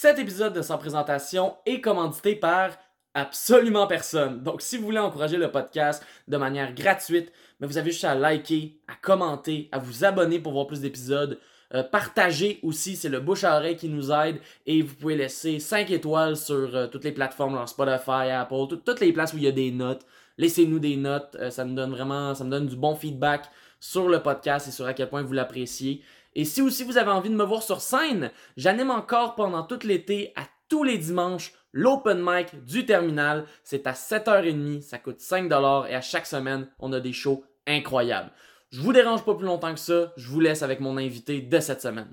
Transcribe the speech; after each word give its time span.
Cet 0.00 0.20
épisode 0.20 0.52
de 0.52 0.62
Sans 0.62 0.78
Présentation 0.78 1.56
est 1.66 1.80
commandité 1.80 2.36
par 2.36 2.70
absolument 3.14 3.88
personne. 3.88 4.44
Donc, 4.44 4.62
si 4.62 4.76
vous 4.76 4.84
voulez 4.84 5.00
encourager 5.00 5.36
le 5.38 5.50
podcast 5.50 6.04
de 6.28 6.36
manière 6.36 6.72
gratuite, 6.72 7.32
mais 7.58 7.66
vous 7.66 7.78
avez 7.78 7.90
juste 7.90 8.04
à 8.04 8.14
liker, 8.14 8.78
à 8.86 8.92
commenter, 9.02 9.68
à 9.72 9.80
vous 9.80 10.04
abonner 10.04 10.38
pour 10.38 10.52
voir 10.52 10.68
plus 10.68 10.82
d'épisodes. 10.82 11.40
Euh, 11.74 11.82
partager 11.82 12.60
aussi, 12.62 12.94
c'est 12.94 13.08
le 13.08 13.18
bouche 13.18 13.42
à 13.42 13.56
oreille 13.56 13.74
qui 13.76 13.88
nous 13.88 14.12
aide. 14.12 14.38
Et 14.66 14.82
vous 14.82 14.94
pouvez 14.94 15.16
laisser 15.16 15.58
5 15.58 15.90
étoiles 15.90 16.36
sur 16.36 16.76
euh, 16.76 16.86
toutes 16.86 17.02
les 17.02 17.10
plateformes, 17.10 17.56
genre 17.56 17.68
Spotify, 17.68 18.30
Apple, 18.30 18.68
tout- 18.68 18.76
toutes 18.76 19.00
les 19.00 19.12
places 19.12 19.32
où 19.34 19.38
il 19.38 19.42
y 19.42 19.48
a 19.48 19.52
des 19.52 19.72
notes. 19.72 20.06
Laissez-nous 20.36 20.78
des 20.78 20.94
notes, 20.96 21.36
euh, 21.40 21.50
ça 21.50 21.64
nous 21.64 21.74
donne 21.74 21.90
vraiment, 21.90 22.36
ça 22.36 22.44
me 22.44 22.50
donne 22.50 22.68
du 22.68 22.76
bon 22.76 22.94
feedback 22.94 23.46
sur 23.80 24.08
le 24.08 24.22
podcast 24.22 24.68
et 24.68 24.70
sur 24.70 24.86
à 24.86 24.94
quel 24.94 25.08
point 25.08 25.22
vous 25.22 25.32
l'appréciez. 25.32 26.02
Et 26.38 26.44
si 26.44 26.62
aussi 26.62 26.84
vous 26.84 26.98
avez 26.98 27.10
envie 27.10 27.30
de 27.30 27.34
me 27.34 27.42
voir 27.42 27.64
sur 27.64 27.80
scène, 27.80 28.30
j'anime 28.56 28.92
encore 28.92 29.34
pendant 29.34 29.64
tout 29.64 29.80
l'été 29.82 30.32
à 30.36 30.42
tous 30.68 30.84
les 30.84 30.96
dimanches 30.96 31.52
l'open 31.72 32.20
mic 32.22 32.64
du 32.64 32.86
terminal. 32.86 33.44
C'est 33.64 33.88
à 33.88 33.92
7h30, 33.92 34.82
ça 34.82 34.98
coûte 34.98 35.18
5$ 35.18 35.88
et 35.90 35.96
à 35.96 36.00
chaque 36.00 36.26
semaine, 36.26 36.68
on 36.78 36.92
a 36.92 37.00
des 37.00 37.12
shows 37.12 37.42
incroyables. 37.66 38.30
Je 38.70 38.80
vous 38.80 38.92
dérange 38.92 39.24
pas 39.24 39.34
plus 39.34 39.46
longtemps 39.46 39.74
que 39.74 39.80
ça, 39.80 40.12
je 40.16 40.28
vous 40.28 40.38
laisse 40.38 40.62
avec 40.62 40.78
mon 40.78 40.96
invité 40.96 41.40
de 41.40 41.58
cette 41.58 41.82
semaine. 41.82 42.12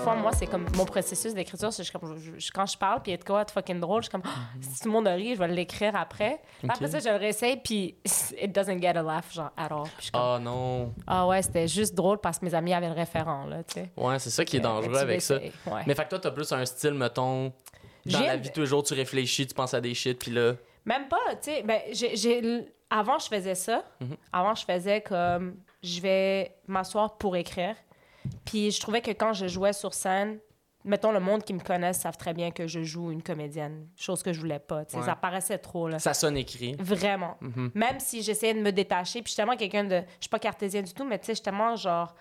Fois, 0.00 0.14
moi, 0.14 0.32
c'est 0.32 0.46
comme 0.46 0.66
mon 0.76 0.84
processus 0.84 1.34
d'écriture, 1.34 1.72
c'est 1.72 1.84
je- 1.84 1.90
je- 2.38 2.50
quand 2.52 2.66
je 2.66 2.76
parle, 2.76 3.02
puis 3.02 3.12
il 3.12 3.14
y 3.14 3.14
a 3.14 3.18
de 3.18 3.24
quoi 3.24 3.44
de 3.44 3.50
fucking 3.50 3.80
drôle, 3.80 4.02
je 4.02 4.08
suis 4.08 4.12
comme, 4.12 4.22
Ah, 4.24 4.30
si 4.60 4.80
tout 4.80 4.88
le 4.88 4.92
monde 4.92 5.06
a 5.08 5.12
ri, 5.14 5.34
je 5.34 5.38
vais 5.38 5.48
l'écrire 5.48 5.94
après. 5.96 6.40
Après 6.68 6.88
ça, 6.88 6.98
je 6.98 7.08
le 7.08 7.16
réessaye, 7.16 7.56
puis 7.62 7.96
it 8.42 8.52
doesn't 8.54 8.80
get 8.80 8.96
a 8.96 9.02
laugh, 9.02 9.32
genre, 9.32 9.50
at 9.56 9.66
all. 9.70 9.84
Comme, 10.12 10.20
Oh 10.22 10.38
non. 10.40 10.94
ah 11.06 11.26
ouais, 11.26 11.42
c'était 11.42 11.68
juste 11.68 11.94
drôle 11.94 12.18
parce 12.18 12.38
que 12.38 12.44
mes 12.44 12.54
amis 12.54 12.72
avaient 12.74 12.88
le 12.88 12.94
référent, 12.94 13.44
là, 13.46 13.62
tu 13.64 13.74
sais. 13.74 13.90
Ouais, 13.96 14.18
c'est 14.18 14.30
ça 14.30 14.44
qui 14.44 14.56
est 14.56 14.60
Euh, 14.60 14.62
dangereux 14.62 14.96
avec 14.98 15.20
ça. 15.22 15.36
ouais. 15.36 15.82
Mais 15.86 15.94
fait 15.94 16.04
que 16.04 16.10
toi, 16.10 16.18
t'as 16.18 16.30
plus 16.30 16.50
un 16.52 16.64
style, 16.64 16.94
mettons, 16.94 17.52
dans 18.06 18.20
la 18.20 18.36
vie 18.36 18.50
tous 18.50 18.60
les 18.60 18.66
jours, 18.66 18.82
tu 18.82 18.94
réfléchis, 18.94 19.46
tu 19.46 19.54
penses 19.54 19.74
à 19.74 19.80
des 19.80 19.94
shit, 19.94 20.18
puis 20.18 20.30
là. 20.30 20.54
Même 20.86 21.08
pas, 21.08 21.18
tu 21.42 21.50
sais. 21.52 21.62
Ben, 21.62 21.80
j'ai, 21.92 22.66
Avant, 22.92 23.20
je 23.20 23.28
faisais 23.28 23.54
ça. 23.54 23.84
Mhm. 24.00 24.16
Avant, 24.32 24.52
je 24.56 24.64
faisais 24.64 25.00
comme 25.00 25.54
je 25.80 26.00
vais 26.00 26.56
m'asseoir 26.66 27.16
pour 27.18 27.36
écrire. 27.36 27.76
Puis 28.44 28.70
je 28.70 28.80
trouvais 28.80 29.00
que 29.00 29.10
quand 29.10 29.32
je 29.32 29.46
jouais 29.46 29.72
sur 29.72 29.94
scène, 29.94 30.38
mettons, 30.84 31.12
le 31.12 31.20
monde 31.20 31.44
qui 31.44 31.52
me 31.54 31.60
connaît 31.60 31.92
savent 31.92 32.16
très 32.16 32.32
bien 32.34 32.50
que 32.50 32.66
je 32.66 32.82
joue 32.82 33.10
une 33.10 33.22
comédienne. 33.22 33.86
Chose 33.96 34.22
que 34.22 34.32
je 34.32 34.40
voulais 34.40 34.58
pas. 34.58 34.80
Ouais. 34.94 35.02
Ça 35.04 35.14
paraissait 35.14 35.58
trop, 35.58 35.88
là. 35.88 35.98
Ça 35.98 36.14
sonne 36.14 36.36
écrit. 36.36 36.74
Vraiment. 36.78 37.36
Mhm. 37.40 37.70
Même 37.74 38.00
si 38.00 38.22
j'essayais 38.22 38.54
de 38.54 38.60
me 38.60 38.72
détacher. 38.72 39.20
Puis 39.22 39.26
je 39.30 39.32
suis 39.32 39.36
tellement 39.36 39.56
quelqu'un 39.56 39.84
de. 39.84 39.96
Je 40.18 40.22
suis 40.22 40.28
pas 40.30 40.38
cartésienne 40.38 40.84
du 40.84 40.92
tout, 40.94 41.04
mais 41.04 41.18
tu 41.18 41.26
sais, 41.26 41.32
je 41.32 41.36
suis 41.36 41.44
tellement 41.44 41.76
genre. 41.76 42.14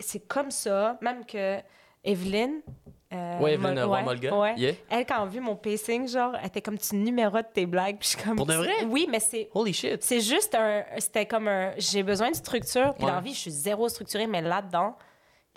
C'est 0.00 0.26
comme 0.26 0.50
ça. 0.50 0.98
Même 1.02 1.24
que 1.26 1.58
Evelyne. 2.04 2.60
euh, 3.12 3.38
Ouais, 3.40 3.54
Evelyne 3.54 3.80
Mol- 3.84 4.04
Molga. 4.04 4.34
ouais. 4.38 4.54
Yeah. 4.56 4.72
Elle, 4.90 5.04
quand 5.06 5.16
elle 5.16 5.22
a 5.22 5.26
vu 5.26 5.40
mon 5.40 5.56
pacing, 5.56 6.08
genre, 6.08 6.34
elle 6.40 6.46
était 6.46 6.62
comme 6.62 6.78
tu 6.78 6.94
numérotes 6.96 7.52
tes 7.52 7.66
blagues. 7.66 7.98
Puis 7.98 8.10
je 8.10 8.16
suis 8.16 8.24
comme. 8.24 8.36
Pour 8.36 8.46
de 8.46 8.54
vrai? 8.54 8.84
Oui, 8.88 9.06
mais 9.10 9.20
c'est. 9.20 9.48
Holy 9.54 9.72
shit. 9.72 10.02
C'est 10.02 10.20
juste 10.20 10.54
un. 10.54 10.84
C'était 10.98 11.26
comme 11.26 11.48
un. 11.48 11.72
J'ai 11.78 12.02
besoin 12.02 12.30
de 12.30 12.36
structure. 12.36 12.94
Puis 12.94 13.04
Ouais. 13.04 13.10
dans 13.10 13.16
la 13.16 13.20
vie, 13.20 13.34
je 13.34 13.40
suis 13.40 13.50
zéro 13.50 13.88
structurée, 13.88 14.26
mais 14.26 14.40
là-dedans, 14.40 14.96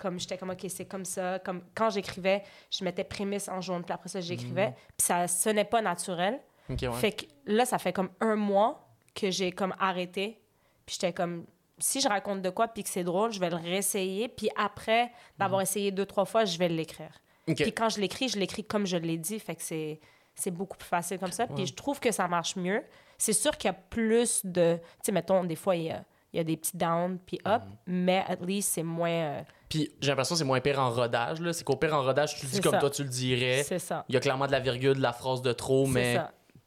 comme 0.00 0.18
j'étais 0.18 0.38
comme, 0.38 0.50
OK, 0.50 0.64
c'est 0.68 0.86
comme 0.86 1.04
ça. 1.04 1.38
Comme 1.38 1.62
quand 1.74 1.90
j'écrivais, 1.90 2.42
je 2.70 2.82
mettais 2.84 3.04
prémisse 3.04 3.48
en 3.48 3.60
jaune. 3.60 3.84
Puis 3.84 3.92
après 3.92 4.08
ça, 4.08 4.20
j'écrivais. 4.20 4.68
Mhm. 4.68 4.74
Puis 4.96 5.06
ça 5.06 5.28
sonnait 5.28 5.64
pas 5.64 5.82
naturel. 5.82 6.40
Ouais. 6.68 6.92
Fait 6.92 7.12
que 7.12 7.24
là, 7.46 7.66
ça 7.66 7.78
fait 7.78 7.92
comme 7.92 8.10
un 8.20 8.36
mois 8.36 8.88
que 9.14 9.30
j'ai 9.30 9.52
comme 9.52 9.74
arrêté. 9.78 10.40
Puis 10.86 10.96
j'étais 11.00 11.12
comme, 11.12 11.44
si 11.78 12.00
je 12.00 12.08
raconte 12.08 12.42
de 12.42 12.50
quoi 12.50 12.68
puis 12.68 12.82
que 12.82 12.88
c'est 12.88 13.04
drôle, 13.04 13.32
je 13.32 13.40
vais 13.40 13.50
le 13.50 13.56
réessayer. 13.56 14.28
Puis 14.28 14.48
après 14.56 15.12
d'avoir 15.38 15.60
essayé 15.60 15.90
deux, 15.90 16.06
trois 16.06 16.24
fois, 16.24 16.44
je 16.44 16.58
vais 16.58 16.68
l'écrire. 16.68 17.20
Puis 17.46 17.72
quand 17.72 17.88
je 17.88 18.00
l'écris, 18.00 18.28
je 18.28 18.38
l'écris 18.38 18.64
comme 18.64 18.86
je 18.86 18.96
l'ai 18.96 19.18
dit. 19.18 19.38
Fait 19.38 19.56
que 19.56 19.62
c'est, 19.62 20.00
c'est 20.34 20.50
beaucoup 20.50 20.78
plus 20.78 20.88
facile 20.88 21.18
comme 21.18 21.32
ça. 21.32 21.46
Puis 21.46 21.66
je 21.66 21.74
trouve 21.74 22.00
que 22.00 22.12
ça 22.12 22.26
marche 22.28 22.56
mieux. 22.56 22.82
C'est 23.18 23.34
sûr 23.34 23.56
qu'il 23.58 23.68
y 23.68 23.70
a 23.70 23.74
plus 23.74 24.40
de... 24.46 24.76
Tu 24.76 24.88
sais, 25.02 25.12
mettons, 25.12 25.44
des 25.44 25.56
fois, 25.56 25.76
il 25.76 25.82
y 25.82 25.90
a, 25.90 26.02
il 26.32 26.36
y 26.36 26.40
a 26.40 26.44
des 26.44 26.56
petits 26.56 26.76
downs 26.76 27.18
puis 27.26 27.40
up, 27.46 27.62
mais 27.86 28.24
at 28.28 28.36
least, 28.46 28.72
c'est 28.74 28.82
moins... 28.82 29.10
euh, 29.10 29.42
Puis 29.68 29.90
j'ai 30.00 30.08
l'impression 30.08 30.34
que 30.34 30.38
c'est 30.38 30.44
moins 30.44 30.60
pire 30.60 30.78
en 30.78 30.90
rodage, 30.90 31.40
là. 31.40 31.52
C'est 31.52 31.64
qu'au 31.64 31.76
pire 31.76 31.94
en 31.94 32.02
rodage, 32.02 32.36
tu 32.36 32.46
le 32.46 32.52
dis 32.52 32.60
comme 32.60 32.72
ça. 32.72 32.78
toi 32.78 32.90
tu 32.90 33.02
le 33.02 33.08
dirais. 33.08 33.62
c'est 33.64 33.78
ça. 33.78 34.04
Il 34.08 34.14
y 34.14 34.16
a 34.16 34.20
clairement 34.20 34.46
de 34.46 34.52
la 34.52 34.60
virgule, 34.60 34.94
de 34.94 35.02
la 35.02 35.12
phrase 35.12 35.42
de 35.42 35.52
trop, 35.52 35.86
mais 35.86 36.18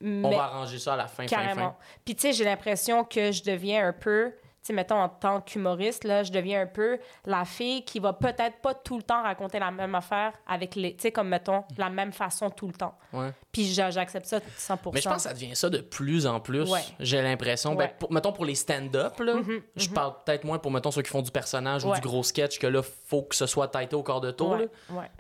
on 0.03 0.29
va 0.29 0.43
arranger 0.43 0.79
ça 0.79 0.95
à 0.95 0.97
la 0.97 1.07
fin, 1.07 1.23
fin, 1.23 1.27
Carrément. 1.29 1.71
fin. 1.71 1.75
Puis, 2.03 2.15
tu 2.15 2.21
sais, 2.23 2.33
j'ai 2.33 2.43
l'impression 2.43 3.05
que 3.05 3.31
je 3.31 3.41
deviens 3.43 3.87
un 3.87 3.93
peu, 3.93 4.33
sais, 4.67 4.73
mettons, 4.73 4.95
en 5.01 5.09
tant 5.09 5.41
qu'humoriste, 5.41 6.03
là, 6.05 6.23
je 6.23 6.31
deviens 6.31 6.61
un 6.61 6.65
peu 6.67 6.97
la 7.25 7.43
fille 7.45 7.83
qui 7.83 7.99
va 7.99 8.13
peut-être 8.13 8.57
pas 8.61 8.73
tout 8.73 8.95
le 8.97 9.03
temps 9.03 9.21
raconter 9.23 9.59
la 9.59 9.71
même 9.71 9.93
affaire 9.95 10.33
avec 10.47 10.75
les, 10.75 10.95
tu 10.95 11.01
sais, 11.01 11.11
comme, 11.11 11.27
mettons, 11.29 11.63
la 11.77 11.89
même 11.89 12.13
façon 12.13 12.49
tout 12.49 12.67
le 12.67 12.73
temps. 12.73 12.97
Ouais. 13.11 13.31
Puis, 13.51 13.65
j'a- 13.73 13.91
j'accepte 13.91 14.25
ça 14.25 14.39
100% 14.57 14.91
Mais 14.93 15.01
je 15.01 15.07
pense 15.09 15.17
que 15.17 15.21
ça 15.23 15.33
devient 15.33 15.55
ça 15.55 15.69
de 15.69 15.79
plus 15.79 16.25
en 16.25 16.39
plus. 16.39 16.69
Ouais. 16.71 16.79
J'ai 16.99 17.21
l'impression. 17.21 17.75
Ben, 17.75 17.89
pour- 17.99 18.11
mettons 18.11 18.31
pour 18.31 18.45
les 18.45 18.55
stand-up, 18.55 19.19
là, 19.19 19.35
Mhm, 19.35 19.61
je 19.75 19.89
parle 19.89 20.13
peut-être 20.25 20.43
moins 20.45 20.59
pour 20.59 20.71
mettons 20.71 20.91
ceux 20.91 21.01
qui 21.01 21.09
font 21.11 21.21
du 21.21 21.31
personnage 21.31 21.83
ou 21.85 21.93
du 21.93 22.01
gros 22.01 22.23
sketch 22.23 22.57
que 22.59 22.67
là, 22.67 22.81
faut 22.81 23.23
que 23.23 23.35
ce 23.35 23.45
soit 23.45 23.67
tighté 23.67 23.95
au 23.95 24.03
corps 24.03 24.21
de 24.21 24.31
tour. 24.31 24.55
là. 24.55 24.65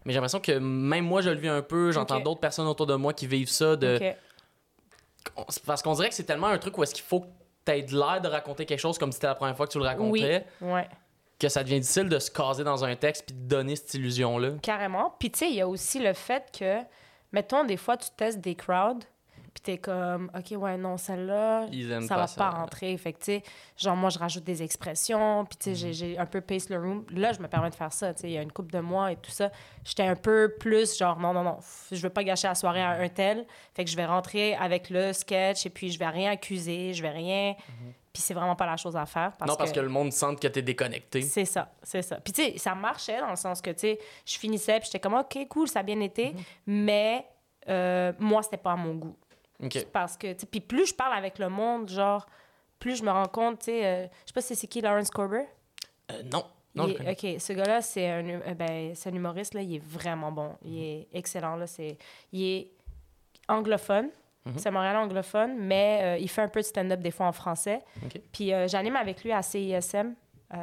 Mais 0.05 0.13
j'ai 0.13 0.13
l'impression 0.13 0.39
que 0.39 0.53
même 0.57 1.05
moi, 1.05 1.21
je 1.21 1.29
le 1.29 1.37
vis 1.37 1.49
un 1.49 1.61
peu. 1.61 1.91
J'entends 1.91 2.19
d'autres 2.21 2.39
personnes 2.39 2.67
autour 2.67 2.85
de 2.87 2.95
moi 2.95 3.13
qui 3.13 3.27
vivent 3.27 3.49
ça. 3.49 3.75
De... 3.75 3.99
Parce 5.65 5.81
qu'on 5.81 5.93
dirait 5.93 6.09
que 6.09 6.15
c'est 6.15 6.23
tellement 6.25 6.47
un 6.47 6.57
truc 6.57 6.77
où 6.77 6.83
est-ce 6.83 6.93
qu'il 6.93 7.03
faut 7.03 7.25
t'aies 7.65 7.83
de 7.83 7.95
l'air 7.97 8.21
de 8.21 8.27
raconter 8.27 8.65
quelque 8.65 8.79
chose 8.79 8.97
comme 8.97 9.11
si 9.11 9.15
c'était 9.15 9.27
la 9.27 9.35
première 9.35 9.55
fois 9.55 9.67
que 9.67 9.71
tu 9.71 9.77
le 9.79 9.83
Oui, 9.85 9.89
racontais, 9.89 10.45
ouais, 10.61 10.87
que 11.39 11.49
ça 11.49 11.63
devient 11.63 11.79
difficile 11.79 12.09
de 12.09 12.19
se 12.19 12.31
caser 12.31 12.63
dans 12.63 12.83
un 12.85 12.95
texte 12.95 13.25
puis 13.27 13.35
de 13.35 13.47
donner 13.47 13.75
cette 13.75 13.93
illusion-là. 13.95 14.51
carrément. 14.61 15.15
Puis, 15.19 15.31
tu 15.31 15.39
sais, 15.39 15.49
il 15.49 15.55
y 15.55 15.61
a 15.61 15.67
aussi 15.67 15.99
le 15.99 16.13
fait 16.13 16.45
que, 16.57 16.79
mettons, 17.31 17.63
des 17.65 17.77
fois, 17.77 17.97
tu 17.97 18.09
testes 18.15 18.39
des 18.39 18.55
crowds, 18.55 19.03
puis 19.53 19.61
t'es 19.61 19.77
comme, 19.77 20.31
OK, 20.37 20.57
ouais, 20.59 20.77
non, 20.77 20.97
celle-là, 20.97 21.67
ça 22.07 22.15
va 22.15 22.25
pas 22.35 22.49
rentrer. 22.49 22.97
Fait 22.97 23.13
que, 23.13 23.19
tu 23.19 23.25
sais, 23.25 23.43
genre, 23.77 23.95
moi, 23.95 24.09
je 24.09 24.17
rajoute 24.17 24.43
des 24.43 24.63
expressions, 24.63 25.45
puis, 25.45 25.57
tu 25.57 25.63
sais, 25.69 25.75
j'ai- 25.75 25.93
j'ai 25.93 26.17
un 26.17 26.25
peu 26.25 26.41
pace 26.41 26.69
le 26.69 26.77
room. 26.79 27.05
Là, 27.11 27.33
je 27.33 27.39
me 27.39 27.47
permets 27.47 27.69
de 27.69 27.75
faire 27.75 27.93
ça, 27.93 28.13
tu 28.13 28.21
sais, 28.21 28.27
il 28.29 28.33
y 28.33 28.37
a 28.37 28.41
une 28.41 28.51
couple 28.51 28.71
de 28.73 28.79
mois 28.79 29.11
et 29.11 29.15
tout 29.15 29.31
ça. 29.31 29.51
J'étais 29.83 30.03
un 30.03 30.15
peu 30.15 30.53
plus, 30.59 30.97
genre, 30.97 31.19
non, 31.19 31.33
non, 31.33 31.43
non, 31.43 31.57
je 31.91 32.01
veux 32.01 32.09
pas 32.09 32.23
gâcher 32.23 32.47
la 32.47 32.55
soirée 32.55 32.81
à 32.81 32.91
un 32.91 33.09
tel. 33.09 33.45
Fait 33.75 33.85
que 33.85 33.91
je 33.91 33.95
vais 33.95 34.05
rentrer 34.05 34.55
avec 34.55 34.89
le 34.89 35.13
sketch, 35.13 35.65
et 35.65 35.69
puis 35.69 35.91
je 35.91 35.99
vais 35.99 36.07
rien 36.09 36.31
accuser, 36.31 36.93
je 36.93 37.01
vais 37.01 37.11
rien... 37.11 37.55
Puis 38.11 38.21
c'est 38.21 38.35
vraiment 38.35 38.55
pas 38.55 38.67
la 38.67 38.77
chose 38.77 38.95
à 38.95 39.07
faire. 39.07 39.31
Parce 39.39 39.49
non, 39.49 39.55
parce 39.57 39.71
que... 39.71 39.77
que 39.77 39.79
le 39.81 39.89
monde 39.89 40.13
sente 40.13 40.39
que 40.39 40.47
t'es 40.47 40.61
déconnecté. 40.61 41.23
c'est 41.23 41.45
ça, 41.45 41.71
c'est 41.81 42.03
ça. 42.03 42.17
Puis 42.17 42.31
tu 42.31 42.43
sais, 42.43 42.57
ça 42.59 42.75
marchait 42.75 43.19
dans 43.19 43.31
le 43.31 43.35
sens 43.35 43.59
que, 43.59 43.71
tu 43.71 43.79
sais, 43.79 43.99
je 44.23 44.37
finissais, 44.37 44.79
puis 44.79 44.85
j'étais 44.85 44.99
comme, 44.99 45.15
OK, 45.15 45.35
cool, 45.49 45.67
ça 45.67 45.79
a 45.79 45.83
bien 45.83 45.99
été, 45.99 46.29
Mhm. 46.33 46.43
mais 46.67 47.25
euh, 47.69 48.13
moi, 48.19 48.43
c'était 48.43 48.57
pas 48.57 48.73
à 48.73 48.75
mon 48.75 48.93
goût. 48.93 49.15
Parce 49.91 50.17
que, 50.17 50.33
puis 50.45 50.59
plus 50.59 50.87
je 50.87 50.93
parle 50.95 51.13
avec 51.17 51.39
le 51.39 51.49
monde, 51.49 51.89
genre, 51.89 52.25
plus 52.79 52.97
je 52.97 53.03
me 53.03 53.11
rends 53.11 53.27
compte, 53.27 53.59
tu 53.59 53.65
sais, 53.65 53.85
euh, 53.85 54.03
je 54.23 54.27
sais 54.27 54.33
pas 54.33 54.41
si 54.41 54.55
c'est 54.55 54.67
qui 54.67 54.81
Lawrence 54.81 55.09
Corber. 55.09 55.45
Euh, 56.11 56.21
non. 56.31 56.43
Non, 56.75 56.87
Il 56.87 56.95
est-. 57.07 57.35
OK, 57.35 57.39
ce 57.41 57.53
gars-là, 57.53 57.81
c'est 57.81 58.09
un, 58.09 58.27
euh, 58.27 58.53
ben, 58.55 58.93
un 59.05 59.13
humoriste, 59.13 59.53
là, 59.53 59.61
il 59.61 59.75
est 59.75 59.83
vraiment 59.83 60.31
bon. 60.31 60.55
Il 60.65 60.81
est 60.81 61.07
excellent, 61.13 61.55
là. 61.55 61.67
C'est, 61.67 61.97
il 62.31 62.43
est 62.43 62.71
anglophone. 63.47 64.09
Mhm. 64.45 64.53
C'est 64.57 64.69
un 64.69 64.71
Montréal 64.71 64.97
anglophone, 64.97 65.55
mais 65.57 65.99
euh, 66.01 66.17
il 66.19 66.27
fait 66.29 66.41
un 66.41 66.47
peu 66.49 66.59
de 66.59 66.65
stand-up 66.65 66.99
des 66.99 67.11
fois 67.11 67.27
en 67.27 67.31
français. 67.31 67.79
Puis 68.31 68.53
euh, 68.53 68.67
j'anime 68.67 68.95
avec 68.95 69.23
lui 69.23 69.31
à 69.31 69.41
CISM, 69.41 70.15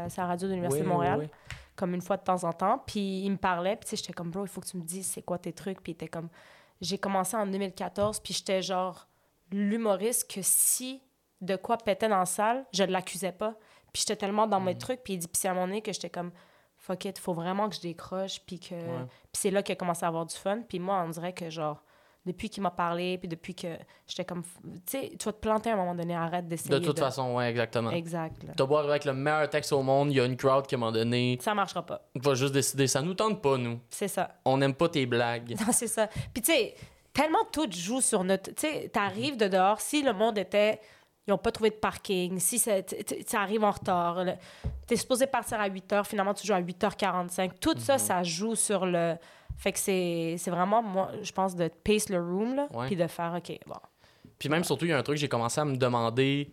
c'est 0.08 0.18
la 0.20 0.26
radio 0.26 0.46
de 0.48 0.52
l'Université 0.52 0.82
Oui, 0.82 0.88
de 0.88 0.92
Montréal, 0.92 1.18
oui, 1.20 1.24
oui. 1.30 1.56
comme 1.76 1.94
une 1.94 2.02
fois 2.02 2.16
de 2.18 2.22
temps 2.22 2.44
en 2.44 2.52
temps. 2.52 2.82
Puis 2.86 3.22
il 3.22 3.30
me 3.30 3.36
parlait, 3.36 3.76
puis 3.76 3.86
tu 3.86 3.90
sais, 3.90 3.96
j'étais 3.96 4.12
comme, 4.12 4.30
bro, 4.30 4.44
il 4.44 4.48
faut 4.48 4.60
que 4.60 4.66
tu 4.66 4.76
me 4.76 4.82
dises 4.82 5.06
c'est 5.06 5.22
quoi 5.22 5.38
tes 5.38 5.52
trucs. 5.52 5.80
Puis 5.80 5.92
il 5.92 5.94
était 5.94 6.08
comme, 6.08 6.28
j'ai 6.80 6.98
commencé 6.98 7.36
en 7.36 7.46
2014, 7.46 8.20
puis 8.20 8.34
j'étais 8.34 8.62
genre 8.62 9.06
l'humoriste 9.50 10.30
que 10.30 10.40
si 10.42 11.02
de 11.40 11.56
quoi 11.56 11.78
pétait 11.78 12.08
dans 12.08 12.18
la 12.18 12.26
salle, 12.26 12.64
je 12.72 12.82
ne 12.82 12.92
l'accusais 12.92 13.32
pas. 13.32 13.54
Puis 13.92 14.02
j'étais 14.06 14.16
tellement 14.16 14.46
dans 14.46 14.60
Mm. 14.60 14.64
mes 14.64 14.78
trucs, 14.78 15.02
puis 15.02 15.14
il 15.14 15.18
dit, 15.18 15.26
puis 15.26 15.40
c'est 15.40 15.48
à 15.48 15.54
moment 15.54 15.66
donné 15.66 15.82
que 15.82 15.92
j'étais 15.92 16.10
comme, 16.10 16.30
fuck 16.76 17.04
it, 17.06 17.18
faut 17.18 17.34
vraiment 17.34 17.68
que 17.68 17.74
je 17.76 17.80
décroche, 17.80 18.40
puis 18.46 18.60
que... 18.60 18.74
Ouais. 18.74 19.06
Puis 19.32 19.40
c'est 19.40 19.50
là 19.50 19.62
qu'il 19.62 19.72
a 19.72 19.76
commencé 19.76 20.04
à 20.04 20.08
avoir 20.08 20.26
du 20.26 20.34
fun. 20.34 20.62
Puis 20.68 20.78
moi, 20.78 21.02
on 21.04 21.08
dirait 21.10 21.32
que 21.32 21.50
genre, 21.50 21.82
depuis 22.26 22.50
qu'il 22.50 22.62
m'a 22.62 22.70
parlé, 22.70 23.16
puis 23.18 23.28
depuis 23.28 23.54
que 23.54 23.68
j'étais 24.06 24.24
comme, 24.26 24.42
tu 24.42 24.70
sais, 24.86 25.12
tu 25.18 25.24
vas 25.24 25.32
te 25.32 25.38
planter 25.40 25.70
à 25.70 25.72
un 25.72 25.76
moment 25.76 25.94
donné, 25.94 26.14
arrête 26.14 26.46
d'essayer 26.46 26.78
De 26.78 26.84
toute 26.84 26.98
façon, 26.98 27.34
ouais, 27.36 27.48
exactement. 27.48 27.90
Exact. 27.90 28.36
T'as 28.56 28.66
beau 28.66 28.76
avec 28.76 29.04
le 29.06 29.14
meilleur 29.14 29.48
texte 29.48 29.72
au 29.72 29.82
monde, 29.82 30.10
il 30.12 30.16
y 30.16 30.20
a 30.20 30.24
une 30.26 30.36
crowd 30.36 30.66
qui, 30.66 30.74
à 30.74 30.78
un 30.78 30.80
moment 30.80 30.92
donné, 30.92 31.38
Ça 31.40 31.54
marchera 31.54 31.84
pas. 31.84 32.02
va 32.16 32.34
juste 32.34 32.52
décider. 32.52 32.86
Ça 32.86 33.00
nous 33.02 33.14
tente 33.14 33.40
pas, 33.40 33.56
nous. 33.56 33.80
C'est 33.88 34.08
ça. 34.08 34.30
On 34.44 34.58
n'aime 34.58 34.74
pas 34.74 34.88
tes 34.88 35.06
blagues. 35.06 35.56
Non, 35.60 35.72
c'est 35.72 35.86
ça. 35.86 36.08
Puis 36.34 36.42
tu 36.42 36.52
sais, 36.52 36.74
tellement 37.12 37.44
tout 37.50 37.66
joue 37.70 38.00
sur 38.02 38.22
notre... 38.22 38.54
Tu 38.54 38.66
sais, 38.68 38.88
t'arrives 38.90 39.36
de 39.38 39.48
dehors, 39.48 39.80
si 39.80 40.02
le 40.02 40.12
monde 40.12 40.36
était... 40.38 40.78
Ils 41.26 41.30
n'ont 41.32 41.38
pas 41.38 41.52
trouvé 41.52 41.70
de 41.70 41.74
parking, 41.76 42.38
si 42.40 42.58
ça, 42.58 42.72
arrive 43.34 43.62
en 43.62 43.70
retard, 43.70 44.24
le- 44.24 44.32
t'es 44.86 44.96
supposé 44.96 45.26
partir 45.26 45.60
à 45.60 45.66
8 45.68 45.92
h, 45.92 46.04
finalement 46.04 46.34
tu 46.34 46.44
joues 46.46 46.54
à 46.54 46.60
8h45. 46.60 47.52
Tout 47.60 47.74
ça, 47.78 47.98
ça 47.98 48.22
joue 48.22 48.54
sur 48.56 48.84
le... 48.86 49.14
Fait 49.60 49.72
que 49.72 49.78
c'est 49.78 50.36
vraiment, 50.48 50.82
moi, 50.82 51.10
je 51.22 51.32
pense, 51.32 51.54
de 51.54 51.68
pace 51.68 52.08
le 52.08 52.18
room, 52.18 52.54
là, 52.56 52.66
puis 52.86 52.96
de 52.96 53.06
faire, 53.06 53.34
OK, 53.36 53.58
bon. 53.66 53.76
Puis 54.38 54.48
même, 54.48 54.64
surtout, 54.64 54.86
il 54.86 54.88
y 54.90 54.92
a 54.94 54.98
un 54.98 55.02
truc, 55.02 55.18
j'ai 55.18 55.28
commencé 55.28 55.60
à 55.60 55.64
me 55.66 55.76
demander 55.76 56.50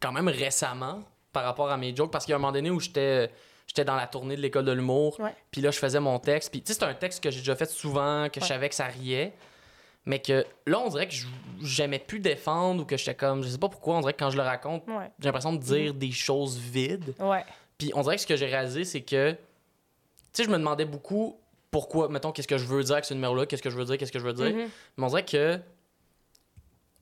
quand 0.00 0.12
même 0.12 0.28
récemment 0.28 1.02
par 1.32 1.42
rapport 1.44 1.68
à 1.70 1.76
mes 1.76 1.94
jokes 1.96 2.12
parce 2.12 2.24
qu'il 2.24 2.30
y 2.30 2.34
a 2.34 2.36
un 2.36 2.38
moment 2.38 2.52
donné 2.52 2.70
où 2.70 2.78
j'étais 2.78 3.28
j'étais 3.66 3.84
dans 3.84 3.96
la 3.96 4.06
tournée 4.06 4.36
de 4.36 4.40
l'école 4.42 4.66
de 4.66 4.72
l'humour 4.72 5.18
puis 5.50 5.62
là 5.62 5.70
je 5.70 5.78
faisais 5.78 5.98
mon 5.98 6.18
texte 6.18 6.50
puis 6.50 6.60
tu 6.62 6.72
sais 6.72 6.78
c'est 6.78 6.84
un 6.84 6.92
texte 6.94 7.24
que 7.24 7.30
j'ai 7.30 7.38
déjà 7.40 7.56
fait 7.56 7.68
souvent 7.70 8.28
que 8.28 8.38
je 8.40 8.44
savais 8.46 8.68
que 8.68 8.74
ça 8.74 8.84
riait 8.84 9.32
mais 10.04 10.18
que 10.20 10.44
là 10.66 10.78
on 10.80 10.88
dirait 10.90 11.08
que 11.08 11.14
je- 11.14 11.26
j'aimais 11.62 11.98
plus 11.98 12.20
défendre 12.20 12.82
ou 12.82 12.84
que 12.84 12.96
j'étais 12.98 13.14
comme 13.14 13.42
je 13.42 13.48
sais 13.48 13.56
pas 13.58 13.70
pourquoi 13.70 13.96
on 13.96 14.00
dirait 14.00 14.12
que 14.12 14.18
quand 14.18 14.30
je 14.30 14.36
le 14.36 14.42
raconte 14.42 14.86
Ouais. 14.86 15.10
j'ai 15.18 15.24
l'impression 15.24 15.54
de 15.54 15.58
dire 15.58 15.94
des 15.94 16.12
choses 16.12 16.58
vides. 16.58 17.14
Puis 17.78 17.90
on 17.94 18.02
dirait 18.02 18.16
que 18.16 18.22
ce 18.22 18.26
que 18.26 18.36
j'ai 18.36 18.46
réalisé 18.46 18.84
c'est 18.84 19.00
que 19.00 19.32
tu 19.32 19.38
sais 20.34 20.44
je 20.44 20.50
me 20.50 20.58
demandais 20.58 20.84
beaucoup 20.84 21.36
pourquoi 21.74 22.08
mettons 22.08 22.30
qu'est-ce 22.30 22.46
que 22.46 22.56
je 22.56 22.66
veux 22.66 22.84
dire 22.84 22.92
avec 22.92 23.04
ce 23.04 23.14
numéro 23.14 23.34
là 23.34 23.46
qu'est-ce 23.46 23.60
que 23.62 23.68
je 23.68 23.76
veux 23.76 23.84
dire 23.84 23.98
qu'est-ce 23.98 24.12
que 24.12 24.20
je 24.20 24.24
veux 24.24 24.32
dire 24.32 24.46
Mhm. 24.54 24.68
mais 24.96 25.04
on 25.04 25.08
dirait 25.08 25.24
que. 25.24 25.58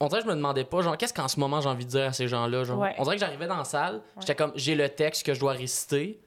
On 0.01 0.07
dirait 0.09 0.21
que 0.23 0.27
je 0.27 0.31
me 0.31 0.35
demandais 0.37 0.65
pas, 0.65 0.81
genre, 0.83 0.97
qu'est-ce 0.97 1.13
qu'en 1.15 1.29
ce 1.29 1.39
moment 1.39 1.61
j'ai 1.61 1.69
envie 1.69 1.85
de 1.85 1.91
dire 1.91 2.05
à 2.07 2.13
ces 2.15 2.27
gens-là, 2.27 2.65
genre. 2.65 2.79
Ouais. 2.79 2.95
On 2.99 3.03
dirait 3.05 3.17
que 3.17 3.21
j'arrivais 3.21 3.47
dans 3.47 3.59
la 3.59 3.65
salle, 3.65 4.01
j'étais 4.19 4.35
comme, 4.35 4.53
j'ai 4.57 4.75
le 4.75 4.89
texte 4.89 5.25
que 5.27 5.35
je 5.35 5.41
dois 5.41 5.53
réciter, 5.53 6.21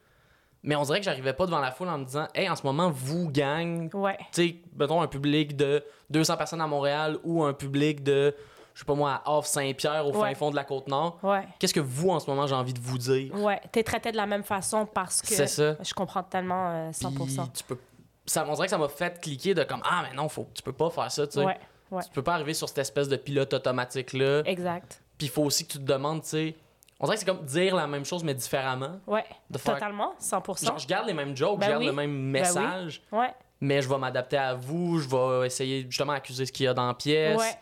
mais 0.64 0.76
on 0.76 0.84
dirait 0.84 1.00
que 1.00 1.06
j'arrivais 1.06 1.34
pas 1.34 1.46
devant 1.48 1.60
la 1.60 1.72
foule 1.72 1.90
en 1.90 1.98
me 1.98 2.06
disant, 2.06 2.28
hey, 2.36 2.48
en 2.50 2.56
ce 2.56 2.64
moment, 2.64 2.90
vous, 2.92 3.30
gang, 3.32 3.90
Ouais. 3.94 4.18
tu 4.32 4.48
sais, 4.48 4.56
mettons 4.78 5.02
un 5.02 5.08
public 5.08 5.56
de 5.58 5.84
200 6.12 6.38
personnes 6.38 6.62
à 6.62 6.68
Montréal 6.68 7.18
ou 7.24 7.44
un 7.44 7.54
public 7.54 8.02
de, 8.04 8.34
je 8.76 8.80
sais 8.80 8.86
pas 8.86 8.94
moi, 8.96 9.22
à 9.26 9.30
Havre-Saint-Pierre, 9.30 10.08
au 10.08 10.14
fin 10.14 10.34
fond 10.36 10.52
de 10.52 10.56
la 10.56 10.64
Côte-Nord, 10.64 11.20
Ouais. 11.24 11.44
qu'est-ce 11.60 11.74
que 11.74 11.80
vous, 11.82 12.12
en 12.12 12.20
ce 12.22 12.30
moment, 12.30 12.46
j'ai 12.48 12.56
envie 12.56 12.74
de 12.74 12.80
vous 12.80 12.98
dire? 13.00 13.34
Ouais. 13.36 13.60
T'es 13.74 13.84
traité 13.84 14.12
de 14.12 14.18
la 14.18 14.26
même 14.28 14.44
façon 14.44 14.86
parce 14.86 15.22
que. 15.22 15.28
C'est 15.34 15.48
ça. 15.48 15.76
Je 15.84 15.94
comprends 15.94 16.24
tellement 16.24 16.70
euh, 16.70 16.92
Puis 16.92 17.06
100%. 17.08 17.48
tu 17.54 17.64
peux. 17.66 17.78
Ça, 18.26 18.46
on 18.48 18.54
dirait 18.54 18.68
que 18.68 18.72
ça 18.72 18.78
m'a 18.78 18.88
fait 18.90 19.20
cliquer 19.22 19.54
de 19.54 19.64
comme, 19.64 19.82
ah, 19.84 20.04
mais 20.10 20.16
non, 20.16 20.28
faut, 20.30 20.48
tu 20.54 20.62
peux 20.64 20.74
pas 20.74 20.90
faire 20.90 21.12
ça, 21.12 21.28
tu 21.28 21.34
sais. 21.40 21.46
Ouais. 21.46 21.58
Ouais. 21.92 22.02
Tu 22.04 22.10
peux 22.10 22.24
pas 22.24 22.34
arriver 22.34 22.54
sur 22.56 22.68
cette 22.68 22.80
espèce 22.80 23.08
de 23.08 23.16
pilote 23.16 23.54
automatique-là. 23.54 24.42
Exact. 24.46 25.02
Puis 25.18 25.28
il 25.28 25.30
faut 25.30 25.44
aussi 25.44 25.66
que 25.68 25.74
tu 25.74 25.78
te 25.78 25.84
demandes, 25.84 26.24
tu 26.24 26.30
sais. 26.30 26.56
On 27.00 27.06
dirait 27.06 27.16
que 27.18 27.20
c'est 27.20 27.26
comme 27.28 27.46
dire 27.46 27.76
la 27.76 27.86
même 27.88 28.06
chose, 28.06 28.24
mais 28.24 28.34
différemment. 28.34 29.00
Ouais. 29.06 29.24
De 29.50 29.58
faire- 29.58 29.76
Totalement. 29.76 30.14
100%. 30.20 30.66
Genre, 30.66 30.80
je 30.80 30.88
garde 30.88 31.06
les 31.08 31.14
mêmes 31.14 31.36
jokes, 31.36 31.60
Ben 31.60 31.66
je 31.66 31.70
garde 31.72 31.82
oui. 31.82 31.88
le 31.88 31.94
même 31.94 32.12
message, 32.12 33.02
Ouais. 33.12 33.32
mais 33.62 33.82
je 33.82 33.90
vais 33.90 33.98
m'adapter 33.98 34.38
à 34.38 34.56
vous, 34.56 34.98
je 35.00 35.08
vais 35.10 35.46
essayer 35.48 35.86
justement 35.90 36.14
d'accuser 36.14 36.46
ce 36.46 36.52
qu'il 36.52 36.66
y 36.66 36.68
a 36.68 36.74
dans 36.74 36.88
la 36.88 36.94
pièce, 36.96 37.38
Ouais. 37.40 37.54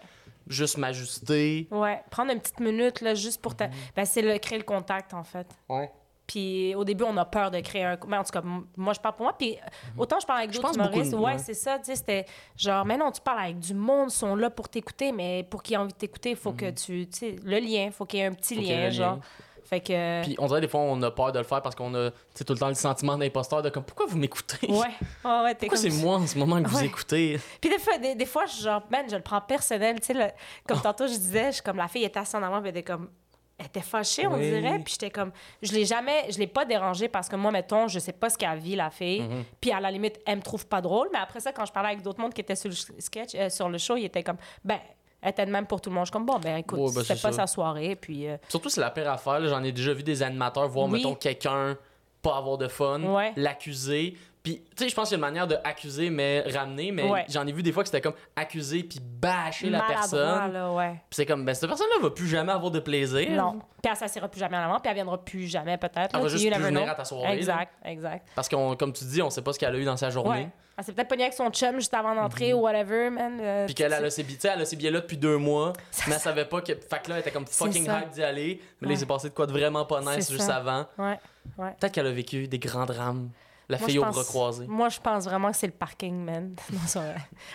juste 0.47 0.77
m'ajuster. 0.77 1.67
Ouais. 1.71 2.01
Prendre 2.09 2.31
une 2.31 2.39
petite 2.39 2.59
minute, 2.59 3.01
là, 3.01 3.15
juste 3.15 3.41
pour 3.41 3.55
ta. 3.55 3.67
Ben, 3.95 4.05
c'est 4.05 4.21
le 4.21 4.37
créer 4.37 4.59
le 4.59 4.63
contact, 4.63 5.13
en 5.13 5.23
fait. 5.23 5.47
Ouais. 5.67 5.91
Puis 6.25 6.73
au 6.75 6.83
début, 6.85 7.03
on 7.03 7.17
a 7.17 7.25
peur 7.25 7.51
de 7.51 7.59
créer 7.59 7.83
un. 7.83 7.97
Mais 8.07 8.17
en 8.17 8.23
tout 8.23 8.31
cas, 8.31 8.41
moi, 8.77 8.93
je 8.93 8.99
parle 8.99 9.15
pour 9.15 9.25
moi. 9.25 9.35
Puis 9.37 9.57
autant 9.97 10.19
je 10.21 10.25
parle 10.25 10.39
avec 10.39 10.51
d'autres 10.51 10.73
humoristes. 10.75 11.13
Ouais, 11.13 11.19
ouais. 11.33 11.37
c'est 11.37 11.53
ça. 11.53 11.77
Tu 11.79 11.85
sais, 11.85 11.95
c'était 11.95 12.25
genre, 12.57 12.85
mais 12.85 12.97
non, 12.97 13.11
tu 13.11 13.19
parles 13.21 13.39
avec 13.43 13.59
du 13.59 13.73
monde, 13.73 14.07
ils 14.09 14.13
sont 14.13 14.35
là 14.35 14.49
pour 14.49 14.69
t'écouter, 14.69 15.11
mais 15.11 15.43
pour 15.49 15.61
qu'ils 15.61 15.73
aient 15.75 15.77
envie 15.77 15.91
de 15.93 15.97
t'écouter, 15.97 16.29
il 16.31 16.35
faut 16.37 16.53
que 16.53 16.69
tu. 16.71 17.07
Tu 17.07 17.17
sais, 17.19 17.35
le 17.43 17.59
lien, 17.59 17.85
il 17.87 17.91
faut 17.91 18.05
qu'il 18.05 18.19
y 18.19 18.23
ait 18.23 18.27
un 18.27 18.33
petit 18.33 18.55
Faut 18.55 18.61
lien, 18.61 18.89
genre. 18.89 19.15
lien. 19.15 19.21
Fait 19.65 19.79
que. 19.79 20.21
Puis 20.23 20.35
on 20.39 20.47
dirait 20.47 20.61
des 20.61 20.67
fois, 20.67 20.81
on 20.81 21.01
a 21.01 21.09
peur 21.11 21.31
de 21.31 21.39
le 21.39 21.45
faire 21.45 21.61
parce 21.61 21.73
qu'on 21.75 21.93
a 21.95 22.09
tout 22.11 22.43
le 22.49 22.55
temps 22.57 22.67
le 22.67 22.73
sentiment 22.73 23.17
d'imposteur 23.17 23.61
de 23.61 23.69
comme, 23.69 23.83
pourquoi 23.83 24.05
vous 24.07 24.17
m'écoutez? 24.17 24.67
Ouais, 24.69 24.77
ouais, 24.77 25.41
ouais, 25.43 25.55
t'es 25.55 25.67
Pourquoi 25.67 25.77
c'est 25.77 26.01
moi 26.01 26.17
en 26.17 26.27
ce 26.27 26.37
moment 26.37 26.61
que 26.61 26.67
vous 26.69 26.77
Ouais. 26.77 26.85
écoutez? 26.85 27.39
Puis 27.61 27.69
des 27.69 27.79
fois, 27.79 27.97
des, 27.97 28.13
des 28.15 28.25
fois, 28.25 28.45
je- 28.45 28.61
genre, 28.61 28.83
man, 28.91 29.05
je 29.09 29.15
le 29.15 29.21
prends 29.21 29.41
personnel. 29.41 29.99
Tu 29.99 30.07
sais, 30.07 30.13
le- 30.13 30.31
comme 30.67 30.77
Oh. 30.79 30.83
tantôt, 30.83 31.07
je 31.07 31.13
disais, 31.13 31.51
je 31.53 31.61
comme 31.63 31.77
la 31.77 31.87
fille 31.87 32.03
était 32.03 32.19
assise 32.19 32.35
en 32.35 32.43
avant, 32.43 32.59
puis 32.61 32.69
elle 32.69 32.77
était 32.77 32.91
comme. 32.93 33.09
Elle 33.57 33.67
était 33.67 33.81
fâchée, 33.81 34.25
on 34.27 34.33
Oui. 34.35 34.49
dirait. 34.49 34.79
Puis 34.79 34.93
j'étais 34.93 35.11
comme. 35.11 35.31
Je 35.61 35.71
l'ai 35.73 35.85
jamais. 35.85 36.25
Je 36.31 36.39
l'ai 36.39 36.47
pas 36.47 36.65
dérangée 36.65 37.07
parce 37.07 37.29
que 37.29 37.35
moi, 37.35 37.51
mettons, 37.51 37.87
je 37.87 37.99
sais 37.99 38.11
pas 38.11 38.29
ce 38.29 38.37
qu'elle 38.37 38.57
vit, 38.59 38.75
la 38.75 38.89
fille. 38.89 39.21
Mm-hmm. 39.21 39.43
Puis 39.61 39.71
à 39.71 39.79
la 39.79 39.91
limite, 39.91 40.19
elle 40.25 40.37
me 40.37 40.41
trouve 40.41 40.65
pas 40.67 40.81
drôle. 40.81 41.09
Mais 41.13 41.19
après 41.19 41.39
ça, 41.39 41.51
quand 41.51 41.65
je 41.65 41.71
parlais 41.71 41.89
avec 41.89 42.01
d'autres 42.01 42.19
mondes 42.19 42.33
qui 42.33 42.41
étaient 42.41 42.55
sur 42.55 42.69
le 42.69 42.75
sketch, 42.99 43.35
euh, 43.35 43.49
sur 43.49 43.69
le 43.69 43.77
show, 43.77 43.95
ils 43.95 44.05
étaient 44.05 44.23
comme. 44.23 44.37
Ben, 44.65 44.79
elle 45.21 45.29
était 45.29 45.45
de 45.45 45.51
même 45.51 45.67
pour 45.67 45.79
tout 45.79 45.89
le 45.89 45.95
monde. 45.95 46.05
Je 46.05 46.07
suis 46.07 46.13
comme, 46.13 46.25
bon, 46.25 46.39
ben 46.39 46.57
écoute, 46.57 46.79
Ouais, 46.79 46.85
ben, 46.93 47.01
c'était 47.01 47.15
c'est 47.15 47.21
pas 47.21 47.31
ça. 47.31 47.41
sa 47.45 47.47
soirée. 47.47 47.95
Puis. 47.95 48.27
euh, 48.27 48.37
Surtout, 48.49 48.69
c'est 48.69 48.81
la 48.81 48.89
pire 48.89 49.09
affaire. 49.09 49.39
là. 49.39 49.47
J'en 49.47 49.63
ai 49.63 49.71
déjà 49.71 49.93
vu 49.93 50.03
des 50.03 50.23
animateurs 50.23 50.67
voir, 50.67 50.87
Oui. 50.87 50.97
mettons, 50.97 51.15
quelqu'un 51.15 51.77
pas 52.23 52.37
avoir 52.37 52.57
de 52.57 52.67
fun, 52.67 53.01
Ouais. 53.03 53.33
l'accuser. 53.35 54.17
Puis, 54.43 54.61
tu 54.75 54.83
sais, 54.83 54.89
je 54.89 54.93
pense 54.95 55.07
qu'il 55.07 55.17
y 55.17 55.21
a 55.23 55.25
une 55.25 55.33
manière 55.33 55.47
de 55.47 55.55
accuser, 55.63 56.09
mais 56.09 56.41
ramener. 56.53 56.91
Mais 56.91 57.09
Ouais. 57.09 57.25
j'en 57.29 57.47
ai 57.47 57.53
vu 57.53 57.63
des 57.63 57.71
fois 57.71 57.81
que 57.83 57.87
c'était 57.87 58.01
comme 58.01 58.13
accuser 58.35 58.83
puis 58.83 58.99
bâcher 59.01 59.69
la 59.69 59.79
personne. 59.81 60.51
là, 60.51 60.69
ouais. 60.73 60.89
Puis 61.09 61.13
c'est 61.13 61.25
comme, 61.25 61.45
ben, 61.45 61.55
cette 61.55 61.69
personne-là 61.69 61.95
va 62.01 62.09
plus 62.09 62.27
jamais 62.27 62.51
avoir 62.51 62.69
de 62.69 62.79
plaisir. 62.81 63.29
Non. 63.31 63.59
Puis 63.81 63.89
elle 63.89 63.95
s'assira 63.95 64.27
plus 64.27 64.39
jamais 64.41 64.57
à 64.57 64.61
l'avant, 64.61 64.79
puis 64.81 64.89
elle 64.89 64.95
viendra 64.95 65.17
plus 65.23 65.47
jamais, 65.47 65.77
peut-être. 65.77 66.09
Elle 66.13 66.17
là, 66.17 66.19
va 66.23 66.27
juste 66.27 66.51
plus 66.51 66.61
venir 66.61 66.89
à 66.89 66.93
ta 66.95 67.05
soirée, 67.05 67.27
là. 67.27 67.33
Exact, 67.35 67.71
exact. 67.85 68.27
Parce 68.35 68.49
qu'on, 68.49 68.75
comme 68.75 68.91
tu 68.91 69.05
dis, 69.05 69.21
on 69.21 69.29
sait 69.29 69.41
pas 69.41 69.53
ce 69.53 69.59
qu'elle 69.59 69.75
a 69.75 69.77
eu 69.77 69.85
dans 69.85 69.95
sa 69.97 70.09
journée. 70.09 70.29
Ouais. 70.29 70.49
Elle 70.77 70.83
s'est 70.83 70.91
peut-être 70.91 71.07
pognée 71.07 71.23
avec 71.23 71.35
son 71.35 71.49
chum 71.51 71.75
juste 71.75 71.93
avant 71.93 72.13
d'entrer 72.15 72.51
ou 72.53 72.61
whatever, 72.61 73.11
man. 73.11 73.39
euh, 73.39 73.59
Mhm. 73.61 73.65
Puis 73.67 73.75
qu'elle 73.75 73.93
elle 73.93 74.03
a 74.05 74.09
ses 74.09 74.23
billets, 74.23 74.35
tu 74.37 74.41
sais, 74.41 74.53
elle 74.53 74.61
a 74.61 74.65
ses 74.65 74.75
billets 74.75 74.91
là 74.91 74.99
depuis 75.01 75.17
deux 75.17 75.37
mois, 75.37 75.71
Ça, 75.91 76.03
mais 76.07 76.15
elle 76.15 76.19
savait 76.19 76.45
pas 76.45 76.59
que. 76.61 76.73
Fait 76.73 77.01
que 77.01 77.09
là, 77.09 77.15
elle 77.15 77.19
était 77.21 77.31
comme 77.31 77.45
fucking 77.47 77.83
hype 77.85 78.09
d'y 78.11 78.23
aller. 78.23 78.59
Mais 78.81 78.87
là, 78.87 78.89
Ouais. 78.89 78.95
il 78.95 78.99
s'est 78.99 79.05
passé 79.05 79.29
de 79.29 79.33
quoi 79.35 79.45
de 79.45 79.51
vraiment 79.53 79.85
pas 79.85 80.01
nice 80.01 80.29
juste 80.31 80.41
ça. 80.47 80.57
avant. 80.57 80.85
Ouais, 80.97 81.17
ouais. 81.59 81.71
Peut-être 81.79 81.93
qu'elle 81.93 82.07
a 82.07 82.11
vécu 82.11 82.47
des 82.49 82.59
grands 82.59 82.85
drames. 82.85 83.29
La 83.73 83.79
Moi, 83.79 83.87
fille 83.87 83.95
je 83.95 83.99
au 83.99 84.03
pense- 84.03 84.15
bras 84.15 84.23
croisés. 84.23 84.67
Moi, 84.67 84.89
je 84.89 84.99
pense 84.99 85.25
vraiment 85.25 85.49
que 85.51 85.57
c'est 85.57 85.67
le 85.67 85.73
parking, 85.73 86.15
man. 86.23 86.55
Non. 86.95 87.01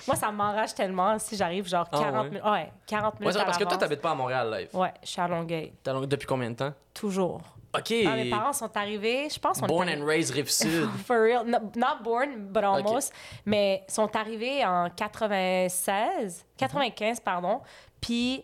Moi, 0.07 0.17
ça 0.17 0.31
m'enrage 0.33 0.75
tellement 0.75 1.19
si 1.19 1.37
j'arrive 1.37 1.67
genre 1.69 1.87
Ah, 1.93 1.99
40 1.99 2.23
ouais? 2.25 2.29
minutes. 2.31 2.45
Ouais, 2.45 2.73
40 2.87 3.15
Ouais, 3.15 3.21
minutes. 3.27 3.37
à 3.41 3.45
parce 3.45 3.59
que 3.59 3.65
toi, 3.65 3.77
t'habites 3.77 4.01
pas 4.01 4.11
à 4.11 4.15
Montréal, 4.15 4.51
live. 4.51 4.69
Ouais, 4.75 4.93
je 5.03 5.09
suis 5.09 5.21
à 5.21 5.29
Longueuil. 5.29 5.73
Long- 5.87 6.07
Depuis 6.07 6.27
combien 6.27 6.51
de 6.51 6.57
temps? 6.57 6.73
Toujours. 6.95 7.41
Ok. 7.77 7.93
Ah, 8.07 8.17
mes 8.17 8.31
parents 8.31 8.53
sont 8.55 8.75
arrivés, 8.77 9.29
je 9.31 9.39
pense. 9.39 9.61
on 9.63 9.67
Born 9.67 9.89
and 9.91 10.05
raised 10.07 10.35
Rive-Sud. 10.35 10.89
For 11.07 11.21
real. 11.21 11.45
No- 11.47 11.71
not 11.77 12.03
born, 12.03 12.47
but 12.51 12.65
almost. 12.65 13.13
Mais 13.45 13.85
sont 13.89 14.15
arrivés 14.17 14.65
en 14.65 14.89
96, 14.91 16.45
95, 16.57 17.21
pardon. 17.21 17.61
Puis 18.01 18.43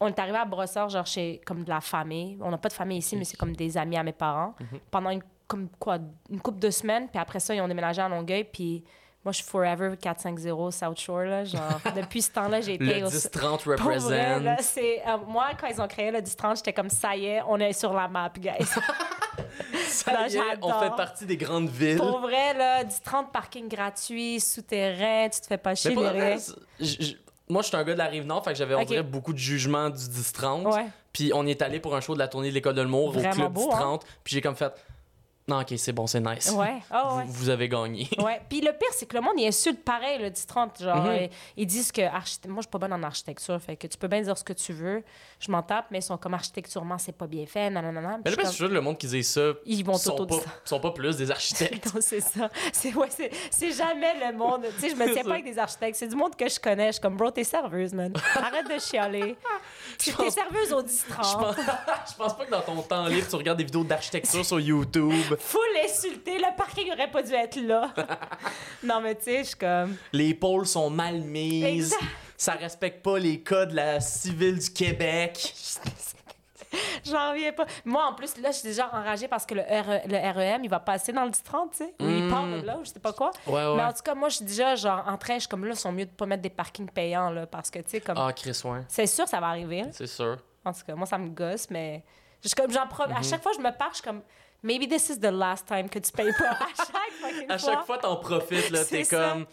on 0.00 0.06
est 0.06 0.18
arrivé 0.18 0.38
à 0.38 0.44
Brossard, 0.44 0.88
genre 0.88 1.06
chez 1.06 1.40
comme 1.44 1.64
de 1.64 1.68
la 1.68 1.80
famille. 1.80 2.38
On 2.40 2.50
n'a 2.50 2.58
pas 2.58 2.68
de 2.68 2.74
famille 2.74 2.98
ici, 2.98 3.16
mais 3.16 3.24
c'est 3.24 3.36
comme 3.36 3.54
des 3.56 3.76
amis 3.76 3.96
à 3.96 4.02
mes 4.02 4.12
parents. 4.12 4.54
Pendant 4.90 5.10
une, 5.10 5.22
comme 5.48 5.68
quoi, 5.80 5.98
une 6.30 6.40
couple 6.40 6.60
de 6.60 6.70
semaines. 6.70 7.08
Puis 7.08 7.18
après 7.18 7.40
ça, 7.40 7.54
ils 7.54 7.60
ont 7.60 7.66
déménagé 7.68 8.00
à 8.00 8.08
Longueuil. 8.08 8.44
Puis 8.44 8.84
moi, 9.24 9.32
je 9.32 9.38
suis 9.38 9.46
forever 9.50 9.96
450 10.00 10.72
South 10.72 10.98
Shore. 11.00 11.22
Là, 11.22 11.44
genre, 11.44 11.80
depuis 11.96 12.22
ce 12.22 12.30
temps-là, 12.30 12.60
j'ai 12.60 12.74
été 12.74 13.00
Le 13.00 13.06
au. 13.06 13.10
10-30 13.10 13.40
Pour 13.40 13.58
vrai, 13.58 13.76
represent. 13.98 14.56
c'est, 14.60 15.02
euh, 15.06 15.16
moi, 15.26 15.48
quand 15.60 15.66
ils 15.66 15.80
ont 15.80 15.88
créé 15.88 16.10
le 16.10 16.20
10-30, 16.20 16.56
j'étais 16.56 16.72
comme 16.72 16.90
ça 16.90 17.16
y 17.16 17.26
est, 17.26 17.42
on 17.48 17.58
est 17.58 17.72
sur 17.72 17.92
la 17.92 18.06
map, 18.06 18.30
guys. 18.38 18.52
Ça 19.88 20.12
Là, 20.12 20.28
y 20.28 20.36
est, 20.36 20.40
on 20.62 20.72
fait 20.80 20.94
partie 20.96 21.26
des 21.26 21.36
grandes 21.36 21.68
villes. 21.68 21.96
Pour 21.98 22.20
vrai, 22.20 22.54
là, 22.54 22.84
du 22.84 22.94
30 23.04 23.32
parking 23.32 23.68
gratuit, 23.68 24.40
souterrain, 24.40 25.28
tu 25.28 25.40
te 25.40 25.46
fais 25.46 25.58
pas 25.58 25.74
chier, 25.74 25.94
vrai, 25.94 26.36
moi, 27.50 27.62
je 27.62 27.68
suis 27.68 27.76
un 27.76 27.82
gars 27.84 27.94
de 27.94 27.98
la 27.98 28.06
Rive-Nord, 28.06 28.44
fait 28.44 28.52
que 28.52 28.58
j'avais, 28.58 28.74
on 28.74 28.82
Ok. 28.82 28.88
dirait, 28.88 29.02
beaucoup 29.02 29.32
de 29.32 29.38
jugements 29.38 29.88
du 29.88 29.96
10-30. 30.04 30.66
Ouais. 30.74 30.86
Puis 31.12 31.32
on 31.34 31.46
est 31.46 31.62
allé 31.62 31.80
pour 31.80 31.96
un 31.96 32.00
show 32.02 32.12
de 32.14 32.18
la 32.18 32.28
tournée 32.28 32.50
de 32.50 32.54
l'école 32.54 32.74
de 32.74 32.82
l'humour 32.82 33.08
au 33.16 33.20
club 33.20 33.52
beau, 33.52 33.70
10-30. 33.70 34.02
Puis 34.22 34.34
j'ai 34.34 34.40
comme 34.42 34.54
fait, 34.54 34.72
non, 35.48 35.60
ok, 35.60 35.74
c'est 35.76 35.92
bon, 35.92 36.06
c'est 36.06 36.20
nice. 36.20 36.50
Ouais, 36.54 36.78
ah 36.90 37.16
ouais. 37.16 37.24
Vous, 37.26 37.32
vous 37.32 37.48
avez 37.48 37.68
gagné. 37.68 38.08
Ouais. 38.18 38.40
Puis 38.48 38.60
le 38.60 38.72
pire, 38.72 38.88
c'est 38.92 39.06
que 39.06 39.16
le 39.16 39.22
monde, 39.22 39.34
il 39.38 39.46
insulte 39.46 39.82
pareil, 39.84 40.18
le 40.20 40.28
10-30. 40.30 40.82
Genre, 40.82 40.96
Mhm. 40.96 41.06
euh, 41.10 41.26
ils 41.56 41.66
disent 41.66 41.90
que. 41.92 42.02
archite- 42.02 42.46
Moi, 42.46 42.56
je 42.58 42.62
suis 42.62 42.70
pas 42.70 42.78
bonne 42.78 42.92
en 42.92 43.02
architecture, 43.02 43.60
fait 43.60 43.76
que 43.76 43.86
tu 43.86 43.96
peux 43.98 44.08
bien 44.08 44.20
dire 44.20 44.36
ce 44.36 44.44
que 44.44 44.52
tu 44.52 44.72
veux. 44.72 45.02
Je 45.40 45.50
m'en 45.50 45.62
tape, 45.62 45.86
mais 45.90 45.98
ils 45.98 46.02
sont 46.02 46.16
comme 46.18 46.34
architecturement, 46.34 46.98
c'est 46.98 47.12
pas 47.16 47.26
bien 47.26 47.46
fait, 47.46 47.70
nanana. 47.70 48.18
Mais 48.24 48.30
là, 48.30 48.44
suis 48.50 48.56
c'est 48.66 48.68
le 48.68 48.80
monde 48.80 48.98
qui 48.98 49.06
dit 49.06 49.24
ça, 49.24 49.40
Ils 49.64 49.84
vont 49.84 49.94
sont 49.94 50.16
pas, 50.16 50.24
10-30. 50.24 50.44
sont 50.64 50.80
pas 50.80 50.90
plus 50.90 51.16
des 51.16 51.30
architectes. 51.30 51.94
Non, 51.94 52.00
c'est 52.00 52.20
ça. 52.20 52.48
C'est 52.72 52.94
ouais, 52.94 53.08
c'est- 53.10 53.72
jamais 53.72 54.14
le 54.30 54.36
monde. 54.36 54.64
Tu 54.76 54.80
sais, 54.80 54.90
je 54.90 54.96
me 54.96 55.12
tiens 55.12 55.22
pas 55.24 55.32
avec 55.34 55.44
des 55.44 55.58
architectes. 55.58 55.96
C'est 55.96 56.08
du 56.08 56.16
monde 56.16 56.34
que 56.36 56.48
je 56.48 56.58
connais. 56.58 56.88
Je 56.88 56.92
suis 56.92 57.00
comme, 57.00 57.16
bro, 57.16 57.30
t'es 57.30 57.44
serveuse, 57.44 57.92
man. 57.92 58.12
Arrête 58.36 58.68
de 58.68 58.78
chialer. 58.78 59.36
Tu 59.98 60.12
pense- 60.12 60.26
T'es 60.26 60.30
serveuse 60.42 60.72
au 60.72 60.80
Je 60.80 60.86
10-30. 60.86 61.38
pense, 61.38 61.56
je 61.56 62.14
pense 62.16 62.36
pas 62.36 62.44
que 62.44 62.50
dans 62.50 62.60
ton 62.60 62.82
temps 62.82 63.06
libre, 63.06 63.26
tu 63.28 63.34
regardes 63.36 63.58
des 63.58 63.64
vidéos 63.64 63.82
d'architecture 63.82 64.44
sur 64.44 64.60
YouTube. 64.60 65.12
Full 65.38 65.60
insulté. 65.84 66.38
Le 66.38 66.56
parking 66.56 66.92
aurait 66.92 67.10
pas 67.10 67.22
dû 67.22 67.32
être 67.32 67.56
là. 67.60 67.92
non, 68.82 69.00
mais 69.00 69.14
tu 69.14 69.24
sais, 69.24 69.38
je 69.38 69.48
suis 69.48 69.56
comme. 69.56 69.96
Les 70.12 70.34
pôles 70.34 70.66
sont 70.66 70.90
mal 70.90 71.20
mises. 71.20 71.64
Exact. 71.92 72.02
Ça 72.36 72.52
respecte 72.52 73.02
pas 73.02 73.18
les 73.18 73.40
codes 73.42 73.70
de 73.70 73.76
la 73.76 74.00
civile 74.00 74.58
du 74.58 74.70
Québec. 74.70 75.54
J'en 77.04 77.30
reviens 77.30 77.52
pas. 77.52 77.64
Moi, 77.84 78.04
en 78.04 78.12
plus, 78.14 78.36
là, 78.38 78.50
je 78.50 78.58
suis 78.58 78.68
déjà 78.68 78.90
enragée 78.92 79.26
parce 79.26 79.46
que 79.46 79.54
le, 79.54 79.62
RE 79.62 80.06
le 80.06 80.32
REM, 80.54 80.62
il 80.64 80.68
va 80.70 80.78
passer 80.80 81.12
dans 81.12 81.24
le 81.24 81.30
10-30, 81.30 81.70
tu 81.70 81.76
sais. 81.78 81.94
Ou 82.00 82.04
il 82.04 82.24
Mm. 82.24 82.30
part 82.30 82.46
de 82.46 82.60
là, 82.60 82.76
ou 82.78 82.84
je 82.84 82.90
sais 82.90 83.00
pas 83.00 83.12
quoi. 83.14 83.30
Ouais, 83.46 83.54
ouais. 83.54 83.76
Mais 83.76 83.84
en 83.84 83.92
tout 83.92 84.02
cas, 84.04 84.14
moi, 84.14 84.28
je 84.28 84.36
suis 84.36 84.44
déjà, 84.44 84.74
genre, 84.76 85.02
en 85.06 85.16
train, 85.16 85.34
je 85.34 85.40
suis 85.40 85.48
comme 85.48 85.64
là, 85.64 85.70
ils 85.72 85.76
sont 85.78 85.92
mieux 85.92 86.04
de 86.04 86.10
pas 86.10 86.26
mettre 86.26 86.42
des 86.42 86.50
parkings 86.50 86.90
payants, 86.90 87.30
là, 87.30 87.46
parce 87.46 87.70
que, 87.70 87.78
tu 87.78 87.90
sais, 87.90 88.00
comme. 88.00 88.18
Ah, 88.18 88.32
Chris, 88.34 88.60
ouais. 88.64 88.80
C'est 88.88 89.06
sûr, 89.06 89.26
ça 89.26 89.40
va 89.40 89.46
arriver. 89.48 89.84
C'est 89.92 90.06
sûr. 90.06 90.36
En 90.64 90.72
tout 90.72 90.80
cas, 90.86 90.94
moi, 90.94 91.06
ça 91.06 91.16
me 91.16 91.28
gosse, 91.30 91.70
mais. 91.70 92.04
Je 92.44 92.54
comme, 92.54 92.70
j'en 92.70 92.86
pro- 92.86 93.06
Mhm. 93.08 93.16
À 93.16 93.22
chaque 93.22 93.42
fois, 93.42 93.52
je 93.56 93.60
me 93.62 93.70
parle, 93.76 93.90
je 93.92 93.96
suis 93.96 94.04
comme. 94.04 94.20
Maybe 94.62 94.88
this 94.88 95.08
is 95.08 95.18
the 95.20 95.30
last 95.30 95.66
time 95.66 95.88
que 95.88 95.98
tu 96.00 96.10
payes 96.12 96.32
pas. 96.32 96.50
À 96.60 96.74
chaque 96.76 97.50
À 97.50 97.58
fois. 97.58 97.70
chaque 97.72 97.86
fois, 97.86 97.98
t'en 97.98 98.16
profites, 98.16 98.70
là. 98.70 98.84
T'es 98.90 99.04
comme, 99.04 99.46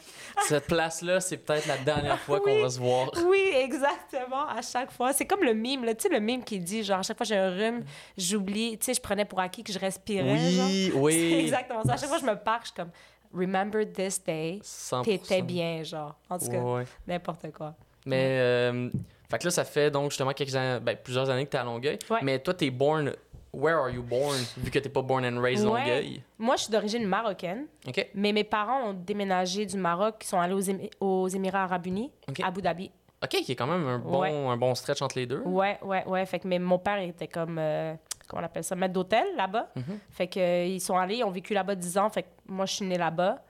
cette 0.47 0.65
place-là, 0.67 1.19
c'est 1.19 1.37
peut-être 1.37 1.67
la 1.67 1.77
dernière 1.77 2.19
fois 2.19 2.39
qu'on 2.39 2.55
Oui. 2.55 2.61
va 2.61 2.69
se 2.69 2.79
voir. 2.79 3.11
Oui, 3.25 3.51
exactement, 3.55 4.47
à 4.47 4.61
chaque 4.61 4.91
fois. 4.91 5.13
C'est 5.13 5.25
comme 5.25 5.43
le 5.43 5.53
mime, 5.53 5.83
là. 5.85 5.93
Tu 5.93 6.03
sais, 6.03 6.09
le 6.09 6.19
mime 6.19 6.43
qui 6.43 6.59
dit, 6.59 6.83
genre, 6.83 6.99
à 6.99 7.03
chaque 7.03 7.17
fois 7.17 7.25
j'ai 7.25 7.37
un 7.37 7.51
rhume, 7.51 7.83
j'oublie, 8.17 8.77
tu 8.77 8.85
sais, 8.85 8.93
je 8.95 9.01
prenais 9.01 9.25
pour 9.25 9.39
acquis 9.39 9.63
que 9.63 9.71
je 9.71 9.79
respirais. 9.79 10.37
genre. 10.51 10.65
Oui, 10.67 10.91
C'est 10.91 10.99
oui. 10.99 11.33
exactement 11.41 11.83
ça. 11.83 11.93
À 11.93 11.97
chaque 11.97 12.09
fois 12.09 12.19
je 12.19 12.25
me 12.25 12.35
parle, 12.35 12.61
je 12.61 12.65
suis 12.67 12.75
comme, 12.75 12.91
remember 13.33 13.85
this 13.91 14.23
day, 14.23 14.59
100%. 14.63 15.03
t'étais 15.03 15.41
bien, 15.41 15.83
genre. 15.83 16.15
En 16.29 16.39
tout 16.39 16.47
cas, 16.49 16.83
n'importe 17.07 17.51
quoi. 17.51 17.75
Mais, 18.05 18.37
euh, 18.39 18.89
Fait 19.29 19.39
que 19.39 19.45
là, 19.45 19.49
ça 19.51 19.65
fait 19.65 19.89
donc 19.89 20.11
justement 20.11 20.31
quelques 20.33 20.55
années, 20.55 20.79
ben, 20.79 20.95
plusieurs 20.95 21.27
années 21.29 21.45
que 21.45 21.49
t'es 21.51 21.57
à 21.57 21.63
Longueuil. 21.63 21.97
Ouais. 22.11 22.19
Mais 22.21 22.37
toi, 22.39 22.53
t'es 22.53 22.69
born. 22.69 23.11
Where 23.55 23.77
are 23.77 23.89
you 23.89 24.03
born? 24.03 24.35
Vu 24.57 24.69
que 24.69 24.79
t'es 24.79 24.89
pas 24.89 25.01
born 25.01 25.23
and 25.25 25.39
raised 25.41 25.65
Ouais. 25.65 25.79
Longueuil? 25.79 26.21
Moi, 26.37 26.55
je 26.57 26.63
suis 26.63 26.71
d'origine 26.71 27.05
marocaine, 27.05 27.65
mais 28.13 28.31
mes 28.33 28.43
parents 28.43 28.89
ont 28.89 28.93
déménagé 28.93 29.65
du 29.65 29.77
Maroc, 29.77 30.15
ils 30.21 30.27
sont 30.27 30.39
allés 30.39 30.53
aux, 30.53 30.59
Émi- 30.61 30.91
aux 30.99 31.27
Émirats 31.27 31.63
Arabes 31.63 31.85
Unis, 31.87 32.11
à 32.43 32.47
Abu 32.47 32.61
Dhabi. 32.61 32.91
OK, 33.23 33.29
qui 33.29 33.51
est 33.53 33.55
quand 33.55 33.65
même 33.67 33.87
un 33.87 33.99
bon, 33.99 34.19
Ouais. 34.21 34.31
un 34.31 34.57
bon 34.57 34.75
stretch 34.75 35.01
entre 35.01 35.17
les 35.17 35.25
deux. 35.25 35.39
Ouais, 35.45 35.79
ouais, 35.83 36.03
ouais. 36.05 36.25
Fait 36.25 36.39
que 36.39 36.47
mais 36.47 36.59
mon 36.59 36.77
père 36.77 36.99
était 36.99 37.27
comme, 37.27 37.57
euh, 37.57 37.95
comment 38.27 38.41
on 38.41 38.45
appelle 38.45 38.63
ça, 38.63 38.75
maître 38.75 38.93
d'hôtel 38.93 39.25
là-bas. 39.37 39.69
Mhm. 39.75 39.83
Fait 40.11 40.27
que 40.27 40.39
euh, 40.39 40.65
ils 40.65 40.81
sont 40.81 40.97
allés, 40.97 41.15
ils 41.17 41.23
ont 41.23 41.31
vécu 41.31 41.53
là-bas 41.53 41.75
10 41.75 41.97
ans. 41.97 42.09
Fait 42.09 42.23
que 42.23 42.27
moi, 42.47 42.65
je 42.65 42.73
suis 42.75 42.85
née 42.85 42.97
là-bas. 42.97 43.41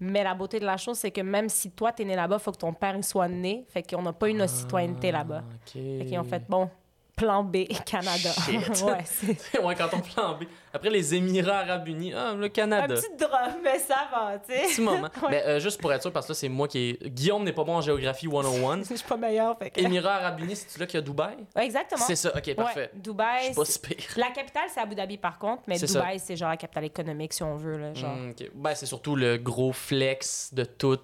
Mais 0.00 0.22
la 0.22 0.34
beauté 0.34 0.60
de 0.60 0.66
la 0.66 0.76
chose, 0.76 0.98
c'est 0.98 1.10
que 1.10 1.22
même 1.22 1.48
si 1.48 1.70
toi, 1.70 1.92
t'es 1.92 2.04
né 2.04 2.14
là-bas, 2.14 2.38
faut 2.38 2.52
que 2.52 2.58
ton 2.58 2.74
père 2.74 2.94
il 2.94 3.02
soit 3.02 3.28
né. 3.28 3.64
Fait 3.70 3.82
qu'on 3.82 4.02
n'a 4.02 4.12
pas 4.12 4.28
eu 4.28 4.34
notre 4.34 4.52
citoyenneté 4.52 5.10
là-bas. 5.10 5.42
Ah, 5.42 5.54
OK. 5.54 5.72
Fait 5.72 6.04
qu'ils 6.06 6.18
ont 6.18 6.24
fait, 6.24 6.42
bon, 6.46 6.68
plan 7.16 7.44
B, 7.44 7.66
Canada. 7.84 8.30
Shit. 8.46 8.82
ouais, 8.84 9.04
c'est 9.04 9.60
ouais, 9.60 9.74
quand 9.74 9.88
on 9.92 10.00
plan 10.00 10.34
B. 10.34 10.44
Après, 10.72 10.90
les 10.90 11.14
Émirats 11.14 11.58
Arabes 11.58 11.86
Unis, 11.88 12.12
ah, 12.14 12.34
le 12.36 12.46
un 12.46 12.48
Canada. 12.48 12.94
petit 12.94 13.14
drame, 13.18 13.58
mais 13.62 13.78
ça 13.78 14.08
va, 14.10 14.38
tu 14.38 14.52
sais. 14.52 14.62
Petit 14.68 14.80
moment. 14.80 15.08
Ouais. 15.22 15.28
Mais 15.30 15.42
euh, 15.44 15.60
juste 15.60 15.80
pour 15.80 15.92
être 15.92 16.02
sûr, 16.02 16.12
parce 16.12 16.26
que 16.26 16.32
là, 16.32 16.34
c'est 16.34 16.48
moi 16.48 16.66
qui 16.66 16.90
est. 16.90 17.08
Guillaume 17.08 17.44
n'est 17.44 17.52
pas 17.52 17.64
bon 17.64 17.76
en 17.76 17.80
géographie 17.80 18.26
101. 18.30 18.78
Je 18.84 18.94
suis 18.94 19.06
pas 19.06 19.16
meilleure, 19.16 19.56
fait 19.58 19.70
que... 19.70 19.80
Émirats 19.80 20.14
Arabes 20.16 20.40
Unis, 20.40 20.56
c'est-tu 20.56 20.80
là 20.80 20.86
qu'il 20.86 20.98
y 20.98 21.02
a 21.02 21.02
Dubaï? 21.02 21.36
Ouais, 21.54 21.64
exactement. 21.64 22.04
C'est 22.04 22.16
ça, 22.16 22.32
ok, 22.36 22.54
parfait. 22.54 22.80
Ouais, 22.80 22.90
Je 22.94 23.00
Dubaï. 23.00 23.44
suis 23.44 23.54
pas 23.54 23.64
si 23.64 23.78
pire. 23.78 23.96
La 24.16 24.30
capitale, 24.30 24.64
c'est 24.72 24.80
Abu 24.80 24.94
Dhabi, 24.94 25.18
par 25.18 25.38
contre, 25.38 25.62
mais 25.66 25.78
C'est 25.78 25.86
ça. 25.86 26.00
Dubaï, 26.00 26.18
c'est 26.18 26.36
genre 26.36 26.48
la 26.48 26.56
capitale 26.56 26.84
économique, 26.84 27.32
si 27.34 27.42
on 27.42 27.56
veut, 27.56 27.76
là, 27.76 27.94
genre. 27.94 28.14
Hmm, 28.16 28.30
ok. 28.30 28.50
Ben, 28.54 28.74
c'est 28.74 28.86
surtout 28.86 29.14
le 29.16 29.36
gros 29.36 29.72
flex 29.72 30.52
de 30.54 30.64
tout. 30.64 30.98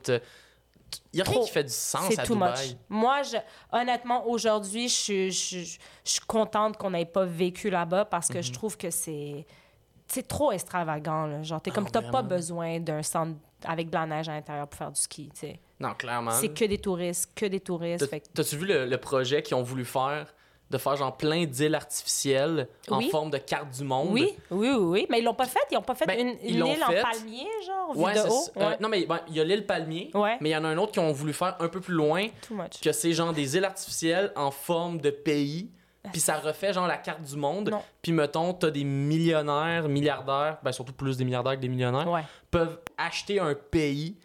Il 1.13 1.19
y 1.19 1.23
a 1.23 1.25
rien 1.25 1.41
qui 1.41 1.51
fait 1.51 1.65
du 1.65 1.73
sens 1.73 2.19
à 2.19 2.23
too 2.25 2.35
Dubaï. 2.35 2.69
much. 2.69 2.77
Moi, 2.91 3.23
je, 3.23 3.37
honnêtement, 3.73 4.27
aujourd'hui, 4.29 4.89
je, 4.89 4.95
suis- 4.95 5.31
je, 5.33 5.79
suis 6.05 6.21
contente 6.27 6.77
qu'on 6.77 6.91
n'ait 6.91 7.07
pas 7.07 7.25
vécu 7.25 7.71
là-bas 7.71 8.05
parce 8.05 8.29
Mhm. 8.29 8.35
que 8.37 8.43
je 8.43 8.53
trouve 8.53 8.77
que 8.77 8.91
c'est 8.91 9.47
c'est 10.11 10.27
trop 10.27 10.53
extravagant. 10.53 11.27
Là. 11.27 11.43
Genre, 11.43 11.61
t'es 11.61 11.71
Ah, 11.71 11.75
comme, 11.75 11.91
t'as 11.91 12.11
pas 12.11 12.23
besoin 12.23 12.81
d'un 12.81 13.03
centre 13.03 13.39
avec 13.65 13.91
de 13.91 13.95
la 13.95 14.07
neige 14.07 14.29
à 14.29 14.33
l'intérieur 14.33 14.67
pour 14.67 14.79
faire 14.79 14.91
du 14.91 14.99
ski, 15.01 15.29
tu 15.35 15.41
sais. 15.41 15.61
Non, 15.81 15.93
clairement. 15.95 16.31
C'est 16.31 16.49
que 16.49 16.65
des 16.65 16.79
touristes, 16.79 17.31
que 17.35 17.45
des 17.45 17.61
touristes. 17.61 18.07
Fait 18.09 18.23
T'as-tu 18.33 18.57
vu 18.57 18.67
le, 18.67 18.87
le 18.87 18.97
projet 18.99 19.43
qu'ils 19.43 19.55
ont 19.57 19.63
voulu 19.63 19.85
faire? 19.85 20.35
De 20.71 20.79
faire 20.79 20.97
genre 20.97 21.17
plein 21.17 21.45
d'îles 21.45 21.75
artificielles 21.75 22.69
en 22.91 22.99
Oui. 22.99 23.09
forme 23.11 23.31
de 23.31 23.39
carte 23.39 23.71
du 23.71 23.85
monde? 23.85 24.09
Oui, 24.13 24.35
oui, 24.51 24.69
oui, 24.71 24.77
oui. 24.77 25.07
Mais 25.11 25.21
ils 25.21 25.25
l'ont 25.25 25.35
pas 25.35 25.47
fait. 25.47 25.61
Ils 25.71 25.77
ont 25.79 25.83
pas 25.83 25.95
fait 25.95 26.07
Ben, 26.07 26.19
une, 26.21 26.29
une 26.43 26.67
île 26.67 26.83
en 26.85 26.89
fait. 26.91 27.03
palmier, 27.03 27.47
genre, 27.67 27.95
vue 27.95 28.01
Ouais, 28.03 28.15
de 28.15 28.21
haut. 28.29 28.49
Euh, 28.57 28.69
Ouais. 28.71 28.77
non, 28.81 28.89
mais 28.89 29.07
ben, 29.07 29.21
il 29.29 29.35
y 29.37 29.41
a 29.41 29.45
l'île 29.45 29.65
Palmier, 29.67 30.11
Ouais. 30.15 30.37
mais 30.41 30.51
il 30.51 30.53
y 30.53 30.57
en 30.57 30.65
a 30.65 30.69
un 30.69 30.77
autre 30.79 30.93
qui 30.93 30.99
ont 30.99 31.13
voulu 31.13 31.33
faire 31.33 31.57
un 31.61 31.69
peu 31.69 31.81
plus 31.81 31.95
loin, 31.95 32.27
que 32.83 32.93
c'est 32.93 33.13
genre 33.13 33.33
des 33.33 33.57
îles 33.57 33.65
artificielles 33.65 34.33
en 34.37 34.51
forme 34.51 35.01
de 35.01 35.11
pays. 35.11 35.71
Puis 36.13 36.21
ça 36.21 36.39
refait 36.39 36.73
genre 36.73 36.87
la 36.87 36.97
carte 36.97 37.23
du 37.23 37.37
monde. 37.37 37.71
Puis 38.01 38.13
mettons, 38.13 38.55
t'as 38.55 38.71
des 38.71 38.85
millionnaires, 38.85 39.89
milliardaires, 39.89 40.59
ben 40.63 40.73
surtout 40.73 40.93
plus 40.95 41.17
des 41.17 41.25
milliardaires 41.25 41.55
que 41.57 41.61
des 41.61 41.69
millionnaires, 41.69 42.07
peuvent 42.51 42.79
acheter 42.97 43.41
un 43.41 43.55
pays 43.55 44.17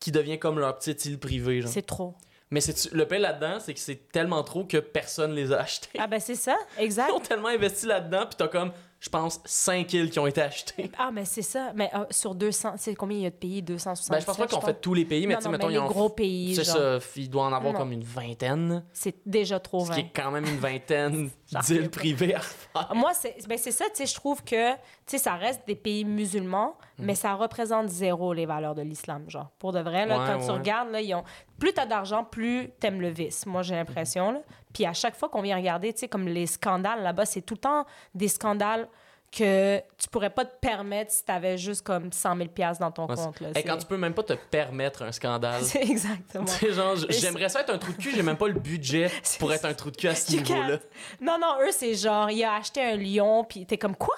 qui 0.00 0.10
devient 0.12 0.38
comme 0.38 0.58
leur 0.58 0.76
petite 0.78 1.04
île 1.06 1.18
privée. 1.18 1.62
C'est 1.66 1.82
trop. 1.86 2.14
Mais 2.50 2.60
le 2.92 3.06
pire 3.06 3.20
là-dedans, 3.20 3.58
c'est 3.60 3.74
que 3.74 3.80
c'est 3.80 4.08
tellement 4.10 4.42
trop 4.42 4.64
que 4.64 4.78
personne 4.78 5.32
les 5.34 5.52
a 5.52 5.60
achetés. 5.60 5.98
Ah 5.98 6.06
ben 6.06 6.18
c'est 6.18 6.34
ça, 6.34 6.56
exact. 6.78 7.08
Ils 7.10 7.14
ont 7.16 7.20
tellement 7.20 7.48
investi 7.48 7.86
là-dedans, 7.86 8.20
puis 8.26 8.36
t'as 8.38 8.48
comme, 8.48 8.72
je 9.00 9.08
pense, 9.10 9.40
5 9.44 9.92
îles 9.92 10.10
qui 10.10 10.18
ont 10.18 10.26
été 10.26 10.40
achetées. 10.40 10.90
Ah, 10.98 11.10
mais 11.12 11.24
c'est 11.26 11.42
ça. 11.42 11.72
Mais 11.74 11.90
euh, 11.94 12.04
sur 12.10 12.34
200, 12.34 12.74
c'est 12.78 12.94
combien 12.94 13.18
il 13.18 13.22
y 13.24 13.26
a 13.26 13.30
de 13.30 13.34
pays? 13.36 13.60
260 13.62 14.10
Ben, 14.10 14.20
je 14.20 14.24
pense 14.24 14.36
pas 14.38 14.46
qu'on 14.46 14.60
fait 14.62 14.80
tous 14.80 14.94
les 14.94 15.04
pays, 15.04 15.26
mais 15.26 15.36
tu 15.36 15.42
sais, 15.42 15.48
mettons, 15.50 15.68
mais 15.68 15.74
ils 15.74 15.80
les 15.80 15.86
gros 15.86 16.08
pays, 16.08 16.54
C'est 16.56 16.64
ça, 16.64 16.98
il 17.16 17.28
doit 17.28 17.44
en 17.44 17.52
avoir 17.52 17.74
Non. 17.74 17.78
comme 17.80 17.92
une 17.92 18.02
vingtaine. 18.04 18.82
C'est 18.94 19.16
déjà 19.26 19.60
trop 19.60 19.84
Ce 19.84 19.92
qui 19.92 20.00
est 20.00 20.10
quand 20.14 20.30
même 20.30 20.46
une 20.46 20.58
vingtaine 20.58 21.30
Pas. 21.52 21.60
privées 21.90 22.34
à 22.34 22.40
faire. 22.40 22.90
Moi, 22.94 23.12
c'est 23.14 23.36
ben, 23.48 23.56
c'est 23.56 23.70
ça, 23.72 23.86
tu 23.86 23.96
sais, 23.96 24.06
je 24.06 24.14
trouve 24.14 24.42
que, 24.44 24.72
tu 24.74 24.78
sais, 25.06 25.18
ça 25.18 25.34
reste 25.34 25.66
des 25.66 25.74
pays 25.76 26.04
musulmans, 26.04 26.76
Mhm. 26.98 27.06
mais 27.06 27.14
ça 27.14 27.34
représente 27.34 27.88
zéro 27.88 28.32
les 28.34 28.44
valeurs 28.46 28.74
de 28.74 28.82
l'islam, 28.82 29.24
genre. 29.30 29.50
Pour 29.58 29.72
de 29.72 29.80
vrai, 29.80 30.04
là, 30.06 30.18
Ouais, 30.18 30.26
quand 30.26 30.44
tu 30.44 30.50
regardes, 30.50 30.90
là, 30.90 31.00
ils 31.00 31.14
ont... 31.14 31.24
Plus 31.58 31.72
t'as 31.72 31.86
d'argent, 31.86 32.22
plus 32.24 32.70
t'aimes 32.80 33.00
le 33.00 33.08
vice. 33.08 33.46
Moi, 33.46 33.62
j'ai 33.62 33.74
l'impression, 33.74 34.32
là. 34.32 34.40
Puis 34.74 34.84
à 34.84 34.92
chaque 34.92 35.16
fois 35.16 35.28
qu'on 35.28 35.40
vient 35.42 35.56
regarder, 35.56 35.92
tu 35.92 36.00
sais, 36.00 36.08
comme 36.08 36.28
les 36.28 36.46
scandales 36.46 37.02
là-bas, 37.02 37.24
c'est 37.24 37.42
tout 37.42 37.54
le 37.54 37.60
temps 37.60 37.84
des 38.14 38.28
scandales 38.28 38.88
que 39.30 39.78
tu 39.98 40.08
pourrais 40.10 40.30
pas 40.30 40.44
te 40.44 40.54
permettre 40.58 41.12
si 41.12 41.24
t'avais 41.24 41.58
juste 41.58 41.82
comme 41.82 42.10
100 42.12 42.36
000 42.36 42.48
piastres 42.48 42.80
dans 42.80 42.90
ton 42.90 43.06
Ouais, 43.06 43.14
compte, 43.14 43.40
là. 43.40 43.48
Hey, 43.54 43.62
quand 43.62 43.76
tu 43.76 43.86
peux 43.86 43.96
même 43.98 44.14
pas 44.14 44.22
te 44.22 44.32
permettre 44.32 45.02
un 45.02 45.12
scandale. 45.12 45.62
C'est 45.64 45.82
exactement. 45.82 46.46
Tu 46.58 46.72
genre, 46.72 46.94
j'aimerais 47.10 47.48
ça 47.48 47.60
être 47.60 47.70
un 47.74 47.78
trou 47.78 47.92
de 47.92 47.98
cul, 47.98 48.12
j'ai 48.14 48.22
même 48.22 48.38
pas 48.38 48.48
le 48.48 48.54
budget 48.58 49.10
pour 49.38 49.52
être 49.52 49.66
un 49.66 49.74
trou 49.74 49.90
de 49.90 49.96
cul 49.96 50.08
à 50.08 50.14
ce 50.14 50.32
niveau-là. 50.32 50.78
Non, 51.20 51.36
non, 51.40 51.56
eux, 51.62 51.72
c'est 51.72 51.94
genre, 51.94 52.30
il 52.30 52.42
a 52.42 52.54
acheté 52.54 52.82
un 52.82 52.96
lion, 52.96 53.44
puis 53.44 53.66
t'es 53.66 53.76
comme, 53.78 53.96
quoi? 53.96 54.16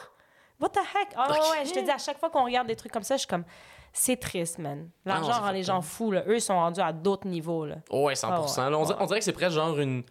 What 0.61 0.69
the 0.71 0.79
heck? 0.79 1.09
Ah 1.17 1.27
Ok. 1.31 1.37
ouais, 1.53 1.65
je 1.67 1.73
te 1.73 1.81
dis, 1.85 1.91
à 1.91 1.99
chaque 1.99 2.19
fois 2.19 2.31
qu'on 2.31 2.45
regarde 2.45 2.67
des 2.69 2.77
trucs 2.77 2.93
comme 2.93 3.03
ça, 3.03 3.17
je 3.17 3.21
suis 3.21 3.29
comme, 3.29 3.45
c'est 3.93 4.17
triste, 4.17 4.59
man. 4.59 4.89
Ah 5.05 5.09
L'argent 5.09 5.41
rend 5.41 5.51
les 5.51 5.65
gens 5.65 5.81
fous, 5.81 6.13
là. 6.13 6.23
Eux, 6.29 6.37
ils 6.37 6.41
sont 6.41 6.55
rendus 6.55 6.81
à 6.81 6.93
d'autres 6.93 7.27
niveaux, 7.27 7.67
là. 7.67 7.77
Oh, 7.91 8.05
ouais, 8.05 8.15
100%. 8.15 8.27
Ah 8.31 8.65
ouais, 8.67 8.71
Là, 8.71 8.79
on, 8.79 8.87
ouais. 8.87 8.95
on 9.01 9.07
dirait 9.07 9.19
que 9.19 9.25
c'est 9.25 9.33
presque 9.33 9.55
genre 9.57 9.77
une. 9.81 10.05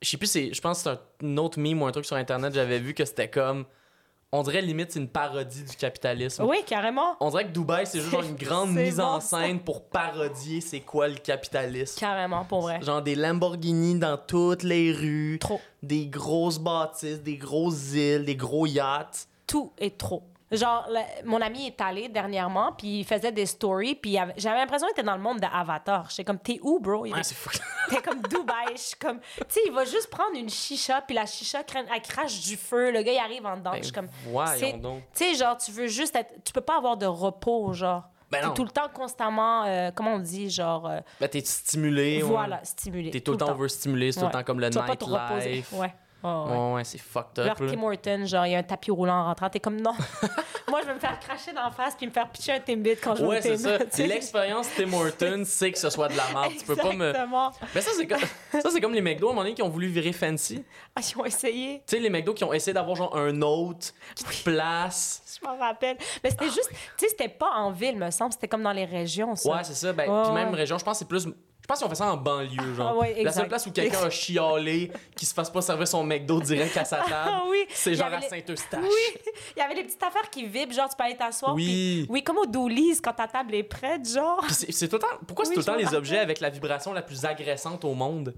Je 0.00 0.08
sais 0.08 0.16
plus, 0.16 0.26
c'est- 0.26 0.54
je 0.54 0.60
pense 0.60 0.82
que 0.82 0.90
c'est 0.90 1.26
un 1.26 1.36
autre 1.38 1.58
meme 1.58 1.82
ou 1.82 1.86
un 1.86 1.92
truc 1.92 2.04
sur 2.06 2.16
Internet, 2.16 2.54
j'avais 2.54 2.78
vu 2.78 2.94
que 2.94 3.04
c'était 3.04 3.28
comme. 3.28 3.64
On 4.32 4.42
dirait 4.42 4.60
limite 4.60 4.90
c'est 4.92 4.98
une 4.98 5.08
parodie 5.08 5.62
du 5.62 5.76
capitalisme. 5.76 6.44
Oui, 6.44 6.58
carrément. 6.66 7.16
On 7.20 7.30
dirait 7.30 7.46
que 7.46 7.52
Dubaï, 7.52 7.86
c'est 7.86 8.00
juste 8.00 8.10
genre 8.10 8.22
une 8.24 8.34
grande 8.36 8.72
mise 8.74 8.96
bon, 8.96 9.04
en 9.04 9.20
ça. 9.20 9.38
scène 9.40 9.60
pour 9.60 9.84
parodier 9.88 10.60
c'est 10.60 10.80
quoi 10.80 11.06
le 11.08 11.14
capitalisme. 11.14 11.98
Carrément, 11.98 12.44
pour 12.44 12.62
vrai. 12.62 12.82
Genre 12.82 13.00
des 13.02 13.14
Lamborghini 13.14 13.98
dans 13.98 14.18
toutes 14.18 14.64
les 14.64 14.92
rues, 14.92 15.38
Trop. 15.40 15.60
des 15.82 16.06
grosses 16.08 16.58
bâtisses, 16.58 17.22
des 17.22 17.36
grosses 17.36 17.92
îles, 17.92 18.24
des 18.24 18.36
gros 18.36 18.66
yachts. 18.66 19.28
Tout 19.46 19.72
est 19.78 19.96
trop. 19.96 20.22
Genre, 20.52 20.86
le- 20.88 21.26
mon 21.28 21.40
ami 21.40 21.66
est 21.66 21.80
allé 21.80 22.08
dernièrement, 22.08 22.70
puis 22.72 23.00
il 23.00 23.04
faisait 23.04 23.32
des 23.32 23.46
stories, 23.46 23.96
puis 23.96 24.16
j'avais 24.36 24.58
l'impression 24.58 24.86
qu'il 24.86 24.92
était 24.94 25.02
dans 25.02 25.16
le 25.16 25.22
monde 25.22 25.40
d'Avatar. 25.40 26.08
J'étais 26.10 26.22
comme, 26.24 26.38
t'es 26.38 26.60
où, 26.62 26.78
bro? 26.78 27.04
Il 27.04 27.12
Ouais, 27.12 27.22
c'est 27.24 27.34
fou. 27.34 27.50
T'es 27.90 28.00
comme 28.00 28.20
Dubaï. 28.22 28.74
Je 28.76 28.80
suis 28.80 28.96
comme, 28.96 29.18
tu 29.20 29.44
sais, 29.48 29.60
il 29.66 29.72
va 29.72 29.84
juste 29.84 30.08
prendre 30.10 30.36
une 30.36 30.48
chicha, 30.48 31.00
puis 31.02 31.14
la 31.16 31.26
chicha, 31.26 31.62
elle 31.74 32.02
crache 32.02 32.40
du 32.42 32.56
feu. 32.56 32.92
Le 32.92 33.02
gars, 33.02 33.12
il 33.12 33.18
arrive 33.18 33.44
en 33.46 33.56
dedans. 33.56 33.72
Ben, 33.72 33.78
je 33.78 33.84
suis 33.84 33.92
comme, 33.92 34.08
donc. 34.80 35.02
Tu 35.14 35.24
sais, 35.24 35.34
genre, 35.34 35.56
tu 35.56 35.70
veux 35.72 35.86
juste 35.88 36.14
être. 36.14 36.32
Tu 36.44 36.52
peux 36.52 36.60
pas 36.60 36.76
avoir 36.78 36.96
de 36.96 37.06
repos, 37.06 37.72
genre. 37.72 38.04
Ben 38.30 38.40
T'es 38.42 38.54
tout 38.54 38.64
le 38.64 38.70
temps 38.70 38.88
constamment, 38.92 39.62
euh, 39.64 39.90
comment 39.94 40.14
on 40.14 40.18
dit, 40.18 40.50
genre, 40.50 40.86
euh, 40.88 40.98
Ben, 41.20 41.28
t'es 41.28 41.40
stimulé. 41.44 42.22
ouais. 42.22 42.28
voilà, 42.28 42.60
stimulé. 42.64 43.10
T'es 43.10 43.20
tout 43.20 43.32
le 43.32 43.36
temps 43.38 43.50
overstimulé, 43.52 44.10
c'est 44.10 44.18
tout 44.18 44.26
le 44.26 44.30
Ouais. 44.30 44.32
temps 44.32 44.44
comme 44.44 44.58
le 44.60 44.68
nightlife. 44.68 45.72
Ouais. 45.72 45.94
Ouais, 46.26 46.52
ouais. 46.52 46.74
Ouais, 46.74 46.84
c'est 46.84 46.98
fucked 46.98 47.38
Leur 47.38 47.52
up. 47.52 47.60
là. 47.60 47.72
Tim 47.72 47.82
Horton, 47.82 48.24
genre, 48.26 48.46
il 48.46 48.52
y 48.52 48.54
a 48.54 48.58
un 48.58 48.62
tapis 48.62 48.90
roulant 48.90 49.20
en 49.20 49.24
rentrant. 49.24 49.48
T'es 49.48 49.60
comme, 49.60 49.80
non. 49.80 49.92
Moi, 50.68 50.80
je 50.82 50.86
vais 50.86 50.94
me 50.94 50.98
faire 50.98 51.18
cracher 51.20 51.52
d'en 51.52 51.70
face 51.70 51.94
puis 51.94 52.06
me 52.06 52.12
faire 52.12 52.28
pitcher 52.30 52.52
un 52.52 52.60
Timbit 52.60 52.96
quand 52.96 53.14
je 53.14 53.22
vais 53.22 53.28
Ouais, 53.28 53.42
c'est 53.42 53.56
ça. 53.56 53.78
L'expérience 53.98 54.68
Tim 54.76 54.92
Horton, 54.92 55.42
c'est 55.46 55.72
que 55.72 55.78
ce 55.78 55.90
soit 55.90 56.08
de 56.08 56.16
la 56.16 56.24
merde. 56.32 56.52
Tu 56.58 56.64
peux 56.64 56.76
pas 56.76 56.92
me. 56.92 57.12
Mais 57.74 57.80
ça, 57.80 57.90
c'est 57.96 58.06
comme... 58.06 58.20
ça, 58.52 58.70
c'est 58.70 58.80
comme 58.80 58.94
les 58.94 59.00
McDo 59.02 59.28
à 59.28 59.30
un 59.30 59.34
moment 59.34 59.42
donné 59.42 59.54
qui 59.54 59.62
ont 59.62 59.68
voulu 59.68 59.86
virer 59.88 60.12
fancy. 60.12 60.64
Ah, 60.94 61.00
ils 61.00 61.18
ont 61.18 61.24
essayé. 61.24 61.82
Tu 61.86 61.96
sais, 61.96 62.00
les 62.00 62.10
McDo 62.10 62.34
qui 62.34 62.44
ont 62.44 62.52
essayé 62.52 62.72
d'avoir 62.72 62.96
genre 62.96 63.16
un 63.16 63.32
te 63.32 64.42
place. 64.44 65.22
Je 65.40 65.46
m'en 65.46 65.56
rappelle. 65.56 65.96
Mais 66.22 66.30
c'était 66.30 66.46
juste, 66.46 66.70
tu 66.70 66.76
sais, 66.96 67.08
c'était 67.08 67.28
pas 67.28 67.50
en 67.54 67.70
ville, 67.70 67.96
me 67.96 68.10
semble. 68.10 68.32
C'était 68.32 68.48
comme 68.48 68.62
dans 68.62 68.72
les 68.72 68.84
régions, 68.84 69.36
ça. 69.36 69.50
Ouais, 69.50 69.64
c'est 69.64 69.74
ça. 69.74 69.92
Ben, 69.92 70.04
puis 70.24 70.32
même 70.32 70.54
région, 70.54 70.78
je 70.78 70.84
pense 70.84 70.94
que 70.94 70.98
c'est 71.00 71.08
plus. 71.08 71.26
Je 71.66 71.68
pense 71.68 71.78
qu'ils 71.78 71.86
ont 71.88 71.90
fait 71.90 71.96
ça 71.96 72.12
en 72.12 72.16
banlieue, 72.16 72.74
genre. 72.76 72.92
Ah 72.94 72.96
ouais, 72.96 73.24
la 73.24 73.32
seule 73.32 73.48
place 73.48 73.66
où 73.66 73.72
quelqu'un 73.72 74.04
a 74.04 74.08
chialé, 74.10 74.92
qui 75.16 75.26
se 75.26 75.34
fasse 75.34 75.50
pas 75.50 75.60
servir 75.60 75.88
son 75.88 76.04
McDo 76.04 76.40
direct 76.40 76.76
à 76.76 76.84
sa 76.84 76.98
table, 76.98 77.10
Ah 77.12 77.42
oui. 77.48 77.66
c'est 77.70 77.96
genre 77.96 78.06
à 78.12 78.20
les- 78.20 78.28
Saint-Eustache. 78.28 78.84
Oui, 78.84 79.20
il 79.56 79.58
y 79.58 79.62
avait 79.62 79.74
les 79.74 79.82
petites 79.82 80.00
affaires 80.04 80.30
qui 80.30 80.46
vibrent, 80.46 80.72
genre 80.72 80.88
tu 80.88 80.94
peux 80.96 81.02
aller 81.02 81.16
t'asseoir. 81.16 81.56
Oui. 81.56 82.06
Oui, 82.08 82.22
comme 82.22 82.38
au 82.38 82.46
Doolies 82.46 83.00
quand 83.02 83.14
ta 83.14 83.26
table 83.26 83.52
est 83.56 83.64
prête, 83.64 84.08
genre. 84.08 84.44
C'est 84.48 84.86
tout 84.86 84.94
le 84.94 85.00
temps. 85.00 85.08
Pourquoi 85.26 85.44
c'est 85.44 85.54
tout 85.54 85.58
le 85.58 85.64
temps 85.64 85.74
les 85.74 85.92
objets 85.92 86.18
avec 86.20 86.38
la 86.38 86.50
vibration 86.50 86.92
la 86.92 87.02
plus 87.02 87.24
agressante 87.24 87.84
au 87.84 87.94
monde? 87.94 88.32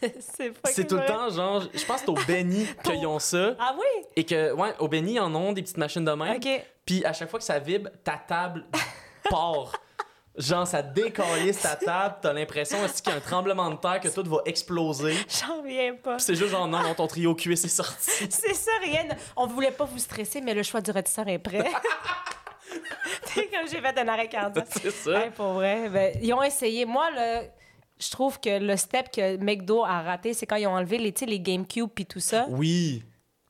c'est 0.00 0.52
C'est 0.64 0.86
tout 0.86 0.96
le 0.96 1.04
temps, 1.04 1.28
genre, 1.28 1.62
je 1.74 1.84
pense 1.84 2.00
que 2.00 2.06
c'est 2.06 2.08
au 2.10 2.26
Benny 2.26 2.66
qu'ils 2.82 3.06
ont 3.06 3.18
ça. 3.18 3.54
Ah 3.58 3.74
oui? 3.78 4.04
Et 4.16 4.24
que, 4.24 4.52
ouais, 4.54 4.72
au 4.78 4.88
Benny, 4.88 5.14
ils 5.16 5.20
en 5.20 5.34
ont 5.34 5.52
des 5.52 5.60
petites 5.60 5.76
machines 5.76 6.04
de 6.04 6.12
même. 6.12 6.36
OK. 6.36 6.48
Puis 6.86 7.04
à 7.04 7.12
chaque 7.12 7.28
fois 7.28 7.38
que 7.38 7.44
ça 7.44 7.58
vibre, 7.58 7.90
ta 8.02 8.16
table 8.16 8.64
part. 9.28 9.72
Genre, 10.38 10.66
ça 10.66 10.82
décalisse 10.82 11.62
ta 11.62 11.76
table, 11.76 12.16
t'as 12.20 12.32
l'impression 12.32 12.82
aussi 12.84 13.00
qu'il 13.00 13.10
y 13.10 13.14
a 13.14 13.18
un 13.18 13.20
tremblement 13.20 13.70
de 13.70 13.76
terre, 13.76 14.00
que 14.00 14.08
tout 14.08 14.28
va 14.28 14.42
exploser? 14.44 15.14
J'en 15.28 15.62
reviens 15.62 15.94
pas. 15.94 16.18
c'est 16.18 16.34
juste 16.34 16.50
genre, 16.50 16.68
non, 16.68 16.82
non, 16.82 16.94
ton 16.94 17.06
trio 17.06 17.34
cuisse 17.34 17.64
est 17.64 17.68
sorti. 17.68 18.10
C'est 18.30 18.54
ça, 18.54 18.70
rien. 18.82 19.08
On 19.34 19.46
voulait 19.46 19.70
pas 19.70 19.84
vous 19.84 19.98
stresser, 19.98 20.42
mais 20.42 20.52
le 20.52 20.62
choix 20.62 20.80
du 20.80 20.90
rôtisseur 20.90 21.26
est 21.28 21.38
prêt. 21.38 21.64
C'est 23.24 23.48
comme 23.48 23.68
j'ai 23.70 23.80
fait 23.80 23.98
un 23.98 24.08
arrêt 24.08 24.28
cardiaque. 24.28 24.66
C'est 24.70 24.90
ça. 24.90 25.10
Ouais, 25.10 25.30
pour 25.30 25.54
vrai. 25.54 25.88
Ben, 25.88 26.18
ils 26.20 26.32
ont 26.34 26.42
essayé. 26.42 26.84
Moi, 26.84 27.08
le, 27.14 27.46
je 27.98 28.10
trouve 28.10 28.38
que 28.40 28.58
le 28.58 28.76
step 28.76 29.10
que 29.10 29.36
McDo 29.36 29.84
a 29.84 30.02
raté, 30.02 30.34
c'est 30.34 30.46
quand 30.46 30.56
ils 30.56 30.66
ont 30.66 30.74
enlevé 30.74 30.98
les, 30.98 31.14
les 31.26 31.40
GameCube 31.40 31.88
puis 31.94 32.06
tout 32.06 32.20
ça. 32.20 32.46
Oui. 32.50 33.02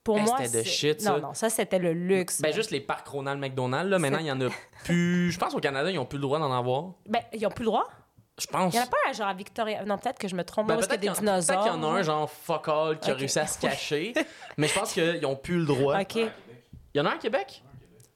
Pour 0.06 0.18
Hey, 0.18 0.24
moi, 0.24 0.36
c'était 0.40 0.58
de 0.60 0.64
shit, 0.64 1.00
ça. 1.00 1.10
Non, 1.14 1.18
non, 1.28 1.34
ça, 1.34 1.50
c'était 1.50 1.80
le 1.80 1.92
luxe. 1.92 2.40
Ben, 2.40 2.52
juste 2.54 2.70
les 2.70 2.78
parcs 2.80 3.08
Ronald 3.08 3.40
McDonald, 3.40 3.90
là, 3.90 3.98
maintenant, 3.98 4.20
il 4.20 4.26
y 4.26 4.30
en 4.30 4.40
a 4.40 4.46
plus. 4.84 5.32
Je 5.32 5.38
pense 5.38 5.52
qu'au 5.52 5.58
Canada, 5.58 5.90
ils 5.90 5.98
ont 5.98 6.06
plus 6.06 6.18
le 6.18 6.22
droit 6.22 6.38
d'en 6.38 6.56
avoir. 6.56 6.92
Ben, 7.06 7.22
ils 7.32 7.44
ont 7.44 7.50
plus 7.50 7.64
le 7.64 7.70
droit? 7.70 7.88
Je 8.38 8.46
pense. 8.46 8.72
Il 8.72 8.76
y 8.76 8.80
en 8.80 8.84
a 8.84 8.86
pas 8.86 8.96
un 9.08 9.12
genre 9.12 9.26
à 9.26 9.34
Victoria. 9.34 9.84
Non, 9.84 9.98
peut-être 9.98 10.18
que 10.20 10.28
je 10.28 10.36
me 10.36 10.44
trompe. 10.44 10.68
Ben, 10.68 10.78
est-ce 10.78 10.86
qu'il 10.88 10.92
y 10.92 10.96
a 10.96 10.98
peut-être 10.98 11.14
des 11.14 11.18
qu'il 11.18 11.26
y 11.26 11.30
en- 11.30 11.32
dinosaures. 11.32 11.56
peut-être 11.56 11.72
qu'il 11.74 11.82
y 11.82 11.84
en 11.84 11.92
a 11.92 11.98
un 11.98 12.02
genre 12.02 12.30
fuck 12.30 12.68
all 12.68 12.98
qui 13.00 13.10
a 13.10 13.14
Ok. 13.14 13.18
réussi 13.18 13.38
à 13.40 13.46
se 13.48 13.58
cacher. 13.58 14.14
mais 14.56 14.68
je 14.68 14.78
pense 14.78 14.92
qu'ils 14.92 15.26
ont 15.26 15.34
plus 15.34 15.58
le 15.58 15.66
droit. 15.66 16.00
OK. 16.00 16.14
Il 16.14 16.30
y 16.94 17.00
en 17.00 17.06
a 17.06 17.10
un 17.10 17.14
à 17.14 17.18
Québec? 17.18 17.64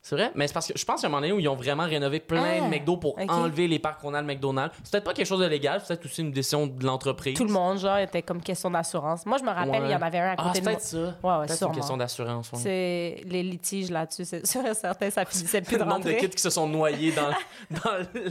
C'est 0.02 0.16
vrai? 0.16 0.30
Mais 0.34 0.46
c'est 0.46 0.54
parce 0.54 0.66
que 0.72 0.78
je 0.78 0.84
pense 0.84 1.00
qu'il 1.00 1.02
y 1.02 1.06
a 1.06 1.08
un 1.08 1.10
moment 1.10 1.20
donné 1.20 1.32
où 1.34 1.40
ils 1.40 1.48
ont 1.48 1.54
vraiment 1.56 1.84
rénové 1.84 2.20
plein 2.20 2.42
Ah, 2.42 2.60
de 2.64 2.70
McDo 2.70 2.96
pour 2.96 3.18
enlever 3.28 3.68
les 3.68 3.78
parcs 3.78 4.00
Ronald 4.00 4.26
McDonald. 4.26 4.72
C'est 4.82 4.92
peut-être 4.92 5.04
pas 5.04 5.12
quelque 5.12 5.26
chose 5.26 5.40
de 5.40 5.44
légal, 5.46 5.80
c'est 5.80 5.88
peut-être 5.88 6.06
aussi 6.06 6.22
une 6.22 6.32
décision 6.32 6.66
de 6.66 6.86
l'entreprise. 6.86 7.36
Tout 7.36 7.44
le 7.44 7.52
monde, 7.52 7.78
genre, 7.78 7.98
était 7.98 8.22
comme 8.22 8.40
question 8.40 8.70
d'assurance. 8.70 9.26
Moi, 9.26 9.36
je 9.36 9.44
me 9.44 9.50
rappelle, 9.50 9.82
Ouais. 9.82 9.88
il 9.88 9.90
y 9.90 9.94
en 9.94 10.00
avait 10.00 10.18
un 10.18 10.30
à 10.30 10.34
Ah, 10.38 10.42
côté 10.44 10.54
c'est 10.54 10.60
de 10.60 10.64
moi. 10.64 10.72
peut-être 10.72 10.82
ça. 10.86 10.96
Ouais, 10.98 11.38
ouais, 11.40 11.46
peut-être 11.48 11.66
une 11.66 11.74
question 11.74 11.96
d'assurance. 11.98 12.52
ouais. 12.52 12.58
C'est 12.58 13.22
les 13.26 13.42
litiges 13.42 13.90
là-dessus, 13.90 14.24
c'est 14.24 14.46
sûr 14.46 14.64
et 14.64 14.72
certain, 14.72 15.10
ça 15.10 15.26
finissait 15.26 15.60
plus 15.60 15.74
de 15.76 15.82
Le 15.82 15.84
nombre 15.84 16.04
de 16.04 16.10
rentrer. 16.10 16.16
kids 16.28 16.34
qui 16.34 16.42
se 16.42 16.50
sont 16.50 16.66
noyés 16.66 17.12
dans, 17.12 17.28
dans 17.84 17.90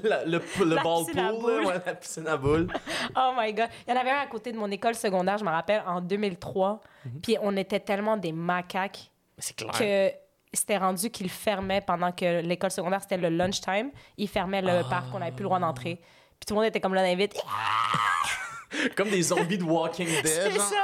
la- 0.10 0.26
le, 0.26 0.42
le 0.60 0.66
La 0.76 0.82
ball 0.82 1.06
pool, 1.06 1.66
ouais, 1.68 1.74
la 1.86 1.94
piscine 1.94 2.28
à 2.28 2.36
boules. 2.36 2.68
Oh 3.16 3.32
my 3.38 3.54
god. 3.54 3.68
Il 3.88 3.94
y 3.94 3.96
en 3.96 4.00
avait 4.02 4.10
un 4.10 4.22
à 4.22 4.26
côté 4.28 4.52
de 4.52 4.58
mon 4.58 4.72
école 4.72 4.96
secondaire, 4.96 5.38
je 5.38 5.46
me 5.46 5.52
rappelle, 5.52 5.84
en 5.86 6.02
2003. 6.02 6.82
Mhm. 7.06 7.22
Puis 7.22 7.38
on 7.44 7.56
était 7.58 7.80
tellement 7.80 8.18
des 8.18 8.32
macaques 8.32 9.12
c'est 9.38 9.56
clair. 9.56 9.72
que 9.72 10.12
c'était 10.54 10.78
rendu 10.78 11.10
qu'il 11.10 11.30
fermait 11.30 11.82
pendant 11.82 12.12
que 12.12 12.42
l'école 12.42 12.72
secondaire, 12.72 13.02
c'était 13.02 13.18
le 13.18 13.30
lunchtime. 13.30 13.92
Il 14.18 14.28
fermait 14.28 14.62
le 14.62 14.88
parc, 14.90 15.06
on 15.14 15.20
n'avait 15.20 15.32
plus 15.32 15.44
le 15.44 15.50
droit 15.50 15.60
d'entrer. 15.60 15.96
Puis 15.96 16.46
tout 16.48 16.54
le 16.54 16.60
monde 16.60 16.66
était 16.68 16.80
comme 16.80 16.94
là, 16.94 17.04
d'invite. 17.04 17.36
Comme 18.96 19.10
des 19.10 19.24
zombies 19.24 19.58
de 19.58 19.64
Walking 19.64 20.06
Dead. 20.08 20.28
C'est 20.28 20.52
genre. 20.52 20.62
ça. 20.62 20.76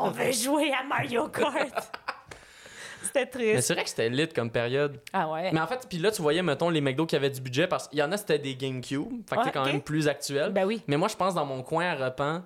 On 0.00 0.10
veut 0.10 0.32
jouer 0.32 0.72
à 0.72 0.82
Mario 0.84 1.28
Kart. 1.28 1.54
c'était 3.02 3.20
Mais 3.20 3.26
triste. 3.30 3.60
c'est 3.66 3.74
vrai 3.74 3.82
que 3.84 3.90
c'était 3.90 4.08
lit 4.08 4.28
comme 4.28 4.50
période. 4.50 5.00
Ah 5.12 5.28
ouais. 5.28 5.52
Mais 5.52 5.60
en 5.60 5.66
fait, 5.66 5.86
puis 5.88 5.98
là, 5.98 6.10
tu 6.10 6.22
voyais, 6.22 6.42
mettons, 6.42 6.70
les 6.70 6.80
McDo 6.80 7.04
qui 7.04 7.14
avaient 7.14 7.28
du 7.30 7.40
budget, 7.42 7.66
parce 7.66 7.88
qu'il 7.88 7.98
y 7.98 8.02
en 8.02 8.10
a, 8.10 8.16
c'était 8.16 8.38
des 8.38 8.56
GameCube. 8.56 9.22
Fait 9.28 9.36
que 9.36 9.40
Ouais, 9.40 9.44
c'est 9.44 9.52
quand 9.52 9.66
même 9.66 9.82
plus 9.82 10.08
actuel. 10.08 10.50
Ben 10.52 10.64
oui. 10.64 10.82
Mais 10.86 10.96
moi, 10.96 11.08
je 11.08 11.14
pense, 11.16 11.34
dans 11.34 11.44
mon 11.44 11.62
coin 11.62 11.84
à 11.84 11.94
Repent, 11.94 12.42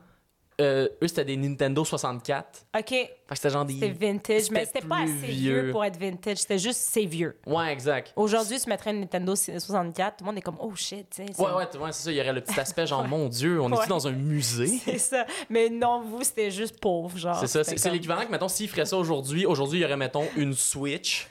euh, 0.61 0.89
eux, 1.03 1.09
c'était 1.09 1.25
des 1.25 1.37
Nintendo 1.37 1.85
64. 1.85 2.67
OK. 2.79 2.85
Fait 2.91 3.09
que 3.29 3.35
c'était 3.37 3.51
genre 3.51 3.65
des... 3.65 3.75
C'était 3.75 3.89
vintage, 3.91 4.51
mais 4.51 4.65
C'était 4.67 4.87
pas 4.87 4.99
assez 5.03 5.13
vieux. 5.13 5.63
vieux 5.63 5.71
pour 5.73 5.85
être 5.85 5.97
vintage. 5.99 6.39
C'était 6.39 6.59
juste 6.59 6.81
c'est 6.81 7.05
vieux. 7.07 7.37
Ouais, 7.47 7.73
exact. 7.73 8.13
Aujourd'hui, 8.17 8.61
tu 8.61 8.69
mettrais 8.69 8.91
une 8.91 9.01
Nintendo 9.01 9.35
64, 9.37 10.17
tout 10.19 10.25
le 10.25 10.27
monde 10.27 10.39
est 10.39 10.43
comme 10.43 10.59
oh 10.61 10.73
shit, 10.75 11.07
tu 11.11 11.25
sais. 11.27 11.41
Ouais, 11.41 11.49
ouais, 11.53 11.79
ouais, 11.79 11.93
c'est 11.93 12.03
ça. 12.05 12.11
Il 12.13 12.17
y 12.17 12.21
aurait 12.21 12.33
le 12.33 12.41
petit 12.43 12.59
aspect, 12.61 12.87
genre, 12.87 13.07
mon 13.09 13.29
Dieu, 13.29 13.61
on 13.61 13.71
Ouais. 13.73 13.85
est 13.85 13.89
dans 13.89 14.07
un 14.07 14.13
musée? 14.13 14.67
C'est 14.85 14.99
ça. 14.99 15.27
Mais 15.49 15.69
non, 15.71 16.03
vous, 16.03 16.23
c'était 16.25 16.51
juste 16.51 16.79
pauvre, 16.81 17.17
genre. 17.17 17.37
C'est 17.39 17.47
ça. 17.47 17.65
C'est 17.65 17.71
C'était 17.71 17.79
c'est 17.83 17.89
comme- 17.89 17.95
l'équivalent 17.97 18.27
que, 18.27 18.31
mettons, 18.33 18.49
s'ils 18.49 18.69
feraient 18.69 18.85
ça 18.87 18.97
aujourd'hui, 18.97 19.47
aujourd'hui, 19.47 19.79
il 19.79 19.83
y 19.83 19.85
aurait, 19.85 19.97
mettons, 19.97 20.25
une 20.37 20.55
Switch. 20.55 21.29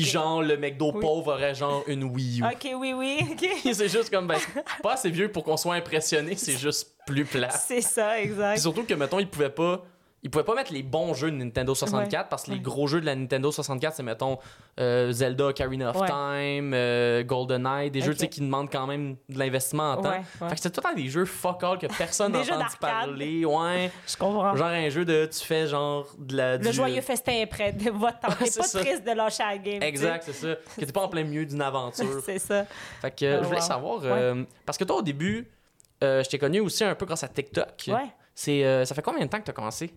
Puis, 0.00 0.04
genre, 0.04 0.42
le 0.42 0.56
McDo 0.56 0.92
Oui. 0.94 1.00
pauvre 1.00 1.32
aurait, 1.34 1.54
genre, 1.54 1.82
une 1.86 2.04
Wii 2.04 2.40
U. 2.40 2.44
OK, 2.44 2.68
oui, 2.78 2.92
oui. 2.94 3.18
C'est 3.74 3.88
juste 3.88 4.10
comme, 4.10 4.26
ben, 4.26 4.38
pas 4.82 4.94
assez 4.94 5.10
vieux 5.10 5.30
pour 5.30 5.44
qu'on 5.44 5.56
soit 5.56 5.74
impressionné, 5.74 6.36
c'est 6.36 6.56
juste 6.58 6.94
plus 7.06 7.24
plat. 7.24 7.50
C'est 7.50 7.80
ça, 7.80 8.20
exact. 8.20 8.58
surtout 8.58 8.84
que, 8.84 8.94
mettons, 8.94 9.18
ils 9.18 9.28
pouvaient 9.28 9.50
pas. 9.50 9.84
Ils 10.24 10.30
pouvaient 10.30 10.42
pas 10.44 10.54
mettre 10.54 10.72
les 10.72 10.82
bons 10.82 11.12
jeux 11.12 11.30
de 11.30 11.36
Nintendo 11.36 11.74
64 11.74 12.30
parce 12.30 12.44
que 12.44 12.50
les 12.52 12.58
gros 12.58 12.86
jeux 12.86 13.00
de 13.02 13.04
la 13.06 13.14
Nintendo 13.14 13.52
64, 13.52 13.94
c'est, 13.94 14.02
mettons, 14.02 14.38
euh, 14.80 15.12
Zelda, 15.12 15.48
Ocarina 15.48 15.90
of 15.90 15.96
Ouais. 15.96 16.06
Time, 16.08 16.72
euh, 16.72 17.22
GoldenEye, 17.24 17.90
des 17.90 18.00
jeux 18.00 18.14
qui 18.14 18.40
demandent 18.40 18.70
quand 18.72 18.86
même 18.86 19.16
de 19.28 19.38
l'investissement 19.38 19.92
en 19.92 19.96
temps. 20.02 20.12
Fait 20.38 20.48
que 20.48 20.56
c'était 20.56 20.70
tout 20.70 20.80
le 20.82 20.90
temps 20.90 20.96
des 20.96 21.08
jeux 21.08 21.26
fuck 21.26 21.62
all 21.62 21.76
que 21.78 21.86
personne 21.86 22.32
n'a 22.32 22.40
entendu 22.40 22.64
parler. 22.80 23.44
Ouais. 23.44 23.90
Je 24.08 24.16
comprends. 24.16 24.56
Genre 24.56 24.66
un 24.66 24.88
jeu 24.88 25.04
de. 25.04 25.28
Tu 25.30 25.44
fais 25.44 25.66
genre 25.66 26.06
de 26.18 26.36
la. 26.38 26.56
Le 26.56 26.64
du- 26.68 26.72
joyeux 26.72 27.02
festin 27.02 27.32
est 27.32 27.46
prêt. 27.46 27.72
De 27.72 27.90
votre 27.90 28.18
temps. 28.20 28.28
T'es 28.38 28.44
pas 28.50 28.62
ça. 28.66 28.80
triste 28.80 29.04
de 29.04 29.10
lâcher 29.12 29.42
la 29.42 29.58
game. 29.58 29.82
Exact, 29.82 30.22
c'est 30.24 30.32
ça. 30.32 30.54
Que 30.54 30.80
t'es 30.86 30.92
pas 30.92 31.02
en 31.02 31.08
plein 31.08 31.24
milieu 31.24 31.44
d'une 31.44 31.60
aventure. 31.60 32.06
C'est 32.24 32.38
ça. 32.38 32.64
Fait 33.02 33.10
que 33.14 33.24
euh, 33.26 33.36
Oh, 33.40 33.42
je 33.42 33.48
voulais 33.48 33.60
wow. 33.60 33.66
savoir. 33.66 34.00
euh, 34.04 34.42
Parce 34.64 34.78
que 34.78 34.84
toi, 34.84 34.96
au 34.96 35.02
début, 35.02 35.46
je 36.00 36.26
t'ai 36.28 36.38
connu 36.38 36.60
aussi 36.60 36.82
un 36.82 36.94
peu 36.94 37.04
grâce 37.04 37.24
à 37.24 37.28
TikTok. 37.28 37.84
Ouais. 37.88 38.06
C'est, 38.34 38.64
euh, 38.64 38.84
ça 38.84 38.94
fait 38.94 39.02
combien 39.02 39.24
de 39.24 39.30
temps 39.30 39.38
que 39.38 39.44
t'as 39.44 39.52
commencé? 39.52 39.94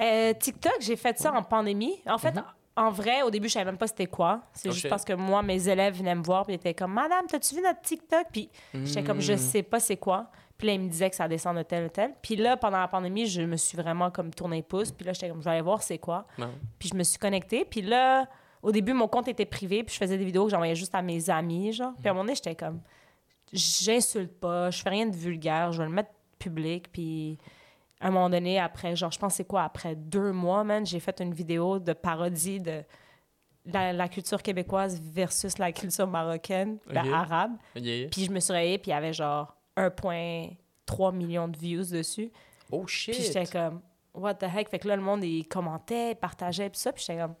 Euh, 0.00 0.32
TikTok, 0.34 0.76
j'ai 0.80 0.96
fait 0.96 1.18
ça 1.18 1.32
en 1.32 1.42
pandémie. 1.42 1.94
En 2.06 2.18
fait, 2.18 2.34
en 2.76 2.90
vrai, 2.90 3.22
au 3.22 3.30
début, 3.30 3.48
je 3.48 3.54
savais 3.54 3.64
même 3.64 3.78
pas 3.78 3.86
c'était 3.86 4.06
quoi. 4.06 4.42
C'est 4.52 4.68
Mhm. 4.68 4.74
Juste 4.74 4.88
parce 4.90 5.04
que 5.04 5.14
moi, 5.14 5.42
mes 5.42 5.66
élèves 5.68 5.96
venaient 5.96 6.14
me 6.14 6.22
voir 6.22 6.44
puis 6.44 6.52
ils 6.54 6.56
étaient 6.56 6.74
comme 6.74 6.92
Madame, 6.92 7.26
t'as-tu 7.26 7.54
vu 7.54 7.62
notre 7.62 7.80
TikTok? 7.80 8.26
Puis 8.30 8.50
j'étais 8.84 9.02
comme 9.02 9.20
je 9.20 9.34
sais 9.36 9.62
pas 9.62 9.80
c'est 9.80 9.96
quoi. 9.96 10.30
Puis 10.58 10.66
là, 10.68 10.74
ils 10.74 10.80
me 10.80 10.88
disaient 10.88 11.10
que 11.10 11.16
ça 11.16 11.28
descend 11.28 11.56
de 11.56 11.62
tel 11.62 11.86
ou 11.86 11.88
tel. 11.88 12.14
Puis 12.22 12.36
là, 12.36 12.56
pendant 12.56 12.78
la 12.78 12.88
pandémie, 12.88 13.26
je 13.26 13.42
me 13.42 13.56
suis 13.56 13.76
vraiment 13.76 14.10
comme 14.10 14.32
tourné 14.32 14.62
pouce. 14.62 14.90
Puis 14.92 15.04
là, 15.06 15.12
j'étais 15.12 15.28
comme 15.28 15.40
je 15.40 15.44
vais 15.44 15.50
aller 15.50 15.60
voir 15.62 15.82
c'est 15.82 15.98
quoi. 15.98 16.26
Puis 16.78 16.88
je 16.90 16.94
me 16.96 17.02
suis 17.02 17.18
connectée. 17.18 17.64
Puis 17.64 17.82
là, 17.82 18.26
au 18.62 18.72
début, 18.72 18.92
mon 18.94 19.06
compte 19.08 19.28
était 19.28 19.44
privé. 19.46 19.82
Puis 19.82 19.94
je 19.94 19.98
faisais 19.98 20.16
des 20.16 20.24
vidéos 20.24 20.44
que 20.44 20.50
j'envoyais 20.50 20.74
juste 20.74 20.94
à 20.94 21.02
mes 21.02 21.28
amis, 21.30 21.72
genre. 21.72 21.92
Puis 21.98 22.08
à 22.08 22.10
un 22.10 22.14
moment 22.14 22.24
donné, 22.24 22.34
j'étais 22.36 22.54
comme, 22.54 22.80
j'insulte 23.52 24.38
pas, 24.40 24.70
je 24.70 24.82
fais 24.82 24.90
rien 24.90 25.06
de 25.06 25.14
vulgaire, 25.16 25.72
je 25.72 25.78
vais 25.78 25.88
le 25.88 25.94
mettre 25.94 26.10
public. 26.38 26.90
Puis 26.92 27.38
à 28.00 28.08
un 28.08 28.10
moment 28.10 28.28
donné, 28.30 28.58
après, 28.58 28.94
genre, 28.96 29.10
je 29.10 29.18
pense 29.18 29.34
c'est 29.34 29.44
quoi, 29.46 29.62
après 29.64 29.94
deux 29.96 30.32
mois, 30.32 30.64
man, 30.64 30.84
j'ai 30.84 31.00
fait 31.00 31.20
une 31.20 31.32
vidéo 31.32 31.78
de 31.78 31.92
parodie 31.92 32.60
de 32.60 32.82
la, 33.64 33.92
la 33.92 34.08
culture 34.08 34.42
québécoise 34.42 35.00
versus 35.02 35.58
la 35.58 35.72
culture 35.72 36.06
marocaine, 36.06 36.78
ben, 36.86 37.06
Ok. 37.06 37.12
arabe. 37.12 37.52
Puis 37.72 38.24
je 38.24 38.30
me 38.30 38.38
suis 38.40 38.52
réveillée, 38.52 38.78
puis 38.78 38.90
il 38.90 38.94
y 38.94 38.96
avait 38.96 39.12
genre 39.12 39.56
1,3 39.76 41.14
million 41.14 41.48
de 41.48 41.56
views 41.56 41.84
dessus. 41.90 42.30
Oh 42.70 42.86
shit! 42.86 43.14
Puis 43.14 43.24
j'étais 43.24 43.46
comme, 43.46 43.80
what 44.14 44.34
the 44.34 44.44
heck? 44.44 44.68
Fait 44.68 44.78
que 44.78 44.88
là, 44.88 44.96
le 44.96 45.02
monde, 45.02 45.24
il 45.24 45.46
commentait, 45.48 46.14
partageait, 46.14 46.68
puis 46.70 46.78
ça. 46.80 46.92
Puis 46.92 47.04
j'étais 47.06 47.20
comme, 47.20 47.34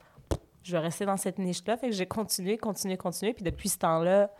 je 0.62 0.72
vais 0.72 0.78
rester 0.78 1.04
dans 1.06 1.16
cette 1.16 1.38
niche-là. 1.38 1.76
Fait 1.76 1.88
que 1.90 1.94
j'ai 1.94 2.06
continué, 2.06 2.58
continué, 2.58 2.96
continué. 2.96 3.32
Puis 3.34 3.44
depuis 3.44 3.68
ce 3.68 3.78
temps-là, 3.78 4.30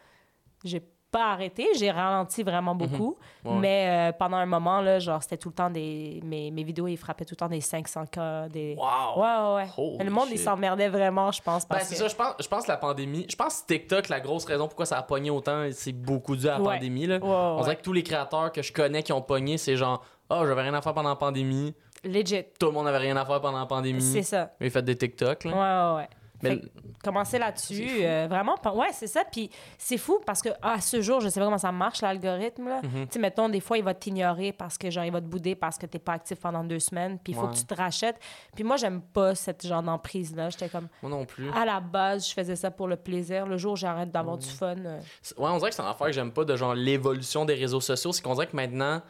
j'ai 0.64 0.82
pas 1.10 1.32
arrêté. 1.32 1.66
J'ai 1.78 1.90
ralenti 1.90 2.42
vraiment 2.42 2.74
beaucoup. 2.74 3.16
Mhm. 3.44 3.52
Ouais. 3.52 3.58
Mais 3.60 4.10
euh, 4.10 4.12
pendant 4.18 4.36
un 4.36 4.46
moment, 4.46 4.80
là, 4.80 4.98
genre, 4.98 5.22
c'était 5.22 5.36
tout 5.36 5.48
le 5.50 5.54
temps 5.54 5.70
des. 5.70 6.20
Mes, 6.24 6.50
mes 6.50 6.62
vidéos, 6.64 6.88
ils 6.88 6.96
frappaient 6.96 7.24
tout 7.24 7.32
le 7.34 7.36
temps 7.36 7.48
des 7.48 7.60
500K. 7.60 8.48
Des... 8.50 8.76
Wow! 8.76 9.20
Ouais, 9.22 9.64
ouais, 9.64 9.94
ouais. 9.98 10.04
Le 10.04 10.10
monde, 10.10 10.28
il 10.30 10.36
shit. 10.36 10.44
s'emmerdait 10.44 10.88
vraiment, 10.88 11.30
je 11.32 11.40
pense. 11.42 11.66
Ben, 11.68 11.78
c'est 11.80 11.94
que... 11.94 12.00
ça, 12.00 12.08
je 12.08 12.14
pense, 12.14 12.34
je 12.40 12.48
pense 12.48 12.66
la 12.66 12.76
pandémie. 12.76 13.26
Je 13.30 13.36
pense 13.36 13.64
TikTok, 13.66 14.08
la 14.08 14.20
grosse 14.20 14.44
raison 14.44 14.66
pourquoi 14.66 14.86
ça 14.86 14.98
a 14.98 15.02
pogné 15.02 15.30
autant, 15.30 15.66
c'est 15.72 15.92
beaucoup 15.92 16.36
dû 16.36 16.48
à 16.48 16.52
la 16.58 16.60
Ouais. 16.60 16.74
pandémie. 16.74 17.06
Là. 17.06 17.18
On 17.22 17.60
dirait 17.62 17.76
que 17.76 17.82
tous 17.82 17.92
les 17.92 18.02
créateurs 18.02 18.52
que 18.52 18.62
je 18.62 18.72
connais 18.72 19.02
qui 19.02 19.12
ont 19.12 19.22
pogné, 19.22 19.58
c'est 19.58 19.76
genre, 19.76 20.04
ah, 20.28 20.42
j'avais 20.46 20.62
rien 20.62 20.74
à 20.74 20.82
faire 20.82 20.94
pendant 20.94 21.10
la 21.10 21.16
pandémie. 21.16 21.74
Legit. 22.04 22.44
Tout 22.60 22.66
le 22.66 22.72
monde 22.72 22.86
avait 22.88 22.98
rien 22.98 23.16
à 23.16 23.24
faire 23.24 23.40
pendant 23.40 23.58
la 23.58 23.66
pandémie. 23.66 24.02
C'est 24.02 24.22
ça. 24.22 24.50
Mais 24.60 24.66
ils 24.66 24.70
fait 24.70 24.82
des 24.82 24.96
TikTok. 24.96 25.44
Là. 25.44 25.52
Ouais, 25.52 25.94
ouais, 25.94 26.02
ouais. 26.02 26.08
Mais- 26.42 26.60
commencer 27.02 27.38
là-dessus, 27.38 27.88
euh, 28.02 28.26
vraiment, 28.28 28.56
ouais, 28.74 28.88
c'est 28.92 29.06
ça. 29.06 29.24
Puis 29.24 29.50
c'est 29.78 29.96
fou 29.98 30.20
parce 30.26 30.42
que 30.42 30.48
à 30.62 30.80
ce 30.80 31.00
jour, 31.00 31.20
je 31.20 31.28
sais 31.28 31.40
pas 31.40 31.46
comment 31.46 31.58
ça 31.58 31.72
marche, 31.72 32.02
l'algorithme. 32.02 32.68
là. 32.68 32.80
Mhm. 32.82 33.06
Tu 33.06 33.12
sais, 33.12 33.18
mettons, 33.18 33.48
des 33.48 33.60
fois, 33.60 33.78
il 33.78 33.84
va 33.84 33.94
t'ignorer 33.94 34.52
parce 34.52 34.76
que, 34.76 34.90
genre, 34.90 35.04
il 35.04 35.12
va 35.12 35.20
te 35.20 35.26
bouder 35.26 35.54
parce 35.54 35.78
que 35.78 35.86
t'es 35.86 35.98
pas 35.98 36.12
actif 36.14 36.38
pendant 36.40 36.64
deux 36.64 36.78
semaines, 36.80 37.18
puis 37.18 37.32
il 37.32 37.36
faut 37.36 37.46
Ouais. 37.46 37.52
que 37.52 37.58
tu 37.58 37.64
te 37.64 37.74
rachètes. 37.74 38.16
Puis 38.54 38.64
moi, 38.64 38.76
j'aime 38.76 39.00
pas 39.00 39.34
cette 39.34 39.66
genre 39.66 39.82
d'emprise-là. 39.82 40.50
J'étais 40.50 40.68
comme, 40.68 40.88
Moi 41.02 41.10
non 41.10 41.24
plus. 41.24 41.50
à 41.52 41.64
la 41.64 41.80
base, 41.80 42.28
je 42.28 42.34
faisais 42.34 42.56
ça 42.56 42.70
pour 42.70 42.88
le 42.88 42.96
plaisir. 42.96 43.46
Le 43.46 43.56
jour 43.56 43.72
où 43.72 43.76
j'arrête 43.76 44.10
d'avoir 44.10 44.36
Mhm. 44.36 44.42
du 44.42 44.48
fun, 44.50 44.76
euh, 44.84 44.98
Ouais, 45.38 45.48
on 45.50 45.58
dirait 45.58 45.70
que 45.70 45.76
c'est 45.76 45.82
une 45.82 45.88
affaire 45.88 46.06
que 46.08 46.12
j'aime 46.12 46.32
pas 46.32 46.44
de 46.44 46.56
genre 46.56 46.74
l'évolution 46.74 47.44
des 47.44 47.54
réseaux 47.54 47.80
sociaux. 47.80 48.12
C'est 48.12 48.22
qu'on 48.22 48.34
dirait 48.34 48.46
que 48.46 48.56
maintenant, 48.56 49.00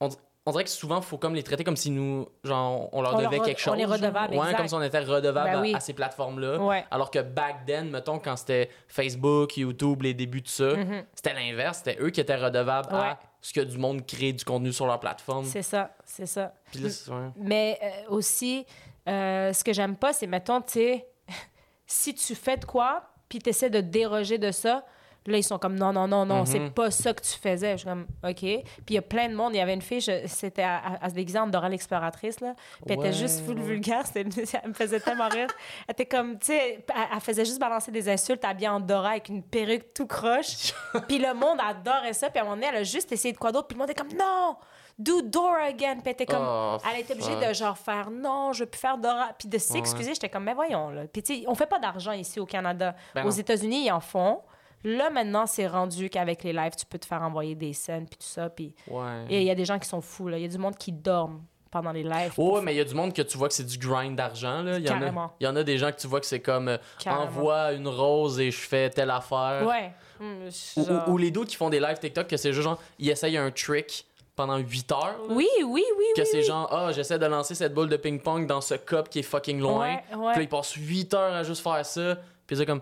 on, 0.00 0.08
on 0.46 0.52
dirait 0.52 0.64
que 0.64 0.70
souvent, 0.70 0.98
il 0.98 1.02
faut 1.02 1.18
comme 1.18 1.34
les 1.34 1.42
traiter 1.42 1.64
comme 1.64 1.76
si 1.76 1.90
nous, 1.90 2.26
genre, 2.44 2.88
on 2.92 3.02
leur 3.02 3.14
On 3.14 3.18
devait 3.18 3.36
leur- 3.36 3.44
quelque 3.44 3.58
on 3.68 3.72
chose. 3.74 3.80
est 3.80 3.84
redevable, 3.84 4.34
Ouais, 4.34 4.40
exact. 4.44 4.56
comme 4.58 4.68
si 4.68 4.74
on 4.74 4.82
était 4.82 5.00
redevable 5.00 5.50
Ben 5.50 5.58
à- 5.58 5.60
oui. 5.60 5.74
à, 5.74 5.80
ces 5.80 5.92
plateformes-là. 5.92 6.58
Ouais. 6.58 6.84
Alors 6.90 7.10
que 7.10 7.18
back 7.20 7.66
then, 7.66 7.90
mettons, 7.90 8.18
quand 8.20 8.36
c'était 8.36 8.70
Facebook, 8.88 9.56
YouTube, 9.56 10.02
les 10.02 10.14
débuts 10.14 10.42
de 10.42 10.48
ça, 10.48 10.76
Mhm. 10.76 11.04
c'était 11.14 11.34
l'inverse. 11.34 11.82
C'était 11.84 12.00
eux 12.00 12.10
qui 12.10 12.20
étaient 12.20 12.36
redevables 12.36 12.92
Ouais. 12.94 13.00
à 13.00 13.18
ce 13.40 13.52
que 13.52 13.60
du 13.60 13.76
monde 13.78 14.06
crée 14.06 14.32
du 14.32 14.44
contenu 14.44 14.72
sur 14.72 14.86
leur 14.86 15.00
plateforme. 15.00 15.44
c'est 15.44 15.62
ça, 15.62 15.90
c'est 16.04 16.26
ça. 16.26 16.52
Puis 16.72 16.80
là, 16.80 16.90
c'est- 16.90 17.10
ouais. 17.10 17.28
Mais 17.36 17.78
euh, 17.82 18.10
aussi, 18.14 18.64
euh, 19.08 19.52
ce 19.52 19.62
que 19.64 19.72
j'aime 19.72 19.96
pas, 19.96 20.12
c'est, 20.12 20.26
mettons, 20.26 20.60
tu 20.60 20.72
sais, 20.74 21.06
si 21.86 22.14
tu 22.14 22.34
fais 22.34 22.56
de 22.56 22.64
quoi, 22.64 23.02
puis 23.28 23.38
tu 23.40 23.50
essaies 23.50 23.70
de 23.70 23.80
déroger 23.80 24.38
de 24.38 24.50
ça, 24.52 24.84
là, 25.32 25.38
ils 25.38 25.42
sont 25.42 25.58
comme 25.58 25.74
non, 25.76 25.92
non, 25.92 26.06
non, 26.08 26.24
non, 26.24 26.40
Mhm. 26.40 26.46
c'est 26.46 26.70
pas 26.70 26.90
ça 26.90 27.12
que 27.14 27.20
tu 27.22 27.32
faisais. 27.38 27.72
Je 27.72 27.76
suis 27.78 27.86
comme, 27.88 28.06
OK. 28.24 28.34
Puis 28.40 28.64
il 28.88 28.94
y 28.94 28.98
a 28.98 29.02
plein 29.02 29.28
de 29.28 29.34
monde. 29.34 29.54
Il 29.54 29.58
y 29.58 29.60
avait 29.60 29.74
une 29.74 29.82
fille, 29.82 30.00
c'était 30.26 30.62
à, 30.62 30.76
à, 30.76 31.04
à 31.06 31.08
se 31.08 31.14
déguiser 31.14 31.38
en 31.38 31.46
Dora 31.46 31.68
l'exploratrice, 31.68 32.40
là. 32.40 32.54
Puis 32.54 32.94
elle 32.94 32.98
Ouais, 32.98 33.08
était 33.08 33.16
juste 33.16 33.44
full 33.44 33.56
ouais. 33.58 33.62
vulgaire. 33.64 34.04
Elle 34.14 34.26
me 34.68 34.72
faisait 34.74 35.00
tellement 35.00 35.28
rire. 35.28 35.48
Elle 35.88 35.92
était 35.92 36.06
comme, 36.06 36.38
tu 36.38 36.46
sais, 36.46 36.84
elle, 36.88 36.94
elle 37.14 37.20
faisait 37.20 37.44
juste 37.44 37.58
balancer 37.60 37.90
des 37.90 38.08
insultes 38.08 38.44
habillée 38.44 38.68
en 38.68 38.80
Dora 38.80 39.10
avec 39.10 39.28
une 39.28 39.42
perruque 39.42 39.92
tout 39.94 40.06
croche. 40.06 40.72
puis 41.08 41.18
le 41.18 41.34
monde 41.34 41.58
adorait 41.66 42.12
ça. 42.12 42.30
Puis 42.30 42.38
à 42.38 42.42
un 42.42 42.44
moment 42.44 42.56
donné, 42.56 42.68
elle 42.70 42.76
a 42.80 42.82
juste 42.84 43.10
essayé 43.12 43.32
de 43.32 43.38
quoi 43.38 43.52
d'autre. 43.52 43.66
Puis 43.68 43.74
le 43.76 43.80
monde 43.80 43.90
était 43.90 44.00
comme, 44.00 44.12
non! 44.16 44.56
Do 44.98 45.20
Dora 45.20 45.64
again. 45.64 45.96
Puis 45.96 46.02
elle 46.06 46.12
était 46.12 46.24
comme, 46.24 46.42
Oh, 46.48 46.78
elle 46.90 47.00
était 47.00 47.12
obligée 47.12 47.32
fuck. 47.32 47.48
de 47.48 47.52
genre 47.52 47.76
faire 47.76 48.10
non, 48.10 48.54
je 48.54 48.60
veux 48.64 48.70
plus 48.70 48.78
faire 48.80 48.96
Dora. 48.96 49.28
Puis 49.38 49.46
de 49.46 49.58
s'excuser, 49.58 50.14
j'étais 50.14 50.30
comme, 50.30 50.44
mais 50.44 50.54
voyons, 50.54 50.88
là. 50.88 51.02
Puis 51.12 51.22
tu 51.22 51.34
sais, 51.40 51.44
on 51.46 51.54
fait 51.54 51.66
pas 51.66 51.78
d'argent 51.78 52.12
ici 52.12 52.40
au 52.40 52.46
Canada. 52.46 52.94
Ben 53.14 53.26
Aux. 53.26 53.30
États-Unis, 53.30 53.84
ils 53.86 53.92
en 53.92 54.00
font. 54.00 54.40
Là, 54.84 55.10
maintenant, 55.10 55.46
c'est 55.46 55.66
rendu 55.66 56.08
qu'avec 56.10 56.44
les 56.44 56.52
lives, 56.52 56.74
tu 56.78 56.86
peux 56.86 56.98
te 56.98 57.06
faire 57.06 57.22
envoyer 57.22 57.54
des 57.54 57.72
scènes, 57.72 58.06
puis 58.06 58.18
tout 58.18 58.26
ça. 58.26 58.48
Puis 58.50 58.74
Ouais. 58.88 59.24
et 59.28 59.40
il 59.40 59.46
y 59.46 59.50
a 59.50 59.54
des 59.54 59.64
gens 59.64 59.78
qui 59.78 59.88
sont 59.88 60.00
fous, 60.00 60.28
là. 60.28 60.38
Il 60.38 60.42
y 60.42 60.44
a 60.44 60.48
du 60.48 60.58
monde 60.58 60.76
qui 60.76 60.92
dorment 60.92 61.42
pendant 61.70 61.90
les 61.92 62.04
lives. 62.04 62.32
Oh, 62.38 62.60
mais 62.62 62.72
il 62.74 62.76
y 62.78 62.80
a 62.80 62.84
du 62.84 62.94
monde 62.94 63.12
que 63.12 63.22
tu 63.22 63.36
vois 63.36 63.48
que 63.48 63.54
c'est 63.54 63.64
du 63.66 63.76
grind 63.78 64.16
d'argent. 64.16 64.62
là. 64.62 64.78
Il 64.78 64.86
y, 64.86 64.90
en 64.90 65.02
a, 65.02 65.32
il 65.40 65.44
y 65.44 65.46
en 65.48 65.56
a 65.56 65.62
des 65.64 65.76
gens 65.76 65.90
que 65.90 65.96
tu 65.96 66.06
vois 66.06 66.20
que 66.20 66.26
c'est 66.26 66.40
comme 66.40 66.68
euh, 66.68 66.78
envoie 67.06 67.72
une 67.72 67.88
rose 67.88 68.38
et 68.40 68.50
je 68.50 68.60
fais 68.60 68.88
telle 68.90 69.10
affaire. 69.10 69.64
Ouais. 69.66 69.92
Hum, 70.20 70.48
Ou, 70.76 70.84
genre- 70.86 71.08
ou- 71.08 71.12
ou 71.12 71.18
les 71.18 71.30
doutes 71.30 71.48
qui 71.48 71.56
font 71.56 71.68
des 71.68 71.80
lives 71.80 71.98
TikTok 71.98 72.28
que 72.28 72.36
c'est 72.36 72.52
juste 72.52 72.64
genre, 72.64 72.80
ils 72.98 73.10
essayent 73.10 73.36
un 73.36 73.50
trick 73.50 74.06
pendant 74.36 74.56
8 74.58 74.92
heures. 74.92 75.00
là. 75.28 75.34
Oui, 75.34 75.48
oui, 75.58 75.84
oui, 75.98 76.04
Que 76.14 76.22
oui. 76.22 76.28
c'est 76.30 76.38
oui. 76.38 76.44
genre, 76.44 76.68
ah, 76.72 76.92
j'essaie 76.92 77.18
de 77.18 77.26
lancer 77.26 77.54
cette 77.54 77.74
boule 77.74 77.88
de 77.88 77.96
ping-pong 77.96 78.46
dans 78.46 78.60
ce 78.60 78.74
cup 78.74 79.08
qui 79.10 79.18
est 79.18 79.22
fucking 79.22 79.58
loin. 79.60 79.94
Ouais, 79.94 80.02
Puis 80.10 80.18
là, 80.36 80.42
ils 80.42 80.48
passent 80.48 80.72
8 80.74 81.12
heures 81.14 81.34
à 81.34 81.42
juste 81.42 81.62
faire 81.62 81.84
ça. 81.84 82.16
Puis 82.46 82.56
c'est 82.56 82.64
comme, 82.66 82.80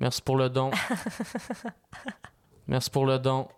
merci 0.00 0.20
pour 0.22 0.36
le 0.36 0.48
don. 0.48 0.70
merci 2.66 2.90
pour 2.90 3.06
le 3.06 3.18
don. 3.18 3.48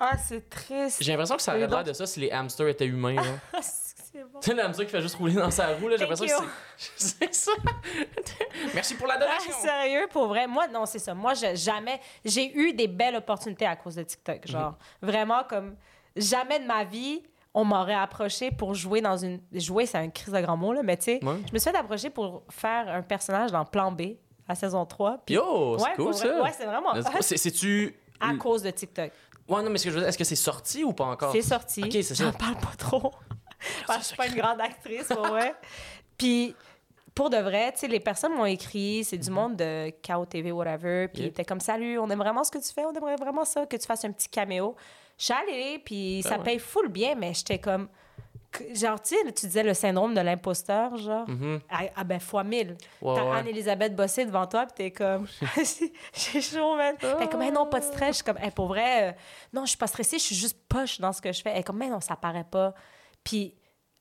Ah, 0.00 0.16
c'est 0.16 0.48
triste. 0.48 0.98
J'ai 1.02 1.12
l'impression 1.12 1.36
que 1.36 1.42
ça 1.42 1.52
aurait 1.54 1.66
l'air 1.66 1.84
de 1.84 1.92
ça 1.92 2.06
si 2.06 2.20
les 2.20 2.30
hamsters 2.30 2.68
étaient 2.68 2.86
humains. 2.86 3.14
là. 3.14 3.22
Ah, 3.54 3.60
c'est 3.62 4.24
bon. 4.24 4.40
tu 4.40 4.50
sais, 4.50 4.54
le 4.56 4.62
hamster 4.62 4.84
qui 4.84 4.92
fait 4.92 5.00
juste 5.00 5.14
rouler 5.14 5.32
dans 5.34 5.50
sa 5.50 5.68
roue, 5.68 5.88
là, 5.88 5.96
j'ai 5.96 6.06
l'impression 6.06 6.26
que 6.26 6.44
c'est 6.76 6.98
c'est 7.30 7.34
ça. 7.34 7.52
merci 8.74 8.94
pour 8.96 9.06
la 9.06 9.14
Ah, 9.14 9.18
donation. 9.20 9.52
sérieux, 9.60 10.06
pour 10.10 10.26
vrai? 10.26 10.46
Moi, 10.46 10.68
non, 10.68 10.84
c'est 10.84 10.98
ça. 10.98 11.14
Moi, 11.14 11.32
j'ai 11.34 11.56
jamais. 11.56 11.98
J'ai 12.24 12.54
eu 12.54 12.74
des 12.74 12.88
belles 12.88 13.16
opportunités 13.16 13.64
à 13.64 13.74
cause 13.76 13.94
de 13.94 14.02
TikTok. 14.02 14.46
Genre, 14.46 14.76
vraiment, 15.00 15.44
comme. 15.48 15.76
Jamais 16.14 16.60
de 16.60 16.66
ma 16.66 16.84
vie, 16.84 17.22
on 17.54 17.64
m'aurait 17.64 17.94
approché 17.94 18.50
pour 18.50 18.74
jouer 18.74 19.00
dans 19.00 19.16
une. 19.16 19.40
Jouer, 19.54 19.86
c'est 19.86 19.96
un 19.98 20.10
crise 20.10 20.34
de 20.34 20.40
grand 20.42 20.58
mot, 20.58 20.74
là, 20.74 20.82
mais 20.82 20.98
tu 20.98 21.04
sais, 21.04 21.20
Ouais. 21.24 21.36
je 21.48 21.52
me 21.54 21.58
suis 21.58 21.70
fait 21.70 21.76
approcher 21.76 22.10
pour 22.10 22.42
faire 22.50 22.88
un 22.88 23.00
personnage 23.02 23.50
dans 23.50 23.64
Plan 23.64 23.90
B 23.92 24.02
à 24.48 24.54
saison 24.54 24.84
3. 24.86 25.18
Puis, 25.26 25.34
Yo, 25.34 25.76
c'est 25.78 25.84
ouais, 25.84 25.90
cool 25.96 26.04
pour 26.04 26.12
vrai. 26.14 26.28
ça. 26.28 26.42
Ouais, 26.42 26.52
c'est 26.56 26.66
vraiment. 26.66 26.92
C'est-tu. 27.20 27.94
à 28.20 28.34
cause 28.34 28.62
de 28.62 28.70
TikTok. 28.70 29.10
Ouais, 29.48 29.62
non, 29.62 29.70
mais 29.70 29.78
ce 29.78 29.84
que 29.84 29.90
je 29.90 29.94
veux 29.96 30.00
dire, 30.00 30.08
est-ce 30.08 30.18
que 30.18 30.24
c'est 30.24 30.36
sorti 30.36 30.84
ou 30.84 30.92
pas 30.92 31.04
encore? 31.06 31.32
C'est 31.32 31.42
sorti. 31.42 31.82
Ok, 31.82 31.90
c'est 31.92 32.14
ça. 32.14 32.24
J'en 32.24 32.32
parle 32.32 32.56
pas 32.56 32.72
trop. 32.78 33.12
Parce 33.86 33.98
que 33.98 34.02
je 34.02 34.08
suis 34.08 34.16
pas 34.16 34.26
une 34.28 34.34
grande 34.36 34.60
actrice, 34.60 35.08
ouais, 35.10 35.30
ouais. 35.30 35.54
Puis, 36.16 36.54
pour 37.14 37.28
de 37.30 37.36
vrai, 37.36 37.72
tu 37.72 37.80
sais, 37.80 37.88
les 37.88 38.00
personnes 38.00 38.34
m'ont 38.34 38.46
écrit, 38.46 39.04
c'est 39.04 39.18
du 39.18 39.30
monde 39.30 39.56
de 39.56 39.90
KOTV, 40.06 40.52
whatever. 40.52 41.08
Puis, 41.08 41.22
Yeah. 41.22 41.28
étaient 41.30 41.44
comme, 41.44 41.60
salut, 41.60 41.98
on 41.98 42.08
aime 42.08 42.18
vraiment 42.18 42.44
ce 42.44 42.50
que 42.50 42.58
tu 42.58 42.72
fais, 42.72 42.84
on 42.84 42.92
aimerait 42.92 43.16
vraiment 43.16 43.44
ça, 43.44 43.66
que 43.66 43.76
tu 43.76 43.86
fasses 43.86 44.04
un 44.04 44.12
petit 44.12 44.28
caméo. 44.28 44.74
Je 45.18 45.24
suis 45.24 45.34
allée, 45.34 45.78
puis 45.84 46.22
ça 46.22 46.38
ouais. 46.38 46.44
paye 46.44 46.58
full 46.58 46.88
bien, 46.88 47.14
mais 47.14 47.34
j'étais 47.34 47.58
comme. 47.58 47.88
Genre, 48.74 49.00
tu 49.00 49.14
sais, 49.16 49.32
tu 49.32 49.46
disais 49.46 49.62
le 49.62 49.72
syndrome 49.72 50.14
de 50.14 50.20
l'imposteur, 50.20 50.94
genre. 50.98 51.26
Ah, 51.70 51.80
ah 51.96 52.04
ben, 52.04 52.20
fois 52.20 52.44
mille. 52.44 52.76
Mm-hmm. 53.02 53.14
T'as 53.14 53.24
ouais. 53.24 53.38
Anne-Elisabeth 53.38 53.96
Bossé 53.96 54.26
devant 54.26 54.46
toi, 54.46 54.66
puis 54.66 54.74
t'es 54.76 54.90
comme. 54.90 55.26
J'ai 56.12 56.40
chaud, 56.42 56.76
man. 56.76 56.94
T'es 56.98 57.28
comme, 57.28 57.40
Hey, 57.42 57.50
non, 57.50 57.66
pas 57.66 57.80
de 57.80 57.84
stress. 57.86 58.08
Je 58.08 58.14
suis 58.16 58.24
comme, 58.24 58.36
Hey, 58.38 58.50
pour 58.50 58.66
vrai, 58.66 59.08
euh, 59.08 59.12
non, 59.54 59.62
je 59.64 59.70
suis 59.70 59.78
pas 59.78 59.86
stressée, 59.86 60.18
je 60.18 60.24
suis 60.24 60.34
juste 60.36 60.58
poche 60.68 61.00
dans 61.00 61.12
ce 61.12 61.22
que 61.22 61.32
je 61.32 61.40
fais. 61.40 61.50
Elle 61.50 61.60
est 61.60 61.62
comme, 61.62 61.78
mais 61.78 61.88
non, 61.88 62.00
ça 62.00 62.14
paraît 62.14 62.44
pas. 62.44 62.74
Puis 63.24 63.54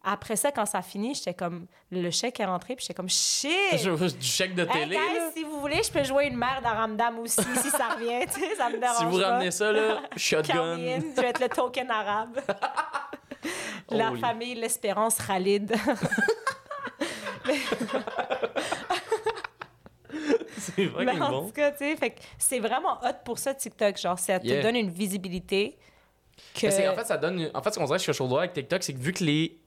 après 0.04 0.36
ça, 0.36 0.52
quand 0.52 0.65
ça 0.65 0.80
a 0.80 0.82
fini, 0.82 1.13
j'étais 1.15 1.34
comme, 1.36 1.67
le 1.91 2.10
chèque 2.10 2.39
est 2.39 2.46
rentré, 2.46 2.76
puis 2.76 2.84
j'étais 2.84 2.96
comme, 2.96 3.08
shit! 3.10 3.52
Du 3.86 4.26
chèque 4.26 4.56
de 4.56 4.63
Hey, 4.63 4.67
télé, 4.70 4.98
guys, 4.98 5.13
là. 5.15 5.30
si 5.34 5.44
vous 5.44 5.60
voulez, 5.62 5.82
je 5.84 5.91
peux 5.91 6.04
jouer 6.04 6.26
une 6.26 6.38
mère 6.38 6.60
d'Aramdam 6.62 7.20
aussi, 7.20 7.39
si 7.56 7.70
ça 7.70 7.89
revient, 7.89 8.26
tu 8.34 8.39
sais, 8.41 8.56
ça 8.56 8.70
me 8.70 8.80
dérange 8.80 8.98
Si 8.98 9.06
vous 9.06 9.20
pas. 9.20 9.28
ramenez 9.30 9.52
ça, 9.52 9.72
là, 9.72 10.02
shotgun. 10.17 10.74
in, 10.74 11.00
je 11.15 11.22
vais 11.22 11.28
être 11.30 11.39
le 11.39 11.50
token 11.50 11.89
arabe. 11.91 12.41
La 13.91 14.12
famille 14.15 14.56
L'Espérance 14.56 15.15
Khalid. 15.25 15.73
C'est 20.58 20.77
Mais 20.77 20.88
fucking 21.06 21.21
en 21.21 21.30
bon. 21.32 21.45
tout 21.47 21.54
cas, 21.54 21.71
tu 21.71 21.77
sais, 21.80 21.95
fait 21.95 22.12
que 22.12 22.19
c'est 22.38 22.60
vraiment 22.60 22.99
hot 23.01 23.13
pour 23.25 23.39
ça, 23.39 23.54
TikTok. 23.54 23.97
Genre, 23.97 24.19
ça 24.19 24.39
te 24.39 24.45
Yeah. 24.45 24.62
donne 24.62 24.75
une 24.75 24.89
visibilité 24.89 25.77
que... 26.54 26.65
Mais 26.67 26.71
c'est- 26.71 26.88
En 26.88 26.95
fait, 26.95 27.06
ça 27.06 27.17
donne. 27.17 27.49
En 27.54 27.62
fait, 27.62 27.73
ce 27.73 27.80
qu'on 27.80 27.86
dirait 27.86 27.97
que 27.97 28.04
je 28.04 28.12
suis 28.12 28.17
chaud 28.17 28.27
droit 28.27 28.39
avec 28.39 28.54
TikTok, 28.54 28.84
c'est 28.84 28.93
que 28.93 28.99
vu 28.99 29.13
que 29.13 29.23
les. 29.23 29.58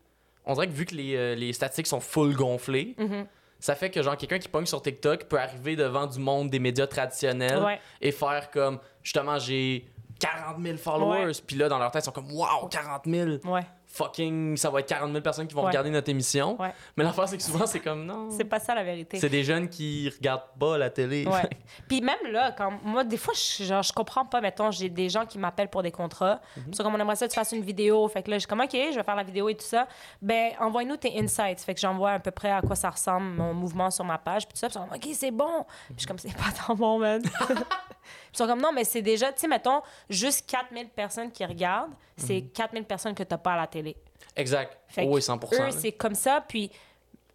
On 0.46 0.52
dirait 0.54 0.66
que 0.66 0.72
vu 0.72 0.84
que 0.84 0.94
les, 0.94 1.16
euh, 1.16 1.34
les 1.34 1.52
statistiques 1.54 1.87
sont 1.87 2.00
full 2.00 2.34
gonflées, 2.37 2.94
Mhm. 2.98 3.26
ça 3.58 3.74
fait 3.74 3.90
que 3.90 4.02
genre 4.02 4.16
quelqu'un 4.16 4.38
qui 4.38 4.48
pogne 4.48 4.66
sur 4.66 4.82
TikTok 4.82 5.24
peut 5.24 5.38
arriver 5.40 5.74
devant 5.74 6.06
du 6.06 6.18
monde 6.18 6.50
des 6.50 6.58
médias 6.58 6.87
traditionnels 6.87 7.62
Ouais. 7.64 7.80
et 8.02 8.12
faire 8.12 8.50
comme 8.50 8.78
justement 9.02 9.38
j'ai 9.38 9.88
40 10.20 10.62
000 10.62 10.76
followers, 10.76 11.32
puis 11.46 11.56
là 11.56 11.68
dans 11.70 11.78
leur 11.78 11.90
tête 11.90 12.02
ils 12.02 12.04
sont 12.04 12.12
comme 12.12 12.30
waouh 12.30 12.68
40 12.68 13.02
000 13.06 13.30
Ouais, 13.46 13.62
fucking 13.94 14.57
ça 14.57 14.70
va 14.70 14.80
être 14.80 14.88
40 14.88 15.11
000 15.11 15.22
personnes 15.22 15.46
qui 15.46 15.54
vont 15.54 15.62
Ouais. 15.62 15.68
regarder 15.68 15.90
notre 15.90 16.09
émission. 16.11 16.61
ouais. 16.61 16.72
Mais 16.96 17.04
l'affaire 17.04 17.28
c'est 17.28 17.37
que 17.37 17.42
souvent 17.42 17.66
c'est 17.66 17.80
comme 17.80 18.04
non. 18.04 18.28
C'est 18.30 18.44
pas 18.44 18.59
ça 18.61 18.74
la 18.74 18.83
vérité. 18.85 19.18
C'est 19.18 19.28
des 19.28 19.44
jeunes 19.44 19.68
qui 19.68 20.09
regardent 20.11 20.42
pas 20.59 20.76
la 20.78 20.90
télé. 20.90 21.26
Ouais. 21.26 21.48
Puis 21.88 22.00
même 22.00 22.18
là, 22.30 22.52
quand 22.52 22.72
moi, 22.83 23.04
des 23.04 23.16
fois, 23.16 23.35
je, 23.35 23.64
genre, 23.64 23.83
je 23.83 23.92
comprends 23.92 24.24
pas, 24.24 24.40
mettons, 24.40 24.70
j'ai 24.70 24.88
des 24.88 25.09
gens 25.09 25.24
qui 25.26 25.38
m'appellent 25.38 25.68
pour 25.70 25.83
des 25.83 25.90
contrats. 25.92 26.40
Puis 26.54 26.64
c'est 26.72 26.83
comme 26.83 26.94
on 26.94 26.98
aimerait 27.00 27.16
ça 27.16 27.26
que 27.26 27.33
tu 27.33 27.37
fasses 27.38 27.52
une 27.52 27.62
vidéo. 27.62 28.07
Fait 28.09 28.22
que 28.22 28.30
là, 28.30 28.37
je 28.37 28.40
suis 28.40 28.48
comme, 28.48 28.61
OK, 28.61 28.72
je 28.72 28.94
vais 28.96 29.02
faire 29.02 29.16
la 29.16 29.22
vidéo 29.22 29.48
et 29.48 29.54
tout 29.54 29.64
ça. 29.64 29.87
Ben, 30.20 30.52
envoie-nous 30.61 30.96
tes 30.96 31.18
insights. 31.18 31.61
Fait 31.61 31.74
que 31.74 31.80
j'envoie 31.80 32.12
à 32.12 32.18
peu 32.18 32.30
près 32.30 32.50
à 32.50 32.61
quoi 32.62 32.76
ça 32.76 32.90
ressemble, 32.90 33.26
mon 33.37 33.54
mouvement 33.54 33.90
sur 33.90 34.04
ma 34.04 34.18
page. 34.18 34.46
Puis 34.46 34.54
tout 34.61 34.68
ça. 34.68 34.68
Puis 34.68 35.11
OK, 35.11 35.14
c'est 35.16 35.30
bon. 35.30 35.64
Puis 35.87 35.94
je 35.96 36.00
suis 36.00 36.07
comme, 36.09 36.18
c'est 36.18 36.35
pas 36.35 36.50
tant 36.66 36.74
bon, 36.74 36.98
man. 36.98 37.22
ils 38.35 38.38
sont 38.38 38.47
comme, 38.47 38.61
non, 38.61 38.73
mais 38.73 38.85
c'est 38.85 39.03
déjà, 39.03 39.33
tu 39.33 39.40
sais, 39.40 39.49
mettons, 39.49 39.81
juste 40.11 40.44
4000 40.51 40.88
personnes 40.90 41.31
qui 41.31 41.44
regardent, 41.44 41.92
c'est 42.16 42.40
Mhm. 42.42 42.51
4000 42.51 42.85
personnes 42.85 43.14
que 43.14 43.23
t'as 43.23 43.38
pas 43.38 43.53
à 43.55 43.57
la 43.57 43.66
télé. 43.66 43.97
Exact. 44.37 44.77
Fait 44.88 45.07
oui, 45.07 45.20
que 45.20 45.25
100%. 45.25 45.68
Eux, 45.68 45.70
c'est 45.70 45.92
comme 45.92 46.14
ça. 46.14 46.42
Puis 46.47 46.70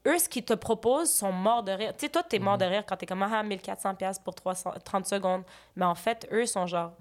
eux, 0.06 0.18
ce 0.20 0.28
qu'ils 0.28 0.44
te 0.44 0.54
proposent 0.54 1.12
sont 1.12 1.32
morts 1.32 1.64
de 1.64 1.72
rire. 1.72 1.94
Tu 1.98 2.06
sais, 2.06 2.10
toi, 2.10 2.24
t'es 2.24 2.40
mort 2.40 2.58
de 2.58 2.66
rire 2.66 2.84
quand 2.88 2.98
t'es 2.98 3.06
comme 3.06 3.24
ah, 3.24 3.42
1400$ 3.44 3.96
piastres 3.96 4.24
pour 4.24 4.36
300 4.36 4.74
30 4.84 5.06
secondes. 5.06 5.44
Mais 5.76 5.86
en 5.86 5.96
fait, 5.96 6.28
eux 6.32 6.46
sont 6.46 6.68
genre 6.68 6.92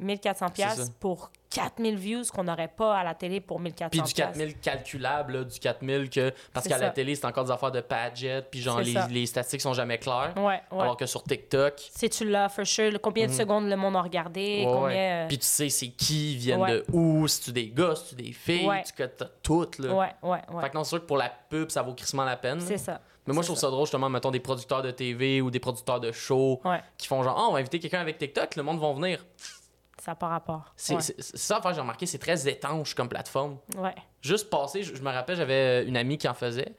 1400$ 0.00 0.22
C'est 0.22 0.38
ça. 0.38 0.50
piastres 0.50 0.92
pour 0.98 1.30
4000 1.54 1.96
views 1.96 2.22
qu'on 2.34 2.44
n'aurait 2.44 2.68
pas 2.68 2.96
à 2.98 3.04
la 3.04 3.14
télé 3.14 3.40
pour 3.40 3.60
1400$. 3.60 3.88
Puis 3.90 4.02
du 4.02 4.12
4000 4.12 4.58
calculable, 4.58 5.32
là, 5.38 5.44
du 5.44 5.58
4000 5.58 6.10
que. 6.10 6.32
Parce 6.52 6.66
qu'à 6.68 6.78
la 6.78 6.90
télé, 6.90 7.14
c'est 7.14 7.24
encore 7.26 7.44
des 7.44 7.50
affaires 7.50 7.70
de 7.70 7.80
Padget, 7.80 8.42
puis 8.50 8.60
genre, 8.60 8.80
les, 8.80 8.94
les 9.10 9.26
statistiques 9.26 9.60
sont 9.62 9.72
jamais 9.72 9.98
claires. 9.98 10.32
Ouais, 10.36 10.60
ouais. 10.72 10.80
Alors 10.82 10.96
que 10.96 11.06
sur 11.06 11.22
TikTok. 11.22 11.74
Si 11.94 12.10
tu 12.10 12.28
l'as, 12.28 12.48
for 12.48 12.66
sure, 12.66 13.00
combien 13.00 13.26
de 13.26 13.32
secondes 13.32 13.68
le 13.68 13.76
monde 13.76 13.96
a 13.96 14.02
regardé, 14.02 14.64
ouais, 14.66 14.72
combien. 14.72 14.86
ouais. 14.88 15.10
euh, 15.24 15.28
Puis 15.28 15.38
tu 15.38 15.46
sais, 15.46 15.68
c'est 15.68 15.88
qui, 15.88 16.32
ils 16.34 16.38
viennent 16.38 16.66
de 16.66 16.84
où, 16.92 17.26
si 17.28 17.40
tu 17.42 17.52
des 17.52 17.68
gars, 17.68 17.94
si 17.96 18.14
tu 18.16 18.22
des 18.22 18.32
filles, 18.32 18.66
Ouais. 18.68 18.82
tu 18.84 18.92
que 18.92 19.04
t'as 19.04 19.26
toutes, 19.42 19.78
là. 19.78 19.94
Ouais, 19.94 20.08
ouais, 20.22 20.40
ouais. 20.52 20.62
Fait 20.62 20.70
que 20.70 20.76
non, 20.76 20.84
c'est 20.84 20.90
sûr 20.90 21.00
que 21.00 21.06
pour 21.06 21.16
la 21.18 21.30
pub, 21.48 21.70
ça 21.70 21.82
vaut 21.82 21.94
crissement 21.94 22.24
la 22.24 22.36
peine. 22.36 22.60
C'est 22.60 22.78
ça. 22.78 23.00
Mais 23.26 23.32
moi, 23.32 23.42
je 23.42 23.46
trouve 23.48 23.58
ça 23.58 23.70
drôle, 23.70 23.86
justement, 23.86 24.10
mettons 24.10 24.30
des 24.30 24.40
producteurs 24.40 24.82
de 24.82 24.90
TV 24.90 25.40
ou 25.40 25.50
des 25.50 25.58
producteurs 25.60 25.98
de 26.00 26.12
shows 26.12 26.60
qui 26.98 27.06
font 27.06 27.22
genre, 27.22 27.36
ah, 27.38 27.46
on 27.48 27.52
va 27.52 27.60
inviter 27.60 27.78
quelqu'un 27.78 28.00
avec 28.00 28.18
TikTok, 28.18 28.56
le 28.56 28.62
monde 28.62 28.78
va 28.80 28.92
venir. 28.92 29.24
Ça 30.04 30.10
n'a 30.10 30.16
pas 30.16 30.28
rapport. 30.28 30.74
C'est 30.76 30.94
ouais. 30.94 31.00
ça, 31.18 31.62
j'ai 31.72 31.80
remarqué, 31.80 32.04
c'est 32.04 32.18
très 32.18 32.46
étanche 32.46 32.94
comme 32.94 33.08
plateforme. 33.08 33.56
ouais. 33.78 33.94
Juste 34.20 34.50
passer, 34.50 34.82
je, 34.82 34.94
je 34.94 35.02
me 35.02 35.10
rappelle, 35.10 35.36
j'avais 35.36 35.82
euh, 35.82 35.88
une 35.88 35.96
amie 35.96 36.18
qui 36.18 36.28
en 36.28 36.34
faisait, 36.34 36.74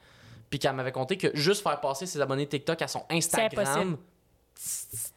puis 0.48 0.60
qui 0.60 0.68
m'avait 0.68 0.92
conté 0.92 1.16
que 1.16 1.36
juste 1.36 1.64
faire 1.64 1.80
passer 1.80 2.06
ses 2.06 2.20
abonnés 2.20 2.46
TikTok 2.46 2.80
à 2.82 2.86
son 2.86 3.04
Instagram, 3.10 3.96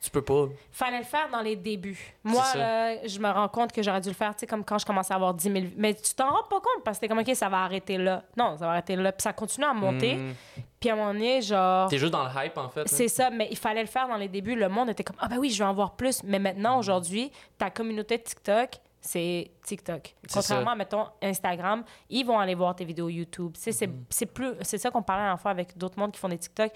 tu 0.02 0.12
peux 0.12 0.22
pas. 0.22 0.46
Fallait 0.72 1.00
le 1.00 1.04
faire 1.06 1.30
dans 1.30 1.42
les 1.42 1.56
débuts. 1.56 1.98
Moi, 2.24 2.44
là, 2.56 3.08
je 3.08 3.20
me 3.20 3.30
rends 3.30 3.48
compte 3.48 3.72
que 3.72 3.82
j'aurais 3.82 4.02
dû 4.02 4.10
le 4.10 4.16
faire, 4.16 4.34
tu 4.36 4.42
sais, 4.42 4.48
comme 4.48 4.64
quand 4.66 4.78
je 4.78 4.86
commençais 4.86 5.14
à 5.14 5.16
avoir 5.16 5.34
10 5.34 5.52
000. 5.52 5.66
Mais 5.78 5.94
tu 5.94 6.14
t'en 6.14 6.30
rends 6.30 6.44
pas 6.50 6.58
compte 6.60 6.84
parce 6.84 6.98
que 6.98 7.02
t'es 7.02 7.08
comme, 7.08 7.20
OK, 7.20 7.32
ça 7.36 7.48
va 7.50 7.60
arrêter 7.64 7.98
là. 7.98 8.24
Non, 8.38 8.58
ça 8.58 8.66
va 8.66 8.72
arrêter 8.72 8.96
là. 8.96 9.12
Puis 9.12 9.24
ça 9.24 9.34
continue 9.34 9.66
à 9.66 9.74
monter. 9.74 10.16
Hmm. 10.16 10.34
Puis 10.80 10.90
à 10.90 10.94
un 10.94 10.96
moment 10.96 11.14
donné, 11.14 11.42
genre. 11.42 11.90
T'es 11.90 11.98
juste 11.98 12.12
dans 12.14 12.24
le 12.24 12.30
hype, 12.36 12.58
en 12.58 12.70
fait. 12.70 12.82
hein. 12.82 12.86
C'est 12.88 13.08
ça, 13.08 13.30
mais 13.30 13.48
il 13.52 13.58
fallait 13.58 13.82
le 13.82 13.88
faire 13.88 14.08
dans 14.08 14.18
les 14.18 14.28
débuts. 14.28 14.56
Le 14.56 14.70
monde 14.70 14.90
était 14.90 15.04
comme, 15.04 15.18
ah 15.20 15.28
ben 15.28 15.38
oui, 15.38 15.50
je 15.50 15.60
vais 15.60 15.70
en 15.70 15.74
voir 15.74 15.96
plus. 15.96 16.22
Mais 16.24 16.40
maintenant, 16.40 16.76
Hmm. 16.76 16.80
aujourd'hui, 16.80 17.32
ta 17.58 17.70
communauté 17.70 18.18
de 18.18 18.24
TikTok, 18.24 18.72
c'est 19.02 19.52
TikTok. 19.64 20.14
Contrairement 20.34 20.72
à, 20.72 20.76
mettons, 20.76 21.06
Instagram, 21.22 21.84
ils 22.10 22.26
vont 22.26 22.38
aller 22.38 22.56
voir 22.56 22.76
tes 22.76 22.84
vidéos 22.84 23.08
YouTube. 23.10 23.54
Tu 23.56 23.62
sais, 23.62 23.72
c'est- 23.72 23.88
Hmm. 23.88 24.04
c'est 24.10 24.26
plus... 24.26 24.52
C'est 24.62 24.78
ça 24.78 24.92
qu'on 24.92 25.02
parlait 25.02 25.22
la 25.24 25.28
dernière 25.30 25.42
fois 25.42 25.52
avec 25.52 25.78
d'autres 25.78 25.98
mondes 25.98 26.12
qui 26.12 26.20
font 26.20 26.28
des 26.28 26.38
TikTok. 26.38 26.72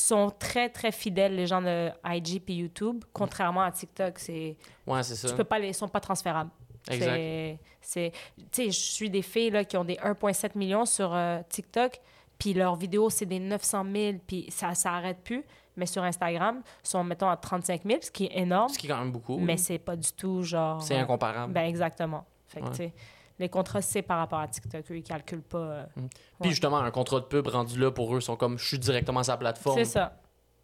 Sont 0.00 0.30
très, 0.30 0.68
très 0.68 0.92
fidèles, 0.92 1.34
les 1.34 1.46
gens 1.46 1.62
de 1.62 1.90
IG 2.04 2.42
puis 2.44 2.54
YouTube, 2.54 3.04
contrairement 3.12 3.62
à 3.62 3.70
TikTok. 3.70 4.18
C'est... 4.18 4.56
Ouais, 4.86 5.02
c'est 5.02 5.16
ça. 5.16 5.28
Tu 5.28 5.34
peux 5.34 5.44
pas 5.44 5.58
les... 5.58 5.68
Ils 5.68 5.74
sont 5.74 5.88
pas 5.88 6.00
transférables. 6.00 6.50
Exact. 6.88 7.14
C'est, 7.14 7.58
c'est, 7.80 8.12
tu 8.52 8.64
sais, 8.64 8.64
je 8.66 8.78
suis 8.78 9.10
des 9.10 9.22
filles 9.22 9.50
là, 9.50 9.64
qui 9.64 9.76
ont 9.76 9.84
des 9.84 9.96
1,7 9.96 10.56
millions 10.56 10.84
sur 10.84 11.14
euh, 11.14 11.40
TikTok, 11.48 12.00
puis 12.38 12.54
leurs 12.54 12.76
vidéos, 12.76 13.10
c'est 13.10 13.26
des 13.26 13.40
900 13.40 13.84
000, 13.92 14.12
puis 14.26 14.46
ça, 14.50 14.74
ça 14.74 14.92
arrête 14.92 15.18
plus. 15.24 15.44
Mais 15.78 15.86
sur 15.86 16.02
Instagram, 16.02 16.62
ils 16.84 16.88
sont, 16.88 17.04
mettons, 17.04 17.28
à 17.28 17.36
35 17.36 17.82
000, 17.84 17.98
ce 18.00 18.10
qui 18.10 18.24
est 18.24 18.38
énorme, 18.38 18.70
Ce 18.70 18.78
qui 18.78 18.86
est 18.86 18.90
quand 18.90 18.98
même 18.98 19.12
beaucoup. 19.12 19.38
mais 19.38 19.58
c'est 19.58 19.78
pas 19.78 19.94
du 19.94 20.10
tout 20.12 20.42
genre. 20.42 20.82
C'est 20.82 20.96
euh, 20.96 21.02
incomparable. 21.02 21.52
Ben, 21.52 21.64
exactement. 21.64 22.24
Fait 22.46 22.60
que, 22.60 22.66
Ouais. 22.66 22.92
Les 23.38 23.48
contrats, 23.48 23.82
c'est 23.82 24.02
par 24.02 24.18
rapport 24.18 24.38
à 24.40 24.48
TikTok. 24.48 24.90
Eux, 24.90 24.96
ils 24.98 25.02
calculent 25.02 25.42
pas. 25.42 25.58
euh, 25.58 25.84
Puis 25.94 26.02
ouais. 26.40 26.48
justement, 26.50 26.78
un 26.78 26.90
contrat 26.90 27.20
de 27.20 27.24
pub 27.26 27.46
rendu 27.48 27.78
là 27.78 27.90
pour 27.90 28.14
eux, 28.16 28.20
sont 28.20 28.36
comme 28.36 28.58
je 28.58 28.66
suis 28.66 28.78
directement 28.78 29.22
sur 29.22 29.32
la 29.32 29.36
plateforme. 29.38 29.76
C'est 29.78 29.84
ça. 29.84 30.16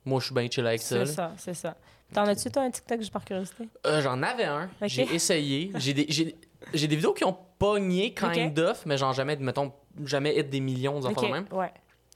Moi, 0.04 0.20
je 0.20 0.26
suis 0.26 0.35
bien 0.35 0.48
chill 0.50 0.66
avec 0.66 0.80
ça. 0.82 1.04
C'est 1.06 1.12
ça, 1.12 1.32
c'est 1.37 1.54
ça. 1.54 1.76
T'en 2.12 2.24
as-tu, 2.24 2.50
toi, 2.50 2.62
un 2.62 2.70
TikTok, 2.70 2.98
juste 3.00 3.12
par 3.12 3.24
curiosité? 3.24 3.68
Euh, 3.87 4.02
J'en 4.02 4.22
avais 4.22 4.44
un. 4.44 4.68
J'ai 4.82 5.02
essayé. 5.14 5.70
J'ai 5.76 5.94
des, 5.94 6.04
des 6.06 6.87
vidéos 6.96 7.12
qui 7.14 7.24
ont 7.24 7.37
pogné 7.58 8.12
kind 8.12 8.58
of, 8.58 8.85
mais 8.87 8.96
genre 8.98 9.12
jamais, 9.12 9.37
mettons, 9.37 9.72
jamais 10.04 10.37
hit 10.38 10.50
des 10.50 10.61
millions, 10.61 11.00
des 11.00 11.14
de 11.14 11.20
même. 11.30 11.46
ouais. 11.52 11.72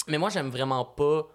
Mais 0.09 0.19
moi, 0.19 0.29
j'aime 0.31 0.51
vraiment 0.51 0.85
pas. 0.85 1.27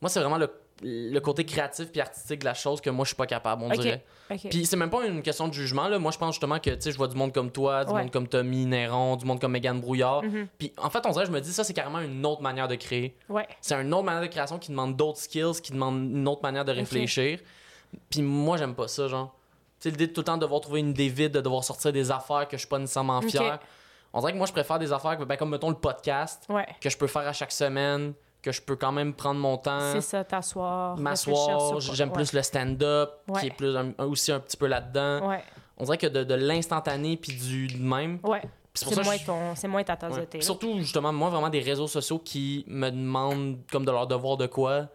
Moi, 0.00 0.08
c'est 0.08 0.20
vraiment 0.20 0.38
le, 0.38 0.50
le 0.82 1.18
côté 1.20 1.44
créatif 1.44 1.90
puis 1.90 2.00
artistique 2.00 2.40
de 2.40 2.44
la 2.44 2.54
chose 2.54 2.80
que 2.80 2.90
moi, 2.90 3.04
je 3.04 3.08
suis 3.08 3.16
pas 3.16 3.26
capable, 3.26 3.62
on 3.64 3.68
Ok. 3.70 3.78
dirait. 3.80 4.04
OK. 4.30 4.48
Puis 4.50 4.66
c'est 4.66 4.76
même 4.76 4.90
pas 4.90 5.04
une 5.06 5.22
question 5.22 5.48
de 5.48 5.52
jugement, 5.52 5.88
là. 5.88 5.98
Moi, 5.98 6.12
je 6.12 6.18
pense 6.18 6.34
justement 6.34 6.58
que, 6.58 6.70
tu 6.70 6.80
sais, 6.80 6.92
je 6.92 6.96
vois 6.96 7.08
du 7.08 7.16
monde 7.16 7.32
comme 7.32 7.50
toi, 7.50 7.84
du 7.84 7.92
Ouais. 7.92 8.02
monde 8.02 8.10
comme 8.10 8.28
Tommy 8.28 8.66
Néron, 8.66 9.16
du 9.16 9.24
monde 9.24 9.40
comme 9.40 9.52
Megan 9.52 9.80
Brouillard. 9.80 10.22
Mhm. 10.22 10.48
Puis 10.58 10.72
en 10.76 10.90
fait, 10.90 11.04
on 11.06 11.10
dirait, 11.10 11.26
je 11.26 11.30
me 11.30 11.40
dis, 11.40 11.52
ça, 11.52 11.64
c'est 11.64 11.74
carrément 11.74 12.00
une 12.00 12.24
autre 12.26 12.42
manière 12.42 12.68
de 12.68 12.74
créer. 12.76 13.16
Ouais. 13.28 13.46
C'est 13.60 13.74
une 13.74 13.92
autre 13.94 14.04
manière 14.04 14.22
de 14.22 14.26
création 14.28 14.58
qui 14.58 14.70
demande 14.70 14.96
d'autres 14.96 15.18
skills, 15.18 15.60
qui 15.62 15.72
demande 15.72 15.96
une 16.10 16.28
autre 16.28 16.42
manière 16.42 16.64
de 16.64 16.72
réfléchir. 16.72 17.40
Puis 18.10 18.22
moi, 18.22 18.56
j'aime 18.56 18.74
pas 18.74 18.88
ça, 18.88 19.08
genre. 19.08 19.34
Tu 19.80 19.84
sais, 19.84 19.90
l'idée 19.90 20.08
de 20.08 20.12
tout 20.12 20.20
le 20.20 20.24
temps 20.24 20.36
devoir 20.36 20.60
trouver 20.60 20.80
une 20.80 20.90
idée 20.90 21.08
vide, 21.08 21.32
de 21.32 21.40
devoir 21.40 21.62
sortir 21.64 21.92
des 21.92 22.10
affaires 22.10 22.48
que 22.48 22.56
je 22.56 22.62
suis 22.62 22.68
pas 22.68 22.78
nécessairement 22.78 23.20
fier. 23.22 23.58
On 24.12 24.20
dirait 24.20 24.32
que 24.32 24.38
moi, 24.38 24.46
je 24.46 24.52
préfère 24.52 24.78
des 24.78 24.92
affaires 24.92 25.16
ben, 25.24 25.36
comme, 25.36 25.50
mettons, 25.50 25.68
le 25.70 25.76
podcast, 25.76 26.44
Ouais. 26.48 26.66
que 26.80 26.88
je 26.90 26.96
peux 26.96 27.06
faire 27.06 27.26
à 27.28 27.32
chaque 27.32 27.52
semaine, 27.52 28.12
que 28.42 28.52
je 28.52 28.62
peux 28.62 28.76
quand 28.76 28.92
même 28.92 29.14
prendre 29.14 29.40
mon 29.40 29.56
temps, 29.58 29.92
C'est 29.92 30.00
ça, 30.00 30.24
t'asseoir. 30.24 30.96
m'asseoir. 30.96 31.80
J'aime 31.80 32.08
ouais. 32.10 32.14
plus 32.14 32.32
le 32.32 32.42
stand-up, 32.42 33.10
Ouais. 33.28 33.40
qui 33.40 33.46
est 33.48 33.50
plus 33.50 33.76
un- 33.76 33.92
aussi 34.04 34.30
un 34.32 34.40
petit 34.40 34.56
peu 34.56 34.66
là-dedans. 34.66 35.28
Ouais. 35.28 35.42
On 35.76 35.84
dirait 35.84 35.98
que 35.98 36.06
de, 36.06 36.24
de 36.24 36.34
l'instantané 36.34 37.16
puis 37.16 37.32
du 37.36 37.76
même. 37.78 38.18
Ouais. 38.22 38.42
C'est 38.74 38.94
moins, 39.04 39.14
que 39.16 39.20
je- 39.22 39.26
ton... 39.26 39.54
c'est 39.56 39.66
moins 39.66 39.82
ta 39.82 39.96
tasse 39.96 40.16
de 40.16 40.24
thé. 40.24 40.40
Surtout, 40.40 40.78
justement, 40.78 41.12
moi, 41.12 41.30
vraiment, 41.30 41.48
des 41.48 41.58
réseaux 41.60 41.88
sociaux 41.88 42.20
qui 42.20 42.64
me 42.68 42.90
demandent 42.90 43.58
comme 43.72 43.84
de 43.84 43.90
leur 43.90 44.06
devoir 44.06 44.36
de 44.36 44.46
quoi, 44.46 44.86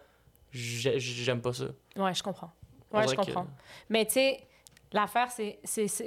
j'ai- 0.50 0.98
j'aime 0.98 1.42
pas 1.42 1.52
ça. 1.52 1.64
Ouais, 1.96 2.14
je 2.14 2.22
comprends. 2.22 2.50
Ouais, 2.92 3.06
je 3.06 3.14
que- 3.14 3.16
comprends. 3.16 3.46
Mais 3.90 4.06
tu 4.06 4.12
sais, 4.12 4.46
l'affaire, 4.92 5.28
c'est 5.30 5.58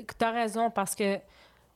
que 0.04 0.14
t'as 0.18 0.32
raison 0.32 0.72
parce 0.72 0.96
que 0.96 1.20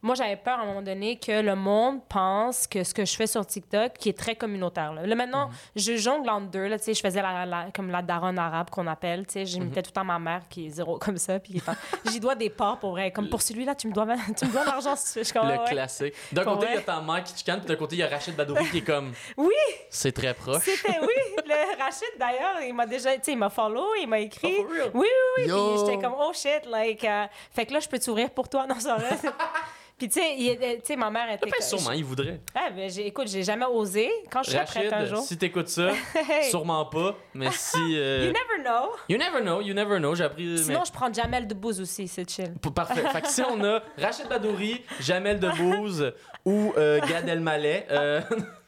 moi, 0.02 0.16
j'avais 0.16 0.36
peur 0.36 0.60
à 0.60 0.64
un 0.64 0.66
moment 0.66 0.82
donné 0.82 1.18
que 1.20 1.42
le 1.42 1.56
monde 1.56 2.00
pense 2.10 2.66
que 2.68 2.84
ce 2.84 2.94
que 2.94 3.06
je 3.06 3.16
fais 3.16 3.28
sur 3.28 3.46
TikTok, 3.46 3.94
qui 3.94 4.10
est 4.10 4.18
très 4.18 4.36
communautaire. 4.36 4.94
Là, 4.94 5.06
Là, 5.06 5.16
maintenant, 5.16 5.48
Mhm. 5.50 5.54
je 5.76 5.98
jongle 5.98 6.30
entre 6.30 6.48
deux. 6.48 6.68
Là, 6.68 6.78
je 6.86 6.94
faisais 6.94 7.22
la, 7.22 7.46
la- 7.46 7.68
comme 7.74 7.90
la 7.92 8.02
daronne 8.02 8.40
arabe 8.40 8.70
qu'on 8.70 8.88
appelle. 8.88 9.26
J'imitais 9.34 9.80
Mhm. 9.80 9.84
tout 9.84 9.90
le 9.90 9.94
temps 9.94 10.04
ma 10.04 10.20
mère 10.20 10.42
qui 10.50 10.68
est 10.68 10.70
zéro 10.70 10.98
comme 10.98 11.18
ça. 11.18 11.40
Puis 11.40 11.62
j'y 12.12 12.20
dois 12.20 12.36
des 12.36 12.50
parts 12.50 12.80
pour 12.80 12.92
vrai. 12.92 13.12
Comme 13.12 13.30
pour 13.30 13.42
celui-là, 13.42 13.76
tu 13.76 13.88
me 13.88 13.94
dois, 13.94 14.06
tu 14.38 14.46
me 14.46 14.52
dois 14.52 14.62
de 14.62 14.70
l'argent 14.70 14.96
si 14.96 15.22
tu 15.24 15.34
comme, 15.34 15.48
le 15.48 15.58
ouais. 15.60 15.66
classique. 15.70 16.14
D'un 16.32 16.44
côté, 16.44 16.68
il 16.70 16.76
y 16.76 16.78
a 16.78 16.82
ta 16.82 17.00
mère 17.02 17.24
qui 17.24 17.34
te 17.34 17.38
chicane, 17.40 17.60
puis 17.60 17.68
d'un 17.68 17.76
côté, 17.76 17.96
il 17.96 18.00
y 18.00 18.04
a 18.04 18.08
Rachid 18.08 18.36
Badouri 18.36 18.70
qui 18.70 18.78
est 18.80 18.82
comme. 18.82 19.12
Oui! 19.38 19.54
C'est 19.90 20.12
très 20.12 20.34
proche. 20.34 20.64
C'était, 20.64 21.00
oui, 21.02 21.44
le 21.46 21.82
Rachid 21.84 22.08
d'ailleurs, 22.18 22.62
il 22.68 22.74
m'a 22.74 22.86
déjà, 22.86 23.14
tu 23.16 23.20
sais, 23.24 23.32
il 23.34 23.38
m'a 23.38 23.50
follow, 23.50 23.86
il 24.02 24.08
m'a 24.08 24.20
écrit. 24.20 24.56
Oh, 24.60 24.64
for 24.64 24.72
real? 24.72 24.92
Oui, 24.94 25.08
oui, 25.38 25.44
oui. 25.44 25.76
Puis 25.76 25.86
j'étais 25.86 26.02
comme, 26.02 26.16
oh 26.18 26.32
shit, 26.34 26.66
like. 26.70 27.04
euh, 27.04 27.26
fait 27.52 27.66
que 27.66 27.74
là, 27.74 27.80
je 27.80 27.88
peux 27.88 28.00
t'ouvrir 28.00 28.30
pour 28.32 28.48
toi. 28.50 28.66
Non, 28.68 28.80
ça 28.80 28.96
va. 28.96 29.04
Puis 30.02 30.10
tu 30.10 30.20
sais, 30.20 30.36
il- 30.36 30.50
euh, 30.60 30.74
tu 30.78 30.82
sais, 30.86 30.96
ma 30.96 31.12
mère 31.12 31.32
était. 31.32 31.46
Ben, 31.46 31.62
sûrement, 31.62 31.92
il 31.92 32.04
voudrait. 32.04 32.42
Ah, 32.56 32.72
ben, 32.76 32.90
écoute, 32.98 33.28
j'ai 33.28 33.44
jamais 33.44 33.66
osé. 33.68 34.10
Quand 34.32 34.42
je 34.42 34.50
serai 34.50 34.66
prête 34.66 34.92
un 34.94 35.06
jour. 35.06 35.20
si 35.20 35.38
t'écoutes 35.38 35.68
ça, 35.68 35.90
sûrement 36.50 36.86
pas, 36.86 37.16
mais 37.36 37.52
si. 37.52 37.78
euh, 37.96 38.26
You 38.26 38.34
never 38.34 38.64
know. 38.64 38.90
You 39.08 39.18
never 39.20 39.42
know, 39.42 39.62
you 39.62 39.74
never 39.76 40.00
know. 40.00 40.16
J'ai 40.16 40.24
appris. 40.24 40.58
Sinon, 40.58 40.80
mais- 40.80 40.86
je 40.88 40.92
prends 40.92 41.14
Jamel 41.14 41.46
Debbouze 41.48 41.80
aussi, 41.80 42.08
c'est 42.08 42.28
chill. 42.28 42.52
Parfait. 42.74 43.04
Fait 43.10 43.22
que 43.22 43.28
si 43.28 43.44
on 43.44 43.64
a 43.64 43.84
Rachid 44.00 44.28
Badouri, 44.28 44.82
Jamel 45.00 45.40
Debbouze 45.40 46.12
ou 46.46 46.74
euh, 46.78 47.00
Gad 47.08 47.30
Elmaleh, 47.30 47.86
euh, 47.92 48.22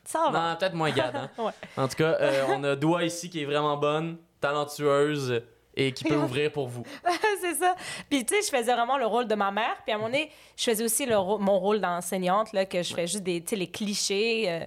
Ça 0.06 0.30
va. 0.30 0.50
non, 0.52 0.56
peut-être 0.60 0.76
moins 0.76 0.92
Gad. 0.92 1.16
hein. 1.16 1.30
Ouais. 1.40 1.52
En 1.78 1.88
tout 1.88 1.96
cas, 1.96 2.16
euh, 2.22 2.44
on 2.50 2.64
a 2.64 2.76
Doua 2.76 3.06
ici 3.06 3.28
qui 3.32 3.42
est 3.42 3.46
vraiment 3.46 3.76
bonne, 3.78 4.18
talentueuse 4.40 5.42
et 5.76 5.92
qui 5.92 6.04
peut 6.04 6.16
ouvrir 6.16 6.52
pour 6.52 6.68
vous. 6.68 6.84
c'est 7.42 7.56
ça. 7.56 7.76
Puis, 8.10 8.26
tu 8.26 8.36
sais, 8.36 8.42
je 8.42 8.56
faisais 8.56 8.74
vraiment 8.74 8.98
le 8.98 9.06
rôle 9.06 9.28
de 9.28 9.36
ma 9.36 9.52
mère. 9.52 9.76
Puis, 9.84 9.92
à 9.92 9.98
moment 9.98 10.10
donné, 10.10 10.30
je 10.56 10.64
faisais 10.64 10.84
aussi 10.84 11.06
le 11.06 11.16
mon 11.16 11.60
rôle 11.60 11.80
d'enseignante, 11.82 12.54
là, 12.54 12.66
que 12.66 12.84
je 12.84 12.94
fais 12.94 13.08
juste 13.08 13.24
des, 13.24 13.44
les 13.52 13.68
clichés 13.72 14.46
euh, 14.48 14.66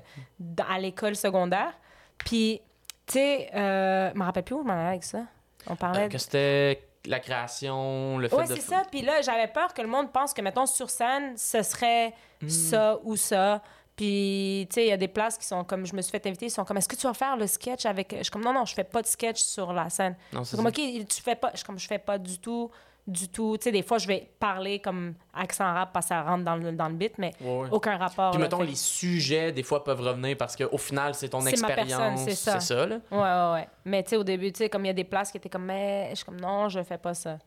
à 0.69 0.79
l'école 0.79 1.15
secondaire. 1.17 1.73
Puis, 2.19 2.61
tu 3.07 3.13
sais, 3.15 3.51
euh, 3.55 4.11
je 4.13 4.19
me 4.19 4.25
rappelle 4.25 4.43
plus 4.45 4.55
où 4.57 4.63
je 4.63 4.67
m'en 4.67 4.73
allais 4.75 4.89
avec 4.89 5.05
ça. 5.05 5.21
On 5.69 5.77
parlait 5.77 6.05
Euh, 6.05 6.09
que 6.09 6.19
c'était 6.19 6.83
la 7.07 7.21
création, 7.21 8.19
le 8.19 8.29
fait 8.29 8.35
Ouais, 8.37 8.47
de. 8.49 8.55
c'est 8.55 8.61
ça. 8.63 8.83
Puis 8.91 9.03
là, 9.03 9.23
j'avais 9.23 9.47
peur 9.47 9.73
que 9.75 9.83
le 9.83 9.89
monde 9.89 10.11
pense 10.13 10.35
que, 10.35 10.43
mettons, 10.43 10.67
sur 10.67 10.91
scène, 10.91 11.37
ce 11.37 11.63
serait 11.63 12.13
Hmm. 12.43 12.49
ça 12.51 12.99
ou 13.05 13.17
ça. 13.17 13.63
Puis, 13.97 14.67
tu 14.69 14.75
sais, 14.75 14.85
il 14.85 14.89
y 14.89 14.93
a 14.93 14.97
des 14.99 15.09
places 15.09 15.39
qui 15.39 15.47
sont 15.47 15.65
comme, 15.65 15.87
je 15.87 15.97
me 15.97 16.03
suis 16.03 16.11
fait 16.11 16.27
inviter, 16.27 16.47
ils 16.47 16.51
sont 16.51 16.65
comme, 16.65 16.77
est-ce 16.77 16.89
que 16.89 16.97
tu 16.97 17.07
vas 17.07 17.15
faire 17.15 17.37
le 17.37 17.47
sketch 17.47 17.87
avec. 17.87 18.15
Je 18.19 18.23
suis 18.25 18.31
comme, 18.31 18.45
non, 18.45 18.53
non, 18.53 18.65
je 18.67 18.75
fais 18.75 18.85
pas 18.85 19.01
de 19.01 19.07
sketch 19.07 19.41
sur 19.41 19.73
la 19.73 19.89
scène. 19.89 20.17
Non, 20.33 20.45
C'est 20.45 20.57
comme, 20.57 20.67
ça. 20.67 20.69
OK, 20.71 21.07
tu 21.09 21.23
fais 21.23 21.35
pas. 21.35 21.51
Je 21.53 21.59
suis 21.59 21.67
comme, 21.67 21.79
je 21.79 21.87
fais 21.87 21.99
pas 21.99 22.19
du 22.19 22.39
tout, 22.39 22.71
du 23.07 23.29
tout. 23.29 23.57
Tu 23.57 23.65
sais, 23.65 23.73
des 23.73 23.81
fois, 23.83 23.97
je 23.97 24.07
vais 24.07 24.29
parler 24.39 24.81
comme 24.81 25.15
accent 25.33 25.65
rap 25.65 25.95
parce 25.95 26.07
que 26.07 26.09
ça 26.11 26.23
rentre 26.23 26.45
dans 26.45 26.57
le, 26.57 26.73
dans 26.73 26.89
le 26.89 26.95
beat, 26.95 27.15
mais 27.17 27.33
Ouais, 27.41 27.61
ouais. 27.61 27.69
aucun 27.71 27.97
rapport. 27.97 28.33
Puis 28.33 28.39
là. 28.39 28.45
mettons, 28.45 28.59
Fait- 28.59 28.67
les 28.67 28.75
sujets, 28.75 29.51
des 29.53 29.63
fois, 29.63 29.83
peuvent 29.83 30.01
revenir 30.03 30.37
parce 30.37 30.55
qu'au 30.57 30.77
final, 30.77 31.15
c'est 31.15 31.31
ton 31.31 31.41
C'est 31.41 31.59
ma 31.63 31.69
personne, 31.69 31.85
expérience. 31.89 32.21
c'est 32.25 32.35
ça. 32.35 32.61
C'est 32.61 32.75
ça, 32.75 32.85
là. 32.87 32.97
Ouais, 33.11 33.19
ouais, 33.19 33.53
ouais. 33.63 33.69
Mais 33.87 34.03
tu 34.03 34.11
sais, 34.11 34.17
au 34.17 34.25
début, 34.25 34.53
tu 34.53 34.59
sais, 34.59 34.69
comme 34.69 34.85
il 34.85 34.89
y 34.89 34.91
a 34.91 34.95
des 34.95 35.05
places 35.05 35.31
qui 35.31 35.39
étaient 35.39 35.49
comme, 35.49 35.65
mais 35.65 36.11
je 36.11 36.17
suis 36.17 36.25
comme, 36.27 36.39
non, 36.41 36.69
je 36.69 36.83
fais 36.83 36.99
pas 36.99 37.15
ça. 37.15 37.39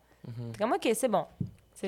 T'es 0.52 0.58
comme, 0.58 0.72
OK, 0.72 0.88
c'est 0.94 1.08
bon. 1.08 1.26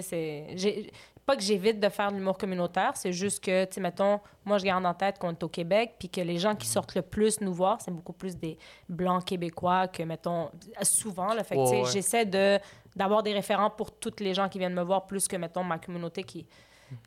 C'est. 0.00 0.90
Pas 1.24 1.36
que 1.36 1.42
j'évite 1.42 1.78
de 1.78 1.88
faire 1.88 2.10
de 2.10 2.16
l'humour 2.16 2.36
communautaire, 2.36 2.92
c'est 2.96 3.12
juste 3.12 3.44
que, 3.44 3.64
tu 3.66 3.74
sais, 3.74 3.80
mettons, 3.80 4.18
moi, 4.44 4.58
je 4.58 4.64
garde 4.64 4.84
en 4.84 4.92
tête 4.92 5.20
qu'on 5.20 5.30
est 5.30 5.42
au 5.44 5.48
Québec, 5.48 5.92
puis 5.96 6.08
que 6.08 6.20
les 6.20 6.36
gens 6.36 6.56
qui 6.56 6.66
sortent 6.66 6.96
le 6.96 7.02
plus 7.02 7.40
nous 7.40 7.52
voir, 7.54 7.80
c'est 7.80 7.92
beaucoup 7.92 8.12
plus 8.12 8.36
des 8.36 8.58
blancs 8.88 9.24
québécois 9.24 9.86
que, 9.86 10.02
mettons, 10.02 10.50
souvent, 10.82 11.32
le 11.32 11.44
fait 11.44 11.54
que, 11.54 11.60
tu 11.62 11.66
sais, 11.68 11.74
Ouais, 11.76 11.82
ouais. 11.84 11.90
j'essaie 11.92 12.24
de 12.26 12.58
d'avoir 12.96 13.22
des 13.22 13.32
référents 13.32 13.70
pour 13.70 13.92
toutes 13.92 14.18
les 14.20 14.34
gens 14.34 14.48
qui 14.48 14.58
viennent 14.58 14.74
me 14.74 14.82
voir, 14.82 15.06
plus 15.06 15.28
que, 15.28 15.36
mettons, 15.36 15.62
ma 15.62 15.78
communauté 15.78 16.24
qui. 16.24 16.44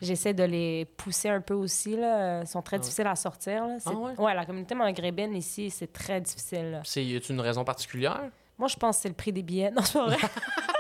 J'essaie 0.02 0.34
de 0.34 0.44
les 0.44 0.86
pousser 0.98 1.30
un 1.30 1.42
peu 1.42 1.54
aussi, 1.54 1.96
là. 1.98 2.42
Ils 2.42 2.48
sont 2.48 2.62
très 2.64 2.78
Ah 2.78 2.80
ouais. 2.80 2.84
difficiles 2.84 3.06
à 3.08 3.16
sortir, 3.16 3.68
là. 3.68 3.78
Ah 3.86 3.92
ouais? 3.94 4.34
la 4.34 4.46
communauté 4.46 4.74
maghrébine 4.76 5.36
ici, 5.36 5.70
c'est 5.70 5.92
très 5.92 6.22
difficile, 6.22 6.72
là. 6.72 6.82
C'est 6.86 7.04
y 7.06 7.16
a 7.16 7.20
une 7.30 7.42
raison 7.42 7.64
particulière? 7.66 8.22
Moi, 8.58 8.68
je 8.70 8.78
pense 8.78 8.96
que 8.96 9.02
c'est 9.04 9.10
le 9.10 9.14
prix 9.16 9.32
des 9.34 9.44
billets. 9.44 9.70
Non, 9.72 9.82
c'est 9.84 10.00
pas 10.00 10.06
vrai. 10.08 10.18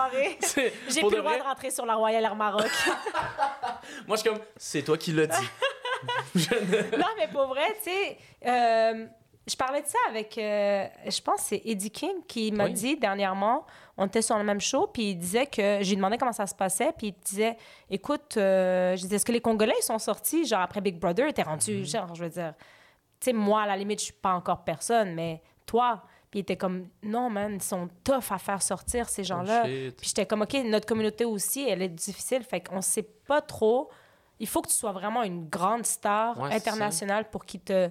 C'est- 0.40 0.72
J'ai 0.88 1.00
pour 1.00 1.10
plus 1.10 1.16
de 1.16 1.16
le 1.16 1.22
droit 1.22 1.32
vrai, 1.32 1.38
de 1.40 1.44
rentrer 1.44 1.70
sur 1.70 1.86
la 1.86 1.94
Royal 1.94 2.24
Air 2.24 2.36
Maroc. 2.36 2.66
Moi, 4.06 4.16
je 4.16 4.22
suis 4.22 4.30
comme, 4.30 4.40
c'est 4.56 4.82
toi 4.82 4.96
qui 4.98 5.12
l'as 5.12 5.26
dit. 5.26 5.48
Je 6.34 6.54
ne- 6.54 6.96
non, 6.98 7.06
mais 7.16 7.28
pour 7.28 7.46
vrai, 7.46 7.76
tu 7.82 7.90
sais, 7.90 8.18
euh, 8.46 9.06
je 9.46 9.54
parlais 9.56 9.82
de 9.82 9.86
ça 9.86 9.98
avec, 10.08 10.36
euh, 10.36 10.86
je 11.06 11.20
pense 11.20 11.36
que 11.42 11.46
c'est 11.48 11.62
Eddie 11.64 11.90
King 11.92 12.24
qui 12.26 12.50
m'a 12.50 12.64
Oui. 12.64 12.72
dit 12.72 12.96
dernièrement, 12.96 13.64
on 13.96 14.06
était 14.06 14.22
sur 14.22 14.36
le 14.36 14.42
même 14.42 14.60
show, 14.60 14.88
puis 14.88 15.10
il 15.10 15.14
disait 15.16 15.46
que, 15.46 15.78
j'ai 15.82 15.94
demandé 15.94 16.18
comment 16.18 16.32
ça 16.32 16.46
se 16.48 16.54
passait, 16.56 16.90
puis 16.96 17.08
il 17.08 17.14
disait, 17.24 17.56
écoute, 17.88 18.36
euh, 18.36 18.96
je 18.96 19.02
disais, 19.02 19.16
est-ce 19.16 19.24
que 19.24 19.30
les 19.32 19.40
Congolais, 19.40 19.74
ils 19.78 19.84
sont 19.84 19.98
sortis, 20.00 20.44
genre 20.44 20.60
après 20.62 20.80
Big 20.80 20.98
Brother, 20.98 21.28
était 21.28 21.42
rendu, 21.42 21.78
Mhm. 21.78 21.84
genre, 21.84 22.14
je 22.16 22.24
veux 22.24 22.30
dire, 22.30 22.54
tu 23.20 23.26
sais, 23.26 23.32
moi, 23.32 23.62
à 23.62 23.66
la 23.66 23.76
limite, 23.76 24.00
je 24.00 24.04
suis 24.06 24.12
pas 24.14 24.32
encore 24.32 24.64
personne, 24.64 25.14
mais 25.14 25.40
toi, 25.66 26.02
puis 26.32 26.38
il 26.38 26.42
était 26.42 26.56
comme, 26.56 26.88
non, 27.04 27.28
man, 27.30 27.52
ils 27.56 27.62
sont 27.62 27.88
tough 28.02 28.30
à 28.32 28.38
faire 28.38 28.62
sortir, 28.62 29.08
ces 29.08 29.22
gens-là. 29.22 29.62
Oh, 29.64 29.68
shit. 29.68 29.96
Puis 29.98 30.08
j'étais 30.08 30.24
comme, 30.26 30.40
OK, 30.42 30.54
notre 30.64 30.86
communauté 30.86 31.24
aussi, 31.26 31.68
elle 31.68 31.82
est 31.82 31.88
difficile. 31.90 32.42
Fait 32.42 32.60
qu'on 32.60 32.80
sait 32.80 33.02
pas 33.04 33.42
trop. 33.42 33.90
Il 34.40 34.48
faut 34.48 34.62
que 34.62 34.68
tu 34.68 34.74
sois 34.74 34.92
vraiment 34.92 35.22
une 35.22 35.46
grande 35.48 35.84
star 35.84 36.40
Ouais, 36.40 36.52
internationale 36.54 37.28
pour 37.30 37.44
qu'ils 37.44 37.60
te, 37.60 37.90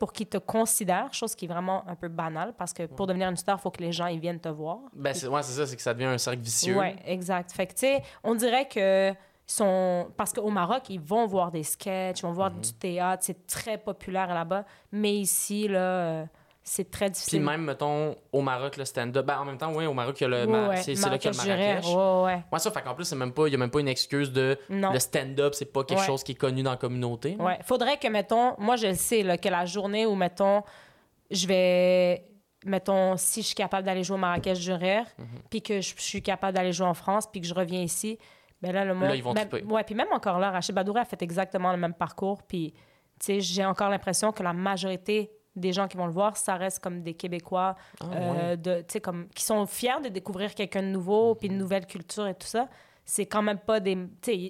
pour 0.00 0.12
qu'ils 0.14 0.26
te 0.26 0.38
considèrent, 0.38 1.12
chose 1.12 1.34
qui 1.34 1.44
est 1.44 1.48
vraiment 1.48 1.86
un 1.86 1.94
peu 1.94 2.08
banale 2.08 2.54
parce 2.56 2.72
que 2.72 2.86
pour 2.86 3.06
devenir 3.06 3.28
une 3.28 3.36
star, 3.36 3.58
il 3.58 3.60
faut 3.60 3.70
que 3.70 3.82
les 3.82 3.92
gens 3.92 4.06
ils 4.06 4.18
viennent 4.20 4.40
te 4.40 4.48
voir. 4.48 4.78
Ben, 4.94 5.12
c'est 5.12 5.28
ouais, 5.28 5.42
ça, 5.42 5.66
c'est 5.66 5.76
que 5.76 5.82
ça 5.82 5.92
devient 5.92 6.06
un 6.06 6.16
cercle 6.18 6.40
vicieux. 6.40 6.78
Ouais, 6.78 6.96
exact. 7.04 7.52
Fait 7.52 7.66
que, 7.66 7.74
tu 7.74 7.80
sais, 7.80 8.02
on 8.24 8.34
dirait 8.34 8.66
que 8.66 9.12
sont 9.46 10.08
parce 10.16 10.32
qu'au 10.32 10.50
Maroc, 10.50 10.88
ils 10.90 10.98
vont 11.00 11.26
voir 11.26 11.50
des 11.52 11.62
sketchs, 11.62 12.20
ils 12.20 12.22
vont 12.22 12.30
Mhm. 12.30 12.34
voir 12.34 12.50
du 12.50 12.72
théâtre, 12.72 13.22
c'est 13.24 13.46
très 13.46 13.78
populaire 13.78 14.32
là-bas, 14.34 14.64
mais 14.90 15.14
ici 15.18 15.68
là, 15.68 15.78
euh, 15.78 16.26
c'est 16.68 16.90
très 16.90 17.06
Puis 17.06 17.12
difficile. 17.12 17.42
même, 17.42 17.62
mettons, 17.62 18.16
au 18.32 18.42
Maroc, 18.42 18.76
le 18.76 18.84
stand-up. 18.84 19.24
Ben, 19.24 19.38
en 19.38 19.44
même 19.44 19.56
temps, 19.56 19.72
oui, 19.72 19.86
au 19.86 19.94
Maroc, 19.94 20.20
il 20.20 20.24
y 20.24 20.26
a 20.26 20.28
le. 20.28 20.36
Ouais, 20.40 20.46
Ma- 20.46 20.68
ouais. 20.70 20.76
C'est 20.78 20.96
c'est 20.96 21.08
là 21.08 21.16
qu'il 21.16 21.32
y 21.32 21.38
a 21.38 21.42
le 21.44 21.48
Marrakech, 21.48 21.86
ouais, 21.86 22.24
ouais. 22.24 22.44
Ouais, 22.52 22.58
ça, 22.58 22.70
fait 22.72 22.82
qu'en 22.82 22.94
plus, 22.94 23.04
c'est 23.04 23.14
même 23.14 23.32
pas, 23.32 23.46
il 23.46 23.52
y 23.52 23.54
a 23.54 23.58
même 23.58 23.70
pas 23.70 23.78
une 23.78 23.86
excuse 23.88 24.32
de. 24.32 24.58
Non. 24.68 24.92
Le 24.92 24.98
stand-up, 24.98 25.54
c'est 25.54 25.72
pas 25.72 25.84
quelque 25.84 26.00
Ouais. 26.00 26.06
chose 26.06 26.24
qui 26.24 26.32
est 26.32 26.36
connu 26.36 26.64
dans 26.64 26.72
la 26.72 26.76
communauté. 26.76 27.36
Ouais. 27.38 27.58
Faudrait 27.62 27.98
que, 27.98 28.08
mettons, 28.08 28.54
moi, 28.58 28.74
je 28.74 28.88
le 28.88 28.94
sais, 28.94 29.22
là, 29.22 29.38
que 29.38 29.48
la 29.48 29.64
journée 29.64 30.06
où, 30.06 30.16
mettons, 30.16 30.64
je 31.30 31.46
vais, 31.46 32.24
mettons, 32.64 33.16
si 33.16 33.42
je 33.42 33.46
suis 33.46 33.54
capable 33.54 33.84
d'aller 33.86 34.02
jouer 34.02 34.16
au 34.16 34.20
Marrakech 34.20 34.58
du 34.58 34.72
Rire, 34.72 35.04
Mhm. 35.18 35.26
puis 35.48 35.62
que 35.62 35.80
je, 35.80 35.94
suis 35.96 36.20
capable 36.22 36.56
d'aller 36.56 36.72
jouer 36.72 36.86
en 36.88 36.94
France, 36.94 37.26
puis 37.30 37.40
que 37.40 37.46
je 37.46 37.54
reviens 37.54 37.80
ici, 37.82 38.18
ben 38.60 38.72
là, 38.72 38.84
le 38.84 38.94
monde... 38.94 39.12
ils 39.14 39.22
vont 39.22 39.34
triper. 39.34 39.62
Ouais, 39.64 39.84
puis 39.84 39.94
même 39.94 40.08
encore 40.12 40.40
là, 40.40 40.50
Rachid 40.50 40.74
Badouri 40.74 40.98
a 41.00 41.04
fait 41.04 41.22
exactement 41.22 41.70
le 41.70 41.78
même 41.78 41.94
parcours, 41.94 42.42
puis, 42.42 42.72
tu 43.20 43.26
sais, 43.26 43.40
j'ai 43.40 43.64
encore 43.64 43.88
l'impression 43.88 44.32
que 44.32 44.42
la 44.42 44.52
majorité 44.52 45.30
des 45.56 45.72
gens 45.72 45.88
qui 45.88 45.96
vont 45.96 46.06
le 46.06 46.12
voir, 46.12 46.36
ça 46.36 46.54
reste 46.56 46.80
comme 46.80 47.02
des 47.02 47.14
Québécois, 47.14 47.74
Ah, 48.00 48.04
euh, 48.12 48.50
ouais. 48.50 48.56
de, 48.56 48.98
comme, 49.00 49.28
qui 49.34 49.42
sont 49.44 49.66
fiers 49.66 50.00
de 50.04 50.08
découvrir 50.08 50.54
quelqu'un 50.54 50.82
de 50.82 50.88
nouveau, 50.88 51.34
puis 51.34 51.48
une 51.48 51.58
nouvelle 51.58 51.86
culture 51.86 52.26
et 52.26 52.34
tout 52.34 52.46
ça. 52.46 52.68
C'est 53.04 53.26
quand 53.26 53.42
même 53.42 53.58
pas 53.58 53.80
des... 53.80 53.96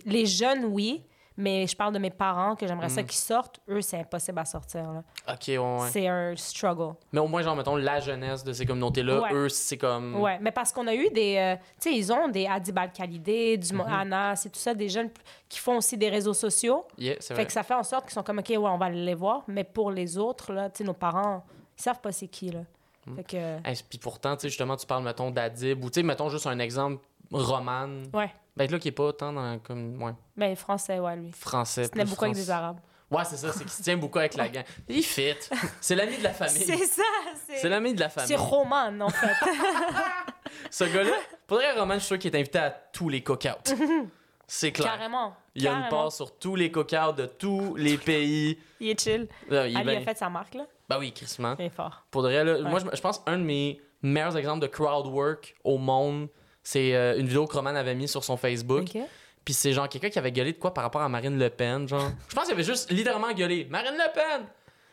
Les 0.05 0.27
jeunes, 0.27 0.65
oui, 0.65 1.05
Mais 1.39 1.67
je 1.67 1.77
parle 1.77 1.93
de 1.93 1.99
mes 1.99 2.11
parents, 2.11 2.57
que 2.57 2.67
j'aimerais 2.67 2.89
ça 2.89 3.03
Mm. 3.03 3.07
qu'ils 3.07 3.19
sortent. 3.19 3.61
Eux, 3.69 3.81
c'est 3.83 3.99
impossible 4.01 4.39
à 4.39 4.45
sortir. 4.47 4.91
là. 4.91 5.03
Ok, 5.29 5.49
ouais. 5.49 5.89
C'est 5.91 6.07
un 6.09 6.35
struggle. 6.37 6.95
Mais 7.13 7.21
au 7.21 7.27
moins, 7.29 7.43
genre, 7.43 7.55
mettons, 7.57 7.77
la 7.77 8.01
jeunesse 8.01 8.43
de 8.43 8.53
ces 8.53 8.65
communautés-là, 8.65 9.21
Ouais. 9.21 9.33
eux, 9.35 9.49
c'est 9.49 9.77
comme. 9.77 10.17
Ouais, 10.21 10.39
mais 10.41 10.51
parce 10.51 10.73
qu'on 10.73 10.87
a 10.87 10.95
eu 10.95 11.09
des. 11.11 11.37
euh, 11.37 11.57
tu 11.81 11.91
sais, 11.91 11.97
ils 11.97 12.13
ont 12.13 12.29
des 12.29 12.47
Adib 12.47 12.79
Al-Khalidé, 12.79 13.59
du 13.59 13.75
Mhm. 13.75 13.81
Anas 13.87 14.43
et 14.47 14.51
tout 14.51 14.59
ça, 14.59 14.73
des 14.75 14.89
jeunes 14.89 15.11
qui 15.49 15.59
font 15.59 15.77
aussi 15.77 15.97
des 15.99 16.09
réseaux 16.09 16.35
sociaux. 16.35 16.87
Yeah, 16.99 17.17
c'est 17.21 17.29
Fait 17.29 17.35
vrai. 17.35 17.47
que 17.47 17.53
ça 17.53 17.63
fait 17.63 17.75
en 17.75 17.83
sorte 17.83 18.05
qu'ils 18.05 18.15
sont 18.15 18.23
comme, 18.23 18.39
OK, 18.39 18.49
ouais, 18.49 18.57
on 18.57 18.79
va 18.79 18.89
les 18.89 19.15
voir. 19.15 19.43
Mais 19.47 19.65
pour 19.65 19.91
les 19.91 20.17
autres, 20.19 20.53
là, 20.53 20.71
tu 20.71 20.79
sais, 20.79 20.85
nos 20.85 20.95
parents, 20.95 21.45
ils 21.79 21.83
savent 21.83 22.01
pas 22.01 22.13
c'est 22.13 22.29
qui, 22.29 22.51
là. 22.51 22.61
Mm. 23.07 23.17
Fait 23.17 23.25
que. 23.25 23.37
Hey, 23.69 23.77
puis 23.89 23.99
pourtant, 23.99 24.35
tu 24.37 24.43
sais, 24.43 24.49
justement, 24.49 24.77
tu 24.77 24.87
parles, 24.87 25.05
mettons, 25.05 25.31
d'Adib, 25.31 25.85
ou 25.85 25.91
tu 25.91 26.01
sais, 26.01 26.03
mettons 26.03 26.29
juste 26.29 26.47
un 26.47 26.59
exemple, 26.59 27.05
Roman. 27.31 28.03
Ouais. 28.13 28.31
Ben 28.57 28.71
là, 28.71 28.79
qui 28.79 28.89
est 28.89 28.93
pas 28.93 29.13
tant 29.13 29.33
dans, 29.33 29.59
comme, 29.59 30.03
ouais, 30.03 30.13
Ben, 30.37 30.57
français, 30.57 30.99
ouais, 30.99 31.17
lui. 31.17 31.33
français. 31.33 31.83
Il 31.85 31.91
tenait 31.91 32.05
plus 32.05 32.11
beaucoup 32.11 32.25
avec 32.25 32.37
des. 32.37 32.51
Arabes. 32.51 32.79
Ouais, 33.11 33.23
c'est 33.25 33.37
ça, 33.37 33.53
c'est 33.53 33.61
qu'il 33.61 33.71
se 33.71 33.83
tient 33.83 33.97
beaucoup 33.97 34.19
avec 34.19 34.35
la 34.35 34.49
gang. 34.49 34.65
Il 34.89 35.03
fit. 35.05 35.35
C'est 35.81 35.95
l'ami 35.95 36.19
de 36.19 36.25
la 36.25 36.33
famille. 36.33 36.63
C'est 36.67 36.77
ça, 36.87 37.03
C'est 37.47 37.57
c'est. 37.59 37.69
l'ami 37.69 37.95
de 37.95 38.01
la 38.01 38.09
famille. 38.09 38.29
C'est 38.29 38.35
Roman, 38.37 38.91
en 39.01 39.11
fait. 39.11 39.33
Ce 40.71 40.85
gars-là, 40.85 41.13
pour 41.47 41.59
vrai, 41.59 41.73
Roman, 41.79 41.95
je 41.95 41.99
suis 42.01 42.07
sûr 42.09 42.19
qu'il 42.19 42.35
est 42.35 42.39
invité 42.39 42.59
à 42.59 42.71
tous 42.71 43.09
les 43.09 43.23
cookouts. 43.23 43.49
C'est 44.49 44.73
clair. 44.73 44.93
Carrément. 44.93 45.35
Il 45.55 45.63
y 45.63 45.69
a 45.69 45.73
une 45.73 45.89
part 45.89 46.13
sur 46.13 46.37
tous 46.39 46.55
les 46.57 46.71
cookouts 46.71 47.13
de 47.17 47.27
tous 47.27 47.75
les 47.77 47.97
pays. 47.99 48.59
Il 48.81 48.89
est 48.91 49.01
chill. 49.01 49.29
Là, 49.49 49.67
il 49.67 49.77
Ali 49.77 49.87
ben- 49.87 50.03
a 50.03 50.05
fait 50.05 50.17
sa 50.19 50.29
marque, 50.29 50.55
là. 50.55 50.67
Ben 50.89 50.99
oui, 50.99 51.13
crissement. 51.13 51.57
Il 51.59 51.65
est 51.67 51.71
fort. 51.71 52.05
Pour 52.11 52.23
de 52.23 52.29
vrai, 52.29 52.45
là, 52.45 52.61
moi, 52.69 52.79
je, 52.81 52.97
je 52.97 53.01
pense 53.03 53.23
un 53.27 53.39
de 53.39 53.43
mes 53.45 53.81
meilleurs 54.03 54.37
exemples 54.37 54.61
de 54.61 54.69
crowd 54.69 55.07
work 55.09 55.55
au 55.65 55.79
monde, 55.79 56.29
c'est 56.69 56.97
euh, 56.97 57.17
une 57.17 57.27
vidéo 57.29 57.47
que 57.47 57.55
Roman 57.57 57.77
avait 57.77 57.95
mis 57.95 58.09
sur 58.09 58.25
son 58.25 58.37
Facebook. 58.37 58.83
OK. 58.93 58.99
Puis 59.45 59.55
c'est 59.55 59.73
genre 59.73 59.89
quelqu'un 59.89 60.11
qui 60.11 60.19
avait 60.19 60.33
gueulé 60.33 60.53
de 60.53 60.59
quoi 60.59 60.75
par 60.75 60.83
rapport 60.83 61.01
à 61.01 61.09
Marine 61.09 61.39
Le 61.39 61.49
Pen, 61.49 61.87
genre. 61.87 62.11
Je 62.29 62.35
pense 62.35 62.47
qu'il 62.47 62.55
avait 62.55 62.65
juste 62.65 62.91
littéralement 62.91 63.33
gueulé 63.33 63.69
Marine 63.71 63.95
Le 63.95 64.13
Pen. 64.13 64.47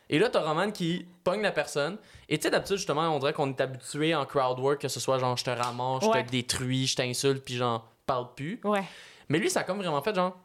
Et 0.08 0.20
là, 0.20 0.28
t'as 0.28 0.40
Roman 0.40 0.70
qui 0.70 1.04
pogne 1.24 1.42
la 1.42 1.50
personne. 1.50 1.96
Et 2.28 2.38
tu 2.38 2.44
sais, 2.44 2.50
d'habitude, 2.50 2.76
justement, 2.76 3.08
on 3.08 3.18
dirait 3.18 3.32
qu'on 3.32 3.48
est 3.50 3.60
habitué 3.60 4.14
en 4.14 4.24
crowd 4.24 4.60
work 4.60 4.80
que 4.82 4.86
ce 4.88 5.00
soit 5.00 5.18
genre 5.18 5.36
je 5.36 5.42
te 5.44 5.50
ramasse, 5.50 6.04
je 6.04 6.08
Ouais. 6.10 6.24
te 6.24 6.30
détruis, 6.30 6.86
je 6.86 6.94
t'insulte, 6.94 7.44
puis 7.44 7.56
genre, 7.56 7.90
parle 8.06 8.28
plus. 8.36 8.60
Ouais. 8.62 8.84
Mais 9.28 9.38
lui, 9.40 9.50
ça 9.50 9.60
a 9.60 9.62
comme 9.64 9.78
vraiment 9.78 10.00
fait 10.02 10.14
genre 10.14 10.36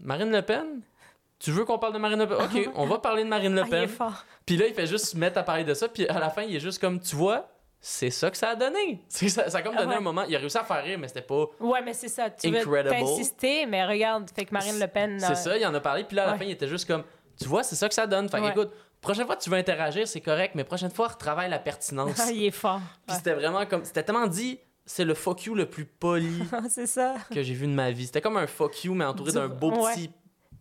Marine 0.00 0.30
Le 0.32 0.40
Pen? 0.42 0.80
Tu 1.38 1.50
veux 1.50 1.64
qu'on 1.66 1.78
parle 1.78 1.92
de 1.92 1.98
Marine 1.98 2.20
Le 2.20 2.26
Pen? 2.26 2.38
Ok, 2.40 2.70
on 2.76 2.86
va 2.86 2.98
parler 2.98 3.24
de 3.24 3.28
Marine 3.28 3.54
Le 3.54 3.62
Ah, 3.62 3.66
il 3.68 3.74
est 3.74 3.80
Pen. 3.80 3.88
fort. 3.88 4.24
Puis 4.46 4.56
là, 4.56 4.66
il 4.66 4.72
fait 4.74 4.86
juste 4.86 5.06
se 5.06 5.16
mettre 5.18 5.36
à 5.38 5.42
parler 5.42 5.64
de 5.64 5.74
ça. 5.74 5.88
Puis 5.88 6.08
à 6.08 6.18
la 6.18 6.30
fin, 6.30 6.42
il 6.42 6.56
est 6.56 6.60
juste 6.60 6.80
comme, 6.80 6.98
tu 7.00 7.16
vois, 7.16 7.48
c'est 7.84 8.10
ça 8.10 8.30
que 8.30 8.36
ça 8.36 8.50
a 8.50 8.54
donné. 8.54 9.02
Ça, 9.08 9.50
ça 9.50 9.58
a 9.58 9.62
comme 9.62 9.74
Ah 9.76 9.80
donné 9.82 9.92
ouais. 9.94 9.98
un 9.98 10.02
moment. 10.02 10.22
Il 10.28 10.36
a 10.36 10.38
réussi 10.38 10.56
à 10.56 10.62
faire 10.64 10.82
rire, 10.84 10.98
mais 11.00 11.08
c'était 11.08 11.20
pas. 11.22 11.46
Ouais, 11.58 11.82
mais 11.82 11.92
c'est 11.92 12.08
ça. 12.08 12.30
Tu 12.30 12.48
veux 12.48 12.58
Incredible. 12.58 12.90
t'insister, 12.94 13.66
mais 13.66 13.84
regarde, 13.84 14.30
fait 14.34 14.44
que 14.44 14.52
Marine 14.52 14.78
Le 14.78 14.86
Pen. 14.86 15.18
C'est 15.18 15.32
euh, 15.32 15.34
ça, 15.34 15.56
il 15.58 15.66
en 15.66 15.74
a 15.74 15.80
parlé. 15.80 16.04
Puis 16.04 16.14
là, 16.16 16.22
à 16.22 16.26
la 16.26 16.32
Ouais. 16.34 16.38
fin, 16.38 16.44
il 16.44 16.52
était 16.52 16.68
juste 16.68 16.86
comme, 16.86 17.02
tu 17.40 17.48
vois, 17.48 17.62
c'est 17.64 17.74
ça 17.74 17.88
que 17.88 17.94
ça 17.94 18.06
donne. 18.06 18.28
Fait 18.28 18.38
que, 18.38 18.44
Ouais. 18.44 18.50
écoute, 18.50 18.70
prochaine 19.00 19.26
fois 19.26 19.34
que 19.36 19.42
tu 19.42 19.50
veux 19.50 19.56
interagir, 19.56 20.06
c'est 20.06 20.20
correct, 20.20 20.52
mais 20.54 20.62
prochaine 20.62 20.90
fois, 20.92 21.08
retravaille 21.08 21.50
la 21.50 21.58
pertinence. 21.58 22.20
Ah, 22.20 22.30
il 22.32 22.44
est 22.44 22.50
fort. 22.52 22.80
Puis 23.06 23.16
c'était 23.16 23.34
vraiment 23.34 23.66
comme, 23.66 23.84
c'était 23.84 24.04
tellement 24.04 24.28
dit, 24.28 24.60
c'est 24.86 25.04
le 25.04 25.14
fuck 25.14 25.44
you 25.44 25.54
le 25.56 25.66
plus 25.68 25.84
poli 25.84 26.42
c'est 26.68 26.86
ça. 26.86 27.14
que 27.34 27.42
j'ai 27.42 27.54
vu 27.54 27.66
de 27.66 27.72
ma 27.72 27.90
vie. 27.90 28.06
C'était 28.06 28.20
comme 28.20 28.36
un 28.36 28.46
fuck 28.46 28.84
you, 28.84 28.94
mais 28.94 29.04
entouré 29.04 29.32
Du- 29.32 29.38
d'un 29.38 29.48
beau 29.48 29.70
petit 29.72 30.08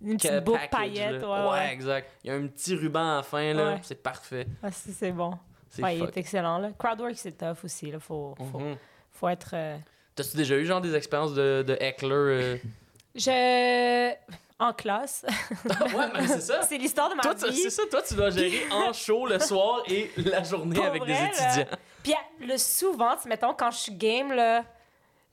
Une 0.03 0.17
petite 0.17 0.43
boucle 0.43 0.67
paillette. 0.71 1.21
Ouais, 1.21 1.49
ouais. 1.51 1.73
exact. 1.73 2.09
Il 2.23 2.31
y 2.31 2.33
a 2.33 2.35
un 2.35 2.47
petit 2.47 2.73
ruban 2.75 3.13
à 3.13 3.15
la 3.17 3.23
fin, 3.23 3.53
là. 3.53 3.73
Ouais. 3.73 3.79
C'est 3.83 4.01
parfait. 4.01 4.47
Ah, 4.63 4.71
c'est 4.71 4.91
c'est 4.91 5.11
bon. 5.11 5.31
C'est 5.71 5.81
Ouais, 5.81 5.97
il 5.97 6.03
est 6.03 6.17
excellent. 6.17 6.57
Là. 6.59 6.69
Crowdwork, 6.77 7.13
c'est 7.15 7.31
tough 7.37 7.63
aussi. 7.63 7.87
Il 7.87 7.99
faut, 7.99 8.35
faut, 8.51 8.59
Mhm. 8.59 8.75
faut 9.11 9.29
être. 9.29 9.51
euh, 9.53 9.77
T'as-tu 10.15 10.35
déjà 10.37 10.55
eu 10.57 10.65
genre 10.65 10.81
des 10.81 10.93
expériences 10.95 11.33
de, 11.33 11.63
de 11.65 11.77
heckler? 11.79 12.09
euh? 12.11 12.57
Je. 13.15 14.13
En 14.59 14.73
classe. 14.73 15.25
ouais, 15.65 16.05
mais 16.13 16.27
c'est 16.27 16.41
ça. 16.41 16.61
c'est 16.61 16.77
l'histoire 16.77 17.09
de 17.09 17.15
ma 17.15 17.23
Toi, 17.23 17.33
vie. 17.49 17.55
c'est 17.57 17.69
ça, 17.71 17.81
toi, 17.89 18.01
tu 18.03 18.13
dois 18.13 18.29
gérer 18.29 18.61
en 18.71 18.93
show 18.93 19.25
le 19.25 19.39
soir 19.39 19.81
et 19.87 20.11
la 20.17 20.43
journée 20.43 20.75
Pour 20.75 20.85
avec 20.85 21.01
vrai, 21.01 21.13
des 21.13 21.19
là. 21.19 21.27
étudiants. 21.29 21.77
Puis 22.03 22.13
euh, 22.13 22.45
le 22.47 22.57
souvent, 22.57 23.15
tu 23.15 23.23
sais, 23.23 23.29
mettons, 23.29 23.53
quand 23.55 23.71
je 23.71 23.77
suis 23.77 23.93
game, 23.93 24.31
là, 24.31 24.63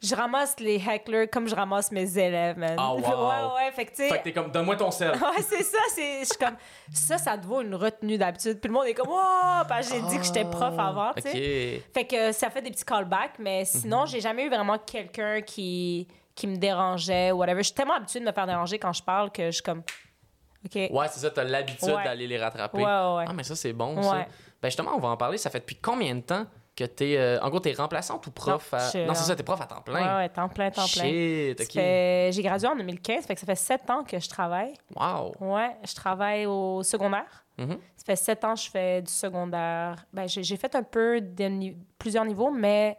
je 0.03 0.15
ramasse 0.15 0.59
les 0.61 0.77
hecklers 0.77 1.29
comme 1.31 1.49
je 1.49 1.55
ramasse 1.55 1.91
mes 1.91 2.19
élèves, 2.19 2.57
man. 2.57 2.77
Ah, 2.79 2.93
wow. 2.95 3.01
Ouais, 3.01 3.55
ouais, 3.65 3.73
fait 3.73 3.85
que 3.87 3.91
tu 3.91 3.97
sais. 3.97 4.09
Fait 4.09 4.19
que 4.19 4.25
t'es 4.25 4.33
comme, 4.33 4.51
donne-moi 4.51 4.77
ton 4.77 4.91
sel. 4.91 5.11
Ouais, 5.21 5.43
c'est 5.43 5.63
ça, 5.63 5.79
c'est 5.95 6.21
je 6.21 6.25
suis 6.27 6.39
comme 6.39 6.57
ça 6.93 7.19
ça 7.19 7.37
te 7.37 7.47
vaut 7.47 7.61
une 7.63 7.75
retenue 7.75 8.17
d'habitude. 8.19 8.61
Puis 8.61 8.69
le 8.69 8.75
monde 8.75 8.87
est 8.87 8.95
comme 8.95 9.09
"Oh, 9.11 9.63
parce 9.69 9.89
que 9.89 9.95
j'ai 9.95 10.03
dit 10.03 10.19
que 10.19 10.25
j'étais 10.25 10.45
prof 10.45 10.75
avant", 10.79 11.13
tu 11.15 11.23
sais. 11.23 11.83
Ah. 11.85 11.91
Fait 11.95 12.05
que 12.07 12.33
ça 12.33 12.51
fait 12.51 12.63
des 12.63 12.71
petits 12.71 12.85
callbacks, 12.85 13.39
mais 13.39 13.65
sinon, 13.65 14.07
j'ai 14.07 14.21
jamais 14.21 14.45
eu 14.45 14.49
vraiment 14.49 14.79
quelqu'un 14.79 15.41
qui 15.43 16.07
qui 16.35 16.47
me 16.47 16.57
dérangeait 16.57 17.33
ou 17.33 17.39
whatever. 17.39 17.59
Je 17.63 17.67
suis 17.67 17.75
tellement 17.75 17.95
habituée 17.95 18.21
de 18.21 18.25
me 18.25 18.31
faire 18.33 18.47
déranger 18.47 18.79
quand 18.79 18.93
je 18.93 19.03
parle 19.03 19.33
que 19.33 19.47
je 19.47 19.51
suis 19.51 19.63
comme 19.63 19.83
OK. 20.65 20.75
Ouais, 20.91 21.07
c'est 21.11 21.21
ça, 21.21 21.31
t'as 21.31 21.43
l'habitude 21.45 21.89
Ouais. 21.89 22.05
d'aller 22.05 22.27
les 22.29 22.39
rattraper. 22.39 22.79
ouais, 22.79 22.85
ouais. 22.85 23.25
Ah, 23.27 23.33
mais 23.35 23.43
ça, 23.43 23.57
c'est 23.57 23.73
bon, 23.73 24.01
ça. 24.03 24.13
Ouais. 24.13 24.29
Ben, 24.63 24.69
justement, 24.69 24.93
on 24.95 24.99
va 25.01 25.09
en 25.09 25.17
parler. 25.17 25.39
Ça 25.39 25.51
fait 25.51 25.61
depuis 25.61 25.77
combien 25.77 26.15
de 26.15 26.21
temps 26.21 26.47
que 26.79 26.85
t'es. 26.85 27.17
euh, 27.17 27.39
en 27.41 27.49
gros, 27.51 27.61
t'es 27.61 27.73
remplaçante 27.73 28.27
ou 28.27 28.31
prof 28.31 28.73
Non, 28.73 28.79
à. 28.79 28.91
je- 28.91 28.99
Non, 29.07 29.15
c'est 29.15 29.25
ça, 29.25 29.35
t'es 29.37 29.43
prof 29.43 29.61
à 29.61 29.67
temps 29.67 29.81
plein. 29.83 29.95
Ouais, 30.01 30.17
ouais, 30.23 30.29
temps 30.29 30.49
plein, 30.49 30.71
temps 30.71 30.87
plein. 30.87 31.03
Shit, 31.05 31.61
ok. 31.61 31.73
fait- 31.73 32.31
J'ai 32.33 32.43
gradué 32.43 32.69
en 32.69 32.77
2015, 32.77 33.27
fait 33.27 33.35
que 33.35 33.41
ça 33.41 33.47
fait 33.47 33.55
sept 33.57 33.91
ans 33.91 34.05
que 34.05 34.19
je 34.19 34.29
travaille. 34.29 34.75
Wow. 34.95 35.33
Ouais, 35.41 35.77
je 35.87 35.95
travaille 35.95 36.47
au 36.47 36.83
secondaire. 36.83 37.45
Mhm. 37.59 37.79
Ça 37.97 38.05
fait 38.07 38.17
sept 38.17 38.45
ans 38.45 38.55
que 38.55 38.61
je 38.61 38.71
fais 38.71 39.03
du 39.03 39.11
secondaire. 39.13 39.97
Ben, 40.13 40.29
j'ai 40.29 40.57
fait 40.57 40.75
un 40.77 40.83
peu 40.85 41.21
de 41.21 41.75
plusieurs 41.99 42.25
niveaux, 42.25 42.51
mais 42.51 42.97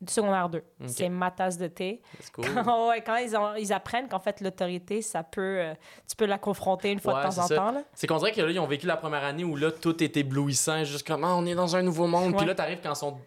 du 0.00 0.12
secondaire 0.12 0.48
2. 0.48 0.62
C'est 0.86 1.08
ma 1.08 1.30
tasse 1.30 1.56
de 1.56 1.68
thé. 1.68 2.02
C'est 2.20 2.30
cool. 2.32 2.44
Quand, 2.64 2.88
ouais, 2.88 3.02
quand 3.02 3.16
ils, 3.16 3.34
ont- 3.36 3.54
ils 3.54 3.72
apprennent 3.72 4.08
qu'en 4.08 4.18
fait, 4.18 4.40
l'autorité, 4.42 5.00
ça 5.02 5.22
peut... 5.22 5.40
euh, 5.60 5.74
tu 6.08 6.14
peux 6.16 6.26
la 6.26 6.38
confronter 6.38 6.90
une 6.92 7.00
fois 7.00 7.14
Ouais, 7.14 7.20
de 7.20 7.24
temps 7.26 7.30
c'est 7.30 7.40
en 7.40 7.46
ça. 7.46 7.56
temps. 7.56 7.70
Là. 7.72 7.82
C'est 7.94 8.06
qu'on 8.06 8.18
dirait 8.18 8.32
que 8.32 8.42
là, 8.42 8.50
ils 8.50 8.58
ont 8.60 8.66
vécu 8.66 8.86
la 8.86 8.96
première 8.98 9.24
année 9.24 9.44
où 9.44 9.56
là, 9.56 9.70
tout 9.72 10.02
est 10.02 10.16
éblouissant, 10.18 10.84
juste 10.84 11.06
comme, 11.06 11.24
ah, 11.24 11.34
on 11.34 11.46
est 11.46 11.54
dans 11.54 11.74
un 11.76 11.82
nouveau 11.82 12.06
monde. 12.06 12.36
Puis 12.36 12.46
là, 12.46 12.54
t'arrives 12.54 12.80
quand 12.82 12.94
son... 12.94 13.18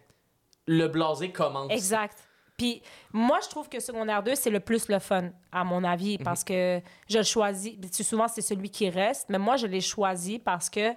le 0.66 0.86
blasé 0.86 1.32
commence. 1.32 1.72
Exact. 1.72 2.16
Puis 2.56 2.82
moi, 3.12 3.38
je 3.42 3.48
trouve 3.48 3.68
que 3.68 3.80
secondaire 3.80 4.22
2, 4.22 4.34
c'est 4.34 4.50
le 4.50 4.60
plus 4.60 4.88
le 4.88 4.98
fun, 4.98 5.30
à 5.50 5.64
mon 5.64 5.82
avis, 5.82 6.18
Mhm. 6.18 6.24
parce 6.24 6.44
que 6.44 6.80
je 7.08 7.18
le 7.18 7.24
choisis. 7.24 7.74
Souvent, 7.90 8.28
c'est 8.28 8.42
celui 8.42 8.70
qui 8.70 8.88
reste, 8.90 9.28
mais 9.30 9.38
moi, 9.38 9.56
je 9.56 9.66
l'ai 9.66 9.80
choisi 9.80 10.38
parce 10.38 10.68
que 10.70 10.92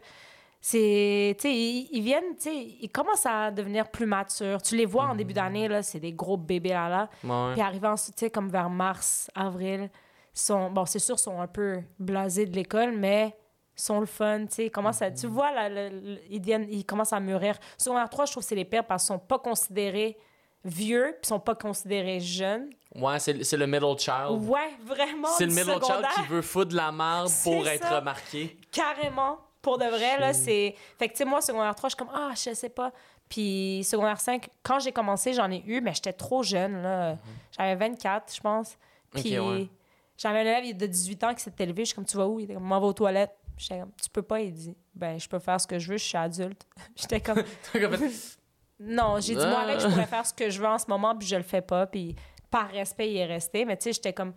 c'est. 0.66 1.36
Tu 1.40 1.42
sais, 1.50 1.54
ils, 1.54 1.90
ils 1.92 2.02
viennent, 2.02 2.36
tu 2.38 2.44
sais, 2.50 2.56
ils 2.56 2.90
commencent 2.90 3.26
à 3.26 3.52
devenir 3.52 3.92
plus 3.92 4.06
matures. 4.06 4.62
Tu 4.62 4.78
les 4.78 4.86
vois 4.86 5.08
en 5.08 5.16
début 5.16 5.34
d'année, 5.34 5.68
là, 5.68 5.84
c'est 5.84 6.00
des 6.00 6.14
gros 6.14 6.38
bébés 6.38 6.70
là, 6.70 6.88
là. 6.88 7.10
Ouais. 7.24 7.54
Puis 7.54 7.62
arrivant 7.62 7.92
ensuite, 7.92 8.16
tu 8.16 8.22
sais, 8.26 8.32
comme 8.32 8.50
vers 8.50 8.70
mars, 8.70 9.30
avril, 9.36 9.90
sont, 10.34 10.72
bon, 10.72 10.86
c'est 10.86 11.00
sûr, 11.00 11.20
sont 11.20 11.42
un 11.42 11.48
peu 11.48 11.82
blasés 12.00 12.46
de 12.46 12.56
l'école, 12.56 12.94
mais 12.98 13.36
sont 13.76 14.00
le 14.00 14.06
fun, 14.06 14.46
tu 14.46 14.54
sais, 14.56 14.70
commencent 14.70 15.02
à, 15.02 15.12
tu 15.12 15.28
vois, 15.28 15.52
là, 15.52 15.68
le- 15.68 15.90
le- 15.90 16.20
ils, 16.30 16.42
viennent, 16.42 16.68
ils 16.70 16.86
commencent 16.86 17.12
à 17.14 17.20
mûrir. 17.20 17.56
Secondaire 17.78 18.10
3, 18.10 18.26
je 18.26 18.32
trouve 18.32 18.44
que 18.44 18.48
c'est 18.48 18.56
les 18.56 18.64
pires 18.66 18.86
parce 18.88 19.04
qu'ils 19.04 19.16
sont 19.16 19.20
pas 19.20 19.40
considérés 19.40 20.18
vieux, 20.64 21.18
puis 21.22 21.28
sont 21.28 21.40
pas 21.42 21.56
considérés 21.56 22.22
jeunes. 22.22 22.70
Ouais, 22.96 23.20
c'est 23.20 23.44
c'est 23.44 23.58
le 23.58 23.68
middle 23.68 23.98
child. 23.98 24.48
Ouais, 24.48 24.78
vraiment. 24.86 25.28
c'est 25.38 25.46
le 25.48 25.52
middle 25.54 25.84
child 25.84 26.06
qui 26.16 26.22
veut 26.30 26.42
foutre 26.42 26.70
de 26.72 26.78
la 26.78 26.92
merde 26.92 27.30
pour 27.44 27.68
être 27.68 27.84
ça. 27.84 28.00
remarqué. 28.00 28.58
Carrément. 28.72 29.40
Pour 29.64 29.78
de 29.80 29.86
vrai, 29.86 30.20
là, 30.20 30.34
c'est... 30.34 30.76
Fait 31.00 31.08
que, 31.08 31.14
tu 31.14 31.20
sais, 31.20 31.26
moi, 31.26 31.42
secondaire 31.42 31.74
3, 31.74 31.90
je 31.90 31.96
suis 31.96 31.98
comme, 31.98 32.14
ah, 32.14 32.32
je 32.36 32.54
sais 32.54 32.70
pas. 32.70 32.92
Puis 33.30 33.82
secondaire 33.84 34.20
5, 34.20 34.48
quand 34.62 34.80
j'ai 34.80 34.92
commencé, 34.92 35.34
j'en 35.34 35.50
ai 35.50 35.64
eu, 35.66 35.80
mais 35.82 35.94
j'étais 35.96 36.14
trop 36.14 36.44
jeune, 36.44 36.84
là. 36.84 37.18
J'avais 37.58 37.76
24, 37.76 38.36
je 38.36 38.42
pense. 38.42 38.78
Puis 39.12 39.40
ouais. 39.40 39.70
j'avais 40.18 40.40
un 40.40 40.60
élève 40.60 40.78
de 40.78 40.86
18 40.86 41.24
ans 41.24 41.34
qui 41.34 41.42
s'était 41.42 41.64
élevé. 41.64 41.84
Je 41.84 41.88
suis 41.88 41.96
comme, 41.96 42.06
tu 42.06 42.18
vas 42.18 42.28
où? 42.28 42.40
Il 42.40 42.44
était 42.44 42.56
comme, 42.56 42.64
m'en 42.66 42.80
va 42.80 42.88
aux 42.88 42.94
toilettes. 42.94 43.36
J'étais 43.58 43.80
comme, 43.80 43.92
tu 44.02 44.10
peux 44.10 44.22
pas? 44.22 44.42
Il 44.42 44.52
dit, 44.52 44.76
ben, 44.94 45.18
je 45.20 45.30
peux 45.30 45.40
faire 45.40 45.62
ce 45.62 45.66
que 45.66 45.80
je 45.80 45.92
veux, 45.92 45.98
je 45.98 46.04
suis 46.04 46.18
adulte. 46.18 46.68
J'étais 46.98 47.22
comme, 47.22 47.42
non, 48.80 49.20
j'ai 49.22 49.36
dit, 49.36 49.46
moi, 49.46 49.60
Ah. 49.60 49.64
avec, 49.64 49.80
je 49.80 49.88
pourrais 49.88 50.06
faire 50.08 50.26
ce 50.26 50.34
que 50.34 50.50
je 50.50 50.60
veux 50.60 50.68
en 50.68 50.78
ce 50.78 50.88
moment, 50.90 51.16
puis 51.16 51.28
je 51.28 51.38
le 51.38 51.44
fais 51.44 51.62
pas. 51.62 51.88
Puis 51.88 52.16
par 52.52 52.70
respect, 52.70 53.12
il 53.12 53.18
est 53.18 53.26
resté. 53.26 53.64
Mais 53.64 53.78
tu 53.78 53.84
sais, 53.86 53.94
j'étais 53.94 54.14
comme, 54.14 54.34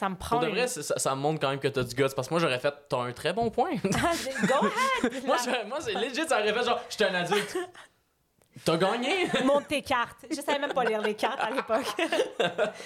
ça 0.00 0.08
me 0.08 0.16
prend. 0.16 0.38
pour 0.38 0.46
de 0.46 0.50
vrai, 0.50 0.66
ça, 0.66 0.98
ça 0.98 1.14
me 1.14 1.20
montre 1.20 1.38
quand 1.40 1.50
même 1.50 1.60
que 1.60 1.68
t'as 1.68 1.82
du 1.84 1.94
guts. 1.94 2.06
Parce 2.16 2.26
que 2.28 2.32
moi, 2.34 2.40
j'aurais 2.40 2.58
fait, 2.58 2.74
t'as 2.88 2.98
un 3.02 3.12
très 3.12 3.32
bon 3.34 3.50
point. 3.50 3.72
Ah, 3.84 4.12
j'ai- 4.14 4.46
Go 4.46 4.54
ahead! 4.66 5.24
moi, 5.26 5.36
je- 5.44 5.68
moi 5.68 5.78
c'est 5.80 5.92
legit, 5.92 6.26
ça 6.26 6.40
aurait 6.40 6.52
fait 6.52 6.64
genre, 6.64 6.80
j'étais 6.88 7.04
un 7.04 7.14
adulte. 7.14 7.56
T'as 8.64 8.76
gagné! 8.76 9.26
Monte 9.44 9.68
tes 9.68 9.80
cartes. 9.80 10.26
Je 10.28 10.34
savais 10.40 10.58
même 10.58 10.72
pas 10.72 10.84
lire 10.84 11.00
les 11.00 11.14
cartes 11.14 11.38
à 11.40 11.50
l'époque. 11.50 11.86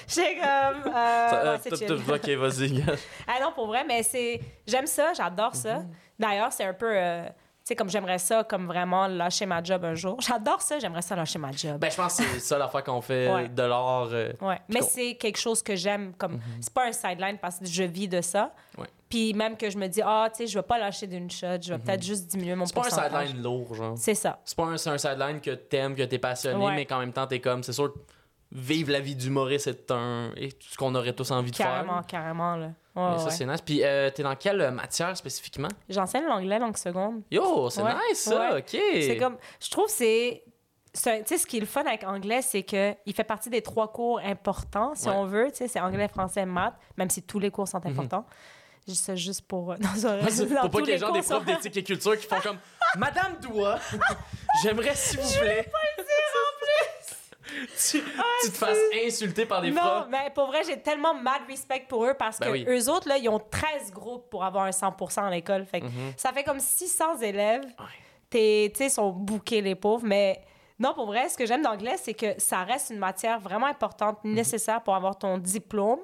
J'étais 0.07 0.35
comme. 0.37 0.93
euh, 0.93 1.57
ouais, 1.57 1.73
euh, 1.73 1.77
chill. 1.77 1.93
ok, 1.93 2.29
vas-y. 2.39 2.85
Ah 3.27 3.41
non, 3.43 3.53
pour 3.53 3.67
vrai, 3.69 3.83
mais 3.87 4.03
c'est. 4.03 4.41
J'aime 4.67 4.87
ça, 4.87 5.13
j'adore 5.15 5.55
ça. 5.55 5.79
Mhm. 5.79 5.91
D'ailleurs, 6.19 6.53
c'est 6.53 6.65
un 6.65 6.75
peu. 6.75 6.91
euh, 6.93 7.25
sais, 7.69 7.77
comme 7.77 7.89
j'aimerais 7.89 8.19
ça, 8.19 8.45
comme 8.45 8.67
vraiment 8.67 9.07
lâcher 9.07 9.47
ma 9.47 9.63
job 9.63 9.85
un 9.85 9.95
jour. 9.95 10.21
J'adore 10.21 10.61
ça, 10.61 10.79
j'aimerais 10.79 11.03
ça 11.03 11.17
lâcher 11.17 11.39
ma 11.39 11.51
job. 11.53 11.79
Ben, 11.79 11.91
je 11.91 11.97
pense 11.97 12.17
que 12.19 12.23
c'est 12.25 12.39
ça 12.41 12.59
l'affaire 12.59 12.85
qu'on 12.85 13.01
fait 13.01 13.33
Ouais. 13.33 13.49
de 13.49 13.63
l'art. 13.63 14.09
euh, 14.13 14.33
Ouais, 14.41 14.61
mais 14.69 14.83
c'est 14.83 15.15
quelque 15.17 15.39
chose 15.39 15.63
que 15.63 15.75
j'aime. 15.75 16.13
comme 16.15 16.39
C'est 16.61 16.73
pas 16.75 16.87
un 16.89 16.93
sideline 16.93 17.39
parce 17.39 17.59
que 17.59 17.67
je 17.67 17.83
vis 17.85 18.09
de 18.09 18.21
ça. 18.21 18.53
Ouais. 18.77 18.87
Puis 19.09 19.33
même 19.33 19.57
que 19.57 19.71
je 19.71 19.79
me 19.79 19.87
dis, 19.87 20.03
ah, 20.05 20.29
tu 20.31 20.39
sais, 20.39 20.47
je 20.47 20.59
vais 20.59 20.63
pas 20.63 20.79
lâcher 20.79 21.07
d'une 21.07 21.31
shot, 21.31 21.61
je 21.63 21.73
vais 21.73 21.79
peut-être 21.79 22.03
juste 22.03 22.27
diminuer 22.27 22.55
mon 22.55 22.63
Mhm. 22.63 22.67
C'est 22.67 22.75
pas 22.75 22.81
un 22.81 22.85
pourcentage. 22.85 23.27
sideline 23.29 23.43
lourd, 23.43 23.75
genre. 23.75 23.95
C'est 23.97 24.15
ça. 24.15 24.41
C'est 24.45 24.57
pas 24.57 24.65
un, 24.65 24.75
un 24.75 24.99
sideline 24.99 25.41
que 25.41 25.51
t'aimes, 25.55 25.95
que 25.95 26.03
t'es 26.03 26.19
passionné, 26.19 26.65
Ouais. 26.65 26.75
mais 26.75 26.85
qu'en 26.87 26.99
même 26.99 27.13
temps, 27.13 27.27
t'es 27.27 27.41
comme, 27.41 27.63
c'est 27.63 27.73
sûr, 27.73 27.95
vivre 28.53 28.93
la 28.93 29.01
vie 29.01 29.17
d'humoriste, 29.17 29.65
c'est 29.65 29.91
un. 29.91 30.31
et 30.37 30.51
ce 30.61 30.77
qu'on 30.77 30.95
aurait 30.95 31.13
tous 31.13 31.31
envie 31.31 31.51
de 31.51 31.57
Carrément, 31.57 31.95
faire. 31.95 32.07
carrément, 32.07 32.57
là. 32.57 32.69
Ouais, 32.97 33.11
Mais 33.11 33.19
ça, 33.19 33.25
ouais. 33.25 33.31
c'est 33.33 33.47
nice. 33.47 33.61
Puis, 33.61 33.83
euh, 33.85 34.09
t'es 34.11 34.23
dans 34.23 34.37
quelle 34.37 34.71
matière 34.71 35.17
spécifiquement? 35.17 35.69
J'enseigne 35.89 36.25
l'anglais 36.27 36.59
langue 36.61 36.77
seconde. 36.77 37.23
Yo, 37.31 37.69
c'est 37.71 37.83
Ouais, 37.83 37.93
nice, 38.11 38.21
ça. 38.23 38.57
OK. 38.59 38.69
C'est 38.71 39.17
comme, 39.19 39.37
je 39.61 39.69
trouve, 39.71 39.89
c'est. 39.89 40.45
c'est- 40.93 41.23
Tu 41.25 41.29
sais, 41.35 41.39
ce 41.39 41.47
qui 41.47 41.57
est 41.57 41.61
le 41.61 41.67
fun 41.67 41.81
avec 41.83 42.05
anglais, 42.05 42.41
c'est 42.41 42.63
que 42.63 42.95
il 43.05 43.13
fait 43.15 43.25
partie 43.25 43.51
des 43.51 43.63
trois 43.63 43.91
cours 43.91 44.21
importants, 44.21 44.93
si 44.95 45.09
on 45.09 45.25
veut. 45.27 45.49
Tu 45.51 45.57
sais, 45.59 45.69
c'est 45.69 45.81
anglais, 45.81 46.07
français, 46.07 46.47
maths, 46.47 46.75
même 46.97 47.11
si 47.11 47.23
tous 47.23 47.41
les 47.41 47.51
cours 47.51 47.67
sont 47.67 47.81
Mhm. 47.85 47.91
importants. 47.93 48.27
Je 48.87 48.93
dis 48.93 48.99
ça 48.99 49.17
juste 49.17 49.43
pour. 49.49 49.73
euh, 49.73 49.77
Non, 49.81 49.89
c'est 49.97 50.07
vrai. 50.07 50.31
C'est 50.31 50.47
Dans 50.47 50.61
Pour 50.61 50.71
pas 50.71 50.81
que 50.83 50.87
les 50.87 50.99
gens 50.99 51.07
cours 51.07 51.17
des 51.17 51.23
sont- 51.23 51.41
profs 51.41 51.47
d'éthique 51.63 51.77
et 51.79 51.83
culture 51.85 52.17
qui 52.19 52.27
font 52.27 52.41
comme 52.41 52.59
Madame 52.97 53.39
Doua, 53.41 53.79
j'aimerais 54.63 54.95
s'il 54.95 55.19
vous 55.19 55.39
plaît. 55.41 55.69
tu, 57.91 58.03
tu 58.43 58.51
te 58.51 58.57
fasses 58.57 58.79
insulter 59.07 59.47
par 59.47 59.61
des 59.63 59.71
Non, 59.71 59.81
profs. 59.81 60.07
mais 60.11 60.31
pour 60.35 60.47
vrai, 60.47 60.63
j'ai 60.67 60.81
tellement 60.81 61.15
mad 61.15 61.43
respect 61.49 61.85
pour 61.89 62.05
eux 62.07 62.15
parce 62.19 62.39
Ben 62.39 62.47
que 62.47 62.53
oui. 62.53 62.65
eux 62.69 62.89
autres, 62.91 63.09
là, 63.09 63.19
ils 63.19 63.29
ont 63.29 63.39
13 63.41 63.93
groupes 63.93 64.29
pour 64.31 64.45
avoir 64.45 64.65
un 64.65 64.73
100 64.73 64.95
à 65.19 65.31
l'école. 65.31 65.65
Fait 65.67 65.81
que 65.81 65.87
ça 66.17 66.33
fait 66.33 66.45
comme 66.45 66.61
600 66.61 67.19
élèves. 67.21 67.63
Mhm. 67.65 67.69
Ouais. 67.79 67.91
T'es- 68.31 68.73
Tu 68.75 68.79
sais, 68.85 68.89
sont 68.89 69.11
bookés, 69.11 69.61
les 69.61 69.75
pauvres. 69.75 70.05
Mais 70.07 70.41
non, 70.79 70.93
pour 70.95 71.07
vrai, 71.07 71.29
ce 71.29 71.37
que 71.37 71.47
j'aime 71.47 71.63
d'anglais, 71.63 71.97
c'est 71.97 72.15
que 72.15 72.35
ça 72.39 72.65
reste 72.65 72.91
une 72.91 72.99
matière 72.99 73.39
vraiment 73.39 73.67
importante, 73.67 74.19
Mhm. 74.25 74.35
nécessaire 74.35 74.83
pour 74.83 74.95
avoir 74.97 75.17
ton 75.19 75.39
diplôme. 75.39 76.01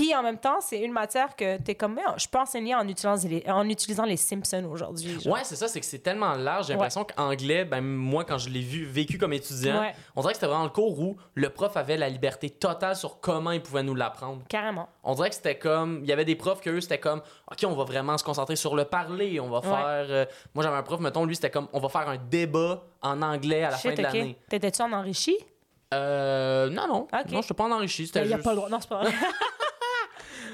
Puis 0.00 0.14
en 0.14 0.22
même 0.22 0.38
temps, 0.38 0.60
c'est 0.60 0.80
une 0.80 0.92
matière 0.92 1.36
que 1.36 1.58
t'es 1.58 1.74
comme, 1.74 1.94
Mais, 1.94 2.02
je 2.16 2.26
peux 2.26 2.38
enseigner 2.38 2.74
en 2.74 2.88
utilisant 2.88 3.16
les, 3.28 3.44
en 3.48 3.68
utilisant 3.68 4.04
les 4.04 4.16
Simpsons 4.16 4.64
aujourd'hui. 4.72 5.18
Ouais, 5.28 5.40
c'est 5.44 5.56
ça, 5.56 5.68
c'est 5.68 5.78
que 5.80 5.84
c'est 5.84 5.98
tellement 5.98 6.32
large. 6.34 6.66
J'ai 6.68 6.72
Ouais. 6.72 6.76
l'impression 6.78 7.04
qu'anglais, 7.04 7.64
ben 7.66 7.82
moi, 7.82 8.24
quand 8.24 8.38
je 8.38 8.48
l'ai 8.48 8.60
vu, 8.62 8.84
vécu 8.86 9.18
comme 9.18 9.34
étudiant, 9.34 9.78
Ouais. 9.80 9.92
on 10.16 10.22
dirait 10.22 10.32
que 10.32 10.38
c'était 10.38 10.46
vraiment 10.46 10.64
le 10.64 10.70
cours 10.70 10.98
où 10.98 11.16
le 11.34 11.50
prof 11.50 11.76
avait 11.76 11.98
la 11.98 12.08
liberté 12.08 12.48
totale 12.48 12.96
sur 12.96 13.20
comment 13.20 13.50
il 13.50 13.60
pouvait 13.60 13.82
nous 13.82 13.94
l'apprendre. 13.94 14.42
Carrément. 14.48 14.88
On 15.04 15.14
dirait 15.14 15.28
que 15.28 15.34
c'était 15.34 15.58
comme. 15.58 16.00
Il 16.02 16.08
y 16.08 16.12
avait 16.12 16.24
des 16.24 16.36
profs 16.36 16.60
que 16.62 16.70
eux, 16.70 16.80
c'était 16.80 16.98
comme, 16.98 17.20
OK, 17.50 17.58
on 17.64 17.74
va 17.74 17.84
vraiment 17.84 18.16
se 18.16 18.24
concentrer 18.24 18.56
sur 18.56 18.74
le 18.76 18.86
parler. 18.86 19.38
On 19.40 19.50
va 19.50 19.60
faire. 19.60 19.80
euh, 20.08 20.24
moi, 20.54 20.64
j'avais 20.64 20.76
un 20.76 20.82
prof, 20.82 21.00
mettons, 21.00 21.24
lui, 21.26 21.34
c'était 21.34 21.50
comme, 21.50 21.68
on 21.74 21.78
va 21.78 21.88
faire 21.90 22.08
un 22.08 22.16
débat 22.16 22.82
en 23.02 23.20
anglais 23.20 23.64
à 23.64 23.70
la 23.72 23.76
fin 23.76 23.92
de 23.92 24.00
l'année. 24.02 24.38
T'étais-tu 24.48 24.80
en 24.80 24.92
enrichi? 24.92 25.36
Euh. 25.92 26.70
Non, 26.70 26.86
non. 26.88 27.06
Non, 27.30 27.42
je 27.42 27.52
pas 27.52 27.64
en 27.64 27.72
enrichi. 27.72 28.04
Il 28.14 28.20
n'y 28.22 28.32
a 28.32 28.36
juste... 28.36 28.44
pas 28.44 28.50
le 28.50 28.56
droit. 28.56 28.68
Non, 28.70 28.78
c'est 28.80 28.88
pas 28.88 29.02
vrai. 29.02 29.12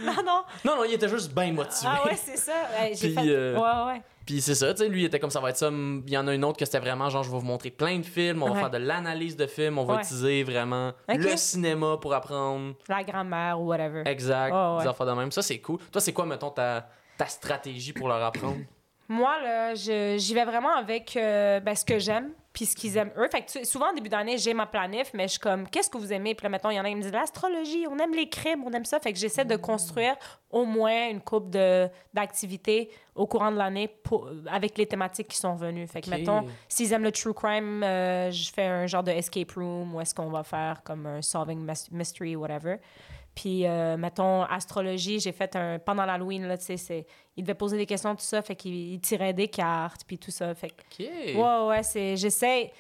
non, 0.05 0.13
non. 0.25 0.43
Non, 0.65 0.77
non, 0.77 0.85
il 0.85 0.93
était 0.95 1.09
juste 1.09 1.33
bien 1.35 1.53
motivé. 1.53 1.91
Ah 1.93 2.05
ouais, 2.07 2.17
c'est 2.17 2.37
ça. 2.37 2.53
Ouais, 2.79 2.93
j'ai 2.95 3.09
Puis, 3.09 3.15
fait... 3.15 3.29
euh, 3.31 3.55
Ouais, 3.59 3.93
ouais. 3.95 4.03
Puis 4.25 4.41
c'est 4.41 4.57
ça, 4.57 4.75
tu 4.75 4.83
sais, 4.83 4.89
lui, 4.89 5.03
il 5.03 5.05
était 5.05 5.21
comme 5.21 5.31
ça 5.31 5.39
va 5.41 5.51
être 5.51 5.57
ça. 5.57 5.69
Il 5.71 6.11
y 6.11 6.19
en 6.19 6.27
a 6.27 6.35
une 6.35 6.45
autre 6.45 6.59
que 6.59 6.65
c'était 6.65 6.81
vraiment 6.81 7.09
genre, 7.11 7.23
je 7.23 7.31
vais 7.31 7.39
vous 7.39 7.45
montrer 7.45 7.71
plein 7.71 7.97
de 7.99 8.05
films, 8.05 8.43
on 8.43 8.47
va 8.49 8.53
Ouais. 8.55 8.61
faire 8.61 8.71
de 8.71 8.79
l'analyse 8.79 9.37
de 9.37 9.47
films, 9.47 9.79
on 9.79 9.85
va 9.85 9.95
Ouais. 9.95 10.01
utiliser 10.03 10.43
vraiment 10.43 10.93
le 11.09 11.37
cinéma 11.37 11.97
pour 12.01 12.13
apprendre. 12.13 12.75
La 12.89 13.05
grand-mère 13.05 13.61
ou 13.61 13.67
whatever. 13.69 14.03
Exact, 14.05 14.53
Ouais, 14.53 14.77
ouais. 14.79 14.83
des 14.83 14.89
affaires 14.89 15.07
de 15.07 15.13
même. 15.13 15.31
Ça, 15.31 15.43
c'est 15.43 15.59
cool. 15.61 15.79
Toi, 15.93 16.01
c'est 16.01 16.13
quoi, 16.13 16.27
mettons, 16.27 16.51
ta, 16.51 16.89
ta 17.17 17.27
stratégie 17.27 17.93
pour 17.93 18.09
leur 18.09 18.23
apprendre? 18.25 18.59
Moi, 19.09 19.41
là, 19.43 19.75
je- 19.75 20.17
j'y 20.19 20.35
vais 20.35 20.45
vraiment 20.45 20.75
avec 20.75 21.17
euh, 21.17 21.61
ben, 21.61 21.75
ce 21.75 21.85
que 21.85 21.99
j'aime 21.99 22.31
puis 22.53 22.65
ce 22.67 22.75
qu'ils 22.75 22.97
aiment 22.97 23.13
eux. 23.19 23.29
Fait 23.31 23.43
que 23.43 23.51
tu- 23.59 23.65
souvent, 23.67 23.91
au 23.91 23.95
début 23.95 24.09
d'année, 24.09 24.39
j'ai 24.39 24.55
ma 24.55 24.65
planif, 24.65 25.11
mais 25.13 25.25
je 25.25 25.33
suis 25.33 25.39
comme, 25.41 25.69
qu'est-ce 25.69 25.91
que 25.91 25.99
vous 25.99 26.11
aimez? 26.13 26.35
Puis 26.35 26.43
là, 26.45 26.49
mettons, 26.49 26.71
il 26.71 26.77
y 26.77 26.81
en 26.81 26.85
a 26.85 26.89
qui 26.89 26.97
me 26.97 27.03
disent 27.03 27.13
l'astrologie, 27.13 27.87
on 27.89 27.99
aime 27.99 28.15
les 28.15 28.29
crimes, 28.31 28.65
on 28.65 28.73
aime 28.73 28.87
ça. 28.87 28.99
Fait 28.99 29.13
que 29.13 29.19
j'essaie 29.19 29.45
de 29.45 29.57
construire 29.57 30.17
au 30.51 30.65
moins 30.65 31.11
une 31.11 31.21
coupe 31.21 31.51
de- 31.51 31.87
d'activités 32.15 32.91
au 33.15 33.27
courant 33.27 33.53
de 33.53 33.57
l'année 33.59 33.91
avec 34.51 34.79
les 34.79 34.87
thématiques 34.87 35.29
qui 35.29 35.37
sont 35.37 35.55
venues. 35.55 35.87
Fait 35.87 36.01
que, 36.01 36.09
mettons, 36.17 36.47
s'ils 36.67 36.93
aiment 36.95 37.05
le 37.05 37.13
true 37.13 37.35
crime, 37.35 37.83
euh, 37.85 38.31
je 38.31 38.51
fais 38.51 38.65
un 38.67 38.87
genre 38.87 39.03
de 39.03 39.11
escape 39.13 39.53
room 39.53 39.95
où 39.95 40.01
est-ce 40.01 40.15
qu'on 40.15 40.31
va 40.31 40.43
faire 40.43 40.83
comme 40.83 41.05
un 41.07 41.21
solving 41.23 41.65
mys- 41.65 41.89
mystery, 41.93 42.37
whatever. 42.37 42.77
Puis, 43.37 43.67
euh, 43.67 43.99
mettons, 43.99 44.45
astrologie, 44.45 45.21
j'ai 45.21 45.31
fait 45.31 45.55
un. 45.57 45.79
Pendant 45.79 46.07
l'Halloween, 46.07 46.49
là, 46.49 46.57
tu 46.57 46.65
sais, 46.65 46.79
c'est. 46.79 47.07
Il 47.37 47.45
devait 47.45 47.55
poser 47.55 47.77
des 47.77 47.85
questions, 47.85 48.17
tout 48.17 48.25
ça, 48.25 48.41
fait 48.41 48.57
qu'il 48.57 48.73
il 48.95 48.99
tirait 48.99 49.35
des 49.35 49.49
cartes, 49.49 50.05
puis 50.07 50.19
tout 50.19 50.31
ça. 50.31 50.55
Fait 50.55 50.71
que. 50.71 51.37
Ouais, 51.37 51.69
ouais, 51.69 51.83
c'est. 51.83 52.17
J'essaie. 52.17 52.73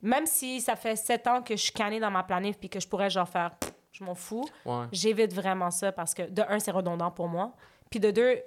Même 0.00 0.24
si 0.26 0.60
ça 0.60 0.76
fait 0.76 0.94
sept 0.94 1.26
ans 1.26 1.42
que 1.42 1.56
je 1.56 1.62
suis 1.62 1.72
cannée 1.72 1.98
dans 1.98 2.12
ma 2.12 2.22
planif, 2.22 2.56
puis 2.58 2.68
que 2.68 2.78
je 2.78 2.86
pourrais, 2.86 3.10
genre, 3.10 3.28
faire. 3.28 3.50
Je 3.90 4.04
m'en 4.04 4.14
fous. 4.14 4.48
Ouais. 4.64 4.84
J'évite 4.92 5.32
vraiment 5.32 5.70
ça 5.70 5.90
parce 5.90 6.14
que, 6.14 6.22
de 6.22 6.42
un, 6.48 6.60
c'est 6.60 6.70
redondant 6.70 7.10
pour 7.10 7.28
moi. 7.28 7.52
Puis 7.90 7.98
de 7.98 8.10
deux, 8.12 8.36
tu 8.36 8.40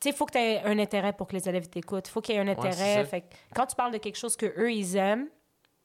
sais, 0.00 0.10
il 0.10 0.14
faut 0.14 0.26
que 0.26 0.32
tu 0.32 0.38
aies 0.38 0.62
un 0.64 0.78
intérêt 0.78 1.12
pour 1.12 1.26
que 1.26 1.34
les 1.34 1.48
élèves 1.48 1.68
t'écoutent. 1.68 2.08
Il 2.08 2.10
faut 2.12 2.20
qu'il 2.20 2.34
y 2.34 2.38
ait 2.38 2.40
un 2.40 2.48
intérêt. 2.48 3.04
fait 3.04 3.22
que 3.22 3.26
quand 3.54 3.66
tu 3.66 3.74
parles 3.74 3.92
de 3.92 3.98
quelque 3.98 4.18
chose 4.18 4.36
que 4.36 4.46
eux 4.46 4.72
ils 4.72 4.96
aiment, 4.96 5.28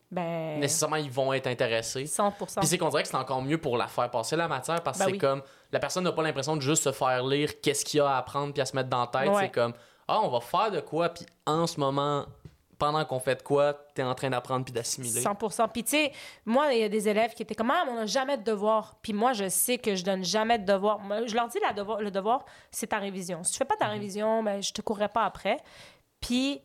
ben. 0.09 0.59
Nécessairement, 0.59 0.95
ils 0.95 1.11
vont 1.11 1.33
être 1.33 1.47
intéressés. 1.47 2.05
100% 2.05 2.59
Puis 2.59 2.67
c'est 2.67 2.77
qu'on 2.77 2.89
dirait 2.89 3.03
que 3.03 3.09
c'est 3.09 3.17
encore 3.17 3.41
mieux 3.41 3.57
pour 3.57 3.77
la 3.77 3.87
faire 3.87 4.09
passer 4.09 4.35
la 4.35 4.47
matière 4.47 4.81
parce 4.81 4.97
que 4.97 5.03
Ben 5.03 5.09
c'est 5.09 5.13
oui. 5.13 5.17
comme 5.17 5.41
la 5.71 5.79
personne 5.79 6.03
n'a 6.03 6.13
pas 6.13 6.23
l'impression 6.23 6.55
de 6.55 6.61
juste 6.61 6.83
se 6.83 6.91
faire 6.91 7.25
lire 7.25 7.59
qu'est-ce 7.61 7.83
qu'il 7.83 7.97
y 7.97 8.01
a 8.01 8.09
à 8.09 8.17
apprendre 8.17 8.53
puis 8.53 8.61
à 8.61 8.65
se 8.65 8.75
mettre 8.75 8.89
dans 8.89 9.01
la 9.01 9.07
tête. 9.07 9.29
Ouais. 9.29 9.43
C'est 9.43 9.51
comme 9.51 9.73
ah, 10.07 10.21
on 10.21 10.29
va 10.29 10.39
faire 10.39 10.71
de 10.71 10.79
quoi 10.79 11.09
puis 11.09 11.25
en 11.45 11.67
ce 11.67 11.79
moment, 11.79 12.25
pendant 12.77 13.03
qu'on 13.05 13.19
fait 13.19 13.35
de 13.35 13.41
quoi, 13.41 13.73
t'es 13.93 14.03
en 14.03 14.13
train 14.15 14.29
d'apprendre 14.29 14.63
puis 14.63 14.73
d'assimiler. 14.73 15.21
100 15.21 15.35
Puis, 15.73 15.83
tu 15.83 15.91
sais, 15.91 16.11
moi, 16.45 16.73
il 16.73 16.79
y 16.79 16.83
a 16.83 16.89
des 16.89 17.09
élèves 17.09 17.33
qui 17.33 17.41
étaient 17.41 17.55
comme, 17.55 17.71
ah, 17.71 17.83
mais 17.85 17.91
on 17.91 17.95
n'a 17.95 18.05
jamais 18.05 18.37
de 18.37 18.43
devoir. 18.43 18.95
Puis 19.01 19.13
moi, 19.13 19.33
je 19.33 19.49
sais 19.49 19.77
que 19.77 19.95
je 19.95 20.03
donne 20.03 20.23
jamais 20.23 20.59
de 20.59 20.65
devoir. 20.65 20.99
Je 21.25 21.35
leur 21.35 21.47
dis, 21.47 21.59
la 21.59 21.73
devoir, 21.73 22.01
le 22.01 22.11
devoir, 22.11 22.45
c'est 22.71 22.87
ta 22.87 22.99
révision. 22.99 23.43
Si 23.43 23.53
tu 23.53 23.57
fais 23.57 23.65
pas 23.65 23.75
ta 23.75 23.87
révision, 23.87 24.43
ben, 24.43 24.61
je 24.61 24.71
te 24.71 24.81
courrai 24.81 25.09
pas 25.09 25.25
après. 25.25 25.57
Puis, 26.21 26.61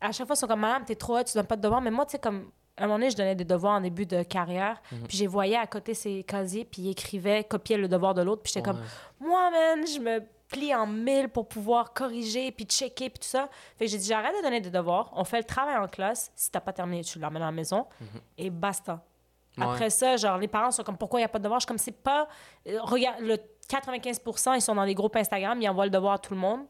à 0.00 0.12
chaque 0.12 0.26
fois, 0.26 0.34
ils 0.34 0.38
sont 0.38 0.46
comme, 0.46 0.60
madame, 0.60 0.84
t'es 0.84 0.94
trop 0.96 1.18
hot, 1.18 1.24
tu 1.24 1.34
donnes 1.34 1.46
pas 1.46 1.56
de 1.56 1.62
devoir. 1.62 1.80
Mais 1.80 1.90
moi, 1.90 2.06
tu 2.06 2.12
sais, 2.12 2.18
comme, 2.18 2.50
à 2.76 2.84
un 2.84 2.86
moment 2.86 2.98
donné, 2.98 3.10
je 3.10 3.16
donnais 3.16 3.34
des 3.34 3.44
devoirs 3.44 3.74
en 3.74 3.80
début 3.80 4.06
de 4.06 4.22
carrière. 4.22 4.80
Puis, 5.08 5.18
j'ai 5.18 5.26
voyé 5.26 5.56
à 5.56 5.66
côté 5.66 5.94
ses 5.94 6.22
casiers, 6.24 6.64
puis 6.64 6.82
il 6.82 6.90
écrivait, 6.90 7.44
copiait 7.44 7.76
le 7.76 7.88
devoir 7.88 8.14
de 8.14 8.22
l'autre. 8.22 8.42
Puis, 8.42 8.52
j'étais 8.54 8.64
comme, 8.64 8.80
moi, 9.18 9.50
man, 9.50 9.86
je 9.86 9.98
me 9.98 10.20
plie 10.48 10.74
en 10.74 10.86
mille 10.86 11.28
pour 11.28 11.46
pouvoir 11.46 11.92
corriger, 11.92 12.50
puis 12.50 12.64
checker, 12.64 13.10
puis 13.10 13.20
tout 13.20 13.28
ça. 13.28 13.48
Fait 13.76 13.84
que 13.84 13.90
j'ai 13.90 13.98
dit, 13.98 14.06
j'arrête 14.08 14.34
de 14.36 14.42
donner 14.42 14.60
des 14.60 14.70
devoirs. 14.70 15.10
On 15.14 15.22
fait 15.24 15.38
le 15.38 15.44
travail 15.44 15.76
en 15.76 15.86
classe. 15.86 16.32
Si 16.34 16.50
t'as 16.50 16.60
pas 16.60 16.72
terminé, 16.72 17.04
tu 17.04 17.18
l'emmènes 17.18 17.42
à 17.42 17.46
la 17.46 17.52
maison. 17.52 17.86
Et 18.36 18.50
basta. 18.50 19.04
Ouais. 19.58 19.64
Après 19.64 19.90
ça, 19.90 20.16
genre, 20.16 20.38
les 20.38 20.48
parents 20.48 20.70
sont 20.70 20.82
comme, 20.82 20.96
pourquoi 20.96 21.20
il 21.20 21.22
n'y 21.22 21.26
a 21.26 21.28
pas 21.28 21.38
de 21.38 21.44
devoir? 21.44 21.60
Je 21.60 21.64
suis 21.64 21.68
comme, 21.68 21.78
c'est 21.78 21.92
pas... 21.92 22.26
euh, 22.66 22.78
regarde, 22.82 23.20
le 23.20 23.36
95% 23.68 24.56
ils 24.56 24.60
sont 24.60 24.74
dans 24.74 24.84
les 24.84 24.94
groupes 24.94 25.14
Instagram, 25.16 25.60
ils 25.60 25.68
envoient 25.68 25.84
le 25.84 25.90
devoir 25.90 26.14
à 26.14 26.18
tout 26.18 26.34
le 26.34 26.40
monde. 26.40 26.60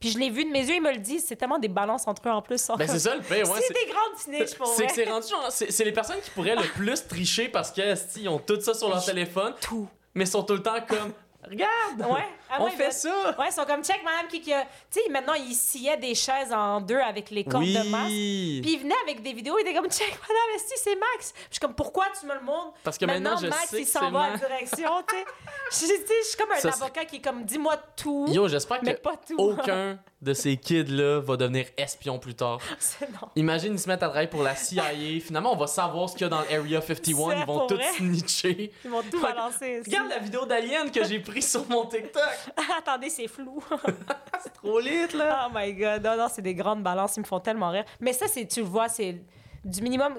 Puis 0.00 0.10
je 0.10 0.18
l'ai 0.18 0.30
vu 0.30 0.44
de 0.46 0.50
mes 0.50 0.60
yeux, 0.66 0.76
ils 0.76 0.82
me 0.82 0.90
le 0.92 0.98
disent. 0.98 1.26
C'est 1.28 1.36
tellement 1.36 1.58
des 1.58 1.68
balances 1.68 2.08
entre 2.08 2.26
eux 2.26 2.32
en 2.32 2.40
plus. 2.40 2.68
Ben 2.78 2.88
c'est 2.88 2.98
ça 2.98 3.14
le 3.14 3.20
pire, 3.20 3.48
ouais. 3.50 3.60
c'est 3.60 3.74
des 3.74 3.90
grandes 3.92 4.16
snitch 4.18 4.56
pour 4.56 4.66
C'est 4.68 4.86
que 4.86 4.92
c'est 4.92 5.04
rendu 5.04 5.28
genre, 5.28 5.46
c'est 5.50 5.84
les 5.84 5.92
personnes 5.92 6.20
qui 6.24 6.30
pourraient 6.30 6.56
le 6.56 6.62
plus 6.74 7.06
tricher 7.06 7.48
parce 7.48 7.70
que 7.70 7.82
esti, 7.82 8.22
ils 8.22 8.28
ont 8.28 8.38
tout 8.38 8.58
ça 8.60 8.72
sur 8.72 8.88
leur 8.88 9.04
téléphone, 9.04 9.54
Tout. 9.60 9.86
mais 10.14 10.24
sont 10.24 10.42
tout 10.42 10.54
le 10.54 10.62
temps 10.62 10.80
comme 10.88 11.12
regarde, 11.46 12.10
Ouais. 12.12 12.24
Ah 12.52 12.56
on 12.60 12.64
ouais, 12.64 12.70
fait 12.72 12.78
ben- 12.84 12.90
ça. 12.90 13.36
Ouais, 13.38 13.46
ils 13.48 13.52
sont 13.52 13.64
comme, 13.64 13.84
check, 13.84 14.02
madame, 14.04 14.26
qui, 14.28 14.40
qui 14.40 14.52
a... 14.52 14.62
Tu 14.90 15.00
sais, 15.00 15.08
maintenant, 15.10 15.34
ils 15.34 15.54
sciaient 15.54 15.96
des 15.96 16.14
chaises 16.14 16.52
en 16.52 16.80
deux 16.80 16.98
avec 16.98 17.30
les 17.30 17.44
cordes 17.44 17.64
de 17.64 17.88
masque. 17.88 18.08
Puis 18.08 18.72
ils 18.74 18.80
venaient 18.80 18.94
avec 19.04 19.22
des 19.22 19.32
vidéos, 19.32 19.56
ils 19.58 19.62
étaient 19.62 19.74
comme, 19.74 19.90
check, 19.90 20.10
madame, 20.10 20.56
esti, 20.56 20.74
c'est 20.76 20.96
Max? 20.96 21.32
Puis 21.32 21.42
je 21.50 21.54
suis 21.54 21.60
comme, 21.60 21.74
pourquoi 21.74 22.06
tu 22.18 22.26
me 22.26 22.34
le 22.34 22.40
montres? 22.40 22.74
Parce 22.82 22.98
que 22.98 23.04
maintenant, 23.04 23.36
je 23.36 23.46
Max, 23.46 23.68
sais 23.68 23.78
il 23.80 23.84
que 23.84 23.90
s'en 23.90 24.10
va 24.10 24.30
Max. 24.30 24.40
direction, 24.40 24.90
tu 25.08 25.16
sais. 25.16 25.24
Je 25.70 26.26
suis 26.28 26.36
comme 26.36 26.50
un 26.52 26.56
Ça, 26.56 26.68
avocat 26.70 27.04
qui 27.04 27.16
est 27.16 27.20
comme, 27.20 27.44
dis-moi 27.44 27.76
tout. 27.96 28.26
Yo, 28.28 28.48
j'espère 28.48 28.80
que 28.80 28.90
pas 28.92 29.14
tout. 29.26 29.36
aucun 29.38 29.98
de 30.20 30.34
ces 30.34 30.56
kids-là 30.56 31.20
va 31.20 31.36
devenir 31.36 31.66
espion 31.76 32.18
plus 32.18 32.34
tard. 32.34 32.58
Non. 33.00 33.28
Imagine, 33.34 33.72
ils 33.74 33.78
se 33.78 33.88
mettent 33.88 34.02
à 34.02 34.08
travailler 34.08 34.28
pour 34.28 34.42
la 34.42 34.54
CIA. 34.54 34.82
Finalement, 35.24 35.52
on 35.52 35.56
va 35.56 35.66
savoir 35.66 36.08
ce 36.08 36.14
qu'il 36.14 36.22
y 36.22 36.26
a 36.26 36.28
dans 36.28 36.42
l'Area 36.42 36.80
51. 36.80 36.92
C'est 36.94 37.10
Ils 37.10 37.14
vont 37.46 37.66
tout 37.66 37.78
snitcher. 37.96 38.72
Ils 38.84 38.90
vont 38.90 39.02
tout 39.02 39.20
balancer. 39.20 39.80
Regarde 39.84 40.08
la 40.08 40.18
vidéo 40.18 40.44
d'Alien 40.46 40.90
que 40.90 41.02
j'ai 41.04 41.18
prise 41.20 41.50
sur 41.50 41.66
mon 41.68 41.86
TikTok. 41.86 42.22
Attendez, 42.78 43.10
c'est 43.10 43.28
flou. 43.28 43.62
C'est 44.42 44.52
trop 44.54 44.80
lit, 44.80 45.06
là. 45.14 45.48
oh 45.48 45.52
my 45.54 45.72
god. 45.74 46.02
Non, 46.02 46.16
non, 46.16 46.26
c'est 46.30 46.40
des 46.42 46.54
grandes 46.54 46.82
balances. 46.82 47.16
Ils 47.16 47.20
me 47.20 47.24
font 47.26 47.40
tellement 47.40 47.70
rire. 47.70 47.84
Mais 48.00 48.12
ça, 48.14 48.26
c'est, 48.26 48.46
tu 48.46 48.60
le 48.60 48.66
vois, 48.66 48.88
c'est 48.88 49.22
du 49.64 49.82
minimum. 49.82 50.18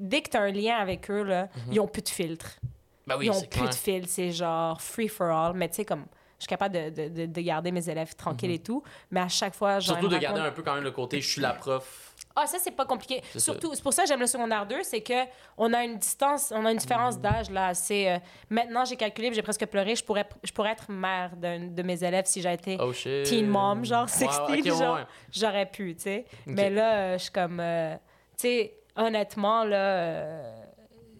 Dès 0.00 0.22
que 0.22 0.30
tu 0.30 0.36
as 0.36 0.40
un 0.42 0.50
lien 0.50 0.76
avec 0.76 1.08
eux, 1.10 1.22
là, 1.22 1.48
ils 1.70 1.78
ont 1.78 1.86
plus 1.86 2.02
de 2.02 2.08
filtre. 2.08 2.58
Ben 3.06 3.16
oui, 3.16 3.26
ils 3.26 3.30
ont 3.30 3.40
plus 3.40 3.48
clair. 3.48 3.68
de 3.70 3.74
filtre. 3.74 4.08
C'est 4.10 4.32
genre 4.32 4.80
free 4.80 5.08
for 5.08 5.28
all. 5.28 5.52
Mais 5.54 5.68
tu 5.68 5.76
sais, 5.76 5.84
comme. 5.84 6.06
Je 6.38 6.44
suis 6.44 6.48
capable 6.48 6.74
de, 6.74 6.90
de, 6.90 7.08
de, 7.08 7.26
de 7.26 7.40
garder 7.40 7.72
mes 7.72 7.88
élèves 7.90 8.14
tranquilles 8.14 8.52
et 8.52 8.58
tout. 8.60 8.82
Mais 9.10 9.20
à 9.20 9.28
chaque 9.28 9.54
fois, 9.54 9.80
genre. 9.80 9.96
Mhm. 9.96 10.02
Surtout 10.02 10.14
de 10.14 10.20
garder 10.20 10.40
un 10.40 10.50
peu 10.52 10.62
quand 10.62 10.74
même 10.74 10.84
le 10.84 10.92
côté 10.92 11.20
je 11.20 11.28
suis 11.28 11.40
la 11.40 11.52
prof. 11.52 12.04
Ah, 12.36 12.46
ça, 12.46 12.58
c'est 12.60 12.70
pas 12.70 12.84
compliqué. 12.86 13.20
C'est 13.32 13.40
Surtout, 13.40 13.74
c'est 13.74 13.82
pour 13.82 13.92
ça 13.92 14.02
que 14.02 14.08
j'aime 14.08 14.20
le 14.20 14.26
secondaire 14.28 14.64
2, 14.64 14.84
c'est 14.84 15.00
que 15.00 15.24
on 15.56 15.72
a 15.72 15.82
une 15.82 15.96
distance, 15.98 16.52
on 16.54 16.64
a 16.64 16.70
une 16.70 16.78
différence 16.78 17.16
Mhm. 17.16 17.22
d'âge, 17.22 17.50
là. 17.50 17.74
C'est, 17.74 18.12
euh, 18.12 18.18
maintenant, 18.48 18.84
j'ai 18.84 18.94
calculé, 18.94 19.32
j'ai 19.34 19.42
presque 19.42 19.66
pleuré. 19.66 19.96
Je 19.96 20.04
pourrais, 20.04 20.28
je 20.44 20.52
pourrais 20.52 20.70
être 20.70 20.88
mère 20.88 21.34
d'un 21.34 21.66
de 21.66 21.82
mes 21.82 22.04
élèves 22.04 22.26
si 22.26 22.40
j'avais 22.40 22.54
été 22.54 22.76
Oh 22.80 22.92
shit. 22.92 23.24
teen 23.24 23.48
mom, 23.48 23.84
genre 23.84 24.02
Ouais, 24.04 24.08
16, 24.08 24.28
ok, 24.42 24.48
ouais, 24.50 24.62
genre. 24.62 24.94
ouais. 24.96 25.06
J'aurais 25.32 25.66
pu, 25.66 25.96
tu 25.96 26.02
sais. 26.02 26.24
Mais 26.46 26.70
là, 26.70 26.92
euh, 26.94 27.18
je 27.18 27.22
suis 27.24 27.32
comme... 27.32 27.58
euh, 27.58 27.96
tu 28.36 28.42
sais, 28.42 28.74
honnêtement, 28.94 29.64
là... 29.64 29.76
euh, 29.76 30.57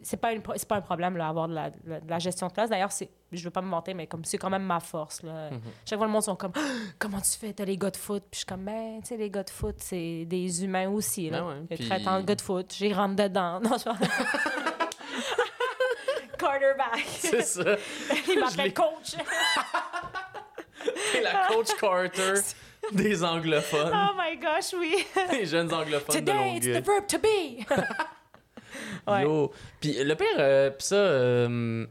c'est 0.09 0.17
pas, 0.17 0.33
une 0.33 0.41
pas 0.41 0.77
un 0.77 0.81
problème, 0.81 1.19
là, 1.19 1.29
avoir 1.29 1.49
de 1.49 1.55
la, 1.55 1.69
de 1.71 2.09
la 2.09 2.19
gestion 2.19 2.47
de 2.49 2.53
classe. 2.53 2.71
D'ailleurs, 2.71 2.93
c'est, 2.93 3.11
je 3.31 3.45
veux 3.45 3.51
pas 3.51 3.61
me 3.61 3.71
vanter, 3.71 3.93
mais 3.93 4.07
comme 4.07 4.25
c'est 4.25 4.39
quand 4.39 4.49
même 4.49 4.63
ma 4.65 4.81
force, 4.81 5.23
là. 5.23 5.51
Mhm. 5.51 5.61
Chaque 5.85 5.99
fois, 5.99 6.07
le 6.07 6.13
monde 6.13 6.23
sont 6.23 6.35
comme, 6.37 6.53
Ah, 6.57 6.61
comment 6.99 7.21
tu 7.21 7.33
fais? 7.39 7.53
T'as 7.53 7.67
les 7.67 7.77
gars 7.77 7.91
de 7.91 7.97
foot? 7.99 8.23
Puis 8.31 8.33
je 8.33 8.37
suis 8.39 8.47
comme, 8.47 8.65
ben, 8.65 9.01
tu 9.03 9.09
sais, 9.09 9.17
les 9.19 9.29
gars 9.29 9.43
de 9.43 9.51
foot, 9.51 9.75
c'est 9.79 10.25
des 10.25 10.65
humains 10.65 10.89
aussi, 10.89 11.29
là. 11.29 11.41
Ben 11.43 11.47
ouais, 11.69 11.77
puis- 11.77 11.87
traitent 11.89 12.09
en 12.09 12.23
gars 12.23 12.35
de 12.35 12.41
foot. 12.41 12.73
J'y 12.75 12.91
rentre 12.93 13.17
dedans. 13.17 13.61
Non, 13.61 13.77
je 13.77 13.85
Quarterback. 16.39 17.05
C'est 17.19 17.43
ça. 17.43 17.63
Il 18.29 18.41
m'appelle 18.41 18.73
coach. 18.73 19.17
T'es 21.13 21.21
la 21.21 21.49
coach 21.49 21.69
Carter 21.79 22.35
des 22.93 23.23
anglophones. 23.25 23.93
Oh 23.93 24.15
my 24.17 24.37
gosh, 24.39 24.73
oui. 24.79 25.05
les 25.33 25.45
jeunes 25.47 25.73
anglophones 25.73 26.15
Today, 26.15 26.57
it's 26.57 26.67
de 26.67 26.73
the 26.73 26.77
Longueuil. 26.77 26.83
verb 26.83 27.07
to 27.09 27.19
be. 27.19 27.67
Ouais. 29.07 29.23
Yo. 29.23 29.51
Puis 29.81 30.03
le 30.03 30.15
pire, 30.15 30.27
euh, 30.39 30.71
pis 30.71 30.85
ça, 30.87 30.97
euh, 30.97 31.87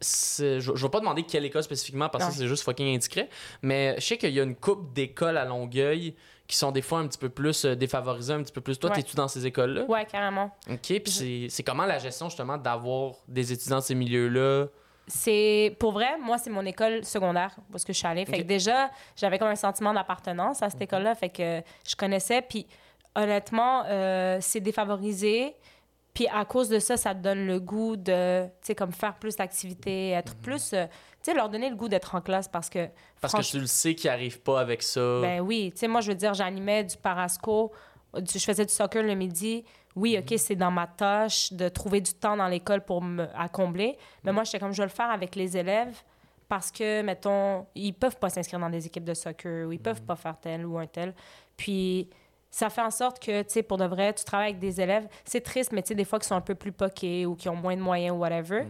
c'est- 0.00 0.60
je 0.60 0.74
je 0.74 0.82
vais 0.82 0.90
pas 0.90 1.00
demander 1.00 1.22
quelle 1.24 1.44
école 1.44 1.62
spécifiquement 1.62 2.08
parce 2.08 2.24
que 2.24 2.30
Non. 2.30 2.36
c'est 2.36 2.46
juste 2.48 2.62
fucking 2.64 2.94
indiscret, 2.94 3.28
mais 3.62 3.94
je 3.98 4.04
sais 4.06 4.16
qu'il 4.18 4.30
y 4.32 4.40
a 4.40 4.42
une 4.42 4.56
couple 4.56 4.92
d'écoles 4.94 5.36
à 5.36 5.44
Longueuil 5.44 6.14
qui 6.46 6.56
sont 6.56 6.72
des 6.72 6.82
fois 6.82 6.98
un 6.98 7.06
petit 7.06 7.18
peu 7.18 7.28
plus 7.28 7.64
euh, 7.64 7.76
défavorisées, 7.76 8.32
un 8.34 8.42
petit 8.42 8.52
peu 8.52 8.60
plus. 8.60 8.78
Toi, 8.78 8.90
Ouais. 8.90 8.96
t'es-tu 8.96 9.14
dans 9.14 9.28
ces 9.28 9.46
écoles-là? 9.46 9.84
Ouais, 9.84 10.04
carrément. 10.04 10.50
Ok, 10.68 10.78
puis 10.80 11.02
c'est- 11.06 11.46
c'est 11.48 11.62
comment 11.62 11.84
la 11.86 11.98
gestion 11.98 12.28
justement 12.28 12.58
d'avoir 12.58 13.12
des 13.28 13.52
étudiants 13.52 13.78
de 13.78 13.82
ces 13.84 13.94
milieux-là? 13.94 14.66
C'est 15.06 15.74
pour 15.80 15.92
vrai, 15.92 16.18
moi 16.22 16.38
c'est 16.38 16.50
mon 16.50 16.64
école 16.64 17.04
secondaire 17.04 17.54
parce 17.72 17.84
que 17.84 17.92
je 17.92 17.98
suis 17.98 18.06
allée. 18.06 18.24
Fait 18.26 18.32
Ok. 18.36 18.38
que 18.42 18.46
déjà, 18.46 18.90
j'avais 19.16 19.38
comme 19.38 19.48
un 19.48 19.56
sentiment 19.56 19.92
d'appartenance 19.92 20.62
à 20.62 20.70
cette 20.70 20.80
école-là, 20.82 21.14
fait 21.16 21.30
que 21.30 21.62
je 21.86 21.96
connaissais 21.96 22.42
puis 22.42 22.66
honnêtement, 23.16 23.84
euh, 23.86 24.38
c'est 24.40 24.60
défavorisé. 24.60 25.54
Puis 26.14 26.26
à 26.28 26.44
cause 26.44 26.68
de 26.68 26.78
ça, 26.78 26.96
ça 26.96 27.14
te 27.14 27.20
donne 27.20 27.46
le 27.46 27.60
goût 27.60 27.96
de, 27.96 28.44
tu 28.46 28.50
sais, 28.62 28.74
comme 28.74 28.92
faire 28.92 29.14
plus 29.14 29.36
d'activités, 29.36 30.10
être 30.10 30.34
plus, 30.36 30.72
euh, 30.72 30.86
tu 31.22 31.30
sais, 31.30 31.34
leur 31.34 31.48
donner 31.48 31.70
le 31.70 31.76
goût 31.76 31.88
d'être 31.88 32.14
en 32.14 32.20
classe 32.20 32.48
parce 32.48 32.68
que. 32.68 32.88
Parce 33.20 33.32
que 33.34 33.42
tu 33.42 33.60
le 33.60 33.66
sais 33.66 33.94
qu'ils 33.94 34.10
arrivent 34.10 34.40
pas 34.40 34.60
avec 34.60 34.82
ça. 34.82 35.20
Ben 35.20 35.40
oui, 35.40 35.70
tu 35.72 35.78
sais, 35.80 35.88
moi, 35.88 36.00
je 36.00 36.08
veux 36.08 36.16
dire, 36.16 36.34
j'animais 36.34 36.82
du 36.84 36.96
parasco, 36.96 37.70
du- 38.16 38.38
je 38.38 38.44
faisais 38.44 38.66
du 38.66 38.72
soccer 38.72 39.02
le 39.02 39.14
midi. 39.14 39.64
Oui, 39.96 40.16
OK, 40.18 40.34
c'est 40.38 40.56
dans 40.56 40.70
ma 40.70 40.86
tâche 40.86 41.52
de 41.52 41.68
trouver 41.68 42.00
du 42.00 42.12
temps 42.14 42.36
dans 42.36 42.46
l'école 42.48 42.84
pour 42.84 43.02
me 43.02 43.26
à 43.36 43.48
combler. 43.48 43.96
Mais 44.24 44.32
moi, 44.32 44.44
j'étais 44.44 44.58
comme, 44.60 44.72
je 44.72 44.78
vais 44.82 44.86
le 44.86 44.92
faire 44.92 45.10
avec 45.10 45.34
les 45.36 45.56
élèves 45.56 45.96
parce 46.48 46.70
que, 46.72 47.02
mettons, 47.02 47.66
ils 47.74 47.92
peuvent 47.92 48.16
pas 48.16 48.30
s'inscrire 48.30 48.58
dans 48.60 48.70
des 48.70 48.86
équipes 48.86 49.04
de 49.04 49.14
soccer 49.14 49.66
ou 49.68 49.72
ils 49.72 49.78
peuvent 49.80 50.02
pas 50.02 50.16
faire 50.16 50.36
tel 50.40 50.64
ou 50.66 50.78
un 50.78 50.86
tel. 50.86 51.14
Puis, 51.56 52.08
ça 52.50 52.68
fait 52.68 52.82
en 52.82 52.90
sorte 52.90 53.18
que, 53.20 53.42
tu 53.42 53.50
sais, 53.50 53.62
pour 53.62 53.76
de 53.78 53.84
vrai, 53.84 54.12
tu 54.12 54.24
travailles 54.24 54.48
avec 54.50 54.58
des 54.58 54.80
élèves. 54.80 55.06
C'est 55.24 55.40
triste, 55.40 55.72
mais 55.72 55.82
tu 55.82 55.88
sais, 55.88 55.94
des 55.94 56.04
fois, 56.04 56.18
qui 56.18 56.26
sont 56.26 56.34
un 56.34 56.40
peu 56.40 56.54
plus 56.56 56.72
poqués 56.72 57.24
ou 57.26 57.36
qui 57.36 57.48
ont 57.48 57.54
moins 57.56 57.76
de 57.76 57.80
moyens 57.82 58.16
ou 58.16 58.20
whatever. 58.20 58.66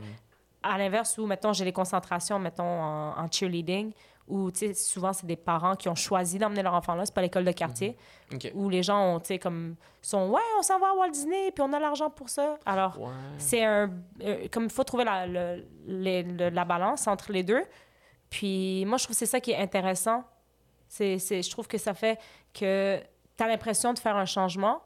À 0.63 0.77
l'inverse, 0.77 1.17
où, 1.17 1.25
mettons, 1.27 1.53
j'ai 1.55 1.65
les 1.65 1.73
concentrations, 1.73 2.39
mettons, 2.39 2.63
en, 2.65 3.19
en 3.19 3.31
cheerleading, 3.31 3.93
où, 4.29 4.51
tu 4.53 4.59
sais, 4.69 4.75
souvent, 4.75 5.13
c'est 5.15 5.25
des 5.27 5.35
parents 5.37 5.75
qui 5.75 5.89
ont 5.89 5.95
choisi 5.95 6.39
d'emmener 6.39 6.63
leur 6.63 6.75
enfant 6.75 6.95
là, 6.95 7.05
c'est 7.07 7.15
pas 7.15 7.23
l'école 7.23 7.45
de 7.45 7.51
quartier, 7.53 7.97
Ok. 8.33 8.53
où 8.55 8.69
les 8.69 8.83
gens 8.83 9.15
ont, 9.15 9.19
tu 9.21 9.29
sais, 9.29 9.39
comme, 9.39 9.75
sont, 10.03 10.29
ouais, 10.29 10.41
on 10.59 10.63
s'en 10.63 10.79
va 10.79 10.89
à 10.91 10.95
Walt 10.95 11.09
Disney, 11.11 11.51
puis 11.51 11.63
on 11.67 11.73
a 11.73 11.81
l'argent 11.81 12.11
pour 12.11 12.29
ça. 12.29 12.59
Alors, 12.67 13.01
Ouais. 13.01 13.09
c'est 13.39 13.65
un. 13.65 13.91
euh, 14.23 14.47
comme 14.53 14.65
il 14.65 14.71
faut 14.71 14.85
trouver 14.85 15.05
la, 15.05 15.27
la 15.87 16.65
balance 16.65 17.07
entre 17.09 17.33
les 17.33 17.43
deux. 17.43 17.63
Puis 18.29 18.85
moi, 18.87 18.99
je 18.99 19.05
trouve 19.05 19.15
que 19.15 19.19
c'est 19.19 19.27
ça 19.27 19.41
qui 19.41 19.51
est 19.53 19.57
intéressant. 19.59 20.23
C'est, 20.89 21.19
c'est- 21.19 21.43
je 21.43 21.51
trouve 21.51 21.67
que 21.67 21.79
ça 21.79 21.95
fait 21.95 22.19
que 22.53 23.01
tu 23.41 23.45
as 23.45 23.49
l'impression 23.49 23.93
de 23.95 23.99
faire 23.99 24.17
un 24.17 24.27
changement 24.27 24.83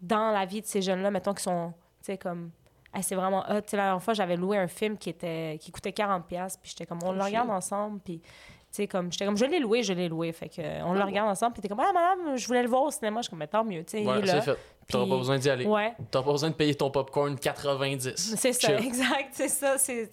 dans 0.00 0.30
la 0.32 0.44
vie 0.44 0.60
de 0.60 0.66
ces 0.66 0.82
jeunes-là, 0.82 1.10
mettons, 1.10 1.34
qui 1.34 1.42
sont, 1.42 1.72
tu 2.00 2.06
sais, 2.06 2.18
comme. 2.18 2.50
Hey, 2.94 3.02
c'est 3.02 3.14
vraiment 3.14 3.40
hot. 3.48 3.62
Tu 3.62 3.70
sais, 3.70 3.76
la 3.78 3.84
dernière 3.84 4.02
fois, 4.02 4.12
j'avais 4.14 4.36
loué 4.36 4.58
un 4.58 4.68
film 4.68 4.98
qui, 4.98 5.08
était, 5.10 5.56
qui 5.60 5.70
coûtait 5.72 5.90
40$, 5.90 6.22
puis 6.26 6.46
j'étais 6.64 6.84
comme, 6.84 6.98
on 7.02 7.08
Oh, 7.10 7.12
le 7.14 7.22
regarde 7.22 7.46
shit. 7.48 7.54
ensemble, 7.56 8.00
puis. 8.04 8.20
Tu 8.20 8.76
sais, 8.76 8.86
comme, 8.88 9.12
j'étais 9.12 9.26
comme, 9.26 9.36
je 9.36 9.44
l'ai 9.44 9.58
loué, 9.58 9.82
je 9.82 9.92
l'ai 9.92 10.08
loué. 10.08 10.32
Fait 10.32 10.48
que, 10.48 10.62
on 10.84 10.94
le 10.94 11.02
regarde 11.02 11.28
ensemble, 11.28 11.52
puis 11.52 11.60
t'es 11.62 11.68
comme, 11.68 11.80
ah, 11.80 11.92
madame, 11.92 12.36
je 12.38 12.46
voulais 12.46 12.62
le 12.62 12.68
voir 12.70 12.82
au 12.84 12.90
cinéma. 12.90 13.20
Je 13.20 13.24
suis 13.24 13.30
comme, 13.30 13.38
mais 13.38 13.46
tant 13.46 13.62
mieux, 13.64 13.84
tu 13.84 13.98
sais, 13.98 14.06
Ouais, 14.06 14.20
c'est 14.26 14.40
fait. 14.40 14.56
T'auras 14.88 15.06
pas 15.08 15.16
besoin 15.18 15.38
d'y 15.38 15.48
aller. 15.50 15.66
Ouais. 15.66 15.94
T'auras 16.10 16.24
pas 16.24 16.32
besoin 16.32 16.48
de 16.50 16.54
payer 16.54 16.74
ton 16.74 16.90
popcorn 16.90 17.38
90. 17.38 18.14
C'est 18.16 18.52
ça, 18.54 18.78
exact, 18.78 19.28
c'est 19.32 19.48
ça. 19.48 19.76
c'est- 19.78 20.06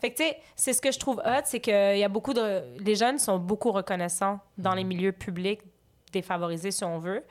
Fait 0.00 0.10
que, 0.10 0.16
tu 0.16 0.22
sais, 0.24 0.38
c'est 0.56 0.72
ce 0.74 0.80
que 0.82 0.92
je 0.92 0.98
trouve 0.98 1.22
hot, 1.24 1.40
c'est 1.44 1.60
qu'il 1.60 1.72
y 1.98 2.04
a 2.04 2.08
beaucoup 2.08 2.34
de... 2.34 2.62
Les 2.84 2.94
jeunes 2.94 3.18
sont 3.18 3.38
beaucoup 3.38 3.72
reconnaissants 3.72 4.38
dans 4.58 4.72
Mm. 4.72 4.76
les 4.76 4.84
milieux 4.84 5.12
publics 5.12 5.60
défavorisés, 6.12 6.70
si 6.70 6.84
on 6.84 6.98
veut. 6.98 7.24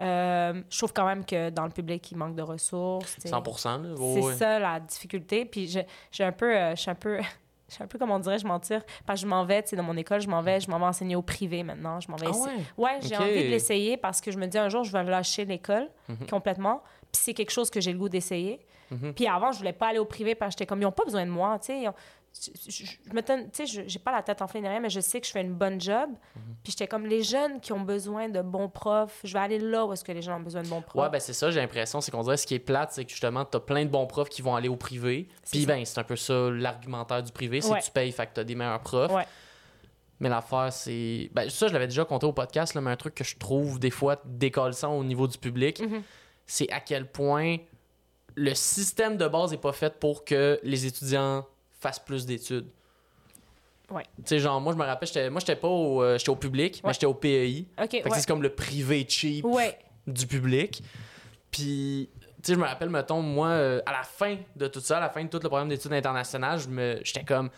Euh, 0.00 0.62
je 0.68 0.78
trouve 0.78 0.92
quand 0.92 1.06
même 1.06 1.24
que 1.24 1.50
dans 1.50 1.64
le 1.64 1.70
public, 1.70 2.10
il 2.10 2.16
manque 2.18 2.34
de 2.34 2.42
ressources. 2.42 3.14
tu 3.14 3.20
sais. 3.22 3.28
100%. 3.30 3.82
Là. 3.82 3.94
C'est 3.96 4.00
Ouais, 4.02 4.20
ouais. 4.22 4.34
ça, 4.34 4.58
la 4.58 4.80
difficulté. 4.80 5.44
Puis 5.44 5.68
je- 5.68 5.80
j'ai 6.10 6.24
un 6.24 6.32
peu... 6.32 6.52
euh, 6.56 6.74
Je 6.74 6.80
suis 6.80 6.90
un 6.90 6.94
peu... 6.96 7.18
Je 7.66 7.76
suis 7.76 7.82
un 7.82 7.86
peu, 7.86 7.98
comment 7.98 8.18
dirais-je, 8.20 8.46
mentir. 8.46 8.82
Parce 9.06 9.20
que 9.20 9.26
je 9.26 9.30
m'en 9.30 9.42
vais, 9.46 9.62
tu 9.62 9.70
sais, 9.70 9.76
dans 9.76 9.82
mon 9.82 9.96
école, 9.96 10.20
je 10.20 10.28
m'en 10.28 10.42
vais, 10.42 10.60
je 10.60 10.70
m'en 10.70 10.78
vais 10.78 10.84
enseigner 10.84 11.16
au 11.16 11.22
privé 11.22 11.62
maintenant. 11.62 11.98
Je 11.98 12.10
m'en 12.10 12.16
vais 12.16 12.26
Ah 12.28 12.36
ouais? 12.36 12.52
Ouais, 12.76 12.98
j'ai 13.00 13.16
envie 13.16 13.42
de 13.44 13.48
l'essayer 13.48 13.96
parce 13.96 14.20
que 14.20 14.30
je 14.30 14.36
me 14.38 14.46
dis 14.46 14.58
un 14.58 14.68
jour, 14.68 14.84
je 14.84 14.92
vais 14.92 15.02
lâcher 15.02 15.46
l'école 15.46 15.88
Mhm. 16.08 16.26
complètement. 16.28 16.82
Puis 17.10 17.22
c'est 17.22 17.34
quelque 17.34 17.50
chose 17.50 17.70
que 17.70 17.80
j'ai 17.80 17.92
le 17.92 17.98
goût 17.98 18.10
d'essayer. 18.10 18.60
Mhm. 18.90 19.14
Puis 19.14 19.26
avant, 19.26 19.50
je 19.50 19.58
voulais 19.58 19.72
pas 19.72 19.88
aller 19.88 19.98
au 19.98 20.04
privé 20.04 20.34
parce 20.34 20.50
que 20.54 20.58
j'étais 20.58 20.66
comme, 20.66 20.82
ils 20.82 20.86
ont 20.86 20.92
pas 20.92 21.04
besoin 21.04 21.24
de 21.24 21.30
moi, 21.30 21.58
tu 21.58 21.66
sais. 21.68 21.86
Je, 22.36 22.50
je- 22.84 23.14
me 23.14 23.20
tu 23.22 23.32
sais, 23.52 23.66
je- 23.66 23.82
j'ai 23.86 23.98
pas 24.00 24.10
la 24.10 24.20
tête 24.22 24.42
enflée 24.42 24.60
ni 24.60 24.66
rien, 24.68 24.80
mais 24.80 24.90
je 24.90 24.98
sais 25.00 25.20
que 25.20 25.26
je 25.26 25.30
fais 25.32 25.40
une 25.40 25.54
bonne 25.54 25.80
job. 25.80 26.10
Mhm. 26.10 26.42
Puis 26.64 26.72
j'étais 26.72 26.88
comme, 26.88 27.06
les 27.06 27.22
jeunes 27.22 27.60
qui 27.60 27.72
ont 27.72 27.80
besoin 27.80 28.28
de 28.28 28.42
bons 28.42 28.68
profs, 28.68 29.20
je 29.22 29.32
vais 29.32 29.38
aller 29.38 29.58
là 29.60 29.86
où 29.86 29.92
est-ce 29.92 30.02
que 30.02 30.10
les 30.10 30.20
gens 30.22 30.36
ont 30.38 30.42
besoin 30.42 30.62
de 30.62 30.68
bons 30.68 30.82
profs. 30.82 31.00
Ouais, 31.00 31.08
ben 31.10 31.20
c'est 31.20 31.32
ça, 31.32 31.50
j'ai 31.52 31.60
l'impression. 31.60 32.00
C'est 32.00 32.10
qu'on 32.10 32.22
dirait 32.22 32.36
ce 32.36 32.46
qui 32.46 32.54
est 32.54 32.58
plate, 32.58 32.90
c'est 32.92 33.04
que 33.04 33.10
justement, 33.10 33.44
t'as 33.44 33.60
plein 33.60 33.84
de 33.84 33.90
bons 33.90 34.06
profs 34.08 34.28
qui 34.28 34.42
vont 34.42 34.56
aller 34.56 34.68
au 34.68 34.74
privé. 34.76 35.28
Puis 35.50 35.64
ben, 35.64 35.84
c'est 35.84 36.00
un 36.00 36.04
peu 36.04 36.16
ça 36.16 36.50
l'argumentaire 36.50 37.22
du 37.22 37.30
privé, 37.30 37.60
c'est 37.60 37.70
Ouais. 37.70 37.78
que 37.80 37.84
tu 37.84 37.90
payes, 37.92 38.10
fait 38.10 38.26
que 38.26 38.32
t'as 38.34 38.44
des 38.44 38.56
meilleurs 38.56 38.80
profs. 38.80 39.12
Ouais. 39.12 39.26
Mais 40.18 40.28
l'affaire, 40.28 40.72
c'est. 40.72 41.30
Ben, 41.32 41.48
ça, 41.50 41.68
je 41.68 41.72
l'avais 41.72 41.86
déjà 41.88 42.04
compté 42.04 42.26
au 42.26 42.32
podcast, 42.32 42.74
là, 42.74 42.80
mais 42.80 42.90
un 42.90 42.96
truc 42.96 43.14
que 43.14 43.24
je 43.24 43.36
trouve 43.36 43.78
des 43.78 43.90
fois 43.90 44.20
décollissant 44.24 44.96
au 44.96 45.04
niveau 45.04 45.28
du 45.28 45.38
public, 45.38 45.80
Mhm. 45.80 46.02
c'est 46.46 46.70
à 46.72 46.80
quel 46.80 47.06
point 47.10 47.58
le 48.36 48.54
système 48.54 49.16
de 49.16 49.28
base 49.28 49.52
est 49.52 49.58
pas 49.58 49.72
fait 49.72 50.00
pour 50.00 50.24
que 50.24 50.58
les 50.64 50.86
étudiants 50.86 51.46
fassent 51.88 51.98
plus 52.00 52.24
d'études. 52.26 52.66
Ouais. 53.90 54.02
Tu 54.16 54.22
sais, 54.24 54.38
genre, 54.38 54.60
moi, 54.60 54.72
je 54.72 54.78
me 54.78 54.84
rappelle, 54.84 55.06
j'étais, 55.06 55.28
moi, 55.30 55.40
j'étais 55.40 55.56
pas 55.56 55.68
au, 55.68 56.02
euh, 56.02 56.16
j'étais 56.18 56.30
au 56.30 56.36
public, 56.36 56.80
mais 56.82 56.88
Ouais. 56.88 56.94
j'étais 56.94 57.06
au 57.06 57.14
PEI. 57.14 57.66
OK, 57.80 57.90
Fait 57.90 58.00
que 58.02 58.08
ouais. 58.08 58.18
c'est 58.18 58.26
comme 58.26 58.42
le 58.42 58.48
privé 58.54 59.04
cheap 59.08 59.44
Ouais. 59.44 59.78
du 60.06 60.26
public. 60.26 60.82
Puis, 61.50 62.08
tu 62.18 62.24
sais, 62.42 62.54
je 62.54 62.58
me 62.58 62.64
rappelle, 62.64 62.88
mettons, 62.90 63.20
moi, 63.20 63.48
euh, 63.48 63.82
à 63.86 63.92
la 63.92 64.02
fin 64.02 64.36
de 64.56 64.66
tout 64.68 64.80
ça, 64.80 64.96
à 64.96 65.00
la 65.00 65.10
fin 65.10 65.22
de 65.22 65.28
tout 65.28 65.38
le 65.42 65.48
programme 65.48 65.68
d'études 65.68 65.92
internationales, 65.92 66.58
je 66.58 66.68
me, 66.68 66.98
j'étais 67.04 67.24
comme, 67.24 67.50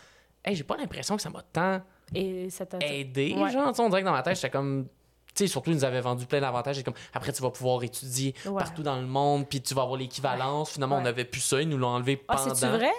hey, 0.43 0.55
j'ai 0.55 0.63
pas 0.63 0.75
l'impression 0.77 1.15
que 1.15 1.21
ça 1.21 1.29
m'a 1.29 1.41
tant 1.41 1.81
Et 2.13 2.49
ça 2.49 2.65
t'a... 2.65 2.77
aidé. 2.85 3.33
Ouais. 3.37 3.49
Genre, 3.51 3.73
on 3.79 3.89
dirait 3.89 4.01
que 4.01 4.05
dans 4.05 4.11
ma 4.11 4.21
tête, 4.21 4.35
j'étais 4.35 4.49
comme, 4.49 4.87
tu 5.33 5.43
sais, 5.45 5.47
surtout, 5.47 5.71
ils 5.71 5.75
nous 5.77 5.85
avaient 5.85 6.01
vendu 6.01 6.25
plein 6.25 6.41
d'avantages. 6.41 6.83
Comme, 6.83 6.93
après, 7.13 7.31
tu 7.31 7.41
vas 7.41 7.51
pouvoir 7.51 7.81
étudier 7.83 8.33
Ouais. 8.45 8.61
partout 8.61 8.83
dans 8.83 8.97
le 8.99 9.07
monde, 9.07 9.47
puis 9.47 9.61
tu 9.61 9.73
vas 9.73 9.83
avoir 9.83 9.97
l'équivalence. 9.97 10.71
Finalement, 10.71 10.95
on 10.95 10.99
Ouais. 10.99 11.03
n'avait 11.05 11.25
plus 11.25 11.41
ça. 11.41 11.61
Ils 11.61 11.69
nous 11.69 11.77
l'ont 11.77 11.87
enlevé 11.87 12.21
Ah, 12.27 12.35
pendant. 12.35 12.53
c'est-tu 12.53 12.71
vrai? 12.71 12.91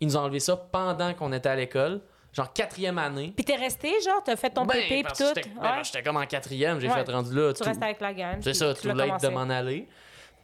Ouais. 0.00 0.06
Ils 0.06 0.08
nous 0.08 0.16
ont 0.16 0.20
enlevé 0.20 0.40
ça 0.40 0.56
pendant 0.56 1.12
qu'on 1.14 1.32
était 1.32 1.48
à 1.48 1.56
l'école. 1.56 2.00
Genre, 2.32 2.52
quatrième 2.52 2.98
année. 2.98 3.32
Puis 3.34 3.44
t'es 3.44 3.56
resté, 3.56 3.88
genre, 4.04 4.22
t'as 4.22 4.36
fait 4.36 4.50
ton 4.50 4.64
Ben, 4.66 4.74
pépé 4.74 5.02
puis 5.02 5.12
tout? 5.16 5.24
j'étais- 5.34 5.48
ben, 5.48 5.62
Ouais. 5.62 5.84
J'étais 5.84 6.02
comme 6.02 6.16
en 6.18 6.26
quatrième, 6.26 6.78
j'ai 6.78 6.88
Ouais. 6.88 6.94
fait 7.04 7.10
rendu 7.10 7.34
là. 7.34 7.52
Tu 7.52 7.62
tout- 7.62 7.68
restes 7.68 7.82
avec 7.82 8.00
la 8.00 8.12
gang. 8.14 8.38
c'est 8.42 8.54
ça, 8.54 8.74
tu 8.74 8.82
tout 8.88 8.94
late 8.94 9.22
de 9.22 9.28
m'en 9.28 9.48
aller. 9.48 9.88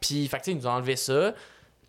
Puis, 0.01 0.27
fait 0.27 0.37
que, 0.39 0.43
tu 0.43 0.51
sais, 0.51 0.57
ils 0.57 0.57
nous 0.61 0.67
ont 0.67 0.71
enlevé 0.71 0.95
ça. 0.95 1.33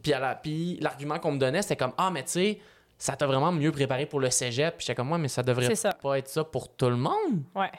Puis, 0.02 0.12
à 0.12 0.20
la- 0.20 0.34
puis 0.34 0.78
l'argument 0.80 1.18
qu'on 1.18 1.32
me 1.32 1.38
donnait, 1.38 1.62
c'était 1.62 1.76
comme 1.76 1.92
Ah, 1.98 2.10
mais 2.12 2.22
tu 2.24 2.30
sais, 2.32 2.60
ça 2.98 3.16
t'a 3.16 3.26
vraiment 3.26 3.50
mieux 3.50 3.72
préparé 3.72 4.06
pour 4.06 4.20
le 4.20 4.30
cégep. 4.30 4.76
Puis, 4.76 4.86
j'étais 4.86 4.94
comme 4.94 5.08
Moi, 5.08 5.18
mais 5.18 5.28
ça 5.28 5.42
devrait 5.42 5.74
ça. 5.74 5.92
pas 5.94 6.18
être 6.18 6.28
ça 6.28 6.44
pour 6.44 6.68
tout 6.76 6.88
le 6.90 6.96
monde. 6.96 7.42
Ouais. 7.54 7.70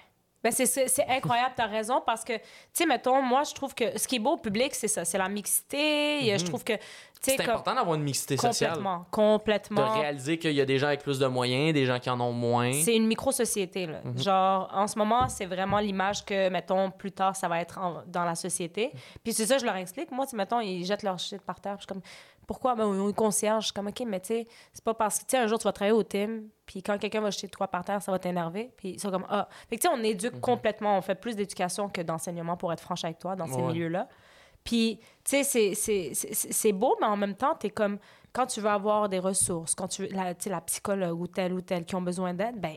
Ben 0.49 0.65
c'est, 0.65 1.05
incroyable, 1.09 1.53
t'as 1.57 1.65
raison, 1.67 2.01
parce 2.05 2.23
que, 2.23 2.33
tu 2.37 2.41
sais, 2.73 2.85
mettons, 2.85 3.21
moi, 3.21 3.43
je 3.43 3.53
trouve 3.53 3.75
que 3.75 3.97
ce 3.97 4.07
qui 4.07 4.15
est 4.15 4.19
beau 4.19 4.31
au 4.33 4.37
public, 4.37 4.73
c'est 4.73 4.87
ça, 4.87 5.03
c'est 5.03 5.17
la 5.17 5.27
mixité. 5.27 6.37
Je 6.37 6.45
trouve 6.45 6.63
que, 6.63 6.73
tu 6.73 7.31
C'est 7.35 7.41
important 7.49 7.73
d'avoir 7.73 7.95
une 7.95 8.03
mixité 8.03 8.37
sociale. 8.37 8.73
Complètement, 8.75 8.99
De 8.99 9.05
complètement. 9.11 9.99
réaliser 9.99 10.37
qu'il 10.37 10.51
y 10.53 10.61
a 10.61 10.65
des 10.65 10.77
gens 10.77 10.87
avec 10.87 11.01
plus 11.01 11.17
de 11.19 11.25
moyens, 11.25 11.73
des 11.73 11.85
gens 11.85 11.99
qui 11.99 12.09
en 12.11 12.19
ont 12.21 12.31
moins. 12.31 12.71
C'est 12.71 12.95
une 12.95 13.07
micro-société, 13.07 13.87
là. 13.87 14.01
Mhm. 14.03 14.19
Genre, 14.21 14.69
en 14.71 14.87
ce 14.87 14.97
moment, 14.99 15.27
c'est 15.27 15.47
vraiment 15.47 15.79
l'image 15.79 16.23
que, 16.23 16.47
mettons, 16.49 16.91
plus 16.91 17.11
tard, 17.11 17.35
ça 17.35 17.47
va 17.47 17.59
être 17.59 17.79
en- 17.79 18.03
dans 18.05 18.23
la 18.23 18.35
société. 18.35 18.91
Puis 19.23 19.33
c'est 19.33 19.47
ça, 19.47 19.57
je 19.57 19.65
leur 19.65 19.75
explique. 19.77 20.11
Moi, 20.11 20.25
tu 20.25 20.31
sais, 20.31 20.37
mettons, 20.37 20.59
ils 20.61 20.85
jettent 20.85 21.03
leur 21.03 21.17
shit 21.17 21.41
par 21.41 21.59
terre. 21.59 21.73
Je 21.77 21.81
suis 21.81 21.87
comme, 21.87 22.01
pourquoi? 22.47 22.73
Ben, 22.75 22.85
on 22.85 23.09
est 23.09 23.13
concierge. 23.13 23.63
Je 23.63 23.65
suis 23.67 23.73
comme, 23.73 23.87
OK, 23.87 24.01
mais 24.07 24.19
tu 24.21 24.27
sais, 24.27 24.47
c'est 24.73 24.83
pas 24.83 24.93
parce 24.93 25.19
que, 25.19 25.25
tu 25.25 25.31
sais, 25.31 25.37
un 25.37 25.47
jour, 25.47 25.59
tu 25.59 25.65
vas 25.65 25.71
travailler 25.73 25.95
au 25.95 26.03
team, 26.03 26.47
puis 26.65 26.81
quand 26.81 26.97
quelqu'un 26.97 27.21
va 27.21 27.29
jeter 27.29 27.47
quoi 27.55 27.67
par 27.67 27.83
terre, 27.85 28.01
ça 28.01 28.11
va 28.11 28.17
t'énerver. 28.19 28.71
Puis 28.77 28.91
ils 28.91 28.99
sont 28.99 29.11
comme, 29.11 29.25
ah. 29.29 29.47
Fait 29.69 29.75
que, 29.75 29.81
tu 29.81 29.87
sais, 29.87 29.93
on 29.93 30.01
éduque 30.03 30.39
complètement. 30.41 30.97
On 30.97 31.01
fait 31.01 31.15
plus 31.15 31.35
d'éducation 31.35 31.89
que 31.89 32.01
d'enseignement, 32.01 32.57
pour 32.57 32.71
être 32.73 32.81
franche 32.81 33.03
avec 33.03 33.19
toi, 33.19 33.35
dans 33.35 33.45
ces 33.47 33.55
Ouais. 33.55 33.67
milieux-là. 33.73 34.07
Puis, 34.63 34.99
tu 35.23 35.43
sais, 35.43 35.73
c'est- 35.75 36.71
beau, 36.73 36.97
mais 36.99 37.05
en 37.07 37.15
même 37.17 37.35
temps, 37.35 37.55
tu 37.59 37.67
es 37.67 37.69
comme, 37.69 37.99
quand 38.33 38.45
tu 38.47 38.59
veux 38.61 38.69
avoir 38.69 39.07
des 39.09 39.19
ressources, 39.19 39.75
quand 39.75 39.87
tu 39.87 40.03
veux, 40.03 40.09
la, 40.09 40.33
tu 40.35 40.45
sais, 40.45 40.49
la 40.49 40.61
psychologue 40.61 41.19
ou 41.19 41.27
tel 41.27 41.53
ou 41.53 41.61
tel 41.61 41.85
qui 41.85 41.95
ont 41.95 42.01
besoin 42.01 42.33
d'aide, 42.33 42.59
ben 42.59 42.75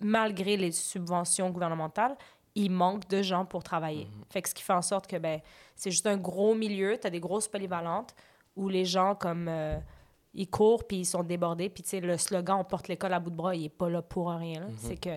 malgré 0.00 0.56
les 0.56 0.72
subventions 0.72 1.50
gouvernementales, 1.50 2.16
il 2.54 2.70
manque 2.70 3.06
de 3.08 3.22
gens 3.22 3.44
pour 3.44 3.62
travailler. 3.62 4.08
Fait 4.30 4.42
que 4.42 4.48
ce 4.48 4.54
qui 4.54 4.62
fait 4.62 4.72
en 4.72 4.82
sorte 4.82 5.06
que, 5.06 5.16
ben, 5.16 5.40
c'est 5.76 5.90
juste 5.90 6.06
un 6.06 6.16
gros 6.16 6.54
milieu, 6.54 6.98
tu 6.98 7.06
as 7.06 7.10
des 7.10 7.20
grosses 7.20 7.48
polyvalentes 7.48 8.14
où 8.56 8.68
les 8.68 8.84
gens, 8.84 9.14
comme, 9.14 9.46
euh, 9.48 9.78
ils 10.34 10.48
courent 10.48 10.86
puis 10.86 10.98
ils 10.98 11.04
sont 11.04 11.22
débordés. 11.22 11.68
Puis, 11.68 11.82
tu 11.82 11.90
sais, 11.90 12.00
le 12.00 12.16
slogan 12.16 12.58
«On 12.60 12.64
porte 12.64 12.88
l'école 12.88 13.12
à 13.12 13.20
bout 13.20 13.30
de 13.30 13.36
bras», 13.36 13.54
il 13.56 13.64
est 13.64 13.68
pas 13.68 13.88
là 13.88 14.02
pour 14.02 14.30
rien. 14.30 14.60
là. 14.60 14.66
C'est 14.78 14.96
que 14.96 15.10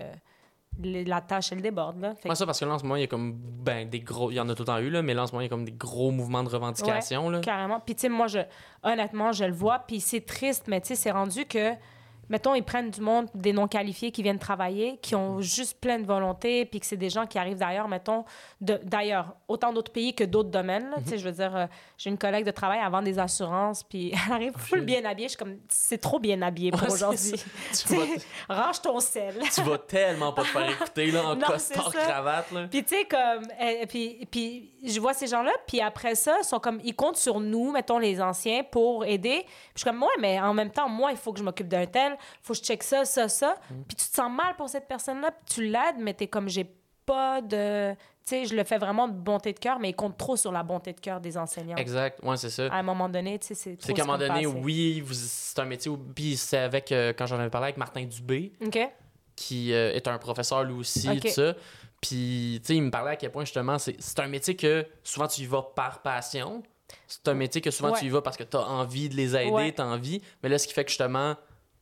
la 0.82 1.20
tâche, 1.20 1.52
elle 1.52 1.62
déborde, 1.62 2.00
là. 2.00 2.14
Fait 2.16 2.34
ça, 2.34 2.46
parce 2.46 2.58
que 2.58 2.64
là, 2.64 2.74
en 2.74 2.78
ce 2.78 2.82
moment, 2.82 2.96
il 2.96 3.02
y 3.02 3.04
a 3.04 3.06
comme. 3.06 3.32
Ben, 3.34 3.88
des 3.88 4.00
gros. 4.00 4.30
Il 4.30 4.34
y 4.34 4.40
en 4.40 4.48
a 4.48 4.54
tout 4.54 4.62
le 4.62 4.66
temps 4.66 4.78
eu, 4.78 4.90
là, 4.90 5.02
mais 5.02 5.14
là, 5.14 5.22
en 5.22 5.26
ce 5.26 5.32
moment, 5.32 5.42
il 5.42 5.44
y 5.44 5.46
a 5.46 5.50
comme 5.50 5.64
des 5.64 5.72
gros 5.72 6.10
mouvements 6.10 6.42
de 6.42 6.48
revendication, 6.48 7.30
là. 7.30 7.40
Carrément. 7.40 7.80
Puis, 7.80 7.94
tu 7.94 8.02
sais, 8.02 8.08
moi, 8.08 8.26
je, 8.26 8.40
honnêtement, 8.82 9.30
je 9.30 9.44
le 9.44 9.52
vois. 9.52 9.80
Puis, 9.80 10.00
c'est 10.00 10.22
triste, 10.22 10.64
mais 10.66 10.80
tu 10.80 10.88
sais, 10.88 10.94
c'est 10.96 11.10
rendu 11.12 11.44
que 11.44 11.74
mettons, 12.28 12.54
ils 12.54 12.62
prennent 12.62 12.90
du 12.90 13.00
monde, 13.00 13.28
des 13.34 13.52
non-qualifiés 13.52 14.10
qui 14.10 14.22
viennent 14.22 14.38
travailler, 14.38 14.98
qui 15.02 15.14
ont 15.14 15.40
juste 15.40 15.80
plein 15.80 15.98
de 15.98 16.06
volonté, 16.06 16.64
puis 16.64 16.80
que 16.80 16.86
c'est 16.86 16.96
des 16.96 17.10
gens 17.10 17.26
qui 17.26 17.38
arrivent 17.38 17.58
d'ailleurs, 17.58 17.88
mettons, 17.88 18.24
d'ailleurs, 18.60 19.34
autant 19.48 19.72
d'autres 19.72 19.92
pays 19.92 20.14
que 20.14 20.24
d'autres 20.24 20.50
domaines. 20.50 20.90
Tu 21.04 21.10
sais, 21.10 21.18
je 21.18 21.24
veux 21.24 21.32
dire, 21.34 21.56
euh, 21.56 21.66
j'ai 21.98 22.10
une 22.10 22.18
collègue 22.18 22.44
de 22.44 22.50
travail 22.50 22.80
avant 22.80 23.02
des 23.02 23.18
assurances, 23.18 23.82
puis 23.82 24.12
elle 24.26 24.32
arrive 24.32 24.52
full 24.56 24.82
bien 24.82 25.04
habillée. 25.04 25.28
Je 25.28 25.32
suis 25.32 25.38
comme, 25.38 25.58
c'est 25.68 25.98
trop 25.98 26.18
bien 26.18 26.40
habillé 26.42 26.70
pour 26.70 26.82
Ouais, 26.82 26.92
aujourd'hui. 26.92 27.34
Range 28.48 28.80
ton 28.82 29.00
sel. 29.00 29.34
tu 29.54 29.62
vas 29.62 29.78
tellement 29.78 30.32
pas 30.32 30.42
te 30.42 30.48
faire 30.48 30.70
écouter 30.82 31.10
là, 31.10 31.24
en 31.24 31.36
Non, 31.36 31.46
costard 31.46 31.92
cravate. 31.92 32.50
Là. 32.52 32.66
Puis 32.70 32.84
tu 32.84 32.94
sais 32.96 33.04
comme 33.04 33.44
euh, 33.60 33.86
puis 33.88 34.26
puis 34.30 34.70
je 34.86 35.00
vois 35.00 35.14
ces 35.14 35.26
gens-là 35.26 35.52
puis 35.66 35.80
après 35.80 36.14
ça 36.14 36.36
ils 36.40 36.44
sont 36.44 36.58
comme 36.60 36.80
ils 36.84 36.94
comptent 36.94 37.16
sur 37.16 37.40
nous 37.40 37.72
mettons 37.72 37.98
les 37.98 38.20
anciens 38.20 38.62
pour 38.64 39.04
aider. 39.04 39.42
Puis 39.44 39.52
je 39.76 39.80
suis 39.80 39.90
comme 39.90 40.02
ouais 40.02 40.08
mais 40.20 40.40
en 40.40 40.54
même 40.54 40.70
temps 40.70 40.88
moi 40.88 41.10
il 41.12 41.16
faut 41.16 41.32
que 41.32 41.38
je 41.38 41.44
m'occupe 41.44 41.68
d'un 41.68 41.86
tel, 41.86 42.16
faut 42.42 42.52
que 42.52 42.58
je 42.58 42.64
check 42.64 42.82
ça 42.82 43.04
ça 43.04 43.28
ça. 43.28 43.56
Mm. 43.70 43.74
Puis 43.88 43.96
tu 43.96 44.06
te 44.08 44.14
sens 44.14 44.30
mal 44.30 44.54
pour 44.56 44.68
cette 44.68 44.86
personne-là, 44.88 45.30
puis 45.30 45.54
tu 45.54 45.64
l'aides 45.68 45.96
mais 45.98 46.14
t'es 46.14 46.26
comme 46.26 46.48
j'ai 46.48 46.66
pas 47.06 47.40
de 47.42 47.92
tu 47.92 47.98
sais 48.24 48.44
je 48.46 48.56
le 48.56 48.64
fais 48.64 48.78
vraiment 48.78 49.06
de 49.08 49.12
bonté 49.12 49.52
de 49.52 49.58
cœur 49.58 49.78
mais 49.78 49.90
ils 49.90 49.94
comptent 49.94 50.16
trop 50.16 50.36
sur 50.36 50.50
la 50.50 50.62
bonté 50.62 50.92
de 50.94 51.00
cœur 51.00 51.20
des 51.20 51.36
enseignants. 51.36 51.76
Exact, 51.76 52.18
ouais, 52.22 52.36
c'est 52.38 52.48
ça. 52.48 52.66
À 52.68 52.76
un 52.76 52.82
moment 52.82 53.08
donné, 53.10 53.38
tu 53.38 53.48
sais 53.48 53.54
c'est 53.54 53.76
C'est 53.78 53.92
qu'à 53.92 54.02
un 54.02 54.06
moment 54.06 54.16
donné, 54.18 54.44
passe. 54.44 54.54
oui, 54.62 55.04
c'est 55.12 55.58
un 55.58 55.66
métier. 55.66 55.90
où- 55.90 55.98
Puis 55.98 56.38
c'est 56.38 56.56
avec, 56.56 56.90
euh, 56.92 57.12
quand 57.16 57.26
j'en 57.26 57.38
avais 57.38 57.50
parlé 57.50 57.64
avec 57.66 57.76
Martin 57.76 58.04
Dubé, 58.04 58.52
qui 59.36 59.72
euh, 59.72 59.92
est 59.92 60.06
un 60.08 60.16
professeur 60.18 60.64
lui 60.64 60.74
aussi, 60.74 61.08
Ok. 61.10 61.20
tout 61.20 61.28
ça. 61.28 61.54
Puis, 62.06 62.60
tu 62.62 62.66
sais, 62.66 62.76
il 62.76 62.82
me 62.82 62.90
parlait 62.90 63.12
à 63.12 63.16
quel 63.16 63.30
point 63.32 63.44
justement, 63.46 63.78
c'est 63.78 64.18
un 64.18 64.26
métier 64.28 64.54
que 64.56 64.86
souvent 65.02 65.26
tu 65.26 65.40
y 65.40 65.46
vas 65.46 65.62
par 65.62 66.02
passion. 66.02 66.62
C'est 67.06 67.26
un 67.28 67.34
métier 67.34 67.62
que 67.62 67.70
souvent 67.70 67.92
Ouais. 67.92 67.98
tu 67.98 68.04
y 68.04 68.08
vas 68.10 68.20
parce 68.20 68.36
que 68.36 68.42
tu 68.42 68.58
as 68.58 68.60
envie 68.68 69.08
de 69.08 69.14
les 69.16 69.34
aider, 69.34 69.50
Ouais. 69.50 69.72
tu 69.72 69.80
as 69.80 69.86
envie. 69.86 70.20
Mais 70.42 70.50
là, 70.50 70.58
ce 70.58 70.66
qui 70.68 70.74
fait 70.74 70.84
que 70.84 70.90
justement, 70.90 71.34